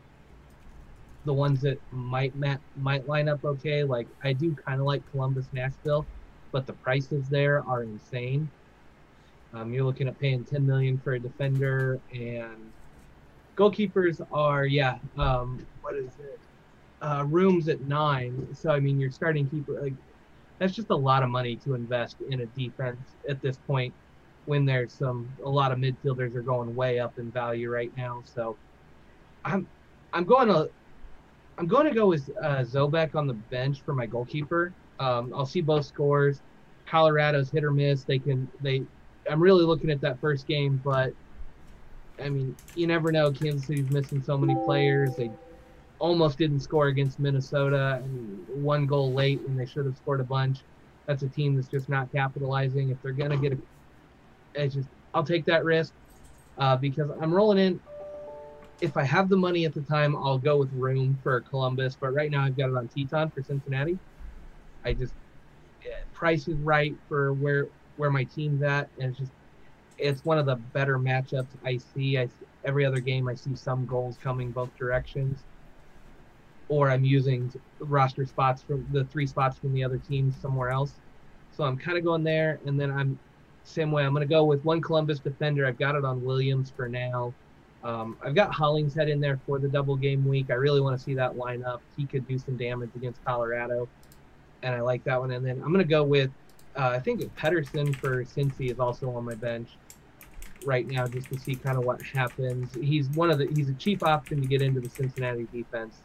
the 1.26 1.34
ones 1.34 1.62
that 1.62 1.80
might 1.91 2.36
ma- 2.36 2.58
might 2.78 3.08
line 3.08 3.30
up 3.30 3.43
okay, 3.43 3.84
like 3.84 4.08
I 4.24 4.34
do 4.34 4.53
kind 4.53 4.80
of 4.80 4.86
like 4.86 5.10
Columbus, 5.12 5.45
Nashville, 5.53 6.06
but 6.51 6.66
the 6.66 6.74
prices 6.74 7.30
there 7.30 7.64
are 7.68 7.84
insane. 7.84 8.49
Um, 9.56 9.74
you're 9.74 9.86
looking 9.86 10.08
at 10.08 10.20
paying 10.20 10.43
10 10.43 10.66
million 10.66 10.99
for 10.99 11.14
a 11.14 11.20
defender, 11.20 11.99
and 12.14 12.74
goalkeepers 13.58 14.26
are 14.32 14.66
yeah. 14.66 14.97
Um, 15.18 15.66
what 15.82 15.95
is 15.95 16.12
it? 16.20 16.39
Uh, 17.01 17.26
Room's 17.28 17.70
at 17.70 17.82
nine. 17.82 18.47
So 18.53 18.72
I 18.72 18.80
mean, 18.80 18.99
your 18.99 19.12
starting 19.12 19.49
keeper 19.49 19.80
like 19.82 19.93
that's 20.60 20.74
just 20.74 20.89
a 20.89 20.95
lot 20.95 21.24
of 21.24 21.30
money 21.30 21.56
to 21.58 21.74
invest 21.74 22.18
in 22.30 22.41
a 22.41 22.45
defense 22.47 23.16
at 23.30 23.41
this 23.41 23.58
point 23.58 23.93
when 24.45 24.66
there's 24.66 24.93
some 24.93 25.28
a 25.43 25.49
lot 25.49 25.72
of 25.72 25.80
midfielders 25.80 26.36
are 26.36 26.41
going 26.41 26.74
way 26.76 26.99
up 26.99 27.18
in 27.18 27.32
value 27.32 27.70
right 27.70 27.91
now. 27.97 28.22
So 28.26 28.58
I'm 29.43 29.68
I'm 30.14 30.26
going 30.26 30.47
to 30.47 30.70
I'm 31.58 31.68
going 31.68 31.88
to 31.88 31.93
go 31.93 32.08
with 32.08 32.30
uh, 32.41 32.64
Zobek 32.64 33.16
on 33.16 33.28
the 33.28 33.34
bench 33.34 33.82
for 33.86 33.93
my 33.93 34.06
goalkeeper. 34.06 34.74
Um, 34.99 35.34
I'll 35.34 35.45
see 35.45 35.62
both 35.62 35.86
scores. 35.86 36.41
Colorado's 36.86 37.49
hit 37.51 37.64
or 37.64 37.72
miss. 37.72 38.03
They 38.03 38.20
can 38.20 38.49
they. 38.62 38.84
I'm 39.30 39.41
really 39.41 39.65
looking 39.65 39.89
at 39.89 40.01
that 40.01 40.19
first 40.19 40.47
game, 40.47 40.82
but 40.84 41.13
I 42.23 42.30
mean, 42.30 42.55
you 42.76 42.88
never 42.88 43.11
know. 43.11 43.32
Kansas 43.32 43.67
City's 43.67 43.89
missing 43.89 44.23
so 44.23 44.38
many 44.38 44.55
players. 44.65 45.15
They 45.15 45.30
almost 45.99 46.38
didn't 46.38 46.59
score 46.59 46.88
against 46.88 47.19
Minnesota 47.19 48.01
and 48.03 48.63
one 48.63 48.86
goal 48.86 49.13
late 49.13 49.41
when 49.41 49.57
they 49.57 49.65
should 49.65 49.86
have 49.86 49.97
scored 49.97 50.21
a 50.21 50.26
bunch. 50.26 50.59
That's 51.07 51.23
a 51.23 51.30
team 51.30 51.55
that's 51.55 51.67
just 51.67 51.89
not 51.89 52.11
capitalizing. 52.11 52.89
If 52.89 53.01
they're 53.01 53.11
gonna 53.11 53.38
get 53.38 53.53
a, 53.53 53.57
it's 54.55 54.76
just 54.76 54.89
I'll 55.13 55.23
take 55.23 55.45
that 55.45 55.63
risk 55.65 55.93
uh, 56.57 56.76
because 56.78 57.09
I'm 57.21 57.34
rolling 57.34 57.57
in. 57.57 57.80
If 58.82 58.97
I 58.97 59.03
have 59.03 59.30
the 59.30 59.38
money 59.38 59.65
at 59.65 59.73
the 59.73 59.82
time, 59.82 60.15
I'll 60.17 60.38
go 60.38 60.57
with 60.57 60.71
Room 60.73 61.17
for 61.23 61.39
Columbus. 61.41 61.97
But 61.99 62.13
right 62.13 62.30
now, 62.30 62.43
I've 62.43 62.57
got 62.57 62.69
it 62.69 62.76
on 62.76 62.89
Tytoń 62.89 63.34
for 63.34 63.41
Cincinnati. 63.41 63.97
I 64.84 64.93
just 64.93 65.13
yeah, 65.86 65.91
price 66.13 66.47
is 66.47 66.57
right 66.59 66.93
for 67.07 67.34
where 67.34 67.67
where 67.98 68.10
my 68.10 68.24
team's 68.24 68.62
at, 68.62 68.89
and 69.00 69.10
it's 69.10 69.20
just 69.20 69.32
it's 69.98 70.26
one 70.26 70.38
of 70.38 70.46
the 70.46 70.56
better 70.56 71.00
matchups 71.00 71.48
I 71.64 71.78
see. 71.78 72.18
I 72.18 72.28
every 72.64 72.86
other 72.86 73.00
game 73.00 73.28
I 73.28 73.36
see 73.36 73.56
some 73.56 73.86
goals 73.86 74.18
coming 74.22 74.52
both 74.52 74.76
directions, 74.78 75.39
or 76.70 76.89
I'm 76.89 77.04
using 77.04 77.52
roster 77.80 78.26
spots 78.26 78.64
from 78.64 78.86
the 78.91 79.06
three 79.06 79.28
spots 79.28 79.58
from 79.58 79.74
the 79.74 79.84
other 79.84 79.98
teams 79.98 80.36
somewhere 80.41 80.70
else. 80.70 80.93
So 81.56 81.64
I'm 81.64 81.78
kind 81.78 81.98
of 81.98 82.04
going 82.04 82.24
there, 82.24 82.60
and 82.66 82.80
then 82.80 82.91
I'm 82.91 83.18
same 83.64 83.91
way. 83.91 84.04
I'm 84.04 84.14
going 84.14 84.28
to 84.28 84.32
go 84.32 84.43
with 84.43 84.64
one 84.64 84.82
Columbus 84.82 85.20
defender. 85.20 85.66
I've 85.66 85.80
got 85.80 85.96
it 85.96 86.06
on 86.06 86.24
Williams 86.24 86.72
for 86.76 86.88
now. 86.88 87.34
Um, 87.84 88.18
I've 88.24 88.36
got 88.36 88.54
Hollingshead 88.54 89.10
in 89.10 89.20
there 89.20 89.39
for 89.46 89.60
the 89.60 89.68
double 89.68 89.96
game 89.96 90.28
week. 90.28 90.48
I 90.50 90.54
really 90.54 90.82
want 90.82 90.98
to 90.98 91.04
see 91.04 91.14
that 91.16 91.38
line 91.38 91.64
up. 91.64 91.82
He 91.96 92.06
could 92.06 92.28
do 92.28 92.38
some 92.38 92.58
damage 92.58 92.89
against 92.96 93.24
Colorado, 93.24 93.88
and 94.64 94.74
I 94.74 94.82
like 94.82 95.04
that 95.06 95.20
one. 95.20 95.32
And 95.32 95.46
then 95.46 95.62
I'm 95.64 95.72
going 95.72 95.86
to 95.86 95.89
go 95.89 96.04
with 96.04 96.32
uh, 96.78 96.89
I 96.89 96.99
think 96.99 97.34
Pedersen 97.36 97.93
for 97.93 98.23
Cincy 98.23 98.71
is 98.71 98.80
also 98.80 99.09
on 99.11 99.26
my 99.26 99.36
bench 99.36 99.69
right 100.65 100.88
now 100.88 101.07
just 101.07 101.30
to 101.30 101.39
see 101.39 101.55
kind 101.55 101.78
of 101.78 101.86
what 101.86 102.01
happens. 102.01 102.73
He's 102.73 103.09
one 103.09 103.30
of 103.30 103.38
the 103.38 103.47
he's 103.47 103.69
a 103.69 103.73
cheap 103.73 104.03
option 104.03 104.41
to 104.41 104.47
get 104.47 104.61
into 104.61 104.80
the 104.80 104.89
Cincinnati 104.89 105.47
defense, 105.53 105.95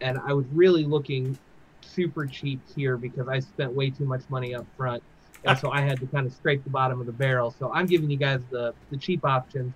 and 0.00 0.18
I 0.24 0.32
was 0.32 0.46
really 0.52 0.84
looking 0.84 1.38
super 1.80 2.26
cheap 2.26 2.60
here 2.74 2.96
because 2.96 3.28
I 3.28 3.40
spent 3.40 3.72
way 3.72 3.90
too 3.90 4.04
much 4.04 4.22
money 4.28 4.54
up 4.54 4.66
front, 4.76 5.02
and 5.44 5.58
so 5.58 5.70
I 5.70 5.80
had 5.80 5.98
to 6.00 6.06
kind 6.06 6.26
of 6.26 6.32
scrape 6.32 6.64
the 6.64 6.70
bottom 6.70 7.00
of 7.00 7.06
the 7.06 7.12
barrel. 7.12 7.54
So 7.58 7.72
I'm 7.72 7.86
giving 7.86 8.10
you 8.10 8.18
guys 8.18 8.40
the 8.50 8.74
the 8.90 8.96
cheap 8.96 9.24
option. 9.24 9.74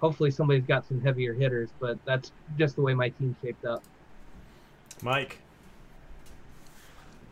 Hopefully 0.00 0.30
somebody's 0.30 0.66
got 0.66 0.86
some 0.86 1.00
heavier 1.00 1.32
hitters, 1.32 1.70
but 1.80 1.98
that's 2.04 2.32
just 2.58 2.76
the 2.76 2.82
way 2.82 2.94
my 2.94 3.08
team 3.08 3.34
shaped 3.42 3.64
up. 3.64 3.82
Mike. 5.02 5.38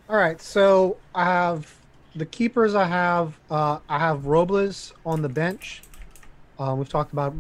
All 0.09 0.17
right, 0.17 0.41
so 0.41 0.97
I 1.15 1.25
have 1.25 1.75
the 2.15 2.27
keepers. 2.27 2.75
I 2.75 2.85
have 2.85 3.39
uh, 3.51 3.79
I 3.89 3.99
have 3.99 4.27
Robles 4.27 4.93
on 5.05 5.23
the 5.23 5.29
bench. 5.29 5.83
Um, 6.59 6.79
we've 6.79 6.89
talked 6.89 7.13
about, 7.13 7.35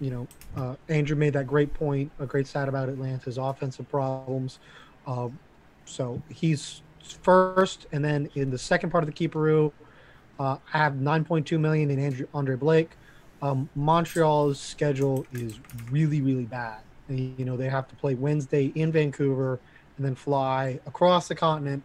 you 0.00 0.10
know, 0.10 0.28
uh, 0.56 0.74
Andrew 0.88 1.16
made 1.16 1.32
that 1.34 1.46
great 1.46 1.72
point, 1.72 2.10
a 2.18 2.26
great 2.26 2.46
stat 2.46 2.68
about 2.68 2.88
Atlanta's 2.88 3.38
offensive 3.38 3.88
problems. 3.88 4.58
Uh, 5.06 5.28
so 5.84 6.20
he's 6.28 6.82
first, 7.22 7.86
and 7.92 8.04
then 8.04 8.28
in 8.34 8.50
the 8.50 8.58
second 8.58 8.90
part 8.90 9.02
of 9.02 9.12
the 9.12 9.28
keeperoo, 9.28 9.72
uh, 10.38 10.56
I 10.72 10.78
have 10.78 10.94
9.2 10.94 11.58
million 11.58 11.90
in 11.90 11.98
Andrew 11.98 12.26
Andre 12.34 12.56
Blake. 12.56 12.90
Um, 13.42 13.68
Montreal's 13.74 14.60
schedule 14.60 15.26
is 15.32 15.58
really, 15.90 16.20
really 16.20 16.44
bad. 16.44 16.80
And, 17.08 17.38
you 17.38 17.44
know, 17.44 17.56
they 17.56 17.68
have 17.68 17.88
to 17.88 17.94
play 17.96 18.14
Wednesday 18.14 18.66
in 18.74 18.92
Vancouver 18.92 19.58
and 19.96 20.04
then 20.04 20.14
fly 20.14 20.80
across 20.86 21.28
the 21.28 21.34
continent 21.34 21.82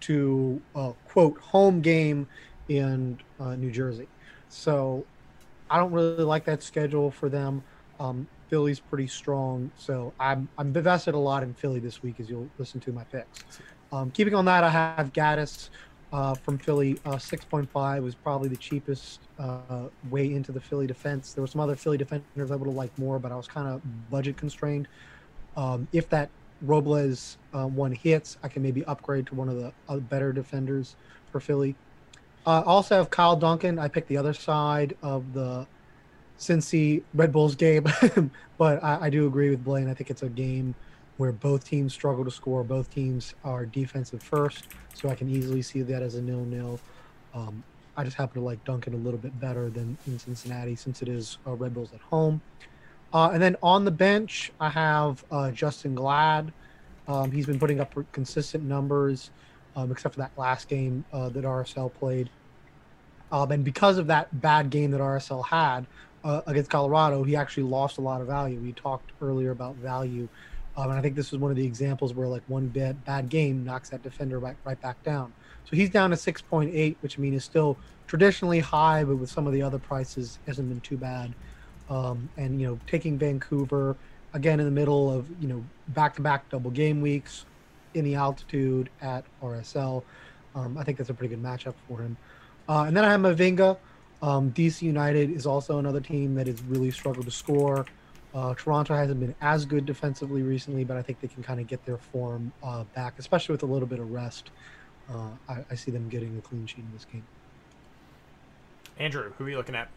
to 0.00 0.60
a 0.74 0.92
quote 1.08 1.38
home 1.38 1.80
game 1.80 2.26
in 2.68 3.18
uh, 3.40 3.54
New 3.54 3.70
Jersey. 3.70 4.08
So 4.48 5.04
I 5.70 5.78
don't 5.78 5.92
really 5.92 6.24
like 6.24 6.44
that 6.44 6.62
schedule 6.62 7.10
for 7.10 7.28
them. 7.28 7.62
Um, 7.98 8.26
Philly's 8.48 8.78
pretty 8.78 9.08
strong, 9.08 9.70
so 9.76 10.12
I'm 10.20 10.48
I'm 10.56 10.68
invested 10.68 11.14
a 11.14 11.18
lot 11.18 11.42
in 11.42 11.52
Philly 11.54 11.80
this 11.80 12.02
week, 12.02 12.20
as 12.20 12.30
you'll 12.30 12.48
listen 12.58 12.80
to 12.80 12.92
my 12.92 13.04
picks. 13.04 13.44
Um, 13.92 14.10
keeping 14.10 14.34
on 14.34 14.44
that, 14.44 14.62
I 14.62 14.70
have 14.70 15.12
Gaddis 15.12 15.70
uh, 16.12 16.34
from 16.34 16.58
Philly. 16.58 16.98
Uh, 17.04 17.16
6.5 17.16 18.02
was 18.02 18.14
probably 18.14 18.48
the 18.48 18.56
cheapest 18.56 19.20
uh, 19.38 19.88
way 20.10 20.32
into 20.32 20.52
the 20.52 20.60
Philly 20.60 20.86
defense. 20.86 21.32
There 21.32 21.42
were 21.42 21.48
some 21.48 21.60
other 21.60 21.76
Philly 21.76 21.98
defenders 21.98 22.50
I 22.50 22.56
would 22.56 22.66
have 22.66 22.76
liked 22.76 22.98
more, 22.98 23.18
but 23.18 23.32
I 23.32 23.36
was 23.36 23.48
kind 23.48 23.68
of 23.68 23.80
budget 24.10 24.36
constrained. 24.36 24.88
Um, 25.56 25.88
if 25.92 26.08
that 26.10 26.30
Robles 26.62 27.38
uh, 27.52 27.66
one 27.66 27.92
hits, 27.92 28.38
I 28.42 28.48
can 28.48 28.62
maybe 28.62 28.84
upgrade 28.84 29.26
to 29.28 29.34
one 29.34 29.48
of 29.48 29.56
the 29.56 29.72
uh, 29.88 29.96
better 29.96 30.32
defenders 30.32 30.96
for 31.30 31.40
Philly. 31.40 31.74
Uh, 32.46 32.62
also 32.64 32.96
have 32.96 33.10
Kyle 33.10 33.36
Duncan. 33.36 33.78
I 33.78 33.88
picked 33.88 34.08
the 34.08 34.16
other 34.16 34.32
side 34.32 34.96
of 35.02 35.32
the 35.32 35.66
Cincy 36.38 37.02
Red 37.14 37.32
Bulls 37.32 37.54
game, 37.54 37.86
but 38.58 38.82
I, 38.84 39.06
I, 39.06 39.10
do 39.10 39.26
agree 39.26 39.50
with 39.50 39.64
Blaine. 39.64 39.88
I 39.88 39.94
think 39.94 40.10
it's 40.10 40.22
a 40.22 40.28
game 40.28 40.74
where 41.16 41.32
both 41.32 41.64
teams 41.64 41.92
struggle 41.92 42.24
to 42.24 42.30
score. 42.30 42.62
Both 42.62 42.90
teams 42.90 43.34
are 43.42 43.66
defensive 43.66 44.22
first, 44.22 44.68
so 44.94 45.08
I 45.08 45.14
can 45.14 45.28
easily 45.28 45.62
see 45.62 45.82
that 45.82 46.02
as 46.02 46.14
a 46.14 46.22
nil-nil. 46.22 46.78
Um, 47.34 47.64
I 47.96 48.04
just 48.04 48.16
happen 48.16 48.40
to 48.40 48.46
like 48.46 48.62
Duncan 48.64 48.94
a 48.94 48.98
little 48.98 49.18
bit 49.18 49.38
better 49.40 49.70
than 49.70 49.96
in 50.06 50.18
Cincinnati 50.18 50.76
since 50.76 51.02
it 51.02 51.08
is 51.08 51.38
Red 51.46 51.74
Bulls 51.74 51.90
at 51.94 52.00
home. 52.00 52.40
Uh, 53.16 53.30
and 53.30 53.40
then 53.40 53.56
on 53.62 53.86
the 53.86 53.90
bench, 53.90 54.52
I 54.60 54.68
have 54.68 55.24
uh, 55.30 55.50
Justen 55.50 55.94
Glad. 55.94 56.52
Um, 57.08 57.32
he's 57.32 57.46
been 57.46 57.58
putting 57.58 57.80
up 57.80 57.94
consistent 58.12 58.62
numbers, 58.62 59.30
um, 59.74 59.90
except 59.90 60.16
for 60.16 60.20
that 60.20 60.32
last 60.36 60.68
game 60.68 61.02
uh, 61.14 61.30
that 61.30 61.44
RSL 61.44 61.94
played. 61.94 62.28
Um, 63.32 63.50
and 63.52 63.64
because 63.64 63.96
of 63.96 64.08
that 64.08 64.42
bad 64.42 64.68
game 64.68 64.90
that 64.90 65.00
RSL 65.00 65.46
had 65.46 65.86
uh, 66.24 66.42
against 66.46 66.70
Colorado, 66.70 67.22
he 67.22 67.36
actually 67.36 67.62
lost 67.62 67.96
a 67.96 68.02
lot 68.02 68.20
of 68.20 68.26
value. 68.26 68.60
We 68.60 68.72
talked 68.74 69.12
earlier 69.22 69.50
about 69.50 69.76
value, 69.76 70.28
um, 70.76 70.90
and 70.90 70.98
I 70.98 71.00
think 71.00 71.16
this 71.16 71.32
was 71.32 71.40
one 71.40 71.50
of 71.50 71.56
the 71.56 71.64
examples 71.64 72.12
where 72.12 72.28
like 72.28 72.42
one 72.48 72.68
bad 72.68 73.02
bad 73.06 73.30
game 73.30 73.64
knocks 73.64 73.88
that 73.88 74.02
defender 74.02 74.38
right 74.38 74.56
right 74.62 74.78
back 74.82 75.02
down. 75.04 75.32
So 75.64 75.74
he's 75.74 75.88
down 75.88 76.10
to 76.10 76.16
6.8, 76.16 76.96
which 77.00 77.18
I 77.18 77.22
mean 77.22 77.32
is 77.32 77.44
still 77.44 77.78
traditionally 78.06 78.60
high, 78.60 79.04
but 79.04 79.16
with 79.16 79.30
some 79.30 79.46
of 79.46 79.54
the 79.54 79.62
other 79.62 79.78
prices 79.78 80.38
hasn't 80.46 80.68
been 80.68 80.82
too 80.82 80.98
bad. 80.98 81.34
Um, 81.88 82.28
and 82.36 82.60
you 82.60 82.66
know, 82.66 82.78
taking 82.86 83.18
Vancouver 83.18 83.96
again 84.32 84.60
in 84.60 84.66
the 84.66 84.72
middle 84.72 85.10
of 85.10 85.28
you 85.40 85.48
know 85.48 85.64
back-to-back 85.88 86.48
double 86.50 86.70
game 86.70 87.00
weeks 87.00 87.44
in 87.94 88.04
the 88.04 88.14
altitude 88.14 88.90
at 89.00 89.24
RSL, 89.42 90.02
um, 90.54 90.76
I 90.76 90.84
think 90.84 90.98
that's 90.98 91.10
a 91.10 91.14
pretty 91.14 91.34
good 91.34 91.42
matchup 91.42 91.74
for 91.88 92.00
him. 92.00 92.16
Uh, 92.68 92.84
and 92.86 92.96
then 92.96 93.04
I 93.04 93.10
have 93.10 93.20
Mavinga. 93.20 93.76
Um, 94.22 94.50
DC 94.52 94.82
United 94.82 95.30
is 95.30 95.46
also 95.46 95.78
another 95.78 96.00
team 96.00 96.34
that 96.34 96.46
has 96.46 96.62
really 96.62 96.90
struggled 96.90 97.26
to 97.26 97.30
score. 97.30 97.86
Uh, 98.34 98.54
Toronto 98.54 98.94
hasn't 98.94 99.20
been 99.20 99.34
as 99.40 99.64
good 99.64 99.86
defensively 99.86 100.42
recently, 100.42 100.84
but 100.84 100.96
I 100.96 101.02
think 101.02 101.20
they 101.20 101.28
can 101.28 101.42
kind 101.42 101.60
of 101.60 101.66
get 101.66 101.84
their 101.86 101.96
form 101.96 102.52
uh, 102.62 102.84
back, 102.94 103.14
especially 103.18 103.54
with 103.54 103.62
a 103.62 103.66
little 103.66 103.88
bit 103.88 103.98
of 103.98 104.10
rest. 104.10 104.50
Uh, 105.10 105.30
I, 105.48 105.64
I, 105.70 105.74
see 105.74 105.92
them 105.92 106.08
getting 106.08 106.36
a 106.36 106.40
clean 106.40 106.66
sheet 106.66 106.80
in 106.80 106.90
this 106.92 107.04
game. 107.04 107.24
Andrew, 108.98 109.32
who 109.38 109.44
are 109.44 109.50
you 109.50 109.56
looking 109.56 109.76
at? 109.76 109.88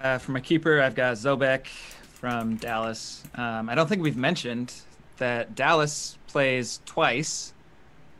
Uh, 0.00 0.16
for 0.18 0.30
my 0.32 0.40
keeper, 0.40 0.80
I've 0.80 0.94
got 0.94 1.16
Zobek 1.16 1.66
from 1.66 2.56
Dallas. 2.56 3.24
Um, 3.34 3.68
I 3.68 3.74
don't 3.74 3.88
think 3.88 4.02
we've 4.02 4.16
mentioned 4.16 4.72
that 5.16 5.56
Dallas 5.56 6.16
plays 6.28 6.80
twice 6.86 7.52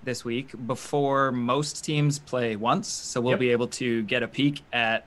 this 0.03 0.25
week 0.25 0.51
before 0.67 1.31
most 1.31 1.85
teams 1.85 2.19
play 2.19 2.57
once. 2.57 2.89
So 2.89 3.21
we'll 3.21 3.33
yep. 3.33 3.41
be 3.41 3.51
able 3.51 3.69
to 3.69 4.03
get 4.05 4.23
a 4.25 4.29
peek 4.29 4.63
at, 4.73 5.07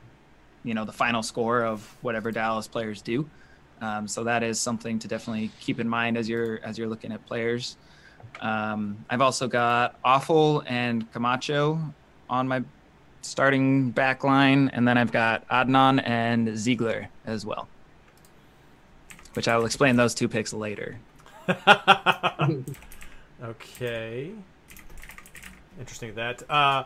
you 0.63 0.74
know, 0.74 0.86
the 0.86 0.93
final 0.93 1.24
score 1.24 1.63
of 1.63 1.84
whatever 2.01 2.32
Dallas 2.32 2.67
players 2.67 3.01
do. 3.01 3.30
Um, 3.82 4.07
so 4.07 4.24
that 4.24 4.43
is 4.43 4.59
something 4.59 4.99
to 4.99 5.07
definitely 5.07 5.51
keep 5.59 5.80
in 5.80 5.89
mind 5.89 6.17
as 6.17 6.30
you're 6.30 6.59
as 6.63 6.78
you're 6.78 6.88
looking 6.88 7.11
at 7.11 7.26
players. 7.26 7.78
Um, 8.39 9.03
I've 9.09 9.22
also 9.22 9.47
got 9.47 10.01
Afful 10.03 10.63
and 10.67 11.11
Camacho 11.11 11.80
on 12.30 12.47
my 12.47 12.63
starting 13.22 13.91
back 13.91 14.24
line, 14.24 14.69
and 14.74 14.88
then 14.88 14.97
I've 14.97 15.11
got 15.11 15.47
Adnan 15.49 16.01
and 16.05 16.57
Ziegler 16.57 17.09
as 17.26 17.45
well, 17.45 17.67
which 19.34 19.47
I 19.47 19.57
will 19.57 19.65
explain 19.65 19.95
those 19.95 20.13
two 20.13 20.28
picks 20.28 20.53
later. 20.53 20.99
okay. 23.43 24.32
Interesting 25.80 26.15
that. 26.15 26.49
Uh, 26.49 26.84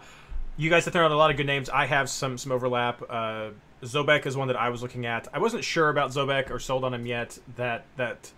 you 0.58 0.70
guys 0.70 0.86
have 0.86 0.94
thrown 0.94 1.06
out 1.06 1.12
a 1.12 1.18
lot 1.18 1.32
of 1.32 1.38
good 1.38 1.48
names. 1.48 1.70
I 1.70 1.86
have 1.86 2.10
some 2.10 2.38
some 2.38 2.52
overlap. 2.52 3.02
Uh, 3.10 3.50
Zobek 3.84 4.26
is 4.26 4.38
one 4.38 4.48
that 4.48 4.58
I 4.58 4.70
was 4.70 4.82
looking 4.82 5.06
at. 5.06 5.28
I 5.34 5.40
wasn't 5.40 5.64
sure 5.64 5.90
about 5.90 6.12
Zobek 6.12 6.50
or 6.50 6.60
sold 6.60 6.84
on 6.84 6.94
him 6.94 7.06
yet. 7.06 7.38
That 7.58 7.86
that 7.98 8.32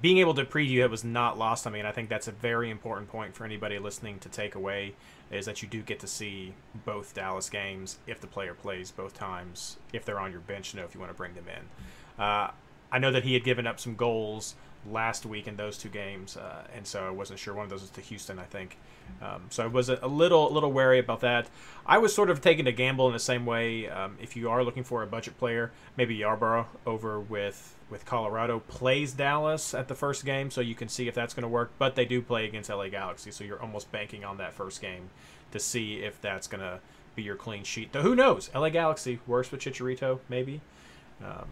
being 0.00 0.18
able 0.18 0.34
to 0.34 0.44
preview 0.44 0.84
it 0.84 0.90
was 0.90 1.04
not 1.04 1.38
lost 1.38 1.66
on 1.66 1.72
me, 1.72 1.80
and 1.80 1.88
I 1.88 1.92
think 1.92 2.08
that's 2.08 2.28
a 2.28 2.32
very 2.32 2.70
important 2.70 3.08
point 3.08 3.34
for 3.34 3.44
anybody 3.44 3.78
listening 3.78 4.18
to 4.20 4.28
take 4.28 4.54
away 4.54 4.94
is 5.30 5.46
that 5.46 5.62
you 5.62 5.68
do 5.68 5.82
get 5.82 6.00
to 6.00 6.06
see 6.06 6.54
both 6.84 7.14
Dallas 7.14 7.50
games 7.50 7.98
if 8.06 8.20
the 8.20 8.26
player 8.26 8.54
plays 8.54 8.90
both 8.90 9.14
times, 9.14 9.76
if 9.92 10.04
they're 10.04 10.20
on 10.20 10.30
your 10.30 10.40
bench, 10.40 10.72
you 10.72 10.80
know 10.80 10.86
if 10.86 10.94
you 10.94 11.00
want 11.00 11.10
to 11.10 11.16
bring 11.16 11.34
them 11.34 11.46
in. 11.48 12.22
Uh, 12.22 12.50
I 12.92 12.98
know 12.98 13.10
that 13.10 13.24
he 13.24 13.34
had 13.34 13.44
given 13.44 13.66
up 13.66 13.80
some 13.80 13.94
goals 13.96 14.54
last 14.90 15.26
week 15.26 15.48
in 15.48 15.56
those 15.56 15.76
two 15.78 15.88
games, 15.88 16.36
uh, 16.36 16.62
and 16.74 16.86
so 16.86 17.06
I 17.06 17.10
wasn't 17.10 17.38
sure. 17.38 17.54
One 17.54 17.64
of 17.64 17.70
those 17.70 17.82
was 17.82 17.90
to 17.90 18.00
Houston, 18.00 18.38
I 18.38 18.44
think. 18.44 18.78
Um, 19.20 19.46
so 19.50 19.64
I 19.64 19.66
was 19.66 19.88
a, 19.88 20.06
little, 20.06 20.50
a 20.50 20.52
little 20.52 20.72
wary 20.72 20.98
about 20.98 21.20
that. 21.20 21.48
I 21.84 21.98
was 21.98 22.14
sort 22.14 22.30
of 22.30 22.40
taking 22.40 22.66
a 22.66 22.72
gamble 22.72 23.06
in 23.06 23.12
the 23.12 23.18
same 23.18 23.46
way. 23.46 23.88
Um, 23.88 24.16
if 24.20 24.36
you 24.36 24.50
are 24.50 24.62
looking 24.64 24.84
for 24.84 25.02
a 25.02 25.06
budget 25.06 25.38
player, 25.38 25.72
maybe 25.96 26.14
Yarborough 26.14 26.68
over 26.86 27.20
with 27.20 27.75
with 27.88 28.04
Colorado 28.04 28.60
plays 28.60 29.12
Dallas 29.12 29.74
at 29.74 29.88
the 29.88 29.94
first 29.94 30.24
game, 30.24 30.50
so 30.50 30.60
you 30.60 30.74
can 30.74 30.88
see 30.88 31.08
if 31.08 31.14
that's 31.14 31.34
going 31.34 31.42
to 31.42 31.48
work. 31.48 31.70
But 31.78 31.94
they 31.94 32.04
do 32.04 32.20
play 32.20 32.44
against 32.44 32.68
LA 32.68 32.88
Galaxy, 32.88 33.30
so 33.30 33.44
you're 33.44 33.60
almost 33.60 33.92
banking 33.92 34.24
on 34.24 34.38
that 34.38 34.52
first 34.54 34.80
game 34.80 35.10
to 35.52 35.60
see 35.60 35.96
if 35.96 36.20
that's 36.20 36.46
going 36.46 36.60
to 36.60 36.80
be 37.14 37.22
your 37.22 37.36
clean 37.36 37.64
sheet. 37.64 37.92
Though 37.92 38.02
who 38.02 38.16
knows? 38.16 38.50
LA 38.54 38.70
Galaxy 38.70 39.20
worse 39.26 39.50
with 39.50 39.60
Chicharito, 39.60 40.18
maybe. 40.28 40.60
Um, 41.24 41.46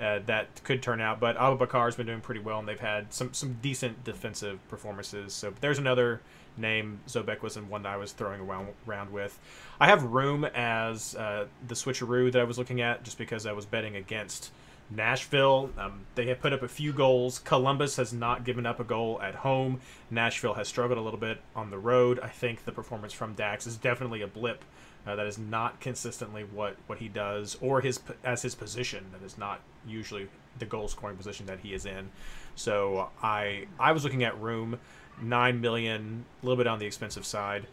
uh, 0.00 0.18
that 0.26 0.62
could 0.64 0.82
turn 0.82 1.00
out. 1.00 1.20
But 1.20 1.36
Abubakar 1.38 1.86
has 1.86 1.96
been 1.96 2.06
doing 2.06 2.20
pretty 2.20 2.40
well, 2.40 2.58
and 2.58 2.68
they've 2.68 2.78
had 2.78 3.12
some 3.12 3.32
some 3.32 3.58
decent 3.62 4.04
defensive 4.04 4.58
performances. 4.68 5.32
So 5.32 5.52
there's 5.60 5.78
another 5.78 6.20
name. 6.56 7.00
Zobek 7.08 7.42
was 7.42 7.56
in 7.56 7.68
one 7.68 7.82
that 7.82 7.94
I 7.94 7.96
was 7.96 8.12
throwing 8.12 8.40
around, 8.40 8.68
around 8.86 9.12
with. 9.12 9.38
I 9.80 9.86
have 9.86 10.02
Room 10.02 10.44
as 10.44 11.14
uh, 11.14 11.46
the 11.66 11.74
switcheroo 11.74 12.32
that 12.32 12.40
I 12.40 12.44
was 12.44 12.58
looking 12.58 12.80
at, 12.80 13.04
just 13.04 13.16
because 13.16 13.46
I 13.46 13.52
was 13.52 13.64
betting 13.64 13.96
against 13.96 14.50
Nashville. 14.90 15.70
Um, 15.76 16.06
they 16.14 16.26
have 16.26 16.40
put 16.40 16.52
up 16.52 16.62
a 16.62 16.68
few 16.68 16.92
goals. 16.92 17.38
Columbus 17.40 17.96
has 17.96 18.12
not 18.12 18.44
given 18.44 18.66
up 18.66 18.78
a 18.80 18.84
goal 18.84 19.20
at 19.20 19.36
home. 19.36 19.80
Nashville 20.10 20.54
has 20.54 20.68
struggled 20.68 20.98
a 20.98 21.02
little 21.02 21.18
bit 21.18 21.40
on 21.54 21.70
the 21.70 21.78
road. 21.78 22.20
I 22.20 22.28
think 22.28 22.64
the 22.64 22.72
performance 22.72 23.12
from 23.12 23.34
Dax 23.34 23.66
is 23.66 23.76
definitely 23.76 24.22
a 24.22 24.26
blip. 24.28 24.64
Uh, 25.06 25.14
that 25.14 25.26
is 25.26 25.38
not 25.38 25.78
consistently 25.80 26.42
what, 26.42 26.76
what 26.88 26.98
he 26.98 27.06
does, 27.06 27.56
or 27.60 27.80
his 27.80 28.00
as 28.24 28.42
his 28.42 28.56
position. 28.56 29.04
That 29.12 29.24
is 29.24 29.38
not 29.38 29.60
usually 29.86 30.28
the 30.58 30.66
goal 30.66 30.88
scoring 30.88 31.16
position 31.16 31.46
that 31.46 31.60
he 31.60 31.74
is 31.74 31.86
in. 31.86 32.10
So 32.56 33.10
I 33.22 33.66
I 33.78 33.92
was 33.92 34.02
looking 34.02 34.24
at 34.24 34.40
Room 34.40 34.80
nine 35.22 35.60
million, 35.60 36.24
a 36.42 36.46
little 36.46 36.56
bit 36.56 36.66
on 36.66 36.80
the 36.80 36.86
expensive 36.86 37.24
side. 37.24 37.66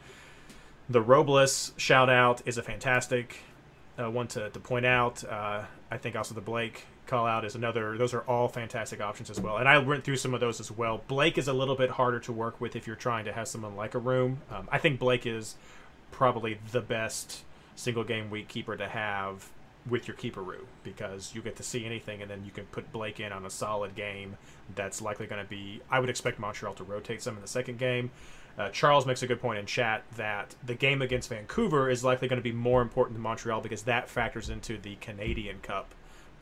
The 0.89 1.01
Robles 1.01 1.71
shout 1.77 2.09
out 2.09 2.41
is 2.45 2.59
a 2.59 2.63
fantastic 2.63 3.39
uh, 3.97 4.11
one 4.11 4.27
to, 4.27 4.49
to 4.49 4.59
point 4.59 4.85
out. 4.85 5.23
Uh, 5.23 5.63
I 5.89 5.97
think 5.97 6.15
also 6.15 6.35
the 6.35 6.41
Blake 6.41 6.85
call 7.07 7.25
out 7.25 7.45
is 7.45 7.55
another. 7.55 7.97
Those 7.97 8.13
are 8.13 8.21
all 8.21 8.47
fantastic 8.47 9.01
options 9.01 9.29
as 9.29 9.39
well. 9.39 9.57
And 9.57 9.67
I 9.67 9.77
went 9.77 10.03
through 10.03 10.17
some 10.17 10.33
of 10.33 10.39
those 10.39 10.59
as 10.59 10.71
well. 10.71 11.01
Blake 11.07 11.37
is 11.37 11.47
a 11.47 11.53
little 11.53 11.75
bit 11.75 11.91
harder 11.91 12.19
to 12.21 12.31
work 12.31 12.59
with 12.61 12.75
if 12.75 12.87
you're 12.87 12.95
trying 12.95 13.25
to 13.25 13.33
have 13.33 13.47
someone 13.47 13.75
like 13.75 13.93
a 13.95 13.99
Room. 13.99 14.41
Um, 14.51 14.67
I 14.71 14.77
think 14.77 14.99
Blake 14.99 15.25
is 15.25 15.55
probably 16.11 16.59
the 16.71 16.81
best 16.81 17.43
single 17.75 18.03
game 18.03 18.29
week 18.29 18.47
keeper 18.47 18.77
to 18.77 18.87
have 18.87 19.49
with 19.89 20.07
your 20.07 20.15
keeperoo 20.15 20.61
because 20.83 21.33
you 21.35 21.41
get 21.41 21.55
to 21.57 21.63
see 21.63 21.85
anything 21.85 22.21
and 22.21 22.31
then 22.31 22.43
you 22.45 22.51
can 22.51 22.65
put 22.65 22.91
Blake 22.93 23.19
in 23.19 23.31
on 23.33 23.45
a 23.45 23.49
solid 23.49 23.95
game 23.95 24.37
that's 24.75 25.01
likely 25.01 25.27
going 25.27 25.43
to 25.43 25.49
be 25.49 25.81
I 25.89 25.99
would 25.99 26.09
expect 26.09 26.39
Montreal 26.39 26.73
to 26.75 26.83
rotate 26.83 27.21
some 27.21 27.35
in 27.35 27.41
the 27.41 27.47
second 27.47 27.79
game. 27.79 28.11
Uh, 28.57 28.69
Charles 28.69 29.05
makes 29.05 29.23
a 29.23 29.27
good 29.27 29.41
point 29.41 29.59
in 29.59 29.65
chat 29.65 30.03
that 30.15 30.55
the 30.63 30.75
game 30.75 31.01
against 31.01 31.29
Vancouver 31.29 31.89
is 31.89 32.03
likely 32.03 32.27
going 32.27 32.37
to 32.37 32.43
be 32.43 32.51
more 32.51 32.81
important 32.81 33.17
to 33.17 33.21
Montreal 33.21 33.61
because 33.61 33.83
that 33.83 34.07
factors 34.09 34.49
into 34.49 34.77
the 34.77 34.95
Canadian 34.95 35.59
Cup 35.59 35.93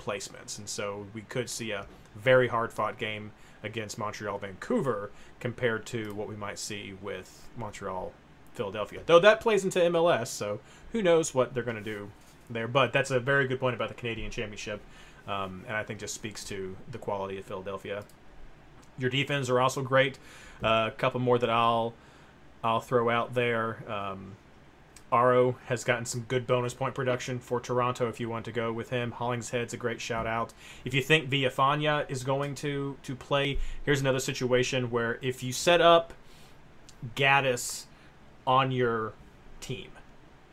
placements. 0.01 0.57
And 0.57 0.67
so 0.67 1.07
we 1.13 1.21
could 1.21 1.49
see 1.49 1.71
a 1.71 1.85
very 2.15 2.47
hard 2.47 2.73
fought 2.73 2.97
game 2.97 3.31
against 3.63 3.97
Montreal 3.97 4.39
Vancouver 4.39 5.11
compared 5.39 5.85
to 5.87 6.13
what 6.13 6.27
we 6.27 6.35
might 6.35 6.59
see 6.59 6.93
with 7.01 7.49
Montreal 7.57 8.11
Philadelphia. 8.53 9.01
Though 9.05 9.19
that 9.19 9.39
plays 9.41 9.63
into 9.63 9.79
MLS, 9.79 10.27
so 10.27 10.59
who 10.91 11.01
knows 11.01 11.33
what 11.33 11.53
they're 11.53 11.63
going 11.63 11.77
to 11.77 11.83
do 11.83 12.09
there. 12.49 12.67
But 12.67 12.93
that's 12.93 13.11
a 13.11 13.19
very 13.19 13.47
good 13.47 13.59
point 13.59 13.75
about 13.75 13.89
the 13.89 13.95
Canadian 13.95 14.31
Championship, 14.31 14.81
um, 15.27 15.63
and 15.67 15.75
I 15.75 15.83
think 15.83 15.99
just 15.99 16.13
speaks 16.13 16.43
to 16.45 16.75
the 16.91 16.97
quality 16.97 17.37
of 17.37 17.45
Philadelphia. 17.45 18.03
Your 18.97 19.09
defense 19.09 19.49
are 19.49 19.59
also 19.59 19.81
great. 19.81 20.17
Uh, 20.63 20.89
a 20.91 20.95
couple 20.97 21.19
more 21.19 21.39
that 21.39 21.49
I'll 21.49 21.93
I'll 22.63 22.81
throw 22.81 23.09
out 23.09 23.33
there. 23.33 23.77
Um, 23.91 24.33
Auro 25.11 25.57
has 25.65 25.83
gotten 25.83 26.05
some 26.05 26.21
good 26.21 26.47
bonus 26.47 26.73
point 26.73 26.95
production 26.95 27.39
for 27.39 27.59
Toronto 27.59 28.07
if 28.07 28.19
you 28.19 28.29
want 28.29 28.45
to 28.45 28.51
go 28.51 28.71
with 28.71 28.89
him. 28.89 29.11
Hollingshead's 29.11 29.73
a 29.73 29.77
great 29.77 29.99
shout 29.99 30.25
out. 30.25 30.53
If 30.85 30.93
you 30.93 31.01
think 31.01 31.29
Villafaña 31.29 32.09
is 32.09 32.23
going 32.23 32.55
to 32.55 32.97
to 33.03 33.15
play, 33.15 33.59
here's 33.83 34.01
another 34.01 34.19
situation 34.19 34.89
where 34.89 35.19
if 35.21 35.43
you 35.43 35.51
set 35.51 35.81
up 35.81 36.13
Gaddis 37.15 37.85
on 38.45 38.71
your 38.71 39.13
team. 39.59 39.91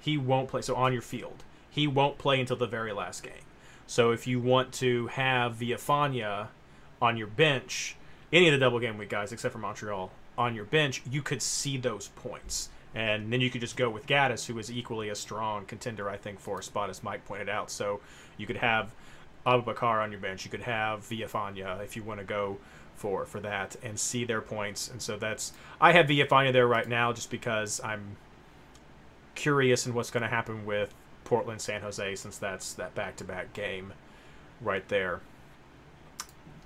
He 0.01 0.17
won't 0.17 0.49
play. 0.49 0.63
So 0.63 0.75
on 0.75 0.93
your 0.93 1.03
field, 1.03 1.43
he 1.71 1.87
won't 1.87 2.19
play 2.19 2.41
until 2.41 2.57
the 2.57 2.67
very 2.67 2.93
last 2.93 3.23
game. 3.23 3.33
So 3.87 4.11
if 4.11 4.27
you 4.27 4.41
want 4.41 4.73
to 4.75 5.09
have 5.09 5.57
Villafaña 5.57 6.49
on 7.01 7.17
your 7.17 7.27
bench, 7.27 7.97
any 8.33 8.49
of 8.49 8.53
the 8.53 8.59
double 8.59 8.79
game 8.79 8.99
week 8.99 9.09
guys 9.09 9.33
except 9.33 9.53
for 9.53 9.59
Montreal 9.59 10.11
on 10.37 10.55
your 10.55 10.65
bench, 10.65 11.03
you 11.11 11.23
could 11.23 11.43
see 11.43 11.77
those 11.77 12.09
points. 12.09 12.69
And 12.95 13.33
then 13.33 13.41
you 13.41 13.51
could 13.51 13.61
just 13.61 13.77
go 13.77 13.91
with 13.91 14.07
Gaddis, 14.07 14.47
who 14.47 14.59
is 14.59 14.73
equally 14.73 15.09
a 15.09 15.15
strong 15.15 15.67
contender, 15.67 16.09
I 16.09 16.17
think, 16.17 16.41
for 16.41 16.61
a 16.61 16.63
spot, 16.63 16.91
as 16.91 17.03
Mike 17.03 17.27
pointed 17.27 17.49
out. 17.49 17.71
So 17.71 18.01
you 18.37 18.47
could 18.47 18.57
have 18.57 18.93
Abubakar 19.47 20.03
on 20.03 20.11
your 20.11 20.21
bench. 20.21 20.45
You 20.45 20.51
could 20.51 20.63
have 20.63 21.01
Villafaña 21.01 21.83
if 21.83 21.97
you 21.97 22.03
want 22.03 22.21
to 22.21 22.25
go 22.25 22.59
for 22.97 23.25
for 23.25 23.41
that 23.41 23.77
and 23.83 23.99
see 23.99 24.25
their 24.25 24.41
points. 24.41 24.89
And 24.89 25.01
so 25.01 25.17
that's 25.17 25.53
I 25.81 25.93
have 25.93 26.07
Villafaña 26.07 26.53
there 26.53 26.67
right 26.67 26.89
now 26.89 27.13
just 27.13 27.31
because 27.31 27.81
I'm 27.85 28.17
curious 29.35 29.87
in 29.87 29.95
what's 29.95 30.11
going 30.11 30.23
to 30.23 30.29
happen 30.29 30.67
with 30.67 30.93
Portland 31.25 31.61
San 31.61 31.83
Jose 31.83 32.17
since 32.17 32.39
that's 32.39 32.73
that 32.75 32.95
back 32.95 33.17
to 33.17 33.25
back 33.25 33.53
game 33.53 33.93
right 34.61 34.87
there. 34.89 35.21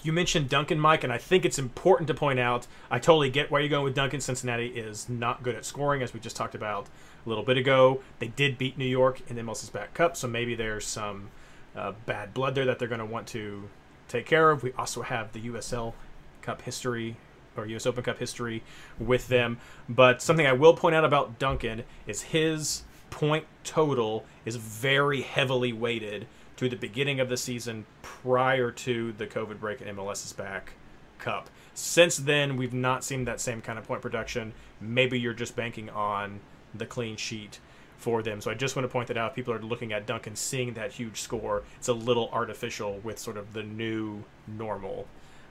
You 0.03 0.13
mentioned 0.13 0.49
Duncan, 0.49 0.81
Mike, 0.81 1.05
and 1.05 1.13
I 1.13 1.19
think 1.19 1.45
it's 1.45 1.59
important 1.59 2.09
to 2.09 2.15
point 2.15 2.41
out. 2.41 2.67
I 2.91 2.99
totally 2.99 3.31
get 3.31 3.51
why 3.51 3.61
you're 3.61 3.69
going 3.69 3.85
with 3.85 3.95
Duncan. 3.95 4.21
Cincinnati 4.21 4.67
is 4.67 5.09
not 5.09 5.45
good 5.45 5.55
at 5.55 5.65
scoring, 5.65 6.03
as 6.03 6.13
we 6.13 6.19
just 6.19 6.35
talked 6.35 6.57
about 6.57 6.89
a 7.25 7.29
little 7.29 7.45
bit 7.45 7.57
ago. 7.57 8.01
They 8.19 8.29
did 8.29 8.59
beat 8.59 8.77
New 8.77 8.85
York 8.85 9.21
in 9.29 9.37
the 9.37 9.43
MLS's 9.43 9.71
back 9.71 9.95
cup, 9.95 10.17
so 10.17 10.27
maybe 10.27 10.57
there's 10.57 10.85
some 10.85 11.31
uh, 11.77 11.93
bad 12.05 12.35
blood 12.35 12.57
there 12.57 12.65
that 12.65 12.81
they're 12.81 12.89
going 12.89 12.99
to 12.99 13.05
want 13.05 13.29
to 13.29 13.69
take 14.09 14.27
care 14.27 14.51
of. 14.51 14.65
We 14.65 14.73
also 14.73 15.03
have 15.03 15.33
the 15.33 15.41
USL 15.43 15.95
Cup 16.43 16.63
history 16.63 17.17
or 17.57 17.67
U.S. 17.67 17.87
Open 17.87 18.03
Cup 18.03 18.19
history 18.19 18.63
with 18.99 19.29
them. 19.29 19.59
But 19.89 20.21
something 20.21 20.47
I 20.47 20.53
will 20.53 20.75
point 20.75 20.95
out 20.95 21.05
about 21.05 21.39
Duncan 21.39 21.85
is 22.07 22.23
his 22.23 22.83
point 23.11 23.45
total 23.63 24.25
is 24.45 24.57
very 24.57 25.21
heavily 25.21 25.73
weighted 25.73 26.27
to 26.69 26.77
the 26.77 26.81
beginning 26.81 27.21
of 27.21 27.29
the 27.29 27.37
season 27.37 27.87
prior 28.03 28.71
to 28.71 29.13
the 29.13 29.27
COVID 29.27 29.61
break 29.61 29.81
and 29.81 29.97
MLS's 29.97 30.33
back 30.33 30.75
cup. 31.19 31.49
Since 31.75 32.19
then, 32.19 32.57
we've 32.57 32.75
not 32.75 33.05
seen 33.05 33.25
that 33.25 33.41
same 33.41 33.63
kind 33.63 33.79
of 33.79 33.87
point 33.87 34.03
production. 34.03 34.53
Maybe 34.81 35.19
you're 35.19 35.33
just 35.33 35.57
banking 35.57 35.89
on 35.91 36.41
the 36.75 36.87
clean 36.87 37.17
sheet 37.17 37.61
for 37.97 38.23
them. 38.23 38.41
So 38.41 38.51
I 38.51 38.55
just 38.55 38.75
want 38.75 38.85
to 38.85 38.93
point 38.93 39.09
that 39.09 39.17
out. 39.17 39.35
People 39.35 39.55
are 39.55 39.61
looking 39.61 39.93
at 39.93 40.07
Duncan, 40.07 40.37
seeing 40.37 40.75
that 40.75 40.93
huge 40.93 41.21
score. 41.21 41.63
It's 41.79 41.89
a 41.89 41.93
little 41.93 42.29
artificial 42.33 42.99
with 43.05 43.19
sort 43.19 43.37
of 43.37 43.53
the 43.53 43.63
new 43.63 44.25
normal 44.47 45.07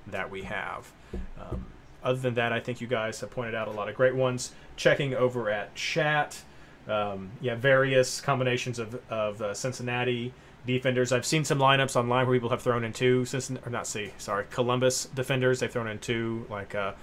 that 0.07 0.29
we 0.29 0.43
have. 0.43 0.91
Um, 1.39 1.65
other 2.03 2.19
than 2.19 2.33
that, 2.35 2.51
I 2.51 2.59
think 2.59 2.81
you 2.81 2.87
guys 2.87 3.19
have 3.21 3.31
pointed 3.31 3.55
out 3.55 3.67
a 3.67 3.71
lot 3.71 3.87
of 3.87 3.95
great 3.95 4.15
ones. 4.15 4.51
Checking 4.75 5.13
over 5.13 5.49
at 5.49 5.73
chat, 5.75 6.41
um, 6.87 7.31
yeah, 7.39 7.55
various 7.55 8.19
combinations 8.19 8.79
of, 8.79 8.99
of 9.09 9.41
uh, 9.41 9.53
Cincinnati 9.53 10.33
defenders. 10.65 11.11
I've 11.11 11.25
seen 11.25 11.43
some 11.43 11.59
lineups 11.59 11.95
online 11.95 12.27
where 12.27 12.35
people 12.35 12.49
have 12.49 12.61
thrown 12.61 12.83
in 12.83 12.93
two 12.93 13.25
Cincinnati, 13.25 13.67
or 13.67 13.71
not 13.71 13.87
see, 13.87 14.11
sorry, 14.17 14.45
Columbus 14.49 15.05
defenders. 15.05 15.59
They've 15.59 15.71
thrown 15.71 15.87
in 15.87 15.99
two, 15.99 16.45
like 16.49 16.75
uh, 16.75 16.93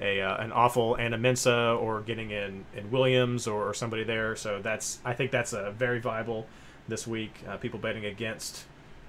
a 0.00 0.20
uh, 0.20 0.42
an 0.42 0.50
Afful 0.50 0.98
Anna 0.98 1.18
Mensah 1.18 1.80
or 1.80 2.00
getting 2.00 2.30
in 2.30 2.64
in 2.74 2.90
Williams 2.90 3.46
or, 3.46 3.68
or, 3.68 3.74
somebody 3.74 4.04
there. 4.04 4.36
So 4.36 4.60
that's 4.62 4.98
I 5.04 5.12
think 5.12 5.30
that's 5.30 5.52
a 5.52 5.72
very 5.72 6.00
viable 6.00 6.46
this 6.88 7.06
week. 7.06 7.42
Uh, 7.46 7.56
people 7.56 7.78
betting 7.78 8.04
against 8.04 8.64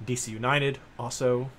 DC 0.06 0.28
United 0.28 0.80
also 1.00 1.50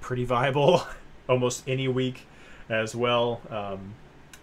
pretty 0.00 0.24
viable 0.24 0.82
almost 1.28 1.66
any 1.66 1.88
week 1.88 2.26
as 2.68 2.94
well. 2.94 3.40
Um, 3.50 3.94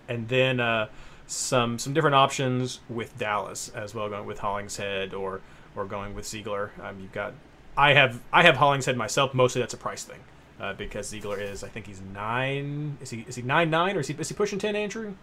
and 0.08 0.28
then 0.28 0.60
uh, 0.60 0.88
some 1.28 1.78
some 1.78 1.94
different 1.94 2.16
options 2.16 2.80
with 2.90 3.18
Dallas 3.18 3.70
as 3.70 3.94
well, 3.94 4.10
going 4.10 4.26
with 4.26 4.40
Hollingshead 4.40 5.14
or 5.14 5.42
or 5.76 5.86
going 5.86 6.16
with 6.16 6.28
Ziegler. 6.28 6.72
Um, 6.82 7.00
you've 7.02 7.14
got 7.14 7.34
I 7.78 7.94
have 7.94 8.22
I 8.32 8.44
have 8.44 8.58
Hollingshead 8.58 8.98
myself. 8.98 9.34
Mostly 9.34 9.62
that's 9.62 9.74
a 9.74 9.78
price 9.78 10.04
thing 10.04 10.20
uh, 10.60 10.74
because 10.74 11.10
Ziegler 11.10 11.40
is 11.40 11.64
I 11.64 11.68
think 11.68 11.88
he's 11.88 12.02
nine. 12.14 12.98
Is 13.02 13.10
he 13.10 13.26
is 13.28 13.36
he 13.36 13.42
nine 13.42 13.70
nine 13.70 13.98
or 13.98 14.02
is 14.02 14.08
he 14.08 14.16
is 14.18 14.30
he 14.30 14.36
pushing 14.36 14.60
ten? 14.60 14.76
Andrew. 14.76 15.14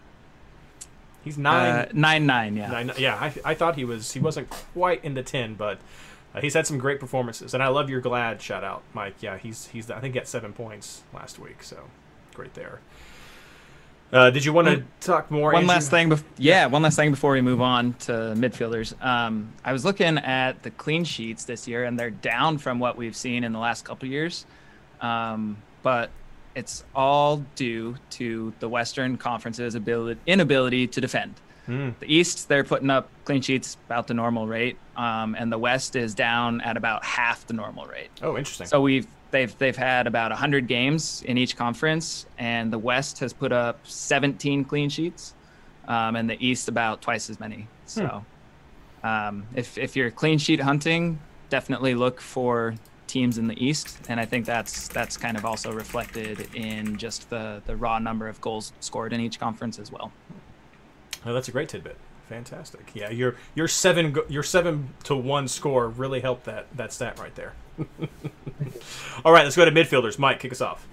He's 1.23 1.37
nine. 1.37 1.71
Uh, 1.71 1.89
nine 1.93 2.27
nine, 2.27 2.57
yeah. 2.57 2.71
Nine, 2.71 2.93
yeah, 2.97 3.15
I, 3.17 3.51
I 3.51 3.55
thought 3.55 3.77
he 3.77 3.85
was 3.85 4.13
he 4.13 4.21
wasn't 4.21 4.49
quite 4.49 5.05
in 5.05 5.15
the 5.15 5.23
ten, 5.23 5.55
but 5.55 5.79
uh, 6.35 6.41
he's 6.41 6.55
had 6.55 6.67
some 6.67 6.79
great 6.79 6.99
performances, 6.99 7.53
and 7.53 7.63
I 7.63 7.69
love 7.69 7.91
your 7.91 8.01
glad 8.01 8.41
shout 8.41 8.65
out, 8.65 8.83
Mike. 8.95 9.17
Yeah, 9.21 9.37
he's 9.37 9.67
he's 9.69 9.91
I 9.91 10.01
think 10.01 10.15
he 10.15 10.21
got 10.21 10.29
seven 10.29 10.53
points 10.53 11.03
last 11.13 11.39
week, 11.39 11.63
so 11.63 11.85
great 12.35 12.55
there. 12.55 12.81
Uh, 14.13 14.31
did 14.31 14.45
you 14.45 14.53
want 14.53 14.67
to 14.67 14.83
talk 15.01 15.31
more? 15.31 15.53
One 15.53 15.63
Andrew? 15.63 15.69
last 15.69 15.91
thing, 15.91 16.11
bef- 16.11 16.25
yeah, 16.37 16.67
one 16.67 16.83
last 16.83 16.97
thing 16.97 17.11
before 17.11 17.33
we 17.33 17.41
move 17.41 17.61
on 17.61 17.95
to 18.01 18.13
midfielders. 18.37 19.01
Um, 19.05 19.53
I 19.65 19.73
was 19.73 19.85
looking 19.85 20.19
at 20.19 20.63
the 20.63 20.71
clean 20.71 21.05
sheets 21.05 21.45
this 21.45 21.69
year, 21.69 21.85
and 21.85 21.99
they're 21.99 22.11
down 22.11 22.59
from 22.59 22.81
what 22.81 22.97
we've 22.97 23.15
seen 23.15 23.45
in 23.45 23.53
the 23.53 23.61
last 23.61 23.85
couple 23.85 24.07
of 24.07 24.13
years. 24.13 24.47
Um, 25.01 25.59
but 25.83 26.11
it's 26.55 26.85
all 26.95 27.45
due 27.55 27.97
to 28.11 28.53
the 28.59 28.69
Western 28.69 29.17
Conference's 29.17 29.77
ability, 29.77 30.21
inability 30.27 30.89
to 30.89 31.01
defend. 31.01 31.35
Hmm. 31.67 31.91
The 32.01 32.13
East, 32.13 32.49
they're 32.49 32.65
putting 32.65 32.91
up 32.91 33.09
clean 33.25 33.43
sheets 33.43 33.77
about 33.87 34.09
the 34.09 34.15
normal 34.15 34.49
rate, 34.49 34.77
um, 34.97 35.37
and 35.39 35.53
the 35.53 35.59
West 35.59 35.95
is 35.95 36.15
down 36.17 36.61
at 36.63 36.77
about 36.77 37.05
half 37.05 37.47
the 37.47 37.55
normal 37.55 37.87
rate. 37.87 38.11
Oh, 38.23 38.37
interesting. 38.37 38.67
So 38.67 38.81
we've 38.81 39.07
they've 39.31 39.57
they've 39.59 39.77
had 39.77 40.07
about 40.07 40.31
100 40.31 40.67
games 40.67 41.23
in 41.27 41.39
each 41.39 41.57
conference, 41.57 42.27
and 42.39 42.73
the 42.73 42.79
West 42.79 43.19
has 43.21 43.33
put 43.33 43.53
up 43.53 43.79
17 43.85 44.65
clean 44.65 44.89
sheets, 44.89 45.35
um, 45.89 46.17
and 46.17 46.29
the 46.29 46.45
East 46.45 46.69
about 46.69 47.03
twice 47.03 47.31
as 47.31 47.41
many. 47.41 47.67
So 47.87 48.25
um, 49.03 49.47
if 49.55 49.79
if 49.79 49.97
you're 49.97 50.11
clean 50.11 50.39
sheet 50.39 50.61
hunting, 50.61 51.19
definitely 51.49 51.95
look 51.95 52.21
for 52.21 52.75
teams 53.07 53.39
in 53.39 53.49
the 53.49 53.65
East, 53.65 53.99
and 54.09 54.21
I 54.21 54.25
think 54.25 54.47
that's 54.47 54.89
that's 54.89 55.17
kind 55.17 55.37
of 55.37 55.45
also 55.45 55.73
reflected 55.73 56.55
in 56.55 56.97
just 56.97 57.31
the 57.31 57.63
the 57.67 57.77
raw 57.77 57.99
number 57.99 58.29
of 58.29 58.41
goals 58.41 58.73
scored 58.81 59.13
in 59.13 59.21
each 59.21 59.41
conference 59.41 59.79
as 59.79 59.91
well. 59.91 60.13
Oh, 61.27 61.35
that's 61.35 61.49
a 61.49 61.53
great 61.53 61.69
tidbit. 61.69 61.97
Fantastic. 62.31 62.93
Yeah, 62.95 63.11
your 63.11 63.35
your 63.57 63.67
seven 63.67 64.17
your 64.29 64.45
seven 64.45 64.91
to 65.03 65.17
one 65.17 65.49
score 65.49 65.89
really 65.89 66.21
helped 66.21 66.45
that 66.45 66.67
that 66.77 66.93
stat 66.93 67.19
right 67.19 67.35
there. 67.35 67.55
All 69.25 69.33
right, 69.33 69.43
let's 69.43 69.57
go 69.57 69.65
to 69.65 69.73
midfielders. 69.73 70.17
Mike, 70.17 70.39
kick 70.39 70.53
us 70.53 70.61
off. 70.61 70.87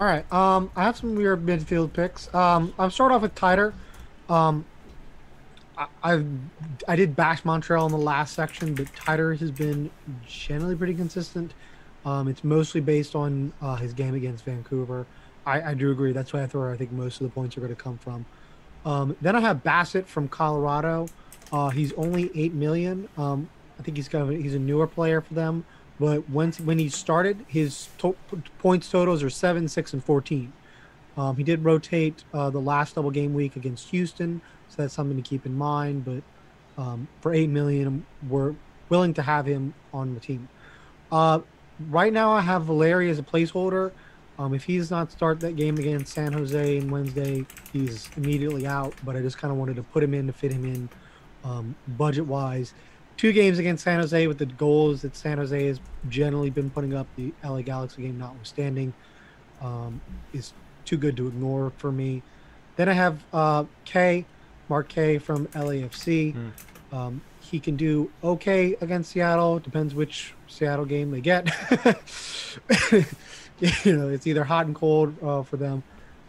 All 0.00 0.06
right. 0.06 0.24
Um, 0.32 0.70
I 0.74 0.84
have 0.84 0.96
some 0.96 1.14
weird 1.16 1.44
midfield 1.44 1.92
picks. 1.92 2.34
Um, 2.34 2.72
I'll 2.78 2.90
start 2.90 3.12
off 3.12 3.20
with 3.20 3.34
Taider. 3.34 3.74
Um, 4.30 4.64
I, 5.76 5.86
I 6.02 6.24
I 6.88 6.96
did 6.96 7.14
bash 7.14 7.44
Montreal 7.44 7.84
in 7.84 7.92
the 7.92 7.98
last 7.98 8.34
section, 8.34 8.74
but 8.74 8.86
Taider 8.94 9.38
has 9.38 9.50
been 9.50 9.90
generally 10.26 10.76
pretty 10.76 10.94
consistent. 10.94 11.52
Um, 12.06 12.26
it's 12.26 12.42
mostly 12.42 12.80
based 12.80 13.14
on 13.14 13.52
uh, 13.60 13.76
his 13.76 13.92
game 13.92 14.14
against 14.14 14.46
Vancouver. 14.46 15.04
I, 15.44 15.60
I 15.60 15.74
do 15.74 15.90
agree. 15.90 16.12
That's 16.12 16.32
why 16.32 16.42
I 16.42 16.46
throw. 16.46 16.72
I 16.72 16.78
think 16.78 16.90
most 16.90 17.20
of 17.20 17.26
the 17.26 17.34
points 17.34 17.58
are 17.58 17.60
going 17.60 17.76
to 17.76 17.82
come 17.82 17.98
from. 17.98 18.24
Um, 18.84 19.16
then 19.20 19.36
I 19.36 19.40
have 19.40 19.62
Bassett 19.62 20.08
from 20.08 20.28
Colorado. 20.28 21.08
Uh, 21.52 21.68
he's 21.70 21.92
only 21.94 22.30
eight 22.34 22.54
million. 22.54 23.08
Um, 23.18 23.48
I 23.78 23.82
think 23.82 23.96
he's 23.96 24.08
kind 24.08 24.32
of 24.32 24.40
he's 24.40 24.54
a 24.54 24.58
newer 24.58 24.86
player 24.86 25.20
for 25.20 25.34
them. 25.34 25.64
But 25.98 26.28
once 26.30 26.58
when 26.60 26.78
he 26.78 26.88
started, 26.88 27.44
his 27.46 27.88
to- 27.98 28.16
points 28.58 28.90
totals 28.90 29.22
are 29.22 29.30
seven, 29.30 29.68
six, 29.68 29.92
and 29.92 30.02
fourteen. 30.02 30.52
Um, 31.16 31.36
he 31.36 31.42
did 31.42 31.64
rotate 31.64 32.24
uh, 32.32 32.50
the 32.50 32.60
last 32.60 32.94
double 32.94 33.10
game 33.10 33.34
week 33.34 33.56
against 33.56 33.90
Houston, 33.90 34.40
so 34.68 34.82
that's 34.82 34.94
something 34.94 35.16
to 35.16 35.28
keep 35.28 35.44
in 35.44 35.56
mind. 35.56 36.04
But 36.04 36.22
um, 36.82 37.08
for 37.20 37.34
eight 37.34 37.50
million, 37.50 38.06
we're 38.28 38.54
willing 38.88 39.12
to 39.14 39.22
have 39.22 39.44
him 39.44 39.74
on 39.92 40.14
the 40.14 40.20
team. 40.20 40.48
Uh, 41.12 41.40
right 41.90 42.12
now, 42.12 42.32
I 42.32 42.40
have 42.40 42.64
Valeri 42.64 43.10
as 43.10 43.18
a 43.18 43.22
placeholder. 43.22 43.92
Um, 44.40 44.54
if 44.54 44.64
he 44.64 44.78
does 44.78 44.90
not 44.90 45.12
start 45.12 45.38
that 45.40 45.54
game 45.54 45.76
against 45.76 46.14
San 46.14 46.32
Jose 46.32 46.80
on 46.80 46.90
Wednesday, 46.90 47.44
he's 47.74 48.08
immediately 48.16 48.66
out. 48.66 48.94
But 49.04 49.14
I 49.14 49.20
just 49.20 49.36
kind 49.36 49.52
of 49.52 49.58
wanted 49.58 49.76
to 49.76 49.82
put 49.82 50.02
him 50.02 50.14
in 50.14 50.26
to 50.28 50.32
fit 50.32 50.50
him 50.50 50.64
in 50.64 50.88
um, 51.44 51.76
budget 51.86 52.24
wise. 52.24 52.72
Two 53.18 53.32
games 53.32 53.58
against 53.58 53.84
San 53.84 54.00
Jose 54.00 54.26
with 54.26 54.38
the 54.38 54.46
goals 54.46 55.02
that 55.02 55.14
San 55.14 55.36
Jose 55.36 55.66
has 55.66 55.78
generally 56.08 56.48
been 56.48 56.70
putting 56.70 56.94
up, 56.94 57.06
the 57.16 57.34
LA 57.44 57.60
Galaxy 57.60 58.00
game 58.00 58.18
notwithstanding, 58.18 58.94
um, 59.60 60.00
is 60.32 60.54
too 60.86 60.96
good 60.96 61.18
to 61.18 61.26
ignore 61.26 61.70
for 61.76 61.92
me. 61.92 62.22
Then 62.76 62.88
I 62.88 62.94
have 62.94 63.22
uh, 63.34 63.64
Kaye, 63.84 64.24
Mark 64.70 64.88
Kaye 64.88 65.18
from 65.18 65.48
LAFC. 65.48 66.34
Um, 66.92 67.20
he 67.42 67.60
can 67.60 67.76
do 67.76 68.10
okay 68.24 68.74
against 68.80 69.10
Seattle. 69.10 69.58
Depends 69.58 69.94
which 69.94 70.32
Seattle 70.48 70.86
game 70.86 71.10
they 71.10 71.20
get. 71.20 71.50
you 73.84 73.96
know, 73.96 74.08
it's 74.08 74.26
either 74.26 74.44
hot 74.44 74.66
and 74.66 74.74
cold 74.74 75.14
uh, 75.22 75.42
for 75.42 75.56
them. 75.56 75.82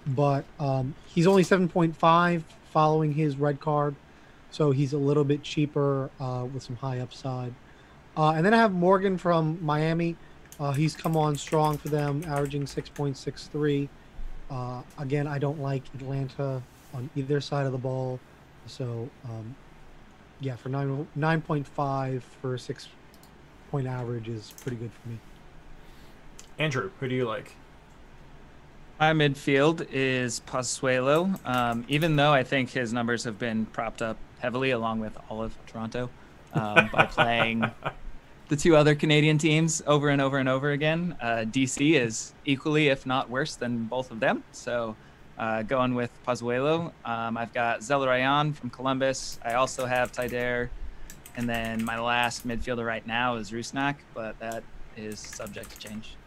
But 0.05 0.45
um, 0.59 0.95
he's 1.07 1.27
only 1.27 1.43
7.5 1.43 2.43
following 2.71 3.13
his 3.13 3.37
red 3.37 3.59
card. 3.59 3.95
So 4.49 4.71
he's 4.71 4.93
a 4.93 4.97
little 4.97 5.23
bit 5.23 5.43
cheaper 5.43 6.09
uh, 6.19 6.45
with 6.51 6.63
some 6.63 6.75
high 6.75 6.99
upside. 6.99 7.53
Uh, 8.17 8.31
and 8.31 8.45
then 8.45 8.53
I 8.53 8.57
have 8.57 8.73
Morgan 8.73 9.17
from 9.17 9.57
Miami. 9.63 10.17
Uh, 10.59 10.73
he's 10.73 10.95
come 10.95 11.15
on 11.15 11.35
strong 11.35 11.77
for 11.77 11.89
them, 11.89 12.23
averaging 12.27 12.65
6.63. 12.65 13.87
Uh, 14.49 14.81
again, 14.97 15.27
I 15.27 15.39
don't 15.39 15.61
like 15.61 15.83
Atlanta 15.95 16.61
on 16.93 17.09
either 17.15 17.39
side 17.39 17.65
of 17.65 17.71
the 17.71 17.77
ball. 17.77 18.19
So, 18.67 19.09
um, 19.25 19.55
yeah, 20.41 20.57
for 20.57 20.69
nine, 20.69 21.07
9.5 21.17 22.21
for 22.41 22.55
a 22.55 22.59
six 22.59 22.89
point 23.71 23.87
average 23.87 24.27
is 24.27 24.53
pretty 24.61 24.75
good 24.77 24.91
for 24.91 25.09
me. 25.09 25.17
Andrew, 26.61 26.91
who 26.99 27.07
do 27.07 27.15
you 27.15 27.25
like? 27.25 27.55
My 28.99 29.13
midfield 29.13 29.87
is 29.91 30.41
Pozuelo. 30.41 31.43
Um, 31.43 31.85
even 31.87 32.17
though 32.17 32.31
I 32.33 32.43
think 32.43 32.69
his 32.69 32.93
numbers 32.93 33.23
have 33.23 33.39
been 33.39 33.65
propped 33.65 34.03
up 34.03 34.17
heavily, 34.37 34.69
along 34.69 34.99
with 34.99 35.17
all 35.27 35.41
of 35.41 35.57
Toronto, 35.65 36.11
um, 36.53 36.87
by 36.93 37.05
playing 37.09 37.65
the 38.49 38.55
two 38.55 38.75
other 38.75 38.93
Canadian 38.93 39.39
teams 39.39 39.81
over 39.87 40.09
and 40.09 40.21
over 40.21 40.37
and 40.37 40.47
over 40.47 40.69
again. 40.69 41.15
Uh, 41.19 41.45
DC 41.47 41.99
is 41.99 42.31
equally, 42.45 42.89
if 42.89 43.07
not 43.07 43.27
worse, 43.27 43.55
than 43.55 43.85
both 43.85 44.11
of 44.11 44.19
them. 44.19 44.43
So, 44.51 44.95
uh, 45.39 45.63
going 45.63 45.95
with 45.95 46.11
Pozuelo. 46.27 46.91
Um, 47.03 47.37
I've 47.37 47.53
got 47.53 47.79
Zelarayan 47.79 48.53
from 48.53 48.69
Columbus. 48.69 49.39
I 49.43 49.53
also 49.55 49.87
have 49.87 50.11
Taider. 50.11 50.69
And 51.35 51.49
then 51.49 51.83
my 51.83 51.99
last 51.99 52.47
midfielder 52.47 52.85
right 52.85 53.07
now 53.07 53.37
is 53.37 53.49
Rusnak, 53.49 53.95
but 54.13 54.37
that 54.37 54.61
is 54.95 55.19
subject 55.19 55.71
to 55.71 55.79
change. 55.79 56.17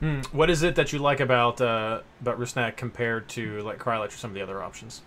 Hmm. 0.00 0.20
What 0.32 0.50
is 0.50 0.62
it 0.62 0.74
that 0.76 0.92
you 0.92 0.98
like 0.98 1.20
about 1.20 1.60
uh, 1.60 2.00
about 2.20 2.38
Rusnak 2.38 2.76
compared 2.76 3.28
to 3.30 3.60
like 3.62 3.78
Kreilach 3.78 4.08
or 4.08 4.10
some 4.16 4.30
of 4.30 4.34
the 4.34 4.42
other 4.42 4.62
options? 4.62 5.02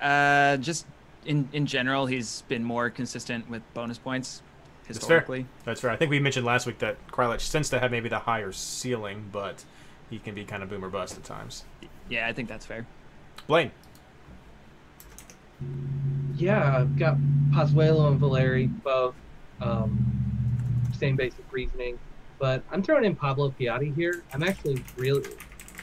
Uh, 0.00 0.56
just 0.58 0.86
in 1.26 1.48
in 1.52 1.66
general, 1.66 2.06
he's 2.06 2.42
been 2.42 2.62
more 2.64 2.90
consistent 2.90 3.48
with 3.50 3.62
bonus 3.74 3.98
points 3.98 4.42
That's 4.86 4.98
fair. 4.98 5.18
historically. 5.18 5.46
That's 5.64 5.80
fair. 5.80 5.90
I 5.90 5.96
think 5.96 6.10
we 6.10 6.20
mentioned 6.20 6.46
last 6.46 6.66
week 6.66 6.78
that 6.78 6.96
Kreilach 7.08 7.50
tends 7.50 7.70
to 7.70 7.80
have 7.80 7.90
maybe 7.90 8.08
the 8.08 8.20
higher 8.20 8.52
ceiling, 8.52 9.28
but 9.32 9.64
he 10.10 10.18
can 10.18 10.34
be 10.34 10.44
kind 10.44 10.62
of 10.62 10.70
boomer 10.70 10.88
bust 10.88 11.16
at 11.16 11.24
times. 11.24 11.64
Yeah, 12.08 12.26
I 12.26 12.32
think 12.32 12.48
that's 12.48 12.66
fair. 12.66 12.86
Blaine. 13.46 13.72
Yeah, 16.36 16.78
I've 16.78 16.96
got 16.98 17.16
Pozuelo 17.50 18.08
and 18.08 18.20
Valeri 18.20 18.66
both. 18.66 19.14
Um, 19.60 20.86
same 20.96 21.16
basic 21.16 21.44
reasoning, 21.52 21.98
but 22.38 22.62
I'm 22.70 22.82
throwing 22.82 23.04
in 23.04 23.16
Pablo 23.16 23.52
Piatti 23.58 23.94
here. 23.94 24.22
I'm 24.32 24.42
actually 24.42 24.82
really, 24.96 25.28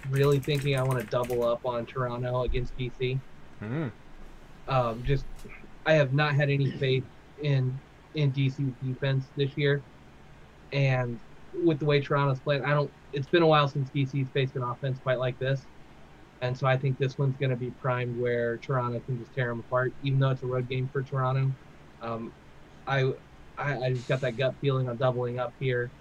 really 0.09 0.39
thinking 0.39 0.77
I 0.77 0.83
want 0.83 0.99
to 0.99 1.05
double 1.07 1.45
up 1.45 1.65
on 1.65 1.85
Toronto 1.85 2.43
against 2.43 2.77
DC. 2.77 3.19
Hmm. 3.59 3.87
Um, 4.67 5.03
just, 5.05 5.25
I 5.85 5.93
have 5.93 6.13
not 6.13 6.35
had 6.35 6.49
any 6.49 6.71
faith 6.71 7.03
in 7.41 7.77
in 8.15 8.31
DC's 8.31 8.73
defense 8.83 9.25
this 9.35 9.57
year, 9.57 9.83
and 10.71 11.19
with 11.63 11.79
the 11.79 11.85
way 11.85 12.01
Toronto's 12.01 12.39
played, 12.39 12.61
I 12.61 12.71
don't. 12.71 12.91
It's 13.13 13.27
been 13.27 13.43
a 13.43 13.47
while 13.47 13.67
since 13.67 13.89
DC's 13.89 14.27
faced 14.33 14.55
an 14.55 14.63
offense 14.63 14.97
quite 15.03 15.19
like 15.19 15.37
this, 15.37 15.61
and 16.41 16.57
so 16.57 16.65
I 16.67 16.77
think 16.77 16.97
this 16.97 17.17
one's 17.17 17.35
going 17.37 17.49
to 17.49 17.55
be 17.55 17.71
primed 17.71 18.19
where 18.19 18.57
Toronto 18.57 18.99
can 19.01 19.19
just 19.19 19.33
tear 19.35 19.49
them 19.49 19.59
apart, 19.59 19.93
even 20.03 20.19
though 20.19 20.31
it's 20.31 20.43
a 20.43 20.47
road 20.47 20.67
game 20.67 20.89
for 20.91 21.03
Toronto. 21.03 21.51
Um, 22.01 22.31
I, 22.87 23.13
I 23.57 23.77
I 23.77 23.93
just 23.93 24.07
got 24.07 24.21
that 24.21 24.37
gut 24.37 24.55
feeling 24.61 24.89
on 24.89 24.97
doubling 24.97 25.39
up 25.39 25.53
here. 25.59 25.91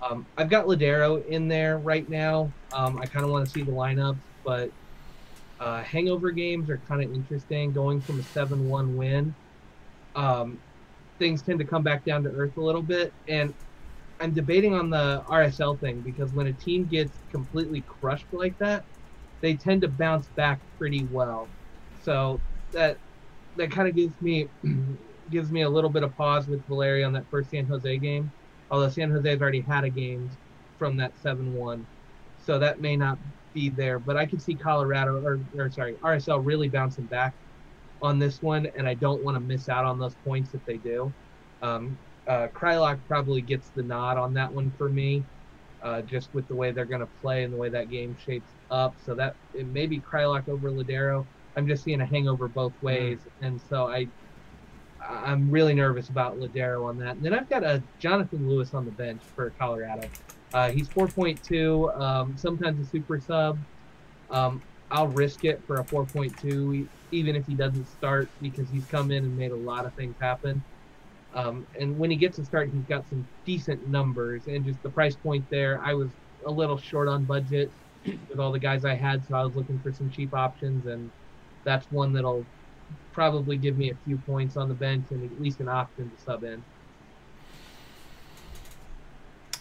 Um, 0.00 0.26
I've 0.36 0.48
got 0.48 0.66
Lodeiro 0.66 1.26
in 1.26 1.48
there 1.48 1.78
right 1.78 2.08
now. 2.08 2.52
Um, 2.72 2.98
I 2.98 3.06
kind 3.06 3.24
of 3.24 3.30
want 3.30 3.46
to 3.46 3.50
see 3.50 3.62
the 3.62 3.72
lineups, 3.72 4.20
but 4.44 4.70
uh, 5.60 5.82
hangover 5.82 6.30
games 6.30 6.70
are 6.70 6.78
kind 6.88 7.02
of 7.02 7.12
interesting. 7.12 7.72
Going 7.72 8.00
from 8.00 8.20
a 8.20 8.22
7 8.22 8.68
1 8.68 8.96
win, 8.96 9.34
um, 10.14 10.58
things 11.18 11.42
tend 11.42 11.58
to 11.58 11.64
come 11.64 11.82
back 11.82 12.04
down 12.04 12.22
to 12.24 12.30
earth 12.30 12.56
a 12.56 12.60
little 12.60 12.82
bit. 12.82 13.12
And 13.26 13.54
I'm 14.20 14.32
debating 14.32 14.74
on 14.74 14.90
the 14.90 15.22
RSL 15.28 15.80
thing 15.80 16.00
because 16.00 16.32
when 16.32 16.46
a 16.46 16.52
team 16.52 16.86
gets 16.86 17.12
completely 17.30 17.82
crushed 17.82 18.26
like 18.32 18.56
that, 18.58 18.84
they 19.40 19.54
tend 19.54 19.82
to 19.82 19.88
bounce 19.88 20.26
back 20.28 20.60
pretty 20.78 21.04
well. 21.10 21.48
So 22.02 22.40
that 22.72 22.98
that 23.56 23.70
kind 23.70 23.88
of 23.88 23.94
gives 23.94 24.20
me 24.20 24.48
gives 25.30 25.50
me 25.50 25.62
a 25.62 25.68
little 25.68 25.90
bit 25.90 26.02
of 26.02 26.16
pause 26.16 26.46
with 26.46 26.64
Valeri 26.66 27.04
on 27.04 27.12
that 27.12 27.24
first 27.30 27.50
San 27.50 27.66
Jose 27.66 27.98
game. 27.98 28.32
Although 28.70 28.88
San 28.90 29.10
Jose's 29.10 29.40
already 29.40 29.62
had 29.62 29.84
a 29.84 29.90
game 29.90 30.30
from 30.78 30.96
that 30.98 31.14
7-1, 31.16 31.86
so 32.38 32.58
that 32.58 32.80
may 32.80 32.96
not 32.96 33.18
be 33.54 33.70
there. 33.70 33.98
But 33.98 34.16
I 34.16 34.26
could 34.26 34.42
see 34.42 34.54
Colorado 34.54 35.22
or, 35.24 35.40
or 35.58 35.70
sorry 35.70 35.96
RSL 36.04 36.44
really 36.44 36.68
bouncing 36.68 37.06
back 37.06 37.34
on 38.02 38.18
this 38.18 38.42
one, 38.42 38.66
and 38.76 38.88
I 38.88 38.94
don't 38.94 39.24
want 39.24 39.36
to 39.36 39.40
miss 39.40 39.68
out 39.68 39.84
on 39.84 39.98
those 39.98 40.14
points 40.16 40.54
if 40.54 40.64
they 40.64 40.78
do. 40.78 41.14
Um, 41.62 41.98
uh, 42.28 42.48
Kreilach 42.48 43.00
probably 43.08 43.42
gets 43.42 43.70
the 43.70 43.82
nod 43.82 44.18
on 44.18 44.34
that 44.34 44.52
one 44.52 44.70
for 44.76 44.88
me, 44.88 45.24
uh, 45.82 46.02
just 46.02 46.32
with 46.34 46.46
the 46.48 46.54
way 46.54 46.70
they're 46.72 46.84
going 46.84 47.00
to 47.00 47.10
play 47.20 47.44
and 47.44 47.52
the 47.52 47.56
way 47.56 47.70
that 47.70 47.90
game 47.90 48.16
shapes 48.16 48.54
up. 48.70 48.98
So 49.04 49.14
that 49.16 49.36
it 49.54 49.66
may 49.66 49.86
be 49.86 50.00
Kreilach 50.00 50.48
over 50.48 50.70
Lodeiro. 50.70 51.26
I'm 51.56 51.66
just 51.66 51.82
seeing 51.84 52.00
a 52.00 52.06
hangover 52.06 52.48
both 52.48 52.74
ways, 52.82 53.26
and 53.40 53.60
so 53.60 53.88
I 53.88 54.08
I'm 55.08 55.50
really 55.50 55.74
nervous 55.74 56.08
about 56.08 56.38
Lodeiro 56.38 56.84
on 56.84 56.98
that. 56.98 57.16
And 57.16 57.22
then 57.22 57.34
I've 57.34 57.48
got 57.48 57.64
a 57.64 57.82
Jonathan 57.98 58.48
Lewis 58.48 58.74
on 58.74 58.84
the 58.84 58.90
bench 58.90 59.22
for 59.34 59.50
Colorado. 59.58 60.08
Uh, 60.52 60.70
he's 60.70 60.88
4.2, 60.88 61.98
um, 61.98 62.34
sometimes 62.36 62.86
a 62.86 62.90
super 62.90 63.20
sub. 63.20 63.58
Um, 64.30 64.62
I'll 64.90 65.08
risk 65.08 65.44
it 65.44 65.62
for 65.66 65.76
a 65.76 65.84
4.2, 65.84 66.86
even 67.10 67.36
if 67.36 67.46
he 67.46 67.54
doesn't 67.54 67.86
start, 67.86 68.28
because 68.40 68.68
he's 68.70 68.84
come 68.86 69.10
in 69.10 69.24
and 69.24 69.36
made 69.36 69.50
a 69.50 69.56
lot 69.56 69.86
of 69.86 69.94
things 69.94 70.14
happen. 70.20 70.62
Um, 71.34 71.66
and 71.78 71.98
when 71.98 72.10
he 72.10 72.16
gets 72.16 72.36
to 72.36 72.44
start, 72.44 72.70
he's 72.72 72.84
got 72.84 73.08
some 73.08 73.26
decent 73.44 73.86
numbers, 73.88 74.46
and 74.46 74.64
just 74.64 74.82
the 74.82 74.88
price 74.88 75.16
point 75.16 75.48
there, 75.50 75.80
I 75.82 75.92
was 75.94 76.08
a 76.46 76.50
little 76.50 76.78
short 76.78 77.08
on 77.08 77.24
budget 77.24 77.70
with 78.28 78.38
all 78.38 78.50
the 78.50 78.58
guys 78.58 78.84
I 78.84 78.94
had, 78.94 79.26
so 79.28 79.34
I 79.34 79.44
was 79.44 79.54
looking 79.54 79.78
for 79.80 79.92
some 79.92 80.10
cheap 80.10 80.32
options, 80.32 80.86
and 80.86 81.10
that's 81.64 81.90
one 81.92 82.14
that'll 82.14 82.46
probably 83.18 83.56
give 83.56 83.76
me 83.76 83.90
a 83.90 83.96
few 84.06 84.16
points 84.16 84.56
on 84.56 84.68
the 84.68 84.74
bench 84.74 85.06
and 85.10 85.28
at 85.28 85.42
least 85.42 85.58
an 85.58 85.68
option 85.68 86.08
to 86.08 86.22
sub 86.24 86.44
in. 86.44 86.62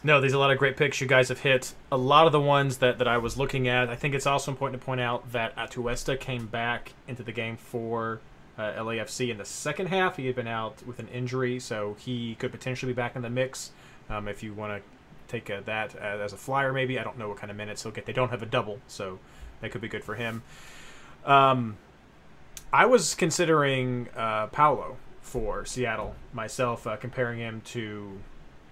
No, 0.04 0.22
there's 0.22 0.34
a 0.34 0.38
lot 0.38 0.52
of 0.52 0.60
great 0.60 0.78
picks 0.78 1.02
you 1.02 1.08
guys 1.08 1.30
have 1.30 1.40
hit. 1.40 1.74
A 1.92 1.98
lot 1.98 2.28
of 2.28 2.32
the 2.32 2.40
ones 2.40 2.78
that, 2.78 3.00
that 3.00 3.08
I 3.08 3.18
was 3.18 3.36
looking 3.36 3.68
at. 3.68 3.90
I 3.90 3.96
think 3.96 4.14
it's 4.14 4.28
also 4.28 4.52
important 4.52 4.80
to 4.80 4.86
point 4.86 5.02
out 5.02 5.32
that 5.32 5.56
Atuesta 5.56 6.20
came 6.20 6.46
back 6.46 6.94
into 7.08 7.24
the 7.24 7.32
game 7.32 7.58
for 7.58 8.22
uh, 8.60 8.74
LAFC 8.74 9.32
in 9.32 9.40
the 9.40 9.46
second 9.46 9.88
half. 9.88 10.18
He 10.18 10.28
had 10.28 10.36
been 10.36 10.48
out 10.48 10.86
with 10.86 11.00
an 11.00 11.08
injury, 11.08 11.60
so 11.60 11.96
he 11.98 12.36
could 12.36 12.52
potentially 12.52 12.94
be 12.94 12.96
back 12.96 13.16
in 13.16 13.24
the 13.24 13.30
mix. 13.32 13.72
Um, 14.08 14.28
if 14.28 14.44
you 14.44 14.54
want 14.54 14.84
to 14.84 14.88
take 15.28 15.50
uh, 15.50 15.62
that 15.62 15.96
as 15.96 16.32
a 16.32 16.38
flyer, 16.38 16.72
maybe 16.72 17.00
I 17.00 17.04
don't 17.04 17.18
know 17.18 17.28
what 17.28 17.38
kind 17.38 17.50
of 17.50 17.58
minutes 17.58 17.82
he'll 17.82 17.92
get. 17.92 18.06
They 18.06 18.14
don't 18.14 18.30
have 18.30 18.44
a 18.44 18.46
double, 18.46 18.78
so 18.86 19.18
that 19.62 19.72
could 19.72 19.82
be 19.82 19.88
good 19.88 20.04
for 20.04 20.14
him. 20.14 20.44
Um, 21.26 21.78
I 22.72 22.86
was 22.86 23.16
considering 23.16 24.10
uh, 24.16 24.48
Paulo 24.48 24.98
for 25.22 25.66
Seattle 25.66 26.16
myself, 26.34 26.86
uh, 26.88 26.98
comparing 26.98 27.40
him 27.40 27.62
to 27.66 28.20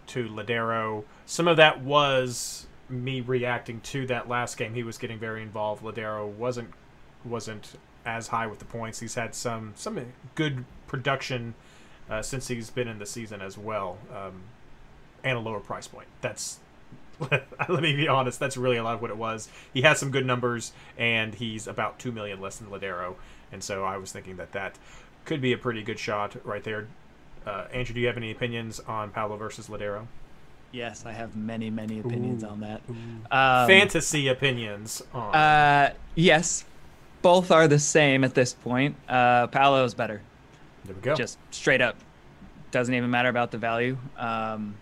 to 0.07 0.27
Lodeiro. 0.27 1.03
Some 1.25 1.47
of 1.47 1.57
that 1.57 1.81
was 1.81 2.67
me 2.89 3.21
reacting 3.21 3.81
to 3.81 4.05
that 4.07 4.29
last 4.29 4.57
game. 4.57 4.73
He 4.73 4.83
was 4.83 4.97
getting 4.97 5.17
very 5.17 5.41
involved. 5.41 5.83
Lodeiro 5.83 6.27
wasn't 6.27 6.71
wasn't 7.23 7.77
as 8.05 8.27
high 8.27 8.47
with 8.47 8.59
the 8.59 8.65
points. 8.65 8.99
He's 8.99 9.15
had 9.15 9.33
some 9.33 9.73
some 9.75 10.13
good 10.35 10.65
production 10.87 11.55
uh, 12.09 12.21
since 12.21 12.47
he's 12.47 12.69
been 12.69 12.87
in 12.87 12.99
the 12.99 13.05
season 13.05 13.41
as 13.41 13.57
well, 13.57 13.97
um, 14.13 14.43
and 15.23 15.37
a 15.37 15.41
lower 15.41 15.59
price 15.59 15.87
point. 15.87 16.07
That's 16.21 16.59
let 17.31 17.81
me 17.81 17.95
be 17.95 18.07
honest. 18.07 18.39
That's 18.39 18.57
really 18.57 18.77
a 18.77 18.83
lot 18.83 18.95
of 18.95 19.01
what 19.01 19.09
it 19.09 19.17
was. 19.17 19.49
He 19.73 19.81
has 19.81 19.99
some 19.99 20.11
good 20.11 20.25
numbers, 20.25 20.73
and 20.97 21.33
he's 21.33 21.67
about 21.67 21.97
two 21.97 22.11
million 22.11 22.41
less 22.41 22.57
than 22.57 22.67
Lodeiro, 22.69 23.15
and 23.51 23.63
so 23.63 23.83
I 23.83 23.97
was 23.97 24.11
thinking 24.11 24.37
that 24.37 24.51
that 24.53 24.77
could 25.25 25.41
be 25.41 25.53
a 25.53 25.57
pretty 25.57 25.83
good 25.83 25.99
shot 25.99 26.35
right 26.45 26.63
there. 26.63 26.87
Uh, 27.45 27.65
Andrew, 27.71 27.93
do 27.93 28.01
you 28.01 28.07
have 28.07 28.17
any 28.17 28.31
opinions 28.31 28.79
on 28.81 29.11
Paulo 29.11 29.37
versus 29.37 29.67
Lodeiro? 29.67 30.07
Yes, 30.71 31.05
I 31.05 31.13
have 31.13 31.35
many, 31.35 31.69
many 31.69 31.99
opinions 31.99 32.43
Ooh, 32.43 32.47
on 32.47 32.59
that. 32.61 32.81
Um, 33.31 33.67
Fantasy 33.67 34.27
opinions 34.27 35.01
on. 35.13 35.33
Uh, 35.33 35.93
yes, 36.15 36.65
both 37.21 37.51
are 37.51 37.67
the 37.67 37.79
same 37.79 38.23
at 38.23 38.33
this 38.33 38.53
point. 38.53 38.95
Uh, 39.07 39.47
Paulo's 39.47 39.93
better. 39.93 40.21
there 40.83 40.95
we 40.95 41.01
go. 41.01 41.15
Just 41.15 41.37
straight 41.51 41.81
up, 41.81 41.95
doesn't 42.71 42.93
even 42.93 43.09
matter 43.09 43.29
about 43.29 43.51
the 43.51 43.57
value. 43.57 43.97
Um, 44.17 44.75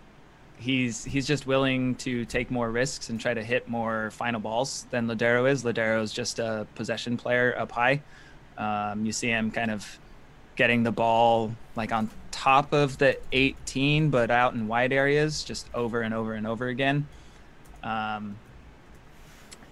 he's 0.57 1.03
he's 1.03 1.28
just 1.28 1.45
willing 1.45 1.95
to 1.95 2.26
take 2.26 2.49
more 2.49 2.72
risks 2.72 3.09
and 3.09 3.20
try 3.20 3.34
to 3.34 3.43
hit 3.43 3.68
more 3.68 4.09
final 4.11 4.39
balls 4.39 4.88
than 4.89 5.07
Lodeiro 5.07 5.49
is. 5.49 5.64
Lodeiro 5.64 6.01
is 6.01 6.11
just 6.11 6.39
a 6.39 6.66
possession 6.76 7.18
player 7.18 7.55
up 7.57 7.72
high. 7.72 8.01
Um, 8.58 9.06
you 9.06 9.12
see 9.12 9.30
him 9.30 9.51
kind 9.51 9.72
of 9.72 9.99
getting 10.56 10.84
the 10.84 10.91
ball 10.91 11.54
like 11.76 11.91
on 11.91 12.10
top 12.32 12.74
of 12.74 12.97
the 12.97 13.18
18, 13.32 14.10
but 14.10 14.30
out 14.30 14.54
in 14.54 14.68
wide 14.68 14.93
areas, 14.93 15.43
just 15.43 15.68
over 15.74 16.01
and 16.01 16.14
over 16.14 16.34
and 16.34 16.45
over 16.45 16.68
again. 16.68 17.08
Um, 17.84 18.36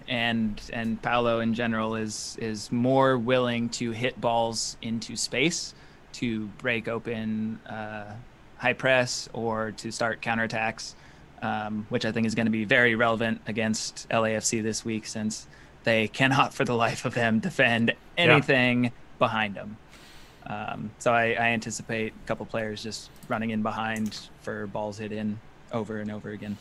and 0.08 0.60
and 0.72 1.00
Paulo 1.00 1.40
in 1.40 1.54
general 1.54 1.94
is 1.94 2.36
is 2.40 2.72
more 2.72 3.16
willing 3.16 3.68
to 3.70 3.92
hit 3.92 4.20
balls 4.20 4.76
into 4.82 5.16
space 5.16 5.74
to 6.14 6.46
break 6.58 6.88
open 6.88 7.60
uh, 7.66 8.12
high 8.58 8.72
press 8.72 9.28
or 9.32 9.72
to 9.72 9.90
start 9.90 10.20
counterattacks, 10.20 10.94
um, 11.40 11.86
which 11.88 12.04
I 12.04 12.12
think 12.12 12.26
is 12.26 12.34
going 12.34 12.46
to 12.46 12.52
be 12.52 12.64
very 12.64 12.94
relevant 12.94 13.40
against 13.46 14.08
LAFC 14.10 14.62
this 14.62 14.84
week 14.84 15.06
since 15.06 15.46
they 15.84 16.08
cannot 16.08 16.52
for 16.52 16.64
the 16.64 16.74
life 16.74 17.04
of 17.04 17.14
them 17.14 17.38
defend 17.38 17.94
anything 18.16 18.92
behind 19.18 19.54
them. 19.54 19.76
Um, 20.46 20.90
so 20.98 21.12
I, 21.12 21.32
I 21.34 21.46
anticipate 21.50 22.12
a 22.12 22.26
couple 22.26 22.44
players 22.46 22.82
just 22.82 23.10
running 23.28 23.50
in 23.50 23.62
behind 23.62 24.28
for 24.40 24.66
balls 24.66 24.98
hit 24.98 25.12
in 25.12 25.38
over 25.72 25.98
and 26.00 26.10
over 26.10 26.30
again. 26.30 26.58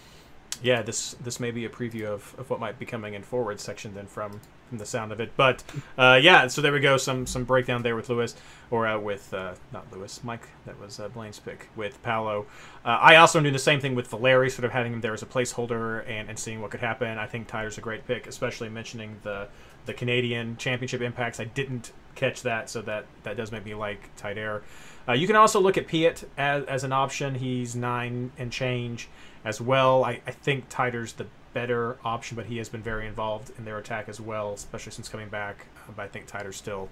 yeah, 0.61 0.81
this 0.83 1.13
this 1.23 1.39
may 1.39 1.51
be 1.51 1.65
a 1.65 1.69
preview 1.69 2.05
of, 2.05 2.35
of 2.37 2.49
what 2.49 2.59
might 2.59 2.77
be 2.77 2.85
coming 2.85 3.13
in 3.15 3.23
forward 3.23 3.59
section 3.59 3.93
then 3.95 4.05
from 4.05 4.39
from 4.69 4.77
the 4.77 4.85
sound 4.85 5.11
of 5.11 5.19
it. 5.19 5.31
But 5.35 5.63
uh, 5.97 6.19
yeah, 6.21 6.47
so 6.47 6.61
there 6.61 6.71
we 6.71 6.79
go. 6.79 6.97
Some 6.97 7.25
some 7.25 7.43
breakdown 7.43 7.81
there 7.81 7.95
with 7.95 8.09
Lewis 8.09 8.35
or 8.69 8.87
uh, 8.87 8.99
with 8.99 9.33
uh, 9.33 9.55
not 9.73 9.91
Lewis, 9.91 10.23
Mike. 10.23 10.47
That 10.65 10.79
was 10.79 10.99
uh, 10.99 11.09
Blaine's 11.09 11.39
pick 11.39 11.69
with 11.75 12.01
Paulo. 12.03 12.45
Uh, 12.85 12.89
I 13.01 13.15
also 13.15 13.39
am 13.39 13.43
doing 13.43 13.53
the 13.53 13.59
same 13.59 13.79
thing 13.81 13.95
with 13.95 14.07
Valeri, 14.07 14.49
sort 14.49 14.65
of 14.65 14.71
having 14.71 14.93
him 14.93 15.01
there 15.01 15.13
as 15.13 15.23
a 15.23 15.25
placeholder 15.25 16.07
and, 16.07 16.29
and 16.29 16.37
seeing 16.37 16.61
what 16.61 16.71
could 16.71 16.79
happen. 16.79 17.17
I 17.17 17.25
think 17.25 17.47
Taider's 17.47 17.77
a 17.77 17.81
great 17.81 18.05
pick, 18.07 18.27
especially 18.27 18.69
mentioning 18.69 19.17
the 19.23 19.47
the 19.85 19.93
Canadian 19.93 20.57
Championship 20.57 21.01
impacts. 21.01 21.39
I 21.39 21.45
didn't 21.45 21.91
catch 22.15 22.41
that, 22.43 22.69
so 22.69 22.81
that 22.83 23.05
that 23.23 23.37
does 23.37 23.51
make 23.51 23.65
me 23.65 23.73
like 23.73 24.15
Taider. 24.17 24.61
Uh, 25.07 25.13
you 25.13 25.27
can 25.27 25.35
also 25.35 25.59
look 25.59 25.77
at 25.77 25.87
Piet 25.87 26.29
as, 26.37 26.63
as 26.65 26.83
an 26.83 26.91
option. 26.91 27.35
He's 27.35 27.75
nine 27.75 28.31
and 28.37 28.51
change 28.51 29.09
as 29.43 29.59
well. 29.59 30.03
I, 30.03 30.21
I 30.27 30.31
think 30.31 30.69
Taider's 30.69 31.13
the 31.13 31.25
better 31.53 31.97
option, 32.05 32.35
but 32.35 32.45
he 32.45 32.57
has 32.57 32.69
been 32.69 32.81
very 32.81 33.07
involved 33.07 33.51
in 33.57 33.65
their 33.65 33.77
attack 33.77 34.07
as 34.07 34.21
well, 34.21 34.53
especially 34.53 34.91
since 34.91 35.09
coming 35.09 35.29
back. 35.29 35.65
Uh, 35.87 35.91
but 35.95 36.03
I 36.03 36.07
think 36.07 36.27
Taider's 36.27 36.55
still 36.55 36.89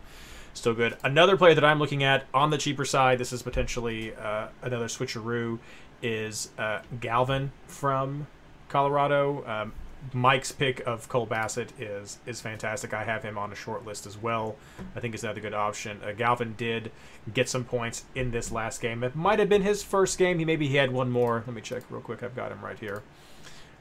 still 0.53 0.73
good. 0.73 0.97
Another 1.03 1.37
player 1.37 1.53
that 1.53 1.63
I'm 1.63 1.79
looking 1.79 2.03
at 2.03 2.25
on 2.33 2.49
the 2.49 2.57
cheaper 2.57 2.85
side, 2.85 3.19
this 3.19 3.31
is 3.31 3.41
potentially 3.41 4.15
uh, 4.15 4.47
another 4.61 4.87
switcheroo, 4.87 5.59
is 6.01 6.49
uh, 6.57 6.81
Galván 6.99 7.49
from 7.67 8.27
Colorado. 8.67 9.45
Um, 9.45 9.73
Mike's 10.13 10.51
pick 10.51 10.79
of 10.87 11.07
Cole 11.09 11.25
Bassett 11.25 11.73
is 11.79 12.19
is 12.25 12.41
fantastic. 12.41 12.93
I 12.93 13.03
have 13.03 13.23
him 13.23 13.37
on 13.37 13.51
a 13.51 13.55
short 13.55 13.85
list 13.85 14.05
as 14.05 14.17
well. 14.17 14.55
I 14.95 14.99
think 14.99 15.13
is 15.13 15.23
another 15.23 15.41
good 15.41 15.53
option. 15.53 15.99
Uh, 16.03 16.07
Galván 16.07 16.55
did 16.57 16.91
get 17.33 17.49
some 17.49 17.63
points 17.63 18.05
in 18.15 18.31
this 18.31 18.51
last 18.51 18.81
game. 18.81 19.03
It 19.03 19.15
might 19.15 19.39
have 19.39 19.49
been 19.49 19.61
his 19.61 19.83
first 19.83 20.17
game. 20.17 20.39
He 20.39 20.45
maybe 20.45 20.67
he 20.67 20.77
had 20.77 20.91
one 20.91 21.11
more. 21.11 21.43
Let 21.45 21.55
me 21.55 21.61
check 21.61 21.83
real 21.89 22.01
quick. 22.01 22.23
I've 22.23 22.35
got 22.35 22.51
him 22.51 22.61
right 22.63 22.79
here. 22.79 23.03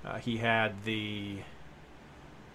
Uh, 0.04 0.18
he 0.18 0.38
had 0.38 0.84
the 0.84 1.38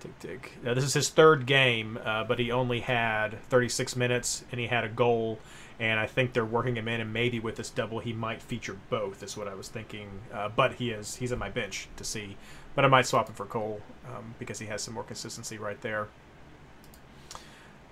tick 0.03 0.19
tick. 0.19 0.51
Now, 0.63 0.73
this 0.73 0.83
is 0.83 0.93
his 0.93 1.09
third 1.09 1.45
game, 1.45 1.97
uh, 2.03 2.23
but 2.25 2.39
he 2.39 2.51
only 2.51 2.81
had 2.81 3.41
36 3.49 3.95
minutes 3.95 4.43
and 4.51 4.59
he 4.59 4.67
had 4.67 4.83
a 4.83 4.89
goal. 4.89 5.39
And 5.79 5.99
I 5.99 6.05
think 6.05 6.33
they're 6.33 6.45
working 6.45 6.77
him 6.77 6.87
in, 6.87 7.01
and 7.01 7.11
maybe 7.11 7.39
with 7.39 7.55
this 7.55 7.71
double, 7.71 7.99
he 7.99 8.13
might 8.13 8.43
feature 8.43 8.77
both. 8.91 9.23
Is 9.23 9.35
what 9.35 9.47
I 9.47 9.55
was 9.55 9.69
thinking. 9.69 10.07
Uh, 10.31 10.47
but 10.55 10.75
he 10.75 10.91
is 10.91 11.15
he's 11.15 11.31
on 11.31 11.39
my 11.39 11.49
bench 11.49 11.87
to 11.97 12.03
see. 12.03 12.37
But 12.75 12.85
I 12.85 12.87
might 12.87 13.05
swap 13.05 13.29
him 13.29 13.35
for 13.35 13.45
Cole 13.45 13.81
um, 14.07 14.35
because 14.39 14.59
he 14.59 14.65
has 14.67 14.81
some 14.81 14.93
more 14.93 15.03
consistency 15.03 15.57
right 15.57 15.79
there. 15.81 16.07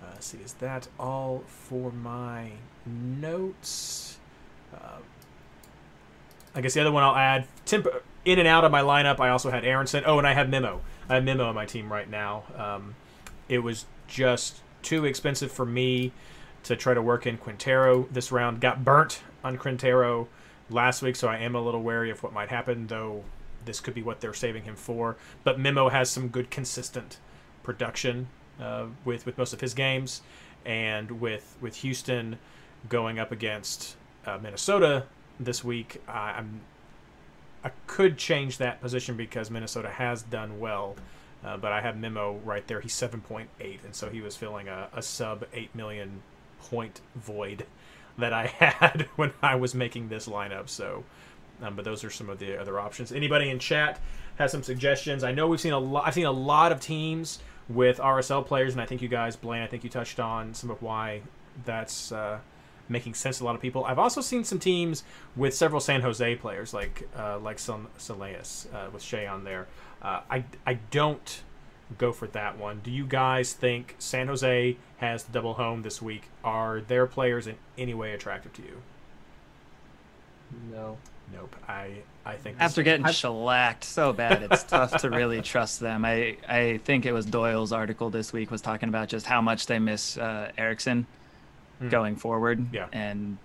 Uh, 0.01 0.19
see, 0.19 0.39
is 0.43 0.53
that 0.53 0.87
all 0.99 1.43
for 1.47 1.91
my 1.91 2.51
notes? 2.85 4.17
Uh, 4.73 4.97
I 6.55 6.61
guess 6.61 6.73
the 6.73 6.81
other 6.81 6.91
one 6.91 7.03
I'll 7.03 7.15
add 7.15 7.47
temp- 7.65 7.87
in 8.25 8.39
and 8.39 8.47
out 8.47 8.63
of 8.65 8.71
my 8.71 8.81
lineup. 8.81 9.19
I 9.19 9.29
also 9.29 9.51
had 9.51 9.63
Aronson. 9.63 10.03
Oh, 10.05 10.17
and 10.17 10.27
I 10.27 10.33
have 10.33 10.49
Memo. 10.49 10.81
I 11.07 11.15
have 11.15 11.23
Memo 11.23 11.47
on 11.47 11.55
my 11.55 11.65
team 11.65 11.91
right 11.91 12.09
now. 12.09 12.43
Um, 12.57 12.95
it 13.47 13.59
was 13.59 13.85
just 14.07 14.61
too 14.81 15.05
expensive 15.05 15.51
for 15.51 15.65
me 15.65 16.11
to 16.63 16.75
try 16.75 16.93
to 16.93 17.01
work 17.01 17.25
in 17.25 17.37
Quintero 17.37 18.07
this 18.11 18.31
round. 18.31 18.61
Got 18.61 18.83
burnt 18.83 19.21
on 19.43 19.57
Quintero 19.57 20.27
last 20.69 21.01
week, 21.01 21.15
so 21.15 21.27
I 21.27 21.37
am 21.37 21.55
a 21.55 21.61
little 21.61 21.81
wary 21.81 22.09
of 22.09 22.23
what 22.23 22.33
might 22.33 22.49
happen. 22.49 22.87
Though 22.87 23.23
this 23.65 23.79
could 23.79 23.93
be 23.93 24.01
what 24.01 24.21
they're 24.21 24.33
saving 24.33 24.63
him 24.63 24.75
for. 24.75 25.17
But 25.43 25.59
Memo 25.59 25.89
has 25.89 26.09
some 26.09 26.27
good 26.27 26.49
consistent 26.49 27.17
production 27.63 28.27
uh, 28.59 28.85
with 29.05 29.25
with 29.25 29.37
most 29.37 29.53
of 29.53 29.61
his 29.61 29.73
games, 29.73 30.21
and 30.65 31.19
with 31.21 31.57
with 31.61 31.77
Houston 31.77 32.37
going 32.89 33.19
up 33.19 33.31
against 33.31 33.95
uh, 34.25 34.37
Minnesota 34.41 35.05
this 35.39 35.63
week, 35.63 36.01
I, 36.07 36.33
I'm 36.37 36.61
I 37.63 37.71
could 37.87 38.17
change 38.17 38.57
that 38.57 38.81
position 38.81 39.15
because 39.15 39.51
Minnesota 39.51 39.89
has 39.89 40.23
done 40.23 40.59
well. 40.59 40.95
Uh, 41.43 41.57
but 41.57 41.71
I 41.71 41.81
have 41.81 41.97
Memo 41.97 42.39
right 42.45 42.65
there. 42.67 42.81
He's 42.81 42.93
7.8, 42.93 43.47
and 43.83 43.95
so 43.95 44.09
he 44.09 44.21
was 44.21 44.35
filling 44.35 44.67
a, 44.67 44.89
a 44.93 45.01
sub 45.01 45.43
8 45.53 45.73
million 45.73 46.21
point 46.59 47.01
void 47.15 47.65
that 48.17 48.33
I 48.33 48.47
had 48.59 49.07
when 49.15 49.33
I 49.41 49.55
was 49.55 49.73
making 49.73 50.09
this 50.09 50.27
lineup. 50.27 50.69
So, 50.69 51.03
um, 51.61 51.75
but 51.75 51.85
those 51.85 52.03
are 52.03 52.09
some 52.09 52.29
of 52.29 52.39
the 52.39 52.59
other 52.59 52.79
options. 52.79 53.11
Anybody 53.11 53.49
in 53.49 53.59
chat 53.59 53.99
has 54.37 54.51
some 54.51 54.63
suggestions? 54.63 55.23
I 55.23 55.31
know 55.31 55.47
we've 55.47 55.61
seen 55.61 55.73
a 55.73 55.79
lot. 55.79 56.07
I've 56.07 56.13
seen 56.13 56.25
a 56.25 56.31
lot 56.31 56.71
of 56.71 56.79
teams 56.79 57.39
with 57.69 57.97
RSL 57.97 58.45
players, 58.45 58.73
and 58.73 58.81
I 58.81 58.85
think 58.85 59.01
you 59.01 59.07
guys, 59.07 59.35
Blaine, 59.35 59.61
I 59.61 59.67
think 59.67 59.83
you 59.83 59.89
touched 59.89 60.19
on 60.19 60.53
some 60.53 60.69
of 60.69 60.81
why 60.81 61.21
that's 61.65 62.11
uh, 62.11 62.39
making 62.89 63.13
sense 63.13 63.37
to 63.37 63.43
a 63.43 63.45
lot 63.45 63.55
of 63.55 63.61
people. 63.61 63.85
I've 63.85 63.99
also 63.99 64.21
seen 64.21 64.43
some 64.43 64.59
teams 64.59 65.03
with 65.35 65.53
several 65.53 65.79
San 65.79 66.01
Jose 66.01 66.35
players, 66.35 66.73
like 66.73 67.07
uh, 67.17 67.39
like 67.39 67.57
Celeus 67.57 68.67
uh, 68.73 68.89
with 68.91 69.01
Shea 69.01 69.27
on 69.27 69.43
there. 69.43 69.67
Uh, 70.01 70.21
I 70.29 70.43
I 70.65 70.75
don't 70.89 71.43
go 71.97 72.11
for 72.11 72.27
that 72.27 72.57
one. 72.57 72.79
Do 72.83 72.91
you 72.91 73.05
guys 73.05 73.53
think 73.53 73.95
San 73.99 74.27
Jose 74.27 74.77
has 74.97 75.23
the 75.23 75.31
double 75.31 75.55
home 75.55 75.81
this 75.81 76.01
week? 76.01 76.23
Are 76.43 76.81
their 76.81 77.05
players 77.05 77.47
in 77.47 77.57
any 77.77 77.93
way 77.93 78.13
attractive 78.13 78.53
to 78.53 78.61
you? 78.61 78.81
No. 80.71 80.97
Nope. 81.33 81.55
I 81.67 81.97
I 82.25 82.35
think 82.35 82.57
After 82.59 82.83
getting 82.83 83.05
shellacked 83.07 83.83
so 83.83 84.13
bad, 84.13 84.43
it's 84.43 84.63
tough 84.63 84.97
to 85.01 85.09
really 85.09 85.41
trust 85.53 85.79
them. 85.79 86.03
I 86.05 86.37
I 86.47 86.79
think 86.83 87.05
it 87.05 87.13
was 87.13 87.25
Doyle's 87.25 87.71
article 87.71 88.09
this 88.09 88.31
week 88.33 88.51
was 88.51 88.61
talking 88.61 88.89
about 88.89 89.07
just 89.09 89.25
how 89.25 89.41
much 89.41 89.65
they 89.65 89.79
miss 89.79 90.17
uh, 90.17 90.51
Eriksson 90.57 91.05
Hmm. 91.79 91.89
going 91.89 92.15
forward. 92.15 92.63
Yeah. 92.71 92.87
And 92.93 93.37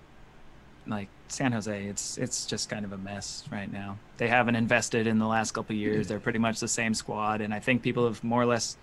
like 0.87 1.09
San 1.28 1.53
Jose, 1.53 1.84
it's 1.87 2.18
it's 2.18 2.45
just 2.45 2.68
kind 2.68 2.84
of 2.84 2.93
a 2.93 2.99
mess 2.99 3.45
right 3.51 3.70
now. 3.72 3.97
They 4.18 4.28
haven't 4.28 4.57
invested 4.57 5.07
in 5.07 5.18
the 5.18 5.26
last 5.26 5.53
couple 5.53 5.74
of 5.74 5.80
years. 5.80 6.07
They're 6.09 6.20
pretty 6.20 6.39
much 6.39 6.61
the 6.61 6.68
same 6.68 6.93
squad, 6.93 7.41
and 7.41 7.55
I 7.55 7.61
think 7.61 7.82
people 7.82 8.07
have 8.07 8.22
more 8.22 8.43
or 8.43 8.47
less 8.47 8.76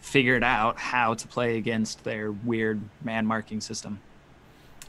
figured 0.00 0.42
out 0.42 0.78
how 0.78 1.14
to 1.14 1.28
play 1.28 1.56
against 1.58 2.02
their 2.04 2.32
weird 2.32 2.80
man 3.02 3.26
marking 3.26 3.60
system. 3.60 4.00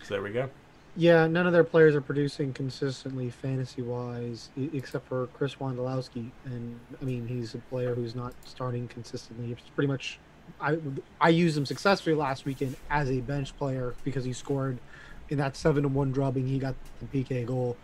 So 0.03 0.13
there 0.16 0.24
we 0.24 0.32
go. 0.32 0.49
Yeah, 0.97 1.27
none 1.27 1.45
of 1.45 1.51
their 1.51 1.65
players 1.65 1.93
are 1.93 2.01
producing 2.01 2.53
consistently 2.53 3.29
fantasy 3.29 3.81
wise, 3.81 4.49
except 4.55 5.07
for 5.07 5.27
Chris 5.27 5.55
Wondolowski. 5.55 6.31
And 6.45 6.79
I 7.01 7.03
mean, 7.03 7.27
he's 7.27 7.53
a 7.53 7.59
player 7.59 7.95
who's 7.95 8.15
not 8.15 8.33
starting 8.45 8.87
consistently. 8.87 9.51
It's 9.51 9.69
pretty 9.69 9.89
much, 9.89 10.21
I 10.59 10.77
I 11.19 11.29
used 11.29 11.57
him 11.57 11.65
successfully 11.65 12.15
last 12.15 12.45
weekend 12.45 12.77
as 12.89 13.11
a 13.11 13.19
bench 13.19 13.57
player 13.57 13.97
because 14.05 14.23
he 14.23 14.31
scored 14.31 14.79
in 15.27 15.37
that 15.37 15.57
seven 15.57 15.83
to 15.83 15.89
one 15.89 16.11
drubbing. 16.13 16.47
He 16.47 16.59
got 16.59 16.75
the 16.99 17.07
PK 17.07 17.45
goal. 17.45 17.77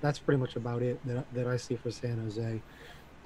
That's 0.00 0.18
pretty 0.18 0.38
much 0.40 0.56
about 0.56 0.82
it 0.82 1.00
that 1.04 1.26
that 1.34 1.46
I 1.46 1.58
see 1.58 1.76
for 1.76 1.90
San 1.90 2.18
Jose. 2.18 2.62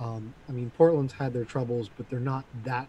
Um, 0.01 0.35
I 0.49 0.53
mean, 0.53 0.71
Portland's 0.71 1.13
had 1.15 1.33
their 1.33 1.45
troubles, 1.45 1.89
but 1.89 2.09
they're 2.09 2.19
not 2.21 2.45
that 2.65 2.89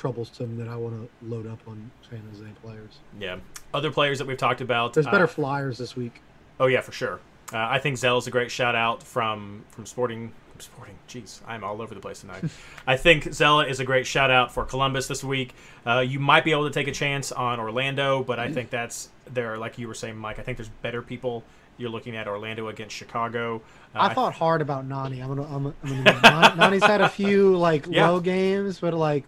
troublesome 0.00 0.56
that 0.56 0.66
I 0.66 0.76
want 0.76 0.94
to 0.94 1.08
load 1.28 1.46
up 1.46 1.58
on 1.68 1.90
San 2.08 2.22
Jose 2.32 2.48
players. 2.62 2.98
Yeah. 3.20 3.36
Other 3.74 3.90
players 3.90 4.18
that 4.18 4.26
we've 4.26 4.38
talked 4.38 4.62
about. 4.62 4.94
There's 4.94 5.04
better 5.06 5.24
uh, 5.24 5.28
flyers 5.28 5.76
this 5.76 5.94
week. 5.94 6.22
Oh 6.58 6.66
yeah, 6.66 6.80
for 6.80 6.92
sure. 6.92 7.20
Uh, 7.52 7.58
I 7.58 7.78
think 7.78 7.98
Zell 7.98 8.16
is 8.16 8.26
a 8.26 8.30
great 8.30 8.50
shout 8.50 8.74
out 8.74 9.02
from 9.02 9.64
from 9.70 9.84
Sporting. 9.84 10.32
From 10.52 10.60
Sporting, 10.60 10.94
jeez, 11.06 11.40
I'm 11.46 11.62
all 11.64 11.82
over 11.82 11.94
the 11.94 12.00
place 12.00 12.20
tonight. 12.20 12.44
I 12.86 12.96
think 12.96 13.32
Zella 13.34 13.66
is 13.66 13.78
a 13.80 13.84
great 13.84 14.06
shout 14.06 14.30
out 14.30 14.52
for 14.54 14.64
Columbus 14.64 15.06
this 15.06 15.22
week. 15.22 15.54
Uh, 15.86 16.00
you 16.00 16.18
might 16.18 16.44
be 16.44 16.52
able 16.52 16.66
to 16.66 16.72
take 16.72 16.88
a 16.88 16.92
chance 16.92 17.30
on 17.30 17.60
Orlando, 17.60 18.22
but 18.24 18.38
I 18.38 18.50
think 18.50 18.70
that's 18.70 19.10
there. 19.32 19.58
Like 19.58 19.78
you 19.78 19.86
were 19.86 19.94
saying, 19.94 20.16
Mike. 20.16 20.38
I 20.38 20.42
think 20.42 20.56
there's 20.56 20.70
better 20.80 21.02
people. 21.02 21.44
You're 21.76 21.90
looking 21.90 22.16
at 22.16 22.26
Orlando 22.26 22.68
against 22.68 22.94
Chicago. 22.96 23.62
Uh, 23.94 23.98
I 24.00 24.14
thought 24.14 24.32
hard 24.34 24.60
about 24.62 24.86
Nani. 24.86 25.20
I'm 25.20 25.28
gonna. 25.28 25.54
I'm, 25.54 25.74
I'm 25.84 26.04
gonna 26.04 26.54
Nani's 26.56 26.84
had 26.84 27.00
a 27.02 27.08
few 27.08 27.56
like 27.56 27.86
Yeah. 27.90 28.08
low 28.08 28.20
games, 28.20 28.80
but 28.80 28.94
like, 28.94 29.24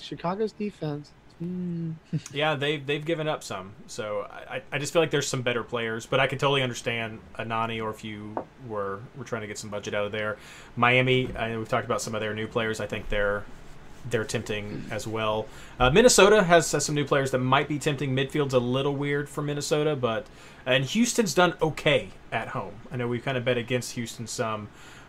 Chicago's 0.00 0.52
defense. 0.52 1.12
mm, 1.42 1.94
Yeah, 2.32 2.54
they've 2.54 2.84
they've 2.84 3.04
given 3.04 3.28
up 3.28 3.42
some. 3.42 3.72
So 3.86 4.26
I, 4.30 4.62
I 4.72 4.78
just 4.78 4.92
feel 4.92 5.02
like 5.02 5.10
there's 5.10 5.28
some 5.28 5.42
better 5.42 5.62
players, 5.62 6.06
but 6.06 6.20
I 6.20 6.26
can 6.26 6.38
totally 6.38 6.62
understand 6.62 7.20
Anani 7.38 7.82
or 7.82 7.90
if 7.90 8.04
you 8.04 8.34
were 8.68 9.00
were 9.16 9.24
trying 9.24 9.42
to 9.42 9.48
get 9.48 9.58
some 9.58 9.70
budget 9.70 9.94
out 9.94 10.06
of 10.06 10.12
there. 10.12 10.36
Miami, 10.76 11.34
I 11.36 11.56
we've 11.56 11.68
talked 11.68 11.86
about 11.86 12.00
some 12.02 12.14
of 12.14 12.20
their 12.20 12.34
new 12.34 12.46
players. 12.46 12.80
I 12.80 12.86
think 12.86 13.08
they're 13.08 13.44
they're 14.08 14.24
tempting 14.24 14.84
as 14.90 15.06
well. 15.06 15.46
Uh, 15.80 15.90
Minnesota 15.90 16.44
has, 16.44 16.70
has 16.70 16.84
some 16.84 16.94
new 16.94 17.04
players 17.04 17.32
that 17.32 17.38
might 17.38 17.66
be 17.68 17.78
tempting. 17.78 18.14
Midfield's 18.14 18.54
a 18.54 18.60
little 18.60 18.94
weird 18.94 19.28
for 19.28 19.42
Minnesota, 19.42 19.96
but 19.96 20.26
and 20.64 20.84
Houston's 20.84 21.34
done 21.34 21.54
okay 21.60 22.10
at 22.30 22.48
home. 22.48 22.74
I 22.92 22.96
know 22.96 23.08
we've 23.08 23.24
kind 23.24 23.36
of 23.36 23.44
bet 23.44 23.58
against 23.58 23.92
Houston 23.92 24.26
some, 24.28 24.68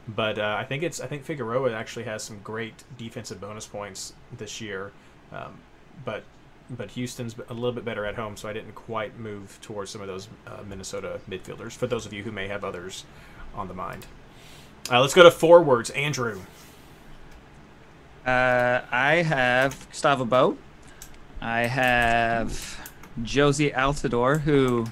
but 0.09 0.39
uh, 0.39 0.55
I 0.59 0.63
think 0.63 0.83
it's 0.83 0.99
I 1.01 1.07
think 1.07 1.23
Figueroa 1.23 1.73
actually 1.73 2.05
has 2.05 2.23
some 2.23 2.39
great 2.43 2.83
defensive 2.97 3.41
bonus 3.41 3.65
points 3.67 4.13
this 4.37 4.61
year. 4.61 4.91
Um, 5.31 5.59
but 6.05 6.23
but 6.69 6.91
Houston's 6.91 7.35
a 7.49 7.53
little 7.53 7.71
bit 7.71 7.85
better 7.85 8.05
at 8.05 8.15
home, 8.15 8.35
so 8.37 8.49
I 8.49 8.53
didn't 8.53 8.73
quite 8.75 9.17
move 9.19 9.57
towards 9.61 9.91
some 9.91 10.01
of 10.01 10.07
those 10.07 10.27
uh, 10.45 10.63
Minnesota 10.67 11.19
midfielders. 11.29 11.71
For 11.71 11.87
those 11.87 12.05
of 12.05 12.13
you 12.13 12.23
who 12.23 12.31
may 12.31 12.47
have 12.47 12.63
others 12.63 13.05
on 13.55 13.67
the 13.67 13.73
mind, 13.73 14.05
uh, 14.91 14.99
let's 15.01 15.13
go 15.13 15.23
to 15.23 15.31
forwards. 15.31 15.89
Andrew, 15.91 16.41
Uh, 18.25 18.81
I 18.91 19.23
have 19.23 19.87
Gustavo 19.89 20.25
Bou. 20.25 20.57
I 21.39 21.61
have 21.61 22.89
Jozy 23.21 23.73
Altidore, 23.73 24.41
who, 24.41 24.87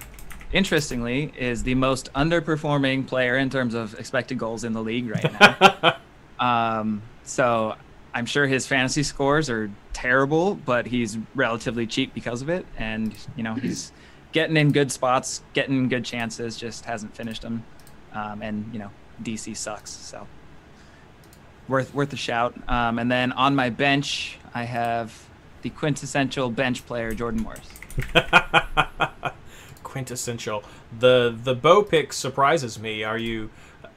interestingly, 0.55 1.33
is 1.37 1.63
the 1.63 1.75
most 1.75 2.11
underperforming 2.13 3.05
player 3.05 3.37
in 3.37 3.49
terms 3.49 3.73
of 3.73 3.93
expected 3.99 4.39
goals 4.39 4.63
in 4.63 4.71
the 4.71 4.81
league 4.81 5.09
right 5.09 5.33
now. 5.39 5.97
um, 6.79 7.01
so 7.23 7.75
I'm 8.13 8.25
sure 8.25 8.47
his 8.47 8.65
fantasy 8.65 9.03
scores 9.03 9.49
are 9.49 9.69
terrible, 9.91 10.55
but 10.55 10.87
he's 10.87 11.17
relatively 11.35 11.85
cheap 11.85 12.13
because 12.13 12.41
of 12.41 12.49
it, 12.49 12.65
and 12.77 13.13
you 13.35 13.43
know 13.43 13.53
he's 13.55 13.91
getting 14.31 14.55
in 14.55 14.71
good 14.71 14.91
spots, 14.91 15.43
getting 15.53 15.89
good 15.89 16.05
chances, 16.05 16.55
just 16.55 16.85
hasn't 16.85 17.15
finished 17.15 17.41
them. 17.41 17.63
Um, 18.13 18.41
and 18.41 18.69
you 18.71 18.79
know 18.79 18.91
DC 19.21 19.57
sucks, 19.57 19.91
so 19.91 20.25
worth 21.67 21.93
worth 21.93 22.13
a 22.13 22.17
shout. 22.17 22.55
Um, 22.69 22.97
and 22.97 23.11
then 23.11 23.33
on 23.33 23.55
my 23.55 23.69
bench, 23.69 24.39
I 24.53 24.63
have 24.63 25.27
the 25.63 25.69
quintessential 25.69 26.49
bench 26.49 26.85
player, 26.85 27.13
Jordan 27.13 27.43
Morris. 27.43 27.67
quintessential. 29.95 30.61
The 30.99 31.33
the 31.41 31.55
Bou 31.55 31.81
pick 31.81 32.11
surprises 32.11 32.77
me. 32.77 33.05
Are 33.05 33.17
you? 33.17 33.49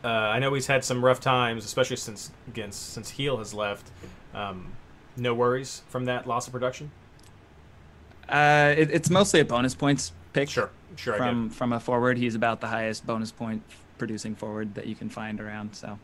Uh, 0.05 0.07
I 0.07 0.39
know 0.39 0.55
he's 0.55 0.69
had 0.69 0.85
some 0.85 1.05
rough 1.05 1.19
times, 1.19 1.65
especially 1.65 1.97
since 1.97 2.31
again 2.47 2.71
since 2.71 3.11
Gil 3.11 3.39
has 3.39 3.53
left. 3.53 3.91
Um, 4.33 4.71
no 5.17 5.35
worries 5.35 5.83
from 5.89 6.05
that 6.05 6.25
loss 6.29 6.47
of 6.47 6.53
production. 6.53 6.93
Uh, 8.29 8.75
it, 8.79 8.93
it's 8.93 9.11
mostly 9.11 9.41
a 9.41 9.45
bonus 9.45 9.75
points 9.75 10.13
pick. 10.33 10.49
Sure, 10.49 10.71
sure, 10.95 11.15
I 11.15 11.19
From 11.19 11.51
from 11.51 11.73
a 11.73 11.81
forward, 11.81 12.17
he's 12.17 12.37
about 12.37 12.61
the 12.61 12.69
highest 12.69 13.05
bonus 13.05 13.33
point 13.33 13.65
producing 13.99 14.37
forward 14.37 14.77
that 14.77 14.87
you 14.87 14.95
can 14.95 15.09
find 15.09 15.41
around. 15.41 15.75
So 15.75 15.99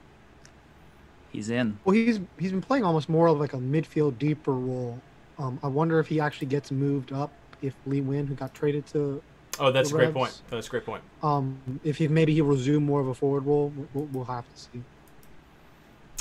he's 1.31 1.51
in. 1.51 1.79
Well, 1.85 1.95
he's 1.95 2.19
he's 2.37 2.51
been 2.51 2.63
playing 2.63 2.83
almost 2.83 3.09
more 3.09 3.29
of 3.29 3.39
like 3.39 3.53
a 3.53 3.59
midfield 3.59 4.19
deeper 4.19 4.55
role. 4.55 4.99
Um, 5.39 5.61
I 5.63 5.69
wonder 5.69 6.01
if 6.01 6.09
he 6.09 6.19
actually 6.19 6.49
gets 6.49 6.73
moved 6.73 7.13
up 7.13 7.31
if 7.63 7.75
Lee 7.87 8.01
Nguyen, 8.01 8.27
who 8.27 8.35
got 8.35 8.53
traded 8.55 8.87
to, 8.87 9.23
Oh, 9.61 9.71
that's 9.71 9.91
a 9.91 9.93
great 9.93 10.05
Revs. 10.07 10.15
point. 10.15 10.41
That's 10.51 10.67
a 10.67 10.71
great 10.71 10.85
point. 10.85 11.03
um, 11.23 11.81
if 11.85 11.99
he 11.99 12.09
maybe 12.09 12.35
he'll 12.35 12.45
resume 12.47 12.85
more 12.85 13.01
of 13.01 13.09
a 13.09 13.15
forward 13.15 13.47
role. 13.47 13.73
We'll, 13.95 14.05
we'll 14.07 14.25
have 14.25 14.45
to 14.53 14.61
see. 14.61 14.83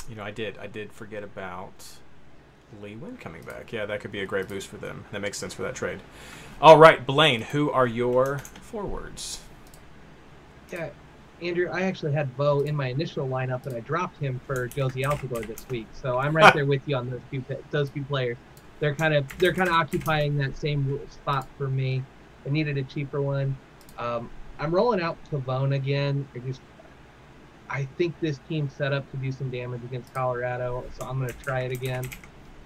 You 0.08 0.16
know, 0.16 0.22
I 0.22 0.30
did. 0.30 0.58
I 0.58 0.66
did 0.66 0.92
forget 0.92 1.22
about 1.24 1.72
Lee 2.82 2.94
Nguyen 2.94 3.18
coming 3.18 3.42
back. 3.42 3.72
Yeah, 3.72 3.86
that 3.86 4.00
could 4.00 4.12
be 4.12 4.20
a 4.20 4.26
great 4.26 4.48
boost 4.48 4.68
for 4.68 4.76
them. 4.76 5.04
That 5.12 5.20
makes 5.20 5.38
sense 5.38 5.54
for 5.54 5.62
that 5.62 5.74
trade. 5.74 6.00
All 6.60 6.78
right, 6.78 7.04
Blaine, 7.04 7.40
who 7.40 7.70
are 7.70 7.86
your 7.86 8.38
forwards? 8.38 9.40
Yeah, 10.70 10.90
Andrew, 11.42 11.68
I 11.72 11.82
actually 11.82 12.12
had 12.12 12.36
Bou 12.36 12.60
in 12.60 12.76
my 12.76 12.88
initial 12.88 13.26
lineup, 13.28 13.66
and 13.66 13.74
I 13.74 13.80
dropped 13.80 14.18
him 14.20 14.40
for 14.46 14.68
Jozy 14.68 15.04
Altidore 15.04 15.46
this 15.46 15.66
week. 15.68 15.86
So 15.92 16.18
I'm 16.18 16.36
right 16.36 16.52
there 16.54 16.66
with 16.66 16.82
you 16.86 16.96
on 16.96 17.10
those 17.10 17.20
few 17.30 17.40
pa- 17.42 17.54
those 17.70 17.90
few 17.90 18.04
players. 18.04 18.36
They're 18.80 18.94
kind 18.94 19.14
of 19.14 19.26
they're 19.38 19.54
kind 19.54 19.68
of 19.68 19.74
occupying 19.74 20.36
that 20.38 20.56
same 20.56 21.00
spot 21.10 21.48
for 21.58 21.68
me. 21.68 22.02
I 22.46 22.50
needed 22.50 22.78
a 22.78 22.82
cheaper 22.82 23.20
one. 23.20 23.56
Um, 23.98 24.30
I'm 24.58 24.74
rolling 24.74 25.00
out 25.00 25.16
Pavone 25.30 25.74
again. 25.74 26.26
I 26.34 26.38
just 26.38 26.60
I 27.68 27.86
think 27.98 28.18
this 28.20 28.38
team's 28.48 28.72
set 28.74 28.92
up 28.92 29.10
to 29.10 29.16
do 29.16 29.32
some 29.32 29.50
damage 29.50 29.82
against 29.84 30.12
Colorado, 30.14 30.84
so 30.98 31.06
I'm 31.06 31.18
going 31.18 31.30
to 31.30 31.38
try 31.38 31.60
it 31.60 31.72
again. 31.72 32.08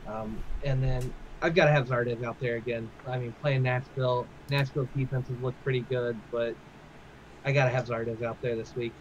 Um, 0.07 0.39
and 0.65 0.83
then 0.83 1.13
I've 1.41 1.55
got 1.55 1.67
to 1.67 1.71
have 1.71 1.87
Zardes 1.87 2.23
out 2.25 2.39
there 2.41 2.57
again. 2.57 2.91
I 3.07 3.19
mean, 3.19 3.33
playing 3.41 3.63
Nashville, 3.63 4.27
Nashville's 4.51 4.89
defenses 4.97 5.37
look 5.41 5.55
pretty 5.63 5.81
good, 5.81 6.19
but 6.33 6.55
I 7.45 7.53
got 7.53 7.65
to 7.65 7.71
have 7.71 7.87
Zardes 7.87 8.23
out 8.23 8.41
there 8.43 8.57
this 8.57 8.75
week. 8.75 8.93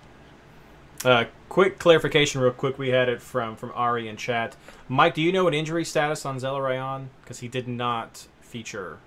Uh, 1.03 1.25
quick 1.49 1.80
clarification, 1.80 2.41
real 2.41 2.51
quick. 2.51 2.78
We 2.78 2.89
had 2.89 3.09
it 3.09 3.21
from 3.21 3.55
from 3.55 3.71
Ari 3.75 4.07
in 4.07 4.17
chat. 4.17 4.55
Mike, 4.88 5.13
do 5.13 5.21
you 5.21 5.32
know 5.32 5.47
an 5.47 5.53
injury 5.53 5.86
status 5.86 6.25
on 6.25 6.39
Zelarayan? 6.39 7.07
Because 7.21 7.39
he 7.39 7.47
did 7.47 7.67
not 7.67 8.28
feature 8.41 8.99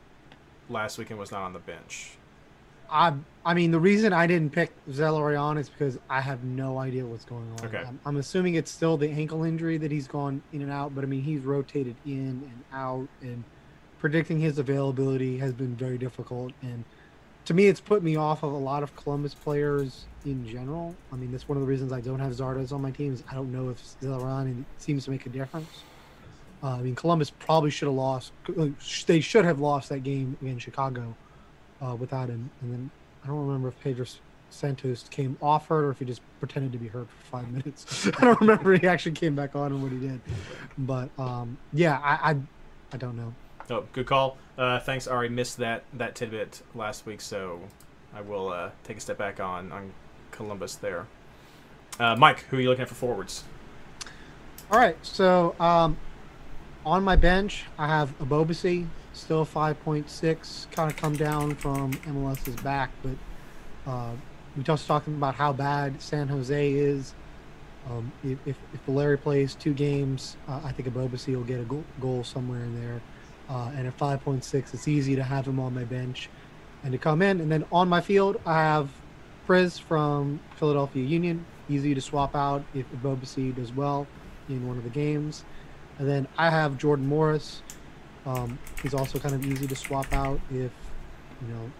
last 0.70 0.98
week 0.98 1.10
and 1.10 1.18
was 1.18 1.30
not 1.30 1.42
on 1.42 1.52
the 1.52 1.58
bench. 1.58 2.12
I 2.90 3.14
I 3.44 3.54
mean 3.54 3.70
the 3.70 3.78
reason 3.78 4.12
I 4.12 4.26
didn't 4.26 4.50
pick 4.50 4.72
Zelarayan 4.90 5.58
is 5.58 5.68
because 5.68 5.98
I 6.08 6.20
have 6.20 6.42
no 6.44 6.78
idea 6.78 7.06
what's 7.06 7.24
going 7.24 7.50
on. 7.58 7.66
Okay. 7.66 7.84
I'm, 7.86 8.00
I'm 8.04 8.16
assuming 8.16 8.54
it's 8.54 8.70
still 8.70 8.96
the 8.96 9.08
ankle 9.08 9.44
injury 9.44 9.78
that 9.78 9.90
he's 9.90 10.08
gone 10.08 10.42
in 10.52 10.62
and 10.62 10.70
out, 10.70 10.94
but 10.94 11.04
I 11.04 11.06
mean 11.06 11.22
he's 11.22 11.40
rotated 11.40 11.96
in 12.04 12.50
and 12.50 12.64
out, 12.72 13.08
and 13.22 13.44
predicting 13.98 14.40
his 14.40 14.58
availability 14.58 15.38
has 15.38 15.52
been 15.52 15.76
very 15.76 15.98
difficult. 15.98 16.52
And 16.62 16.84
to 17.44 17.54
me, 17.54 17.68
it's 17.68 17.80
put 17.80 18.02
me 18.02 18.16
off 18.16 18.42
of 18.42 18.52
a 18.52 18.56
lot 18.56 18.82
of 18.82 18.94
Columbus 18.96 19.34
players 19.34 20.06
in 20.24 20.46
general. 20.46 20.94
I 21.12 21.16
mean 21.16 21.30
that's 21.30 21.48
one 21.48 21.56
of 21.56 21.62
the 21.62 21.68
reasons 21.68 21.92
I 21.92 22.00
don't 22.00 22.20
have 22.20 22.32
Zardes 22.32 22.72
on 22.72 22.82
my 22.82 22.90
teams. 22.90 23.22
I 23.30 23.34
don't 23.34 23.52
know 23.52 23.70
if 23.70 23.82
Zelarayan 24.00 24.64
seems 24.78 25.04
to 25.04 25.10
make 25.10 25.26
a 25.26 25.30
difference. 25.30 25.84
Uh, 26.62 26.76
I 26.76 26.82
mean 26.82 26.94
Columbus 26.94 27.30
probably 27.30 27.70
should 27.70 27.86
have 27.86 27.94
lost. 27.94 28.32
They 29.06 29.20
should 29.20 29.44
have 29.44 29.60
lost 29.60 29.88
that 29.88 30.00
game 30.00 30.36
against 30.42 30.64
Chicago 30.64 31.14
uh, 31.80 31.94
without 31.94 32.28
him. 32.28 32.50
And 32.60 32.72
then 32.72 32.90
I 33.24 33.28
don't 33.28 33.46
remember 33.46 33.68
if 33.68 33.80
Pedro 33.80 34.06
Santos 34.50 35.04
came 35.10 35.38
off 35.40 35.68
hurt 35.68 35.84
or 35.84 35.90
if 35.90 35.98
he 35.98 36.04
just 36.04 36.20
pretended 36.40 36.72
to 36.72 36.78
be 36.78 36.88
hurt 36.88 37.08
for 37.08 37.38
five 37.38 37.50
minutes. 37.52 38.08
I 38.18 38.24
don't 38.24 38.40
remember 38.40 38.76
he 38.76 38.86
actually 38.86 39.12
came 39.12 39.34
back 39.34 39.56
on 39.56 39.72
and 39.72 39.82
what 39.82 39.92
he 39.92 39.98
did. 39.98 40.20
But 40.76 41.08
um, 41.18 41.56
yeah, 41.72 41.98
I, 42.02 42.32
I 42.32 42.36
I 42.92 42.96
don't 42.96 43.16
know. 43.16 43.34
Oh, 43.70 43.84
good 43.92 44.06
call. 44.06 44.36
Uh, 44.58 44.80
thanks, 44.80 45.06
Ari. 45.06 45.28
Missed 45.28 45.58
that 45.58 45.84
that 45.92 46.14
tidbit 46.14 46.62
last 46.74 47.06
week, 47.06 47.20
so 47.20 47.60
I 48.14 48.20
will 48.20 48.48
uh, 48.48 48.70
take 48.84 48.96
a 48.96 49.00
step 49.00 49.16
back 49.16 49.40
on 49.40 49.70
on 49.72 49.92
Columbus 50.32 50.74
there. 50.74 51.06
Uh, 51.98 52.16
Mike, 52.16 52.40
who 52.50 52.56
are 52.56 52.60
you 52.60 52.68
looking 52.68 52.82
at 52.82 52.88
for 52.88 52.94
forwards? 52.94 53.44
All 54.70 54.78
right, 54.78 54.96
so 55.02 55.54
um, 55.60 55.96
on 56.84 57.04
my 57.04 57.16
bench 57.16 57.64
I 57.78 57.86
have 57.86 58.16
Ebobisse, 58.18 58.86
still 59.12 59.44
5.6, 59.44 60.70
kind 60.70 60.90
of 60.90 60.96
come 60.96 61.14
down 61.14 61.54
from 61.54 61.92
MLS's 61.92 62.56
back, 62.62 62.90
but 63.02 63.90
uh, 63.90 64.12
we 64.56 64.62
just 64.62 64.86
talking 64.86 65.14
about 65.14 65.34
how 65.34 65.52
bad 65.52 66.00
San 66.00 66.28
Jose 66.28 66.72
is. 66.72 67.14
Um, 67.88 68.12
if, 68.22 68.38
if, 68.46 69.22
plays 69.22 69.54
two 69.54 69.72
games, 69.72 70.36
uh, 70.48 70.60
I 70.62 70.72
think 70.72 70.88
Ebobisse 70.88 71.34
will 71.34 71.44
get 71.44 71.60
a 71.60 71.64
goal, 71.64 71.84
goal 72.00 72.24
somewhere 72.24 72.62
in 72.62 72.78
there. 72.80 73.00
Uh, 73.48 73.72
and 73.74 73.86
at 73.86 73.96
5.6, 73.98 74.74
it's 74.74 74.86
easy 74.86 75.16
to 75.16 75.22
have 75.22 75.46
him 75.46 75.58
on 75.58 75.74
my 75.74 75.84
bench 75.84 76.28
and 76.84 76.92
to 76.92 76.98
come 76.98 77.22
in. 77.22 77.40
And 77.40 77.50
then 77.50 77.64
on 77.72 77.88
my 77.88 78.00
field, 78.00 78.40
I 78.44 78.54
have 78.54 78.90
Priz 79.46 79.78
from 79.78 80.40
Philadelphia 80.56 81.04
Union, 81.04 81.44
easy 81.68 81.94
to 81.94 82.00
swap 82.00 82.36
out 82.36 82.62
if 82.74 82.86
Ebobisse 82.92 83.54
does 83.56 83.72
well 83.72 84.06
in 84.48 84.66
one 84.68 84.76
of 84.76 84.84
the 84.84 84.90
games. 84.90 85.44
And 86.00 86.08
then 86.08 86.26
I 86.38 86.48
have 86.48 86.78
Jordan 86.78 87.06
Morris. 87.06 87.60
Um, 88.24 88.58
he's 88.82 88.94
also 88.94 89.18
kind 89.18 89.34
of 89.34 89.44
easy 89.44 89.66
to 89.66 89.76
swap 89.76 90.10
out 90.14 90.40
if, 90.50 90.72
you 91.42 91.48
know, 91.48 91.70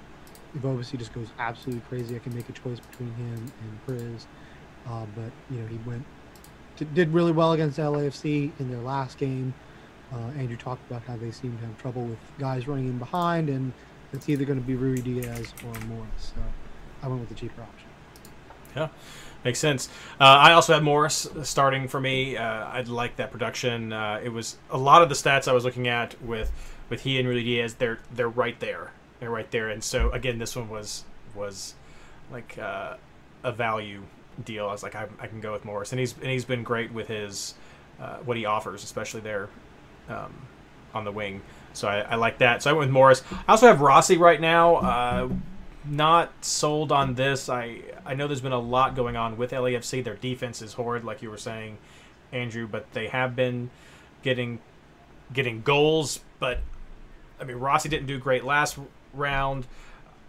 if 0.55 0.61
Obasi 0.61 0.99
just 0.99 1.15
goes 1.15 1.29
absolutely 1.39 1.81
crazy. 1.89 2.17
I 2.17 2.19
can 2.19 2.35
make 2.35 2.47
a 2.51 2.53
choice 2.53 2.81
between 2.81 3.15
him 3.15 3.51
and 3.63 3.87
Priz. 3.87 4.27
Uh, 4.87 5.07
but, 5.17 5.33
you 5.51 5.63
know, 5.63 5.67
he 5.67 5.79
went, 5.87 6.05
did 6.93 7.15
really 7.15 7.33
well 7.33 7.55
against 7.55 7.79
LAFC 7.79 8.53
in 8.61 8.71
their 8.71 8.81
last 8.81 9.17
game. 9.17 9.55
Uh, 10.13 10.39
Andrew 10.39 10.57
talked 10.57 10.87
about 10.91 11.03
how 11.05 11.17
they 11.17 11.31
seem 11.31 11.57
to 11.57 11.65
have 11.65 11.79
trouble 11.79 12.03
with 12.03 12.19
guys 12.39 12.69
running 12.69 12.89
in 12.89 12.99
behind, 12.99 13.49
and 13.49 13.73
it's 14.13 14.29
either 14.29 14.45
going 14.45 14.61
to 14.61 14.67
be 14.67 14.75
Ruidíaz 14.75 15.53
or 15.65 15.87
Morris. 15.87 16.33
So 16.35 16.43
I 17.03 17.09
went 17.09 17.21
with 17.21 17.31
the 17.31 17.35
cheaper 17.35 17.63
option. 17.63 17.89
Yeah, 18.77 18.89
makes 19.45 19.59
sense. 19.59 19.89
Uh, 20.21 20.25
I 20.25 20.53
also 20.53 20.75
had 20.75 20.83
Morris 20.83 21.29
starting 21.43 21.89
for 21.89 22.01
me. 22.01 22.37
Uh, 22.37 22.45
I 22.45 22.83
like 22.83 23.17
that 23.17 23.31
production. 23.31 23.93
Uh, 23.93 24.21
it 24.23 24.31
was 24.31 24.57
a 24.71 24.79
lot 24.79 25.03
of 25.03 25.09
the 25.09 25.15
stats 25.15 25.49
I 25.49 25.53
was 25.53 25.65
looking 25.65 25.89
at 25.89 26.21
with 26.23 26.53
with 26.89 27.03
he 27.03 27.19
and 27.19 27.29
Ruidíaz. 27.29 27.79
They're 27.79 27.99
they're 28.13 28.29
right 28.29 28.59
there. 28.61 28.93
They're 29.21 29.31
right 29.31 29.51
there. 29.51 29.69
And 29.69 29.83
so 29.83 30.11
again, 30.11 30.39
this 30.39 30.57
one 30.57 30.69
was 30.69 31.05
was 31.35 31.75
like 32.31 32.59
uh, 32.59 32.97
a 33.45 33.53
value 33.53 34.03
deal. 34.45 34.69
I 34.69 34.73
was 34.73 34.83
like, 34.83 34.95
I, 34.95 35.09
I 35.21 35.27
can 35.27 35.41
go 35.41 35.53
with 35.53 35.65
Morris, 35.65 35.93
and 35.93 36.01
he's 36.01 36.15
and 36.15 36.31
he's 36.31 36.45
been 36.45 36.63
great 36.63 36.93
with 36.93 37.09
his 37.09 37.55
uh, 38.01 38.19
what 38.19 38.37
he 38.37 38.45
offers, 38.47 38.85
especially 38.85 39.21
there 39.21 39.49
um, 40.09 40.35
on 40.95 41.05
the 41.05 41.13
wing. 41.13 41.43
So 41.73 41.87
I, 41.89 42.01
I 42.01 42.15
like 42.17 42.39
that. 42.39 42.63
So 42.63 42.71
I 42.71 42.73
went 42.73 42.89
with 42.89 42.93
Morris. 42.93 43.23
I 43.47 43.53
also 43.53 43.69
have 43.69 43.81
Rossi 43.81 44.17
right 44.17 44.41
now. 44.41 45.31
Not 45.85 46.45
sold 46.45 46.93
on 46.93 47.15
this. 47.15 47.49
I 47.49 47.81
I 48.05 48.15
know 48.15 48.27
there's 48.27 48.41
been 48.41 48.53
a 48.53 48.59
lot 48.59 48.95
going 48.95 49.17
on 49.17 49.37
with 49.37 49.53
LAFC. 49.53 50.05
Their 50.05 50.17
defense 50.17 50.61
is 50.61 50.75
horrid, 50.75 51.05
like 51.05 51.23
you 51.23 51.31
were 51.31 51.39
saying, 51.39 51.79
Andrew. 52.33 52.67
But 52.67 52.93
they 52.93 53.09
have 53.09 53.35
been 53.35 53.71
getting 54.23 54.61
getting 55.33 55.63
goals. 55.63 56.21
But 56.39 56.59
I 57.41 57.45
mean, 57.45 57.57
Rossi 57.57 57.89
didn't 57.89 58.07
do 58.07 58.19
great 58.19 58.45
last 58.45 58.79
round. 59.15 59.67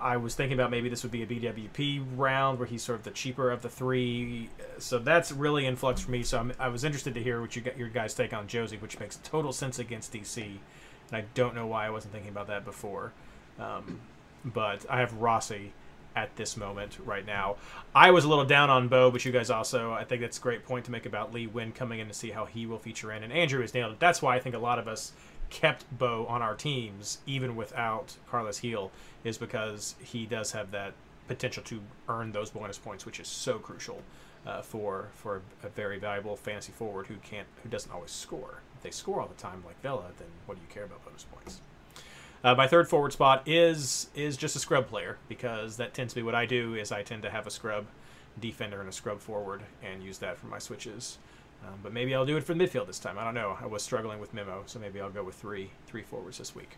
I 0.02 0.18
was 0.18 0.34
thinking 0.34 0.58
about 0.58 0.72
maybe 0.72 0.89
this 0.89 1.04
would 1.04 1.12
be 1.12 1.22
a 1.22 1.28
BWP 1.28 2.18
round 2.18 2.58
where 2.58 2.68
he's 2.68 2.82
sort 2.82 2.97
of 2.97 3.04
the 3.04 3.12
cheaper 3.12 3.52
of 3.52 3.62
the 3.62 3.70
three. 3.70 4.49
So 4.80 4.97
that's 4.97 5.32
really 5.32 5.68
in 5.68 5.76
flux 5.76 6.02
for 6.02 6.10
me. 6.10 6.24
So 6.24 6.39
I'm, 6.39 6.54
i 6.60 6.70
was 6.70 6.84
interested 6.84 7.14
to 7.14 7.22
hear 7.22 7.39
what 7.39 7.56
you 7.56 7.62
got 7.62 7.78
your 7.78 7.89
guys' 7.89 8.16
take 8.16 8.34
on 8.34 8.47
Jozy, 8.47 8.82
which 8.82 8.99
makes 8.99 9.20
total 9.24 9.54
sense 9.54 9.78
against 9.78 10.12
DC. 10.12 10.41
And 10.41 11.18
I 11.18 11.26
don't 11.36 11.54
know 11.54 11.68
why 11.68 11.86
I 11.86 11.91
wasn't 11.91 12.14
thinking 12.14 12.32
about 12.32 12.47
that 12.47 12.66
before. 12.66 13.14
Um, 13.60 13.99
but 14.43 14.85
I 14.89 14.99
have 14.99 15.13
Rossi 15.13 15.73
at 16.15 16.35
this 16.35 16.57
moment 16.57 16.97
right 17.05 17.25
now. 17.25 17.55
I 17.95 18.11
was 18.11 18.25
a 18.25 18.29
little 18.29 18.45
down 18.45 18.69
on 18.69 18.87
Bou, 18.87 19.11
but 19.11 19.23
you 19.23 19.31
guys 19.31 19.49
also, 19.49 19.93
I 19.93 20.03
think 20.03 20.21
that's 20.21 20.37
a 20.37 20.41
great 20.41 20.65
point 20.65 20.85
to 20.85 20.91
make 20.91 21.05
about 21.05 21.33
Lee 21.33 21.47
Nguyen 21.47 21.73
coming 21.73 21.99
in 21.99 22.07
to 22.07 22.13
see 22.13 22.31
how 22.31 22.45
he 22.45 22.65
will 22.65 22.79
feature 22.79 23.11
in. 23.11 23.23
And 23.23 23.31
Andrew 23.31 23.61
has 23.61 23.73
nailed 23.73 23.93
it. 23.93 23.99
That's 23.99 24.21
why 24.21 24.35
I 24.35 24.39
think 24.39 24.55
a 24.55 24.59
lot 24.59 24.79
of 24.79 24.87
us 24.87 25.13
kept 25.49 25.85
Bou 25.97 26.25
on 26.27 26.41
our 26.41 26.55
teams 26.55 27.19
even 27.25 27.55
without 27.55 28.15
Carlos 28.29 28.59
Gil, 28.59 28.91
is 29.23 29.37
because 29.37 29.95
he 30.01 30.25
does 30.25 30.51
have 30.51 30.71
that 30.71 30.93
potential 31.27 31.63
to 31.63 31.81
earn 32.09 32.31
those 32.31 32.49
bonus 32.49 32.77
points, 32.77 33.05
which 33.05 33.19
is 33.19 33.27
so 33.27 33.59
crucial 33.59 34.01
uh, 34.45 34.61
for 34.61 35.09
for 35.13 35.41
a 35.63 35.69
very 35.69 35.99
valuable 35.99 36.35
fantasy 36.35 36.71
forward 36.71 37.07
who 37.07 37.15
can't 37.17 37.47
who 37.63 37.69
doesn't 37.69 37.91
always 37.91 38.11
score. 38.11 38.61
If 38.75 38.83
they 38.83 38.91
score 38.91 39.21
all 39.21 39.27
the 39.27 39.41
time 39.41 39.63
like 39.65 39.79
Vela, 39.81 40.11
then 40.17 40.27
what 40.45 40.55
do 40.55 40.61
you 40.61 40.73
care 40.73 40.85
about 40.85 41.05
bonus 41.05 41.25
points? 41.25 41.61
Uh, 42.43 42.55
my 42.55 42.67
third 42.67 42.87
forward 42.87 43.13
spot 43.13 43.43
is 43.47 44.09
is 44.15 44.35
just 44.35 44.55
a 44.55 44.59
scrub 44.59 44.87
player 44.87 45.17
because 45.29 45.77
that 45.77 45.93
tends 45.93 46.13
to 46.13 46.19
be 46.19 46.23
what 46.23 46.35
I 46.35 46.45
do. 46.45 46.73
Is 46.75 46.91
I 46.91 47.03
tend 47.03 47.23
to 47.23 47.29
have 47.29 47.45
a 47.45 47.51
scrub 47.51 47.85
defender 48.39 48.79
and 48.79 48.89
a 48.89 48.91
scrub 48.91 49.19
forward 49.19 49.61
and 49.83 50.01
use 50.01 50.17
that 50.19 50.37
for 50.37 50.47
my 50.47 50.59
switches. 50.59 51.17
Um, 51.63 51.79
but 51.83 51.93
maybe 51.93 52.15
I'll 52.15 52.25
do 52.25 52.37
it 52.37 52.43
for 52.43 52.53
the 52.53 52.63
midfield 52.63 52.87
this 52.87 52.97
time. 52.97 53.19
I 53.19 53.23
don't 53.23 53.35
know. 53.35 53.57
I 53.61 53.67
was 53.67 53.83
struggling 53.83 54.19
with 54.19 54.33
Memo, 54.33 54.63
so 54.65 54.79
maybe 54.79 54.99
I'll 54.99 55.11
go 55.11 55.23
with 55.23 55.35
three 55.35 55.69
three 55.85 56.01
forwards 56.01 56.39
this 56.39 56.55
week. 56.55 56.77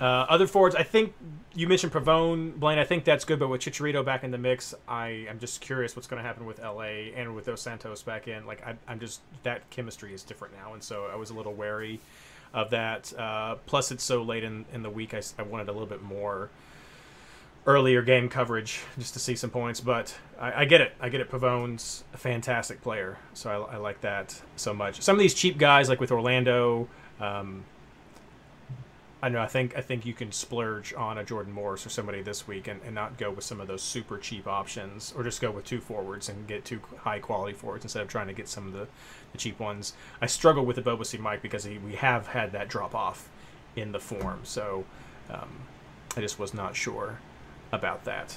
Uh, 0.00 0.26
other 0.28 0.46
forwards, 0.46 0.74
I 0.74 0.82
think 0.82 1.14
you 1.54 1.68
mentioned 1.68 1.92
Pavón, 1.92 2.58
Blaine. 2.58 2.78
I 2.78 2.84
think 2.84 3.04
that's 3.04 3.26
good, 3.26 3.38
but 3.38 3.48
with 3.48 3.60
Chicharito 3.60 4.02
back 4.02 4.24
in 4.24 4.30
the 4.30 4.38
mix, 4.38 4.74
I 4.88 5.26
am 5.28 5.38
just 5.38 5.60
curious 5.60 5.94
what's 5.94 6.08
going 6.08 6.20
to 6.20 6.26
happen 6.26 6.46
with 6.46 6.60
LA 6.60 7.12
and 7.14 7.36
with 7.36 7.44
Dos 7.44 7.60
Santos 7.60 8.02
back 8.02 8.26
in. 8.26 8.46
Like 8.46 8.66
I, 8.66 8.74
I'm 8.88 8.98
just 8.98 9.20
that 9.42 9.68
chemistry 9.70 10.14
is 10.14 10.22
different 10.22 10.54
now, 10.54 10.72
and 10.72 10.82
so 10.82 11.08
I 11.12 11.16
was 11.16 11.30
a 11.30 11.34
little 11.34 11.52
wary 11.52 12.00
of 12.52 12.70
that. 12.70 13.12
Uh, 13.18 13.56
plus, 13.66 13.90
it's 13.90 14.04
so 14.04 14.22
late 14.22 14.44
in, 14.44 14.64
in 14.72 14.82
the 14.82 14.90
week, 14.90 15.14
I, 15.14 15.22
I 15.38 15.42
wanted 15.42 15.68
a 15.68 15.72
little 15.72 15.86
bit 15.86 16.02
more 16.02 16.50
earlier 17.66 18.02
game 18.02 18.28
coverage 18.28 18.80
just 18.98 19.14
to 19.14 19.20
see 19.20 19.36
some 19.36 19.50
points. 19.50 19.80
But 19.80 20.16
I, 20.38 20.62
I 20.62 20.64
get 20.64 20.80
it. 20.80 20.94
I 21.00 21.08
get 21.08 21.20
it. 21.20 21.30
Pavón's 21.30 22.04
a 22.12 22.16
fantastic 22.16 22.82
player, 22.82 23.18
so 23.34 23.50
I, 23.50 23.74
I, 23.74 23.76
like 23.76 24.00
that 24.00 24.40
so 24.56 24.74
much. 24.74 25.00
Some 25.00 25.16
of 25.16 25.20
these 25.20 25.34
cheap 25.34 25.58
guys, 25.58 25.88
like 25.88 26.00
with 26.00 26.12
Orlando, 26.12 26.88
um, 27.20 27.64
I 29.24 29.28
know. 29.28 29.40
I 29.40 29.46
think 29.46 29.76
I 29.76 29.80
think 29.80 30.04
you 30.04 30.14
can 30.14 30.32
splurge 30.32 30.92
on 30.94 31.16
a 31.16 31.24
Jordan 31.24 31.52
Morris 31.52 31.86
or 31.86 31.90
somebody 31.90 32.22
this 32.22 32.48
week 32.48 32.66
and, 32.66 32.80
and 32.84 32.92
not 32.92 33.18
go 33.18 33.30
with 33.30 33.44
some 33.44 33.60
of 33.60 33.68
those 33.68 33.80
super 33.80 34.18
cheap 34.18 34.48
options, 34.48 35.14
or 35.16 35.22
just 35.22 35.40
go 35.40 35.52
with 35.52 35.64
two 35.64 35.80
forwards 35.80 36.28
and 36.28 36.48
get 36.48 36.64
two 36.64 36.80
high 36.98 37.20
quality 37.20 37.52
forwards 37.52 37.84
instead 37.84 38.02
of 38.02 38.08
trying 38.08 38.26
to 38.26 38.32
get 38.32 38.48
some 38.48 38.66
of 38.66 38.72
the, 38.72 38.88
the 39.30 39.38
cheap 39.38 39.60
ones. 39.60 39.92
I 40.20 40.26
struggle 40.26 40.64
with 40.64 40.74
the 40.74 40.82
Ebobisse 40.82 41.18
Mike 41.20 41.40
because 41.40 41.62
he, 41.62 41.78
we 41.78 41.94
have 41.94 42.26
had 42.26 42.50
that 42.52 42.68
drop 42.68 42.96
off 42.96 43.28
in 43.76 43.92
the 43.92 44.00
form, 44.00 44.40
so 44.42 44.84
um, 45.30 45.50
I 46.16 46.20
just 46.20 46.40
was 46.40 46.52
not 46.52 46.74
sure 46.74 47.20
about 47.70 48.04
that. 48.04 48.36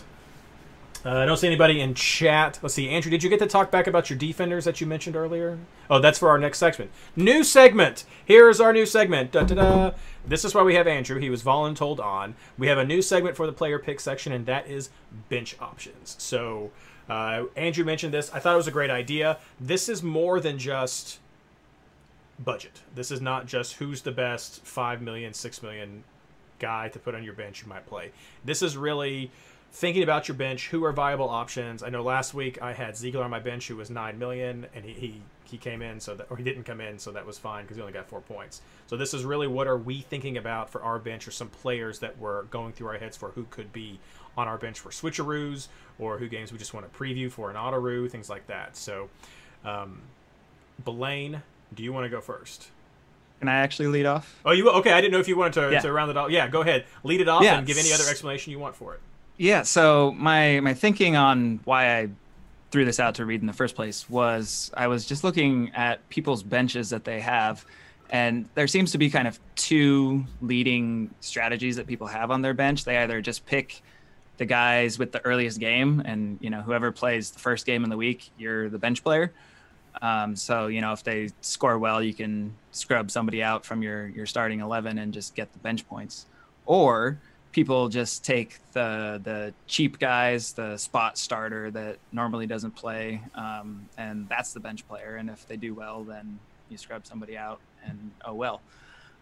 Uh, 1.05 1.19
I 1.19 1.25
don't 1.25 1.37
see 1.37 1.45
anybody 1.45 1.81
in 1.81 1.93
chat. 1.93 2.57
Let's 2.63 2.73
see, 2.73 2.89
Andrew, 2.89 3.11
did 3.11 3.21
you 3.21 3.29
get 3.29 3.37
to 3.39 3.45
talk 3.45 3.69
back 3.69 3.85
about 3.85 4.09
your 4.09 4.17
defenders 4.17 4.65
that 4.65 4.81
you 4.81 4.87
mentioned 4.87 5.15
earlier? 5.15 5.59
Oh, 5.87 5.99
that's 5.99 6.17
for 6.17 6.29
our 6.29 6.39
next 6.39 6.57
segment. 6.57 6.89
New 7.15 7.43
segment. 7.43 8.05
Here's 8.25 8.59
our 8.59 8.73
new 8.73 8.87
segment. 8.87 9.31
Da, 9.31 9.43
da, 9.43 9.53
da. 9.53 9.91
This 10.25 10.43
is 10.43 10.55
why 10.55 10.63
we 10.63 10.73
have 10.73 10.87
Andrew. 10.87 11.19
He 11.19 11.29
was 11.29 11.43
voluntold 11.43 11.99
on. 11.99 12.33
We 12.57 12.67
have 12.67 12.79
a 12.79 12.85
new 12.85 13.03
segment 13.03 13.35
for 13.35 13.45
the 13.45 13.53
player 13.53 13.77
pick 13.77 13.99
section, 13.99 14.33
and 14.33 14.47
that 14.47 14.67
is 14.67 14.89
bench 15.29 15.55
options. 15.59 16.15
So, 16.17 16.71
uh, 17.07 17.43
Andrew 17.55 17.85
mentioned 17.85 18.11
this. 18.11 18.31
I 18.33 18.39
thought 18.39 18.55
it 18.55 18.57
was 18.57 18.67
a 18.67 18.71
great 18.71 18.89
idea. 18.89 19.37
This 19.59 19.87
is 19.87 20.01
more 20.01 20.39
than 20.39 20.57
just 20.57 21.19
budget. 22.43 22.81
This 22.95 23.11
is 23.11 23.21
not 23.21 23.45
just 23.45 23.73
who's 23.73 24.01
the 24.01 24.11
best 24.11 24.65
5 24.65 25.03
million, 25.03 25.35
6 25.35 25.61
million 25.61 26.03
guy 26.57 26.89
to 26.89 26.97
put 26.97 27.13
on 27.13 27.23
your 27.23 27.33
bench 27.33 27.61
you 27.61 27.69
might 27.69 27.85
play. 27.85 28.11
This 28.43 28.63
is 28.63 28.75
really 28.75 29.29
thinking 29.75 30.03
about 30.03 30.27
your 30.29 30.35
bench, 30.35 30.69
who 30.69 30.85
are 30.85 30.93
viable 30.93 31.29
options? 31.29 31.83
I 31.83 31.89
know 31.89 32.01
last 32.01 32.33
week 32.33 32.61
I 32.61 32.71
had 32.73 32.95
Ziegler 32.95 33.23
on 33.23 33.29
my 33.29 33.39
bench, 33.39 33.67
who 33.67 33.75
was 33.75 33.89
nine 33.89 34.17
million, 34.17 34.67
and 34.73 34.85
he 34.85 34.93
he, 34.93 35.21
he 35.43 35.57
came 35.57 35.81
in, 35.81 35.99
so 35.99 36.15
that 36.15 36.27
or 36.29 36.37
he 36.37 36.43
didn't 36.43 36.63
come 36.63 36.79
in, 36.79 36.97
so 36.97 37.11
that 37.11 37.25
was 37.25 37.37
fine 37.37 37.63
because 37.63 37.75
he 37.75 37.81
only 37.81 37.93
got 37.93 38.07
four 38.07 38.21
points. 38.21 38.61
So 38.87 38.95
this 38.95 39.13
is 39.13 39.25
really 39.25 39.47
what 39.47 39.67
are 39.67 39.77
we 39.77 39.99
thinking 40.01 40.37
about 40.37 40.69
for 40.69 40.81
our 40.81 40.97
bench, 40.97 41.27
or 41.27 41.31
some 41.31 41.49
players 41.49 41.99
that 41.99 42.17
we're 42.17 42.43
going 42.43 42.71
through 42.73 42.87
our 42.87 42.97
heads 42.97 43.17
for 43.17 43.29
who 43.31 43.43
could 43.49 43.73
be 43.73 43.99
on 44.37 44.47
our 44.47 44.57
bench 44.57 44.79
for 44.79 44.89
switcheroos, 44.89 45.67
or 45.99 46.17
who 46.17 46.27
games 46.29 46.51
we 46.53 46.57
just 46.57 46.73
want 46.73 46.91
to 46.91 46.97
preview 46.97 47.29
for 47.29 47.49
an 47.49 47.55
autoroo, 47.57 48.09
things 48.09 48.29
like 48.29 48.47
that. 48.47 48.75
So, 48.77 49.09
um, 49.65 50.01
Blaine, 50.83 51.41
do 51.73 51.83
you 51.83 51.91
want 51.93 52.05
to 52.05 52.09
go 52.09 52.21
first? 52.21 52.69
Can 53.39 53.49
I 53.49 53.55
actually 53.55 53.87
lead 53.89 54.05
off? 54.05 54.39
Oh, 54.45 54.51
you 54.51 54.69
okay? 54.69 54.93
I 54.93 55.01
didn't 55.01 55.11
know 55.13 55.19
if 55.19 55.27
you 55.27 55.35
wanted 55.37 55.53
to, 55.53 55.71
Yeah. 55.73 55.79
to 55.81 55.91
round 55.91 56.09
it 56.11 56.17
off. 56.17 56.31
Yeah, 56.31 56.47
go 56.47 56.61
ahead, 56.61 56.85
lead 57.03 57.19
it 57.21 57.27
off, 57.27 57.43
Yeah. 57.43 57.57
and 57.57 57.67
give 57.67 57.77
any 57.77 57.91
other 57.91 58.05
explanation 58.09 58.51
you 58.51 58.59
want 58.59 58.75
for 58.75 58.93
it. 58.93 59.01
Yeah, 59.37 59.63
so 59.63 60.13
my 60.17 60.59
my 60.61 60.73
thinking 60.73 61.15
on 61.15 61.59
why 61.65 61.97
I 61.99 62.09
threw 62.71 62.85
this 62.85 62.99
out 62.99 63.15
to 63.15 63.25
read 63.25 63.41
in 63.41 63.47
the 63.47 63.53
first 63.53 63.75
place 63.75 64.09
was 64.09 64.71
I 64.75 64.87
was 64.87 65.05
just 65.05 65.23
looking 65.23 65.71
at 65.75 66.07
people's 66.09 66.43
benches 66.43 66.89
that 66.89 67.03
they 67.03 67.21
have 67.21 67.65
and 68.09 68.47
there 68.53 68.67
seems 68.67 68.91
to 68.91 68.97
be 68.97 69.09
kind 69.09 69.27
of 69.27 69.39
two 69.55 70.25
leading 70.41 71.09
strategies 71.21 71.75
that 71.77 71.87
people 71.87 72.07
have 72.07 72.31
on 72.31 72.41
their 72.41 72.53
bench. 72.53 72.83
They 72.83 72.97
either 72.97 73.21
just 73.21 73.45
pick 73.45 73.81
the 74.37 74.45
guys 74.45 74.99
with 74.99 75.11
the 75.11 75.23
earliest 75.25 75.59
game 75.59 76.01
and 76.05 76.37
you 76.41 76.49
know 76.49 76.61
whoever 76.61 76.91
plays 76.91 77.31
the 77.31 77.39
first 77.39 77.65
game 77.65 77.83
in 77.83 77.89
the 77.89 77.97
week, 77.97 78.29
you're 78.37 78.69
the 78.69 78.77
bench 78.77 79.03
player. 79.03 79.31
Um, 80.01 80.35
so 80.35 80.67
you 80.67 80.81
know 80.81 80.91
if 80.93 81.03
they 81.03 81.29
score 81.41 81.79
well, 81.79 82.03
you 82.03 82.13
can 82.13 82.53
scrub 82.71 83.09
somebody 83.09 83.41
out 83.41 83.65
from 83.65 83.81
your 83.81 84.07
your 84.07 84.25
starting 84.25 84.59
11 84.59 84.97
and 84.97 85.13
just 85.13 85.35
get 85.35 85.51
the 85.53 85.59
bench 85.59 85.87
points. 85.87 86.25
Or 86.65 87.19
people 87.55 87.87
just 87.87 88.25
take 88.25 88.59
the 88.73 89.21
the 89.23 89.53
cheap 89.65 89.97
guys, 89.97 90.51
the 90.51 90.75
spot 90.75 91.17
starter 91.17 91.71
that 91.71 91.97
normally 92.11 92.45
doesn't 92.45 92.71
play, 92.71 93.21
um, 93.33 93.87
and 93.97 94.27
that's 94.27 94.51
the 94.51 94.59
bench 94.59 94.85
player. 94.89 95.15
And 95.15 95.29
if 95.29 95.47
they 95.47 95.55
do 95.55 95.73
well, 95.73 96.03
then 96.03 96.37
you 96.69 96.77
scrub 96.77 97.05
somebody 97.07 97.37
out, 97.37 97.61
and 97.85 98.11
oh 98.25 98.33
well. 98.33 98.61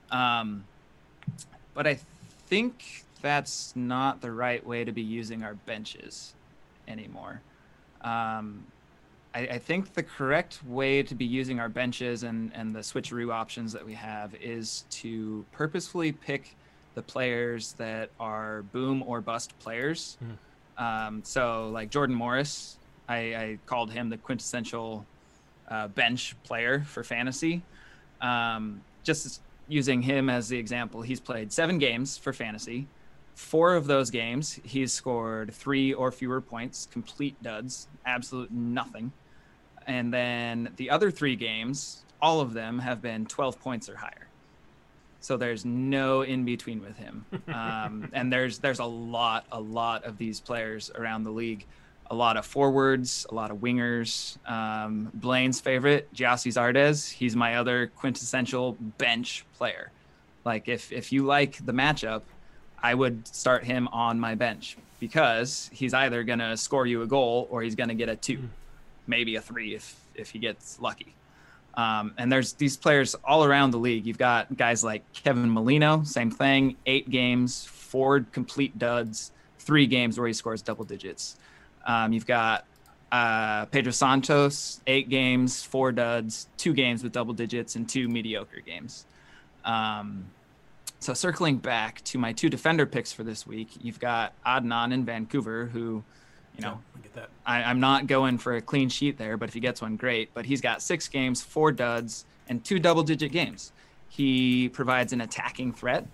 Um, 0.10 0.64
but 1.76 1.86
I 1.86 2.00
think 2.48 3.06
that's 3.22 3.76
not 3.76 4.20
the 4.20 4.32
right 4.32 4.66
way 4.66 4.84
to 4.84 4.92
be 4.92 5.04
using 5.04 5.44
our 5.44 5.54
benches 5.54 6.34
anymore. 6.88 7.40
Um, 8.02 8.66
I, 9.36 9.42
I 9.42 9.60
think 9.60 9.94
the 9.94 10.04
correct 10.04 10.60
way 10.66 11.04
to 11.04 11.14
be 11.14 11.26
using 11.26 11.60
our 11.60 11.70
benches 11.70 12.24
and, 12.24 12.52
and 12.56 12.76
the 12.76 12.80
switcheroo 12.80 13.32
options 13.32 13.74
that 13.74 13.86
we 13.86 13.94
have 13.94 14.34
is 14.36 14.86
to 14.90 15.46
purposefully 15.52 16.12
pick 16.12 16.56
the 16.96 17.02
players 17.02 17.74
that 17.74 18.10
are 18.20 18.64
boom 18.72 19.04
or 19.06 19.22
bust 19.22 19.58
players. 19.60 20.18
Um, 20.78 21.22
so, 21.24 21.70
like 21.70 21.90
Jordan 21.90 22.16
Morris, 22.16 22.78
I, 23.08 23.16
I 23.16 23.60
called 23.66 23.92
him 23.92 24.10
the 24.10 24.18
quintessential 24.18 25.06
uh, 25.70 25.88
bench 25.90 26.36
player 26.44 26.82
for 26.82 27.04
fantasy. 27.04 27.62
Um, 28.22 28.82
just 29.04 29.42
using 29.68 30.02
him 30.02 30.30
as 30.30 30.48
the 30.50 30.58
example, 30.58 31.02
he's 31.02 31.20
played 31.20 31.52
seven 31.52 31.78
games 31.78 32.18
for 32.18 32.34
fantasy. 32.34 32.88
Four 33.36 33.76
of 33.76 33.88
those 33.88 34.10
games, 34.12 34.60
he's 34.64 34.94
scored 34.94 35.54
three 35.54 35.94
or 35.94 36.12
fewer 36.12 36.40
points, 36.42 36.88
complete 36.92 37.42
duds, 37.42 37.88
absolute 38.06 38.52
nothing. 38.52 39.12
And 39.88 40.14
then 40.14 40.70
the 40.78 40.90
other 40.90 41.12
three 41.12 41.36
games, 41.36 42.06
all 42.22 42.42
of 42.42 42.54
them 42.54 42.80
have 42.80 43.02
been 43.02 43.26
12 43.26 43.60
points 43.60 43.90
or 43.90 43.96
higher. 43.98 44.28
So 45.24 45.38
there's 45.38 45.64
no 45.64 46.22
in 46.22 46.44
between 46.44 46.82
with 46.82 46.98
him. 46.98 47.26
Um, 47.54 48.10
and 48.14 48.32
there's 48.32 48.60
there's 48.60 48.80
a 48.80 48.86
lot, 48.86 49.46
a 49.52 49.60
lot 49.60 50.04
of 50.04 50.18
these 50.18 50.40
players 50.40 50.92
around 50.96 51.24
the 51.24 51.32
league. 51.32 51.66
A 52.12 52.16
lot 52.16 52.36
of 52.36 52.46
forwards, 52.46 53.26
a 53.30 53.36
lot 53.36 53.52
of 53.52 53.58
wingers. 53.58 54.38
Um, 54.50 55.12
Blaine's 55.14 55.60
favorite, 55.60 56.14
Gyasi 56.14 56.52
Zardes. 56.52 57.12
He's 57.12 57.36
my 57.36 57.56
other 57.56 57.88
quintessential 57.88 58.74
bench 58.98 59.46
player. 59.58 59.92
Like 60.44 60.68
if 60.68 60.92
if 60.92 61.12
you 61.12 61.24
like 61.24 61.66
the 61.66 61.74
matchup, 61.74 62.24
I 62.82 62.94
would 62.94 63.28
start 63.28 63.64
him 63.64 63.88
on 63.90 64.20
my 64.20 64.36
bench 64.36 64.78
because 65.00 65.70
he's 65.74 65.94
either 65.94 66.24
gonna 66.24 66.58
score 66.58 66.86
you 66.86 67.02
a 67.02 67.08
goal 67.08 67.48
or 67.50 67.62
he's 67.62 67.76
gonna 67.76 67.96
get 67.96 68.10
a 68.10 68.16
two, 68.16 68.50
maybe 69.08 69.36
a 69.36 69.42
three 69.42 69.76
if 69.76 69.96
if 70.16 70.32
he 70.32 70.40
gets 70.40 70.80
lucky. 70.80 71.14
Um, 71.76 72.14
and 72.18 72.32
there's 72.32 72.54
these 72.54 72.78
players 72.78 73.16
all 73.24 73.44
around 73.44 73.72
the 73.72 73.80
league. 73.80 74.06
You've 74.06 74.18
got 74.18 74.56
guys 74.56 74.84
like 74.84 75.02
Kevin 75.14 75.50
Molino, 75.50 76.04
same 76.04 76.30
thing, 76.30 76.76
eight 76.86 77.10
games, 77.10 77.66
four 77.66 78.22
complete 78.32 78.78
duds, 78.78 79.32
three 79.60 79.88
games 79.88 80.20
where 80.20 80.28
he 80.28 80.34
scores 80.34 80.62
double 80.62 80.86
digits. 80.86 81.38
Um, 81.86 82.14
you've 82.14 82.28
got 82.28 82.66
uh, 83.12 83.66
Pedro 83.66 83.92
Santos, 83.92 84.82
eight 84.88 85.10
games, 85.10 85.64
four 85.64 85.92
duds, 85.92 86.48
two 86.58 86.74
games 86.74 87.04
with 87.04 87.12
double 87.12 87.34
digits, 87.34 87.76
and 87.76 87.88
two 87.88 88.08
mediocre 88.08 88.62
games. 88.62 89.06
Um, 89.66 90.26
so 91.00 91.14
circling 91.14 91.58
back 91.58 92.02
to 92.06 92.18
my 92.18 92.34
two 92.34 92.50
defender 92.50 92.86
picks 92.86 93.12
for 93.12 93.24
this 93.24 93.46
week, 93.46 93.70
you've 93.82 94.00
got 94.00 94.34
Adnan 94.46 94.94
in 94.94 95.06
Vancouver, 95.06 95.66
who, 95.66 96.04
you 96.56 96.62
know, 96.62 96.80
I 96.96 97.00
get 97.02 97.14
that. 97.16 97.30
I, 97.46 97.64
I'm 97.64 97.80
not 97.80 98.08
going 98.08 98.38
for 98.38 98.56
a 98.56 98.62
clean 98.62 98.90
sheet 98.90 99.18
there, 99.18 99.38
but 99.38 99.50
if 99.50 99.54
he 99.54 99.60
gets 99.60 99.82
one, 99.82 99.96
great. 99.96 100.34
But 100.34 100.46
he's 100.46 100.62
got 100.62 100.82
six 100.82 101.08
games, 101.08 101.42
four 101.42 101.72
duds, 101.72 102.26
and 102.48 102.64
two 102.64 102.80
double 102.80 103.04
digit 103.04 103.32
games. 103.32 103.72
He 104.10 104.70
provides 104.70 105.14
an 105.14 105.22
attacking 105.22 105.74
threat 105.74 106.06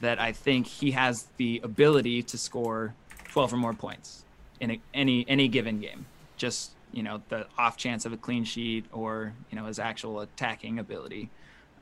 that 0.00 0.20
I 0.20 0.32
think 0.32 0.66
he 0.66 0.92
has 0.92 1.26
the 1.36 1.60
ability 1.64 2.22
to 2.22 2.38
score 2.38 2.94
12 3.28 3.54
or 3.54 3.56
more 3.56 3.74
points 3.74 4.24
in 4.60 4.72
a, 4.72 4.80
any 4.94 5.24
any 5.28 5.48
given 5.48 5.80
game. 5.80 6.06
Just 6.36 6.72
you 6.92 7.02
know 7.02 7.22
the 7.28 7.46
off 7.58 7.76
chance 7.76 8.04
of 8.04 8.12
a 8.12 8.16
clean 8.16 8.44
sheet 8.44 8.84
or 8.92 9.32
you 9.50 9.56
know 9.56 9.66
his 9.66 9.78
actual 9.78 10.20
attacking 10.20 10.78
ability. 10.78 11.30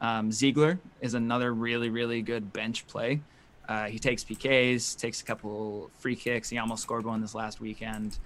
Um, 0.01 0.31
Ziegler 0.33 0.79
is 1.01 1.14
another 1.14 1.53
really 1.53 1.91
really 1.91 2.23
good 2.23 2.53
bench 2.53 2.87
play. 2.87 3.21
Uh, 3.69 3.87
he 3.87 3.99
takes 3.99 4.23
PKs, 4.25 4.97
takes 4.97 5.21
a 5.21 5.25
couple 5.25 5.91
free 5.99 6.17
kicks. 6.17 6.49
He 6.49 6.59
almost 6.59 6.83
scored 6.83 7.05
one 7.05 7.21
this 7.21 7.35
last 7.35 7.61
weekend. 7.61 8.19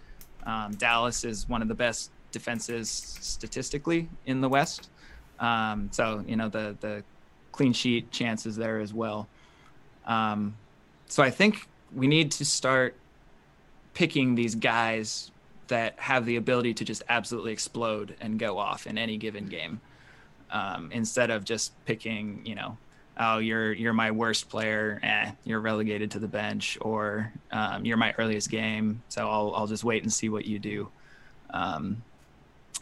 Um, 0.45 0.75
Dallas 0.75 1.25
is 1.25 1.49
one 1.49 1.63
of 1.63 1.69
the 1.69 1.75
best 1.75 2.11
defenses 2.31 2.91
statistically 2.91 4.09
in 4.27 4.41
the 4.41 4.49
West. 4.49 4.91
Um, 5.39 5.89
so 5.93 6.23
you 6.27 6.37
know 6.37 6.49
the 6.49 6.77
the 6.81 7.03
clean 7.53 7.73
sheet 7.73 8.11
chances 8.11 8.57
there 8.57 8.81
as 8.81 8.93
well. 8.93 9.29
Um, 10.07 10.57
so 11.07 11.23
I 11.23 11.31
think 11.31 11.69
we 11.95 12.07
need 12.07 12.31
to 12.33 12.45
start 12.45 12.95
picking 13.95 14.35
these 14.35 14.55
guys 14.55 15.31
that 15.69 15.99
have 15.99 16.27
the 16.27 16.37
ability 16.37 16.75
to 16.75 16.85
just 16.85 17.03
absolutely 17.09 17.53
explode 17.53 18.17
and 18.21 18.39
go 18.39 18.59
off 18.59 18.87
in 18.87 18.99
any 18.99 19.17
given 19.17 19.47
game, 19.47 19.81
um, 20.51 20.91
instead 20.93 21.31
of 21.31 21.45
just 21.45 21.73
picking 21.87 22.43
you 22.45 22.55
know 22.55 22.77
oh 23.21 23.39
you're 23.39 23.73
you're 23.73 23.93
my 23.93 24.11
worst 24.11 24.49
player 24.49 24.99
eh, 25.03 25.31
you're 25.45 25.61
relegated 25.61 26.11
to 26.11 26.19
the 26.19 26.27
bench 26.29 26.77
or 26.81 27.31
um, 27.53 27.85
you're 27.85 27.97
my 27.97 28.15
earliest 28.19 28.51
game 28.51 29.03
so 29.09 29.29
I'll, 29.29 29.53
I'll 29.55 29.67
just 29.67 29.85
wait 29.85 30.03
and 30.03 30.13
see 30.13 30.29
what 30.29 30.45
you 30.47 30.59
do 30.59 30.89
um, 31.51 32.03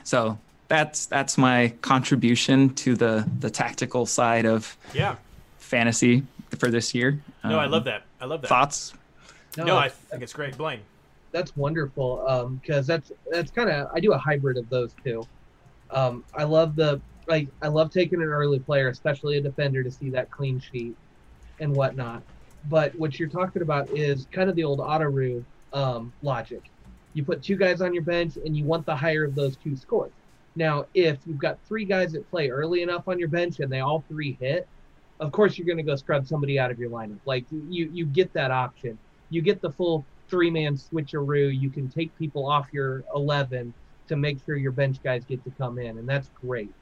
so 0.04 0.38
that's 0.68 1.06
that's 1.06 1.36
my 1.38 1.72
contribution 1.82 2.74
to 2.74 2.94
the 2.94 3.28
the 3.40 3.50
tactical 3.50 4.06
side 4.06 4.44
of 4.46 4.76
Yeah. 4.94 5.16
fantasy 5.58 6.22
for 6.58 6.70
this 6.70 6.94
year 6.94 7.18
No, 7.44 7.58
I 7.58 7.64
Um, 7.66 7.70
love 7.72 7.84
that. 7.84 8.02
I 8.20 8.24
love 8.26 8.40
that. 8.42 8.48
thoughts 8.48 8.92
No, 9.56 9.76
I 9.76 9.88
think 9.88 10.22
it's 10.22 10.32
great. 10.32 10.56
Blaine. 10.56 10.80
that's 11.32 11.56
wonderful 11.56 12.22
because 12.62 12.86
that's 12.86 13.10
that's 13.32 13.50
kind 13.50 13.68
of 13.70 13.88
I 13.94 14.00
do 14.00 14.12
a 14.12 14.18
hybrid 14.18 14.56
of 14.56 14.68
those 14.70 14.94
two. 15.04 15.26
Um, 15.90 16.24
I 16.36 16.44
love 16.44 16.76
the 16.76 17.00
like 17.28 17.48
I 17.62 17.68
love 17.68 17.90
taking 17.90 18.22
an 18.22 18.28
early 18.28 18.58
player, 18.58 18.88
especially 18.88 19.36
a 19.36 19.42
defender, 19.42 19.82
to 19.82 19.90
see 19.90 20.10
that 20.10 20.30
clean 20.30 20.58
sheet 20.58 20.96
and 21.60 21.74
whatnot. 21.74 22.22
But 22.68 22.94
what 22.96 23.18
you're 23.18 23.28
talking 23.28 23.62
about 23.62 23.88
is 23.90 24.26
kind 24.32 24.50
of 24.50 24.56
the 24.56 24.64
old 24.64 24.80
autoroo 24.80 25.44
um, 25.72 26.12
logic. 26.22 26.62
You 27.14 27.24
put 27.24 27.42
two 27.42 27.56
guys 27.56 27.80
on 27.80 27.94
your 27.94 28.02
bench 28.02 28.36
and 28.44 28.56
you 28.56 28.64
want 28.64 28.86
the 28.86 28.96
higher 28.96 29.24
of 29.24 29.34
those 29.34 29.56
two 29.56 29.76
scores. 29.76 30.12
Now, 30.56 30.86
if 30.94 31.18
you've 31.24 31.38
got 31.38 31.58
three 31.66 31.84
guys 31.84 32.12
that 32.12 32.28
play 32.30 32.48
early 32.48 32.82
enough 32.82 33.06
on 33.06 33.18
your 33.18 33.28
bench 33.28 33.60
and 33.60 33.70
they 33.70 33.80
all 33.80 34.04
three 34.08 34.36
hit, 34.40 34.68
of 35.20 35.32
course 35.32 35.56
you're 35.56 35.66
going 35.66 35.78
to 35.78 35.82
go 35.82 35.96
scrub 35.96 36.26
somebody 36.26 36.58
out 36.58 36.70
of 36.70 36.78
your 36.78 36.90
lineup. 36.90 37.20
Like 37.24 37.46
you, 37.50 37.90
you 37.92 38.06
get 38.06 38.32
that 38.34 38.50
option. 38.50 38.98
You 39.30 39.42
get 39.42 39.60
the 39.60 39.70
full 39.70 40.06
three 40.28 40.50
man 40.50 40.74
switcheroo. 40.74 41.56
You 41.58 41.70
can 41.70 41.88
take 41.88 42.14
people 42.16 42.46
off 42.46 42.66
your 42.72 43.04
11 43.14 43.74
to 44.08 44.16
make 44.16 44.44
sure 44.44 44.56
your 44.56 44.72
bench 44.72 44.98
guys 45.02 45.24
get 45.24 45.44
to 45.44 45.50
come 45.50 45.78
in, 45.78 45.98
and 45.98 46.08
that's 46.08 46.30
great. 46.30 46.74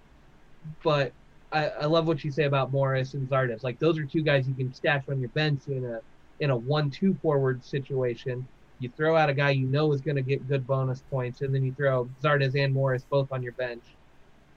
But 0.84 1.14
I, 1.52 1.68
I 1.68 1.86
love 1.86 2.06
what 2.06 2.24
you 2.24 2.30
say 2.30 2.44
about 2.44 2.72
Morris 2.72 3.14
and 3.14 3.28
Zardes. 3.28 3.62
Like 3.62 3.78
those 3.78 3.98
are 3.98 4.06
two 4.06 4.22
guys 4.22 4.48
you 4.48 4.54
can 4.54 4.72
stash 4.72 5.04
on 5.08 5.20
your 5.20 5.30
bench 5.30 5.68
in 5.68 5.84
a 5.84 6.00
in 6.40 6.50
a 6.50 6.56
one-two 6.56 7.14
forward 7.22 7.64
situation. 7.64 8.48
You 8.78 8.90
throw 8.96 9.16
out 9.16 9.30
a 9.30 9.34
guy 9.34 9.50
you 9.50 9.66
know 9.68 9.92
is 9.92 10.02
going 10.02 10.16
to 10.16 10.22
get 10.22 10.46
good 10.48 10.66
bonus 10.66 11.02
points, 11.10 11.40
and 11.40 11.54
then 11.54 11.64
you 11.64 11.74
throw 11.74 12.10
Zardes 12.22 12.58
and 12.62 12.74
Morris 12.74 13.06
both 13.10 13.28
on 13.32 13.42
your 13.42 13.54
bench, 13.54 13.96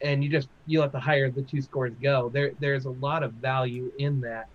and 0.02 0.23
you 0.23 0.30
just 0.30 0.49
you 0.65 0.81
let 0.81 0.91
the 0.91 0.99
higher 0.99 1.31
the 1.31 1.44
two 1.44 1.61
scores 1.61 1.95
go. 2.02 2.30
There 2.34 2.53
there's 2.60 2.86
a 2.86 2.91
lot 2.91 3.23
of 3.23 3.34
value 3.36 3.91
in 3.99 4.22
that, 4.22 4.48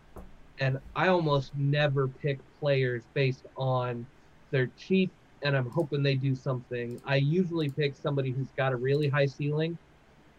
and 0.58 0.78
I 0.94 1.08
almost 1.08 1.54
never 1.54 2.08
pick 2.08 2.40
players 2.60 3.06
based 3.14 3.46
on 3.56 4.06
they're 4.50 4.72
cheap 4.76 5.12
and 5.42 5.56
I'm 5.56 5.68
hoping 5.70 6.02
they 6.02 6.16
do 6.16 6.34
something, 6.34 7.00
I 7.04 7.16
usually 7.16 7.70
pick 7.70 7.94
somebody 7.96 8.32
who's 8.32 8.52
got 8.56 8.72
a 8.72 8.76
really 8.76 9.08
high 9.08 9.26
ceiling 9.26 9.78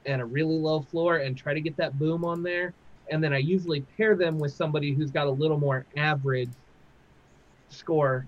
and 0.05 0.21
a 0.21 0.25
really 0.25 0.57
low 0.57 0.81
floor 0.81 1.17
and 1.17 1.37
try 1.37 1.53
to 1.53 1.61
get 1.61 1.77
that 1.77 1.97
boom 1.97 2.23
on 2.25 2.43
there. 2.43 2.73
And 3.11 3.23
then 3.23 3.33
I 3.33 3.37
usually 3.37 3.85
pair 3.97 4.15
them 4.15 4.39
with 4.39 4.53
somebody 4.53 4.93
who's 4.93 5.11
got 5.11 5.27
a 5.27 5.31
little 5.31 5.59
more 5.59 5.85
average 5.95 6.49
score, 7.69 8.27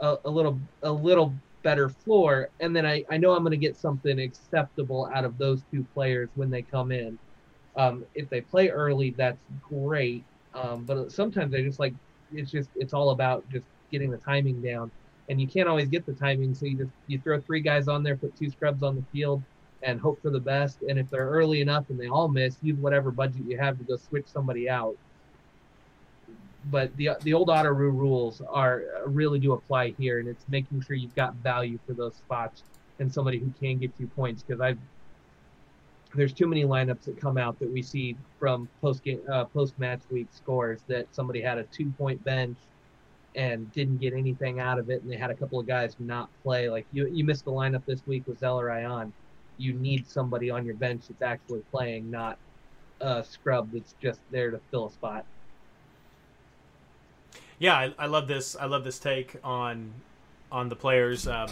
a, 0.00 0.16
a 0.24 0.30
little 0.30 0.60
a 0.82 0.90
little 0.90 1.34
better 1.62 1.88
floor, 1.88 2.48
and 2.60 2.74
then 2.74 2.86
I, 2.86 3.04
I 3.10 3.16
know 3.16 3.32
I'm 3.32 3.42
going 3.42 3.50
to 3.50 3.56
get 3.56 3.76
something 3.76 4.20
acceptable 4.20 5.10
out 5.12 5.24
of 5.24 5.36
those 5.38 5.64
two 5.72 5.84
players 5.94 6.30
when 6.34 6.50
they 6.50 6.62
come 6.62 6.92
in. 6.92 7.18
Um, 7.76 8.04
if 8.14 8.30
they 8.30 8.40
play 8.40 8.68
early, 8.68 9.14
that's 9.16 9.42
great. 9.60 10.24
Um, 10.54 10.84
but 10.84 11.12
sometimes 11.12 11.54
I 11.54 11.62
just 11.62 11.78
like 11.80 11.94
it's 12.30 12.50
just 12.50 12.70
it's 12.76 12.94
all 12.94 13.10
about 13.10 13.48
just 13.48 13.66
getting 13.90 14.10
the 14.10 14.18
timing 14.18 14.62
down, 14.62 14.90
and 15.28 15.40
you 15.40 15.48
can't 15.48 15.68
always 15.68 15.88
get 15.88 16.06
the 16.06 16.14
timing. 16.14 16.54
So 16.54 16.66
you 16.66 16.78
just 16.78 16.92
you 17.06 17.20
throw 17.20 17.40
three 17.40 17.60
guys 17.60 17.88
on 17.88 18.02
there, 18.02 18.16
put 18.16 18.36
two 18.36 18.50
scrubs 18.50 18.82
on 18.82 18.96
the 18.96 19.04
field, 19.12 19.44
and 19.86 20.00
hope 20.00 20.20
for 20.20 20.30
the 20.30 20.40
best. 20.40 20.82
And 20.82 20.98
if 20.98 21.08
they're 21.08 21.28
early 21.28 21.60
enough 21.60 21.88
and 21.88 21.98
they 21.98 22.08
all 22.08 22.28
miss, 22.28 22.56
use 22.60 22.76
whatever 22.76 23.10
budget 23.10 23.42
you 23.46 23.56
have 23.56 23.78
to 23.78 23.84
go 23.84 23.96
switch 23.96 24.26
somebody 24.26 24.68
out. 24.68 24.96
But 26.70 26.94
the 26.96 27.10
the 27.22 27.32
old 27.32 27.48
autoroo 27.48 27.92
rules 27.92 28.42
are 28.48 28.82
really 29.06 29.38
do 29.38 29.52
apply 29.52 29.94
here, 29.98 30.18
and 30.18 30.28
it's 30.28 30.44
making 30.48 30.82
sure 30.82 30.96
you've 30.96 31.14
got 31.14 31.34
value 31.36 31.78
for 31.86 31.94
those 31.94 32.16
spots 32.16 32.64
and 32.98 33.12
somebody 33.12 33.38
who 33.38 33.52
can 33.60 33.78
get 33.78 33.92
you 33.98 34.08
points. 34.08 34.42
Because 34.42 34.60
I've 34.60 34.78
there's 36.14 36.32
too 36.32 36.48
many 36.48 36.64
lineups 36.64 37.04
that 37.04 37.20
come 37.20 37.38
out 37.38 37.58
that 37.60 37.70
we 37.70 37.82
see 37.82 38.16
from 38.40 38.68
post 38.80 39.04
game 39.04 39.20
uh, 39.30 39.44
post 39.44 39.78
match 39.78 40.00
week 40.10 40.26
scores 40.32 40.80
that 40.88 41.06
somebody 41.14 41.40
had 41.40 41.58
a 41.58 41.62
two 41.64 41.92
point 41.96 42.22
bench 42.24 42.56
and 43.36 43.70
didn't 43.72 43.98
get 43.98 44.14
anything 44.14 44.58
out 44.58 44.80
of 44.80 44.90
it, 44.90 45.02
and 45.02 45.12
they 45.12 45.16
had 45.16 45.30
a 45.30 45.34
couple 45.34 45.60
of 45.60 45.66
guys 45.66 45.94
not 46.00 46.28
play. 46.42 46.68
Like 46.68 46.86
you, 46.92 47.06
you 47.06 47.22
missed 47.22 47.44
the 47.44 47.52
lineup 47.52 47.84
this 47.84 48.00
week 48.06 48.26
with 48.26 48.40
Zelarayan. 48.40 49.12
You 49.58 49.72
need 49.74 50.08
somebody 50.08 50.50
on 50.50 50.64
your 50.64 50.74
bench 50.74 51.04
that's 51.08 51.22
actually 51.22 51.62
playing, 51.70 52.10
not 52.10 52.38
a 53.00 53.24
scrub 53.24 53.70
that's 53.72 53.94
just 54.02 54.20
there 54.30 54.50
to 54.50 54.60
fill 54.70 54.86
a 54.86 54.90
spot. 54.90 55.24
Yeah, 57.58 57.74
I, 57.74 57.94
I 57.98 58.06
love 58.06 58.28
this. 58.28 58.54
I 58.56 58.66
love 58.66 58.84
this 58.84 58.98
take 58.98 59.36
on 59.42 59.92
on 60.52 60.68
the 60.68 60.76
players. 60.76 61.26
Um, 61.26 61.48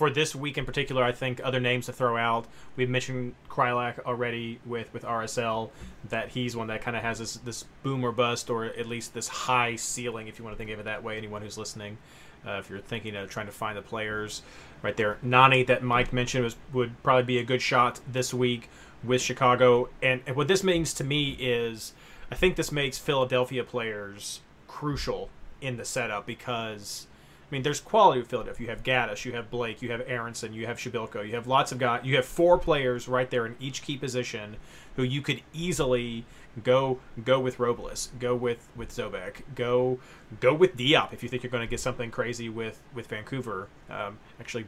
for 0.00 0.08
this 0.08 0.34
week 0.34 0.56
in 0.56 0.64
particular, 0.64 1.04
I 1.04 1.12
think 1.12 1.42
other 1.44 1.60
names 1.60 1.84
to 1.84 1.92
throw 1.92 2.16
out. 2.16 2.46
We've 2.74 2.88
mentioned 2.88 3.34
Kreilach 3.50 3.98
already 4.06 4.58
with, 4.64 4.90
with 4.94 5.02
RSL, 5.02 5.68
that 6.08 6.30
he's 6.30 6.56
one 6.56 6.68
that 6.68 6.80
kind 6.80 6.96
of 6.96 7.02
has 7.02 7.18
this, 7.18 7.34
this 7.34 7.66
boom 7.82 8.02
or 8.02 8.10
bust, 8.10 8.48
or 8.48 8.64
at 8.64 8.86
least 8.86 9.12
this 9.12 9.28
high 9.28 9.76
ceiling, 9.76 10.26
if 10.26 10.38
you 10.38 10.44
want 10.46 10.56
to 10.56 10.58
think 10.58 10.70
of 10.70 10.80
it 10.80 10.84
that 10.84 11.02
way. 11.02 11.18
Anyone 11.18 11.42
who's 11.42 11.58
listening, 11.58 11.98
uh, 12.46 12.52
if 12.52 12.70
you're 12.70 12.78
thinking 12.78 13.14
of 13.14 13.28
trying 13.28 13.44
to 13.44 13.52
find 13.52 13.76
the 13.76 13.82
players 13.82 14.40
right 14.82 14.96
there. 14.96 15.18
Nani, 15.22 15.62
that 15.64 15.82
Mike 15.82 16.12
mentioned, 16.12 16.44
was 16.44 16.56
would 16.72 17.02
probably 17.02 17.24
be 17.24 17.38
a 17.38 17.44
good 17.44 17.62
shot 17.62 18.00
this 18.10 18.32
week 18.32 18.68
with 19.02 19.22
Chicago. 19.22 19.88
And, 20.02 20.20
and 20.26 20.36
what 20.36 20.48
this 20.48 20.62
means 20.62 20.92
to 20.94 21.04
me 21.04 21.36
is 21.38 21.92
I 22.30 22.34
think 22.34 22.56
this 22.56 22.70
makes 22.70 22.98
Philadelphia 22.98 23.64
players 23.64 24.40
crucial 24.68 25.28
in 25.60 25.76
the 25.76 25.84
setup 25.84 26.26
because 26.26 27.06
I 27.50 27.54
mean, 27.54 27.62
there's 27.62 27.80
quality 27.80 28.20
with 28.20 28.30
Philadelphia. 28.30 28.66
You 28.66 28.70
have 28.70 28.84
Gaddis, 28.84 29.24
you 29.24 29.32
have 29.32 29.50
Blake, 29.50 29.82
you 29.82 29.90
have 29.90 30.02
Aaronson, 30.06 30.52
you 30.52 30.66
have 30.66 30.78
Przybylko, 30.78 31.26
you 31.26 31.34
have 31.34 31.48
lots 31.48 31.72
of 31.72 31.78
guys. 31.78 32.04
You 32.04 32.14
have 32.14 32.24
four 32.24 32.58
players 32.58 33.08
right 33.08 33.28
there 33.28 33.44
in 33.44 33.56
each 33.58 33.82
key 33.82 33.96
position 33.96 34.56
who 34.94 35.02
you 35.02 35.20
could 35.20 35.42
easily 35.52 36.24
go 36.62 36.98
go 37.24 37.40
with 37.40 37.58
Robles, 37.58 38.10
go 38.18 38.34
with 38.34 38.68
with 38.76 38.90
Zobek, 38.90 39.42
go 39.54 39.98
go 40.40 40.54
with 40.54 40.76
Diop 40.76 41.12
if 41.12 41.22
you 41.22 41.28
think 41.28 41.42
you're 41.42 41.50
going 41.50 41.66
to 41.66 41.70
get 41.70 41.80
something 41.80 42.10
crazy 42.10 42.48
with 42.48 42.80
with 42.94 43.06
Vancouver. 43.06 43.68
Um, 43.88 44.18
actually, 44.40 44.66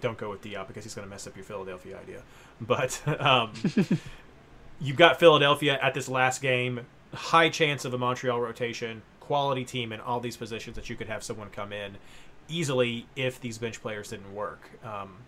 don't 0.00 0.18
go 0.18 0.30
with 0.30 0.42
Diop 0.42 0.68
because 0.68 0.84
he's 0.84 0.94
going 0.94 1.06
to 1.06 1.10
mess 1.10 1.26
up 1.26 1.36
your 1.36 1.44
Philadelphia 1.44 1.98
idea. 1.98 2.22
But 2.60 3.00
um, 3.20 3.52
you've 4.80 4.96
got 4.96 5.18
Philadelphia 5.18 5.78
at 5.80 5.94
this 5.94 6.08
last 6.08 6.42
game, 6.42 6.86
high 7.12 7.48
chance 7.48 7.84
of 7.84 7.94
a 7.94 7.98
Montreal 7.98 8.40
rotation 8.40 9.02
quality 9.20 9.64
team 9.64 9.92
in 9.92 10.00
all 10.00 10.20
these 10.20 10.36
positions 10.36 10.74
that 10.76 10.90
you 10.90 10.96
could 10.96 11.08
have 11.08 11.22
someone 11.22 11.48
come 11.48 11.72
in 11.72 11.96
easily 12.48 13.06
if 13.14 13.40
these 13.40 13.56
bench 13.56 13.80
players 13.80 14.10
didn't 14.10 14.34
work. 14.34 14.68
Um, 14.84 15.18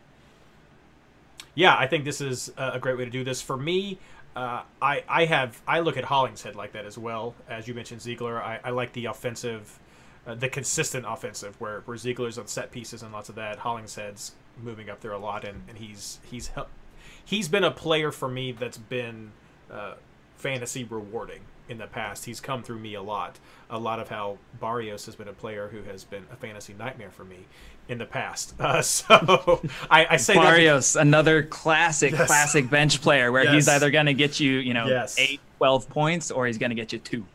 yeah, 1.55 1.77
I 1.79 1.87
think 1.87 2.05
this 2.05 2.21
is 2.21 2.53
a 2.57 2.79
great 2.81 2.99
way 2.99 3.05
to 3.05 3.11
do 3.11 3.23
this. 3.23 3.41
For 3.41 3.57
me, 3.57 3.99
uh, 4.37 4.63
I 4.83 5.05
I 5.09 5.25
have 5.27 5.61
I 5.67 5.81
look 5.81 5.97
at 5.97 6.05
Hollingshead 6.05 6.57
like 6.57 6.73
that 6.73 6.85
as 6.85 6.99
well. 6.99 7.35
As 7.49 7.69
you 7.69 7.75
mentioned, 7.75 8.03
Ziegler. 8.03 8.43
I, 8.43 8.61
I 8.65 8.71
like 8.71 8.93
the 8.93 9.07
offensive, 9.07 9.79
uh, 10.27 10.35
the 10.35 10.49
consistent 10.49 11.07
offensive 11.09 11.61
where 11.61 11.81
where 11.83 11.97
Ziegler's 11.97 12.39
on 12.39 12.47
set 12.47 12.71
pieces 12.71 13.03
and 13.03 13.13
lots 13.13 13.29
of 13.29 13.37
that. 13.37 13.61
Hollingshead's 13.61 14.33
moving 14.61 14.91
up 14.91 15.01
there 15.01 15.13
a 15.13 15.19
lot, 15.19 15.45
and, 15.45 15.63
and 15.69 15.79
he's 15.79 16.19
he's 16.25 16.51
he's 17.25 17.49
been 17.49 17.65
a 17.65 17.71
player 17.71 18.11
for 18.11 18.29
me 18.29 18.53
that's 18.53 18.79
been 18.79 19.33
uh, 19.71 19.95
fantasy 20.37 20.85
rewarding 20.85 21.41
in 21.69 21.79
the 21.79 21.87
past. 21.87 22.27
He's 22.27 22.41
come 22.41 22.63
through 22.63 22.79
me 22.79 22.95
a 22.95 23.03
lot. 23.03 23.39
A 23.71 23.79
lot 23.79 23.99
of 23.99 24.09
how 24.09 24.39
Barrios 24.61 25.07
has 25.07 25.15
been 25.15 25.29
a 25.29 25.33
player 25.33 25.69
who 25.69 25.83
has 25.83 26.05
been 26.05 26.27
a 26.31 26.37
fantasy 26.37 26.75
nightmare 26.75 27.11
for 27.11 27.25
me 27.25 27.47
in 27.89 27.99
the 27.99 28.07
past. 28.07 28.55
Uh, 28.65 28.81
so 28.81 29.61
I, 29.91 30.07
I, 30.11 30.17
say 30.17 30.35
Barrios, 30.35 30.97
another 30.97 31.43
classic, 31.43 32.13
yes. 32.13 32.27
classic 32.27 32.71
bench 32.71 33.03
player 33.03 33.31
where 33.31 33.45
yes. 33.45 33.53
he's 33.53 33.69
either 33.69 33.91
going 33.91 34.07
to 34.07 34.15
get 34.15 34.41
you, 34.41 34.53
you 34.53 34.73
know, 34.73 34.87
yes. 34.87 35.19
eight, 35.19 35.41
12 35.59 35.89
points 35.91 36.31
or 36.31 36.47
he's 36.47 36.57
going 36.57 36.71
to 36.71 36.77
get 36.77 36.93
you 36.93 36.99
two. 36.99 37.27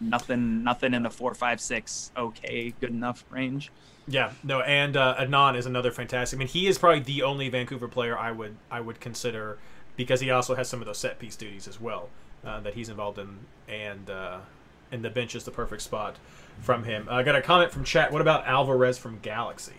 Nothing, 0.00 0.62
nothing 0.62 0.94
in 0.94 1.02
the 1.02 1.10
four, 1.10 1.34
five, 1.34 1.60
six, 1.60 2.12
okay, 2.16 2.72
good 2.80 2.90
enough 2.90 3.24
range. 3.30 3.72
Yeah, 4.06 4.32
no, 4.44 4.60
and 4.60 4.96
uh, 4.96 5.16
Adnan 5.18 5.56
is 5.56 5.66
another 5.66 5.90
fantastic. 5.90 6.36
I 6.36 6.38
mean, 6.38 6.48
he 6.48 6.68
is 6.68 6.78
probably 6.78 7.00
the 7.00 7.22
only 7.22 7.48
Vancouver 7.48 7.88
player 7.88 8.16
I 8.16 8.30
would 8.30 8.56
I 8.70 8.80
would 8.80 9.00
consider 9.00 9.58
because 9.96 10.20
he 10.20 10.30
also 10.30 10.54
has 10.54 10.68
some 10.68 10.80
of 10.80 10.86
those 10.86 10.98
set 10.98 11.18
piece 11.18 11.34
duties 11.34 11.66
as 11.66 11.80
well 11.80 12.08
uh, 12.44 12.60
that 12.60 12.74
he's 12.74 12.88
involved 12.88 13.18
in, 13.18 13.38
and 13.68 14.08
uh, 14.08 14.38
and 14.92 15.04
the 15.04 15.10
bench 15.10 15.34
is 15.34 15.44
the 15.44 15.50
perfect 15.50 15.82
spot 15.82 16.16
from 16.60 16.84
him. 16.84 17.08
I 17.10 17.24
got 17.24 17.34
a 17.34 17.42
comment 17.42 17.72
from 17.72 17.82
chat. 17.82 18.12
What 18.12 18.20
about 18.20 18.46
Alvarez 18.46 18.96
from 18.96 19.18
Galaxy? 19.20 19.74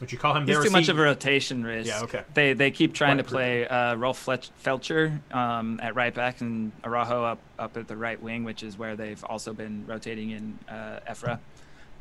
Would 0.00 0.10
you 0.10 0.18
call 0.18 0.34
him? 0.34 0.46
He's 0.46 0.62
too 0.62 0.70
much 0.70 0.88
of 0.88 0.98
a 0.98 1.02
rotation 1.02 1.62
risk. 1.64 1.88
Yeah, 1.88 2.02
okay. 2.02 2.22
They 2.34 2.52
they 2.52 2.70
keep 2.70 2.94
trying 2.94 3.18
to 3.18 3.24
play 3.24 3.66
uh, 3.66 3.94
Rolf 3.94 4.26
Feltscher 4.26 5.20
um, 5.32 5.78
at 5.82 5.94
right 5.94 6.12
back 6.12 6.40
and 6.40 6.72
Araujo 6.82 7.24
up 7.24 7.38
up 7.58 7.76
at 7.76 7.86
the 7.86 7.96
right 7.96 8.20
wing, 8.20 8.44
which 8.44 8.62
is 8.62 8.76
where 8.76 8.96
they've 8.96 9.22
also 9.24 9.52
been 9.52 9.86
rotating 9.86 10.30
in 10.30 10.58
uh, 10.68 11.00
Efra. 11.08 11.38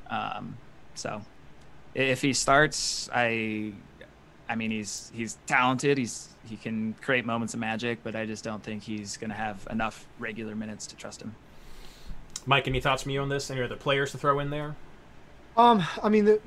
Um, 0.09 0.57
so 0.95 1.21
if 1.93 2.21
he 2.21 2.33
starts, 2.33 3.09
I 3.13 3.73
I 4.49 4.55
mean 4.55 4.71
he's 4.71 5.11
he's 5.13 5.37
talented. 5.45 5.97
He's 5.97 6.29
he 6.45 6.57
can 6.57 6.93
create 7.01 7.25
moments 7.25 7.53
of 7.53 7.59
magic, 7.59 7.99
but 8.03 8.15
I 8.15 8.25
just 8.25 8.43
don't 8.43 8.63
think 8.63 8.83
he's 8.83 9.17
going 9.17 9.29
to 9.29 9.35
have 9.35 9.65
enough 9.69 10.05
regular 10.19 10.55
minutes 10.55 10.87
to 10.87 10.95
trust 10.95 11.21
him. 11.21 11.35
Mike, 12.45 12.67
any 12.67 12.81
thoughts 12.81 13.03
from 13.03 13.11
you 13.11 13.21
on 13.21 13.29
this? 13.29 13.49
Any 13.49 13.61
other 13.61 13.77
players 13.77 14.11
to 14.11 14.17
throw 14.17 14.39
in 14.39 14.49
there? 14.49 14.75
Um, 15.55 15.83
I 16.01 16.09
mean 16.09 16.25
the 16.25 16.41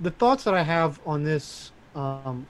the 0.00 0.10
thoughts 0.10 0.44
that 0.44 0.54
I 0.54 0.62
have 0.62 1.00
on 1.06 1.24
this, 1.24 1.72
um, 1.94 2.46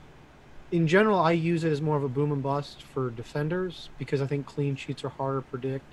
in 0.71 0.87
general, 0.87 1.19
I 1.19 1.31
use 1.31 1.63
it 1.63 1.71
as 1.71 1.81
more 1.81 1.97
of 1.97 2.03
a 2.03 2.09
boom 2.09 2.31
and 2.31 2.41
bust 2.41 2.81
for 2.81 3.09
defenders 3.09 3.89
because 3.99 4.21
I 4.21 4.27
think 4.27 4.45
clean 4.45 4.75
sheets 4.75 5.03
are 5.03 5.09
harder 5.09 5.41
to 5.41 5.47
predict. 5.47 5.85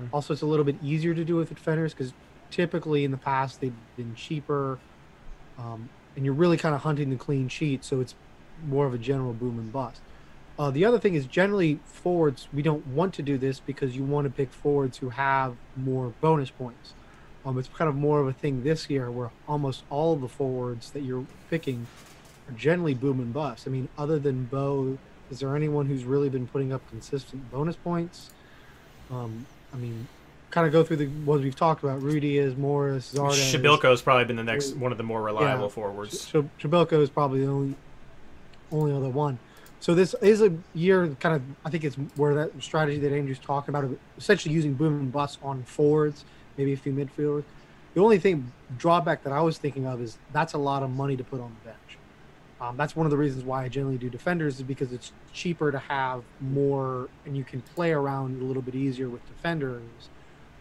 Mm. 0.00 0.08
Also, 0.12 0.32
it's 0.32 0.42
a 0.42 0.46
little 0.46 0.64
bit 0.64 0.76
easier 0.82 1.14
to 1.14 1.24
do 1.24 1.36
with 1.36 1.50
defenders 1.50 1.92
because 1.92 2.14
typically 2.50 3.04
in 3.04 3.10
the 3.10 3.16
past 3.16 3.60
they've 3.60 3.74
been 3.96 4.14
cheaper, 4.14 4.78
um, 5.58 5.88
and 6.16 6.24
you're 6.24 6.34
really 6.34 6.56
kind 6.56 6.74
of 6.74 6.82
hunting 6.82 7.10
the 7.10 7.16
clean 7.16 7.48
sheet, 7.48 7.84
so 7.84 8.00
it's 8.00 8.14
more 8.66 8.86
of 8.86 8.94
a 8.94 8.98
general 8.98 9.32
boom 9.32 9.58
and 9.58 9.72
bust. 9.72 10.00
Uh, 10.58 10.70
the 10.70 10.84
other 10.84 10.98
thing 10.98 11.14
is 11.14 11.26
generally 11.26 11.80
forwards, 11.84 12.48
we 12.52 12.62
don't 12.62 12.86
want 12.86 13.12
to 13.14 13.22
do 13.22 13.36
this 13.36 13.58
because 13.58 13.96
you 13.96 14.04
want 14.04 14.24
to 14.24 14.30
pick 14.30 14.52
forwards 14.52 14.98
who 14.98 15.10
have 15.10 15.56
more 15.76 16.14
bonus 16.20 16.50
points. 16.50 16.94
Um, 17.46 17.58
it's 17.58 17.68
kind 17.68 17.88
of 17.88 17.94
more 17.94 18.20
of 18.20 18.26
a 18.26 18.32
thing 18.32 18.62
this 18.62 18.88
year 18.88 19.10
where 19.10 19.30
almost 19.46 19.82
all 19.90 20.14
of 20.14 20.20
the 20.20 20.28
forwards 20.28 20.90
that 20.90 21.02
you're 21.02 21.26
picking 21.50 21.86
are 22.48 22.52
generally 22.54 22.94
boom 22.94 23.20
and 23.20 23.32
bust. 23.32 23.66
I 23.66 23.70
mean, 23.70 23.88
other 23.98 24.18
than 24.18 24.44
Bou, 24.44 24.98
is 25.30 25.40
there 25.40 25.54
anyone 25.54 25.86
who's 25.86 26.04
really 26.04 26.28
been 26.28 26.46
putting 26.46 26.72
up 26.72 26.88
consistent 26.88 27.50
bonus 27.50 27.76
points? 27.76 28.30
Um, 29.10 29.46
I 29.72 29.76
mean, 29.76 30.08
kind 30.50 30.66
of 30.66 30.72
go 30.72 30.84
through 30.84 30.96
the 30.96 31.06
ones 31.26 31.42
we've 31.42 31.56
talked 31.56 31.82
about. 31.82 32.00
Ruidíaz 32.00 32.56
Morris, 32.56 33.12
Zardes. 33.12 33.52
Przybylko 33.52 33.90
has 33.90 34.00
probably 34.00 34.24
been 34.24 34.36
the 34.36 34.44
next 34.44 34.76
one 34.76 34.92
of 34.92 34.98
the 34.98 35.04
more 35.04 35.22
reliable 35.22 35.64
yeah, 35.64 35.68
forwards. 35.68 36.30
Przybylko 36.32 37.00
is 37.02 37.10
probably 37.10 37.40
the 37.40 37.50
only 37.50 37.74
only 38.72 38.92
other 38.92 39.08
one. 39.08 39.38
So 39.80 39.94
this 39.94 40.14
is 40.22 40.40
a 40.40 40.50
year 40.74 41.08
kind 41.20 41.34
of 41.34 41.42
I 41.64 41.70
think 41.70 41.84
it's 41.84 41.96
where 42.16 42.34
that 42.34 42.62
strategy 42.62 42.98
that 43.00 43.12
Andrew's 43.12 43.38
talking 43.38 43.74
about, 43.74 43.90
essentially 44.16 44.54
using 44.54 44.74
boom 44.74 44.98
and 44.98 45.12
bust 45.12 45.38
on 45.42 45.62
forwards, 45.64 46.24
maybe 46.56 46.72
a 46.72 46.76
few 46.76 46.92
midfielders. 46.92 47.44
The 47.94 48.00
only 48.02 48.18
thing 48.18 48.52
drawback 48.76 49.22
that 49.24 49.32
I 49.32 49.40
was 49.40 49.58
thinking 49.58 49.86
of 49.86 50.00
is 50.00 50.18
that's 50.32 50.54
a 50.54 50.58
lot 50.58 50.82
of 50.82 50.90
money 50.90 51.16
to 51.16 51.24
put 51.24 51.40
on 51.40 51.54
the 51.62 51.68
bench. 51.70 51.98
Um, 52.60 52.76
that's 52.76 52.96
one 52.96 53.06
of 53.06 53.10
the 53.10 53.16
reasons 53.18 53.44
why 53.44 53.64
I 53.64 53.68
generally 53.68 53.98
do 53.98 54.08
defenders 54.08 54.56
is 54.56 54.62
because 54.62 54.92
it's 54.92 55.12
cheaper 55.32 55.70
to 55.72 55.78
have 55.78 56.22
more 56.40 57.08
and 57.26 57.36
you 57.36 57.44
can 57.44 57.60
play 57.62 57.92
around 57.92 58.40
a 58.40 58.44
little 58.44 58.62
bit 58.62 58.74
easier 58.74 59.08
with 59.08 59.26
defenders 59.26 59.82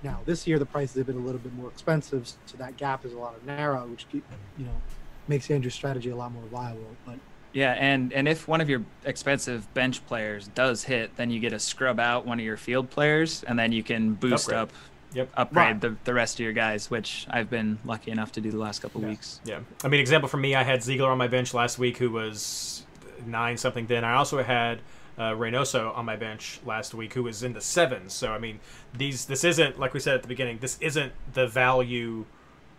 Now 0.03 0.19
this 0.25 0.45
year 0.47 0.59
the 0.59 0.65
prices 0.65 0.97
have 0.97 1.05
been 1.07 1.17
a 1.17 1.25
little 1.25 1.39
bit 1.39 1.53
more 1.53 1.69
expensive, 1.69 2.27
so 2.45 2.57
that 2.57 2.77
gap 2.77 3.05
is 3.05 3.13
a 3.13 3.17
lot 3.17 3.35
of 3.35 3.45
narrow, 3.45 3.85
which 3.87 4.05
you 4.11 4.21
know 4.65 4.81
makes 5.27 5.49
Andrew's 5.49 5.75
strategy 5.75 6.09
a 6.09 6.15
lot 6.15 6.31
more 6.33 6.43
viable. 6.51 6.97
But 7.05 7.19
Yeah, 7.53 7.71
and 7.73 8.11
and 8.11 8.27
if 8.27 8.47
one 8.47 8.59
of 8.61 8.69
your 8.69 8.83
expensive 9.05 9.71
bench 9.73 10.05
players 10.05 10.47
does 10.49 10.83
hit, 10.83 11.15
then 11.15 11.29
you 11.29 11.39
get 11.39 11.51
to 11.51 11.59
scrub 11.59 11.99
out 11.99 12.25
one 12.25 12.39
of 12.39 12.45
your 12.45 12.57
field 12.57 12.89
players, 12.89 13.43
and 13.43 13.57
then 13.57 13.71
you 13.71 13.83
can 13.83 14.13
boost 14.15 14.45
Upgrade. 14.45 14.59
up, 14.59 14.71
Yep. 15.13 15.29
upgrade 15.35 15.65
Right. 15.65 15.81
the, 15.81 15.95
the 16.03 16.13
rest 16.13 16.35
of 16.35 16.43
your 16.43 16.53
guys, 16.53 16.89
which 16.89 17.27
I've 17.29 17.49
been 17.49 17.79
lucky 17.85 18.11
enough 18.11 18.31
to 18.33 18.41
do 18.41 18.51
the 18.51 18.57
last 18.57 18.81
couple 18.81 19.01
weeks. 19.01 19.39
Yeah. 19.45 19.59
I 19.83 19.87
mean, 19.87 19.99
example 19.99 20.27
for 20.29 20.37
me, 20.37 20.55
I 20.55 20.63
had 20.63 20.83
Ziegler 20.83 21.11
on 21.11 21.17
my 21.17 21.27
bench 21.27 21.53
last 21.53 21.77
week, 21.77 21.97
who 21.97 22.11
was 22.11 22.83
nine 23.25 23.57
something. 23.57 23.85
Then 23.87 24.03
I 24.03 24.15
also 24.15 24.41
had 24.43 24.79
uh, 25.17 25.31
Reynoso 25.31 25.95
on 25.95 26.05
my 26.05 26.15
bench 26.15 26.59
last 26.65 26.93
week, 26.93 27.13
who 27.13 27.23
was 27.23 27.43
in 27.43 27.53
the 27.53 27.61
sevens. 27.61 28.13
So 28.13 28.31
I 28.31 28.39
mean, 28.39 28.59
these 28.93 29.25
this 29.25 29.43
isn't 29.43 29.79
like 29.79 29.93
we 29.93 29.99
said 29.99 30.15
at 30.15 30.21
the 30.21 30.27
beginning. 30.27 30.57
This 30.59 30.77
isn't 30.81 31.13
the 31.33 31.47
value 31.47 32.25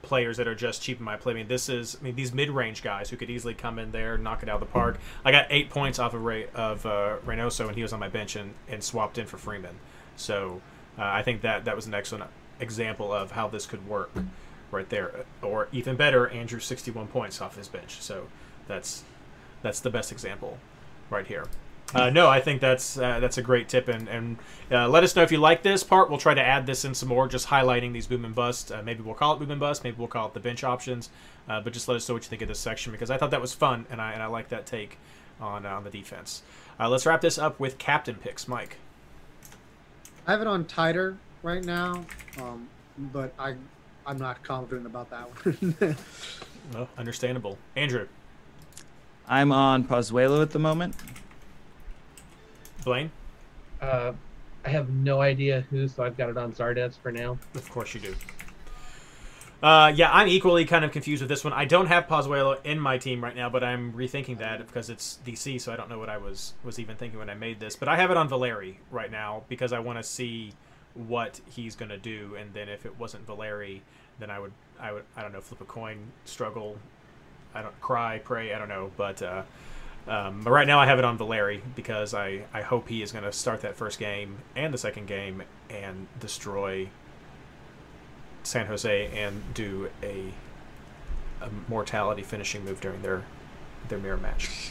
players 0.03 0.37
that 0.37 0.47
are 0.47 0.55
just 0.55 0.83
cheap 0.83 0.99
in 0.99 1.05
my 1.05 1.17
play. 1.17 1.33
I 1.33 1.37
mean, 1.37 1.49
this 1.49 1.69
is 1.69 1.97
I 2.01 2.05
mean 2.05 2.15
these 2.15 2.33
mid 2.33 2.51
range 2.51 2.83
guys 2.83 3.11
who 3.11 3.17
could 3.17 3.31
easily 3.31 3.55
come 3.55 3.79
in 3.79 3.93
there, 3.93 4.19
knock 4.19 4.43
it 4.43 4.49
out 4.49 4.57
of 4.57 4.61
the 4.61 4.73
park. 4.73 4.99
I 5.25 5.33
got 5.33 5.47
eight 5.51 5.71
points 5.71 5.99
off 5.99 6.15
of 6.15 6.25
Ray, 6.25 6.47
of 6.55 6.85
uh, 6.85 7.17
Reynoso, 7.25 7.67
and 7.67 7.77
he 7.77 7.83
was 7.83 7.93
on 7.93 8.01
my 8.01 8.09
bench 8.09 8.37
and, 8.37 8.55
and 8.69 8.83
swapped 8.83 9.19
in 9.19 9.27
for 9.27 9.39
Freeman. 9.39 9.77
So 10.17 10.61
uh, 10.99 11.03
I 11.05 11.23
think 11.23 11.43
that 11.43 11.65
that 11.65 11.77
was 11.77 11.87
an 11.87 11.95
excellent 11.95 12.31
example 12.61 13.13
of 13.13 13.33
how 13.33 13.49
this 13.49 13.67
could 13.67 13.87
work 13.89 14.11
right 14.71 14.89
there. 14.89 15.25
Or 15.43 15.69
even 15.73 15.97
better, 15.97 16.29
Andrew 16.29 16.61
61 16.61 17.09
points 17.09 17.41
off 17.41 17.57
his 17.57 17.69
bench. 17.69 18.01
So 18.01 18.29
that's 18.69 19.05
that's 19.63 19.81
the 19.81 19.91
best 19.91 20.13
example 20.13 20.59
right 21.11 21.27
here. 21.27 21.47
Uh, 21.95 22.11
no, 22.11 22.29
I 22.29 22.41
think 22.41 22.61
that's 22.61 22.99
uh, 22.99 23.21
that's 23.21 23.39
a 23.39 23.43
great 23.43 23.69
tip, 23.69 23.89
and, 23.89 24.09
and 24.09 24.39
uh, 24.73 24.89
let 24.89 25.05
us 25.05 25.15
know 25.15 25.23
if 25.23 25.31
you 25.31 25.39
like 25.39 25.63
this 25.63 25.85
part. 25.85 26.09
We'll 26.09 26.19
try 26.19 26.35
to 26.35 26.43
add 26.43 26.67
this 26.67 26.85
in 26.85 26.95
some 26.95 27.09
more, 27.09 27.29
just 27.29 27.49
highlighting 27.49 27.93
these 27.93 28.07
boom 28.07 28.25
and 28.25 28.35
bust. 28.35 28.73
Uh, 28.73 28.83
maybe 28.83 29.03
we'll 29.03 29.15
call 29.15 29.35
it 29.35 29.39
boom 29.39 29.51
and 29.51 29.61
bust. 29.61 29.85
Maybe 29.85 29.97
we'll 29.99 30.09
call 30.09 30.27
it 30.27 30.35
the 30.35 30.41
bench 30.41 30.65
options. 30.65 31.11
Uh, 31.49 31.61
but 31.61 31.73
just 31.73 31.87
let 31.87 31.95
us 31.95 32.09
know 32.09 32.15
what 32.15 32.25
you 32.25 32.31
think 32.31 32.43
of 32.43 32.49
this 32.49 32.59
section 32.59 32.91
because 32.91 33.11
I 33.11 33.19
thought 33.19 33.31
that 33.31 33.41
was 33.41 33.53
fun, 33.53 33.87
and 33.91 34.01
I 34.01 34.13
and 34.13 34.23
I 34.23 34.27
like 34.27 34.49
that 34.49 34.67
take 34.67 34.99
on 35.41 35.67
uh, 35.67 35.71
on 35.71 35.85
the 35.85 35.91
defense. 35.91 36.43
Uh, 36.81 36.89
let's 36.89 37.07
wrap 37.07 37.21
this 37.21 37.39
up 37.39 37.61
with 37.61 37.79
captain 37.79 38.17
picks, 38.17 38.49
Mike. 38.49 38.79
I 40.27 40.33
have 40.33 40.41
it 40.41 40.47
on 40.47 40.65
Taider 40.65 41.17
right 41.43 41.65
now, 41.65 42.05
um, 42.41 42.69
but 43.13 43.33
I 43.39 43.55
I'm 44.07 44.19
not 44.19 44.43
confident 44.43 44.87
about 44.87 45.11
that 45.11 45.29
one. 45.45 45.97
Well, 46.73 46.89
understandable. 46.97 47.59
Andrew, 47.77 48.07
I'm 49.29 49.53
on 49.53 49.85
Pozuelo 49.85 50.41
at 50.41 50.51
the 50.53 50.59
moment. 50.59 50.95
Blaine, 52.87 53.11
Uh, 53.83 54.13
I 54.65 54.69
have 54.71 54.89
no 54.89 55.21
idea 55.21 55.67
who, 55.69 55.87
so 55.89 56.03
I've 56.03 56.17
got 56.17 56.31
it 56.31 56.39
on 56.39 56.53
Zardes 56.53 56.97
for 56.97 57.13
now. 57.13 57.39
of 57.55 57.69
course 57.71 57.93
you 57.93 58.01
do. 58.01 58.15
Uh, 59.65 59.91
yeah, 59.97 60.11
I'm 60.13 60.29
equally 60.29 60.67
kind 60.67 60.85
of 60.85 60.93
confused 60.93 61.23
with 61.23 61.31
this 61.31 61.43
one. 61.43 61.55
I 61.55 61.65
don't 61.65 61.87
have 61.87 62.07
Pozuelo 62.07 62.63
in 62.67 62.79
my 62.79 62.99
team 62.99 63.25
right 63.25 63.35
now, 63.35 63.49
but 63.49 63.65
I'm 63.65 63.95
rethinking 63.95 64.37
that 64.37 64.59
because 64.67 64.91
it's 64.91 65.21
DC, 65.25 65.59
so 65.59 65.73
I 65.73 65.77
don't 65.77 65.89
know 65.89 65.99
what 65.99 66.11
I 66.11 66.19
was 66.19 66.53
was 66.63 66.79
even 66.79 66.97
thinking 66.97 67.19
when 67.19 67.31
I 67.31 67.35
made 67.35 67.61
this. 67.61 67.75
But 67.75 67.89
I 67.89 67.97
have 67.97 68.11
it 68.11 68.19
on 68.19 68.29
Valeri 68.29 68.79
right 68.91 69.11
now 69.11 69.45
because 69.49 69.73
I 69.73 69.79
want 69.79 69.99
to 69.99 70.03
see 70.03 70.53
what 70.93 71.41
he's 71.51 71.77
going 71.77 71.89
to 71.89 71.97
do, 71.97 72.37
and 72.39 72.53
then 72.53 72.69
if 72.69 72.85
it 72.85 72.99
wasn't 72.99 73.27
Valeri, 73.27 73.81
then 74.19 74.29
I 74.29 74.39
would 74.39 74.53
I 74.79 74.93
would 74.93 75.05
I 75.17 75.23
don't 75.23 75.33
know 75.33 75.41
flip 75.41 75.63
a 75.63 75.65
coin, 75.65 76.13
struggle, 76.27 76.77
I 77.55 77.63
don't 77.63 77.81
cry, 77.81 78.19
pray, 78.19 78.53
I 78.53 78.59
don't 78.59 78.69
know, 78.69 78.91
but. 78.99 79.23
Uh, 79.23 79.43
um, 80.07 80.43
but 80.45 80.51
right 80.51 80.67
now 80.67 80.79
I 80.79 80.85
have 80.85 80.99
it 80.99 81.07
on 81.07 81.17
Valeri 81.17 81.63
because 81.75 82.13
I, 82.13 82.43
I 82.53 82.61
hope 82.61 82.91
he 82.91 83.01
is 83.01 83.11
going 83.11 83.25
to 83.25 83.33
start 83.33 83.63
that 83.63 83.75
first 83.75 83.99
game 83.99 84.37
and 84.55 84.75
the 84.75 84.77
second 84.77 85.07
game 85.07 85.43
and 85.71 86.09
destroy 86.21 86.91
San 88.45 88.67
Jose 88.67 89.07
and 89.09 89.43
do 89.55 89.91
a, 90.03 90.33
a 91.41 91.49
mortality 91.69 92.23
finishing 92.23 92.65
move 92.65 92.81
during 92.81 93.03
their 93.03 93.25
their 93.89 93.99
mirror 93.99 94.17
match. 94.17 94.71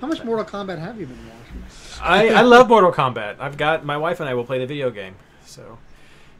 How 0.00 0.06
much 0.06 0.22
Mortal 0.24 0.44
Kombat 0.44 0.78
have 0.78 0.98
you 0.98 1.06
been 1.06 1.18
watching? 1.28 1.64
I, 2.00 2.28
I 2.28 2.42
love 2.42 2.68
Mortal 2.68 2.92
Kombat. 2.92 3.36
I've 3.38 3.56
got 3.56 3.84
my 3.84 3.96
wife 3.96 4.20
and 4.20 4.28
I 4.28 4.34
will 4.34 4.44
play 4.44 4.58
the 4.58 4.66
video 4.66 4.90
game, 4.90 5.16
so 5.44 5.78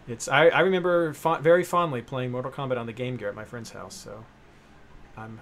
it's 0.08 0.28
I, 0.28 0.48
I 0.48 0.60
remember 0.60 1.12
fo- 1.12 1.38
very 1.38 1.64
fondly 1.64 2.02
playing 2.02 2.30
Mortal 2.30 2.50
Kombat 2.50 2.78
on 2.78 2.86
the 2.86 2.92
Game 2.92 3.16
Gear 3.16 3.28
at 3.28 3.34
my 3.34 3.44
friend's 3.44 3.70
house. 3.70 3.94
So 3.94 4.24
I'm 5.16 5.40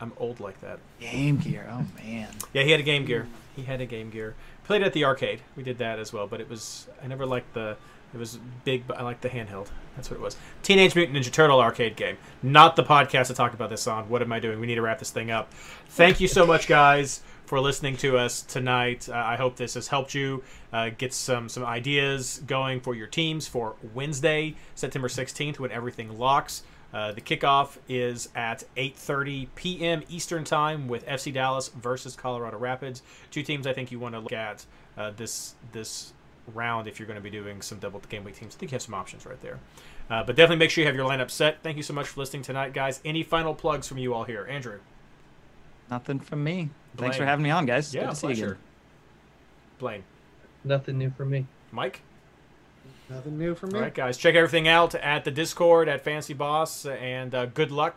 I'm 0.00 0.12
old 0.16 0.40
like 0.40 0.60
that. 0.60 0.78
Game 1.00 1.38
Gear. 1.38 1.68
Oh 1.70 1.84
man. 2.02 2.28
Yeah, 2.52 2.62
he 2.62 2.70
had 2.70 2.80
a 2.80 2.84
Game 2.84 3.04
Gear. 3.04 3.28
He 3.54 3.62
had 3.62 3.80
a 3.80 3.86
Game 3.86 4.10
Gear. 4.10 4.34
Played 4.64 4.82
at 4.82 4.92
the 4.92 5.04
arcade. 5.04 5.40
We 5.56 5.62
did 5.62 5.78
that 5.78 5.98
as 5.98 6.12
well, 6.12 6.26
but 6.26 6.40
it 6.40 6.50
was 6.50 6.88
I 7.02 7.06
never 7.06 7.26
liked 7.26 7.54
the 7.54 7.76
it 8.16 8.18
was 8.18 8.38
big, 8.64 8.86
but 8.86 8.98
I 8.98 9.02
like 9.02 9.20
the 9.20 9.28
handheld. 9.28 9.68
That's 9.94 10.10
what 10.10 10.18
it 10.18 10.22
was. 10.22 10.36
Teenage 10.62 10.94
Mutant 10.94 11.16
Ninja 11.16 11.30
Turtle 11.30 11.60
arcade 11.60 11.96
game. 11.96 12.16
Not 12.42 12.74
the 12.76 12.82
podcast 12.82 13.26
to 13.26 13.34
talk 13.34 13.52
about 13.54 13.70
this 13.70 13.86
on. 13.86 14.08
What 14.08 14.22
am 14.22 14.32
I 14.32 14.40
doing? 14.40 14.58
We 14.58 14.66
need 14.66 14.76
to 14.76 14.82
wrap 14.82 14.98
this 14.98 15.10
thing 15.10 15.30
up. 15.30 15.52
Thank 15.88 16.18
you 16.18 16.28
so 16.28 16.46
much, 16.46 16.66
guys, 16.68 17.22
for 17.44 17.60
listening 17.60 17.96
to 17.98 18.16
us 18.16 18.40
tonight. 18.40 19.08
Uh, 19.08 19.14
I 19.14 19.36
hope 19.36 19.56
this 19.56 19.74
has 19.74 19.88
helped 19.88 20.14
you 20.14 20.42
uh, 20.72 20.90
get 20.96 21.12
some 21.12 21.48
some 21.48 21.64
ideas 21.64 22.42
going 22.46 22.80
for 22.80 22.94
your 22.94 23.06
teams 23.06 23.46
for 23.46 23.76
Wednesday, 23.94 24.56
September 24.74 25.08
16th, 25.08 25.58
when 25.58 25.70
everything 25.70 26.18
locks. 26.18 26.62
Uh, 26.94 27.12
the 27.12 27.20
kickoff 27.20 27.76
is 27.88 28.30
at 28.34 28.64
8:30 28.76 29.48
p.m. 29.54 30.02
Eastern 30.08 30.44
Time 30.44 30.88
with 30.88 31.06
FC 31.06 31.32
Dallas 31.32 31.68
versus 31.68 32.16
Colorado 32.16 32.58
Rapids. 32.58 33.02
Two 33.30 33.42
teams 33.42 33.66
I 33.66 33.74
think 33.74 33.92
you 33.92 33.98
want 33.98 34.14
to 34.14 34.20
look 34.20 34.32
at 34.32 34.64
uh, 34.96 35.10
this 35.10 35.54
this 35.72 36.14
round 36.54 36.88
if 36.88 36.98
you're 36.98 37.06
going 37.06 37.16
to 37.18 37.22
be 37.22 37.30
doing 37.30 37.60
some 37.62 37.78
double 37.78 38.00
game 38.08 38.24
week 38.24 38.36
teams. 38.36 38.54
I 38.54 38.58
think 38.58 38.72
you 38.72 38.76
have 38.76 38.82
some 38.82 38.94
options 38.94 39.26
right 39.26 39.40
there. 39.40 39.58
Uh, 40.08 40.22
but 40.22 40.36
definitely 40.36 40.56
make 40.58 40.70
sure 40.70 40.82
you 40.82 40.86
have 40.88 40.96
your 40.96 41.08
lineup 41.08 41.30
set. 41.30 41.62
Thank 41.62 41.76
you 41.76 41.82
so 41.82 41.92
much 41.92 42.06
for 42.06 42.20
listening 42.20 42.42
tonight, 42.42 42.72
guys. 42.72 43.00
Any 43.04 43.22
final 43.22 43.54
plugs 43.54 43.88
from 43.88 43.98
you 43.98 44.14
all 44.14 44.24
here, 44.24 44.46
Andrew? 44.48 44.78
Nothing 45.90 46.20
from 46.20 46.42
me. 46.44 46.70
Thanks 46.96 47.16
for 47.16 47.24
having 47.24 47.42
me 47.42 47.50
on, 47.50 47.66
guys. 47.66 47.94
Yeah, 47.94 48.02
Good 48.02 48.10
to 48.10 48.16
see 48.16 48.26
you 48.28 48.32
pleasure. 48.34 48.46
again. 48.52 48.58
Blaine, 49.78 50.04
Nothing 50.64 50.98
new 50.98 51.10
from 51.10 51.30
me. 51.30 51.46
Mike. 51.70 52.00
Nothing 53.08 53.38
new 53.38 53.54
from 53.54 53.70
me. 53.70 53.76
All 53.78 53.82
right, 53.84 53.94
guys. 53.94 54.16
Check 54.16 54.34
everything 54.34 54.66
out 54.66 54.94
at 54.96 55.24
the 55.24 55.30
Discord 55.30 55.88
at 55.88 56.02
Fancy 56.02 56.34
Boss, 56.34 56.86
and 56.86 57.32
uh, 57.34 57.46
good 57.46 57.70
luck 57.70 57.94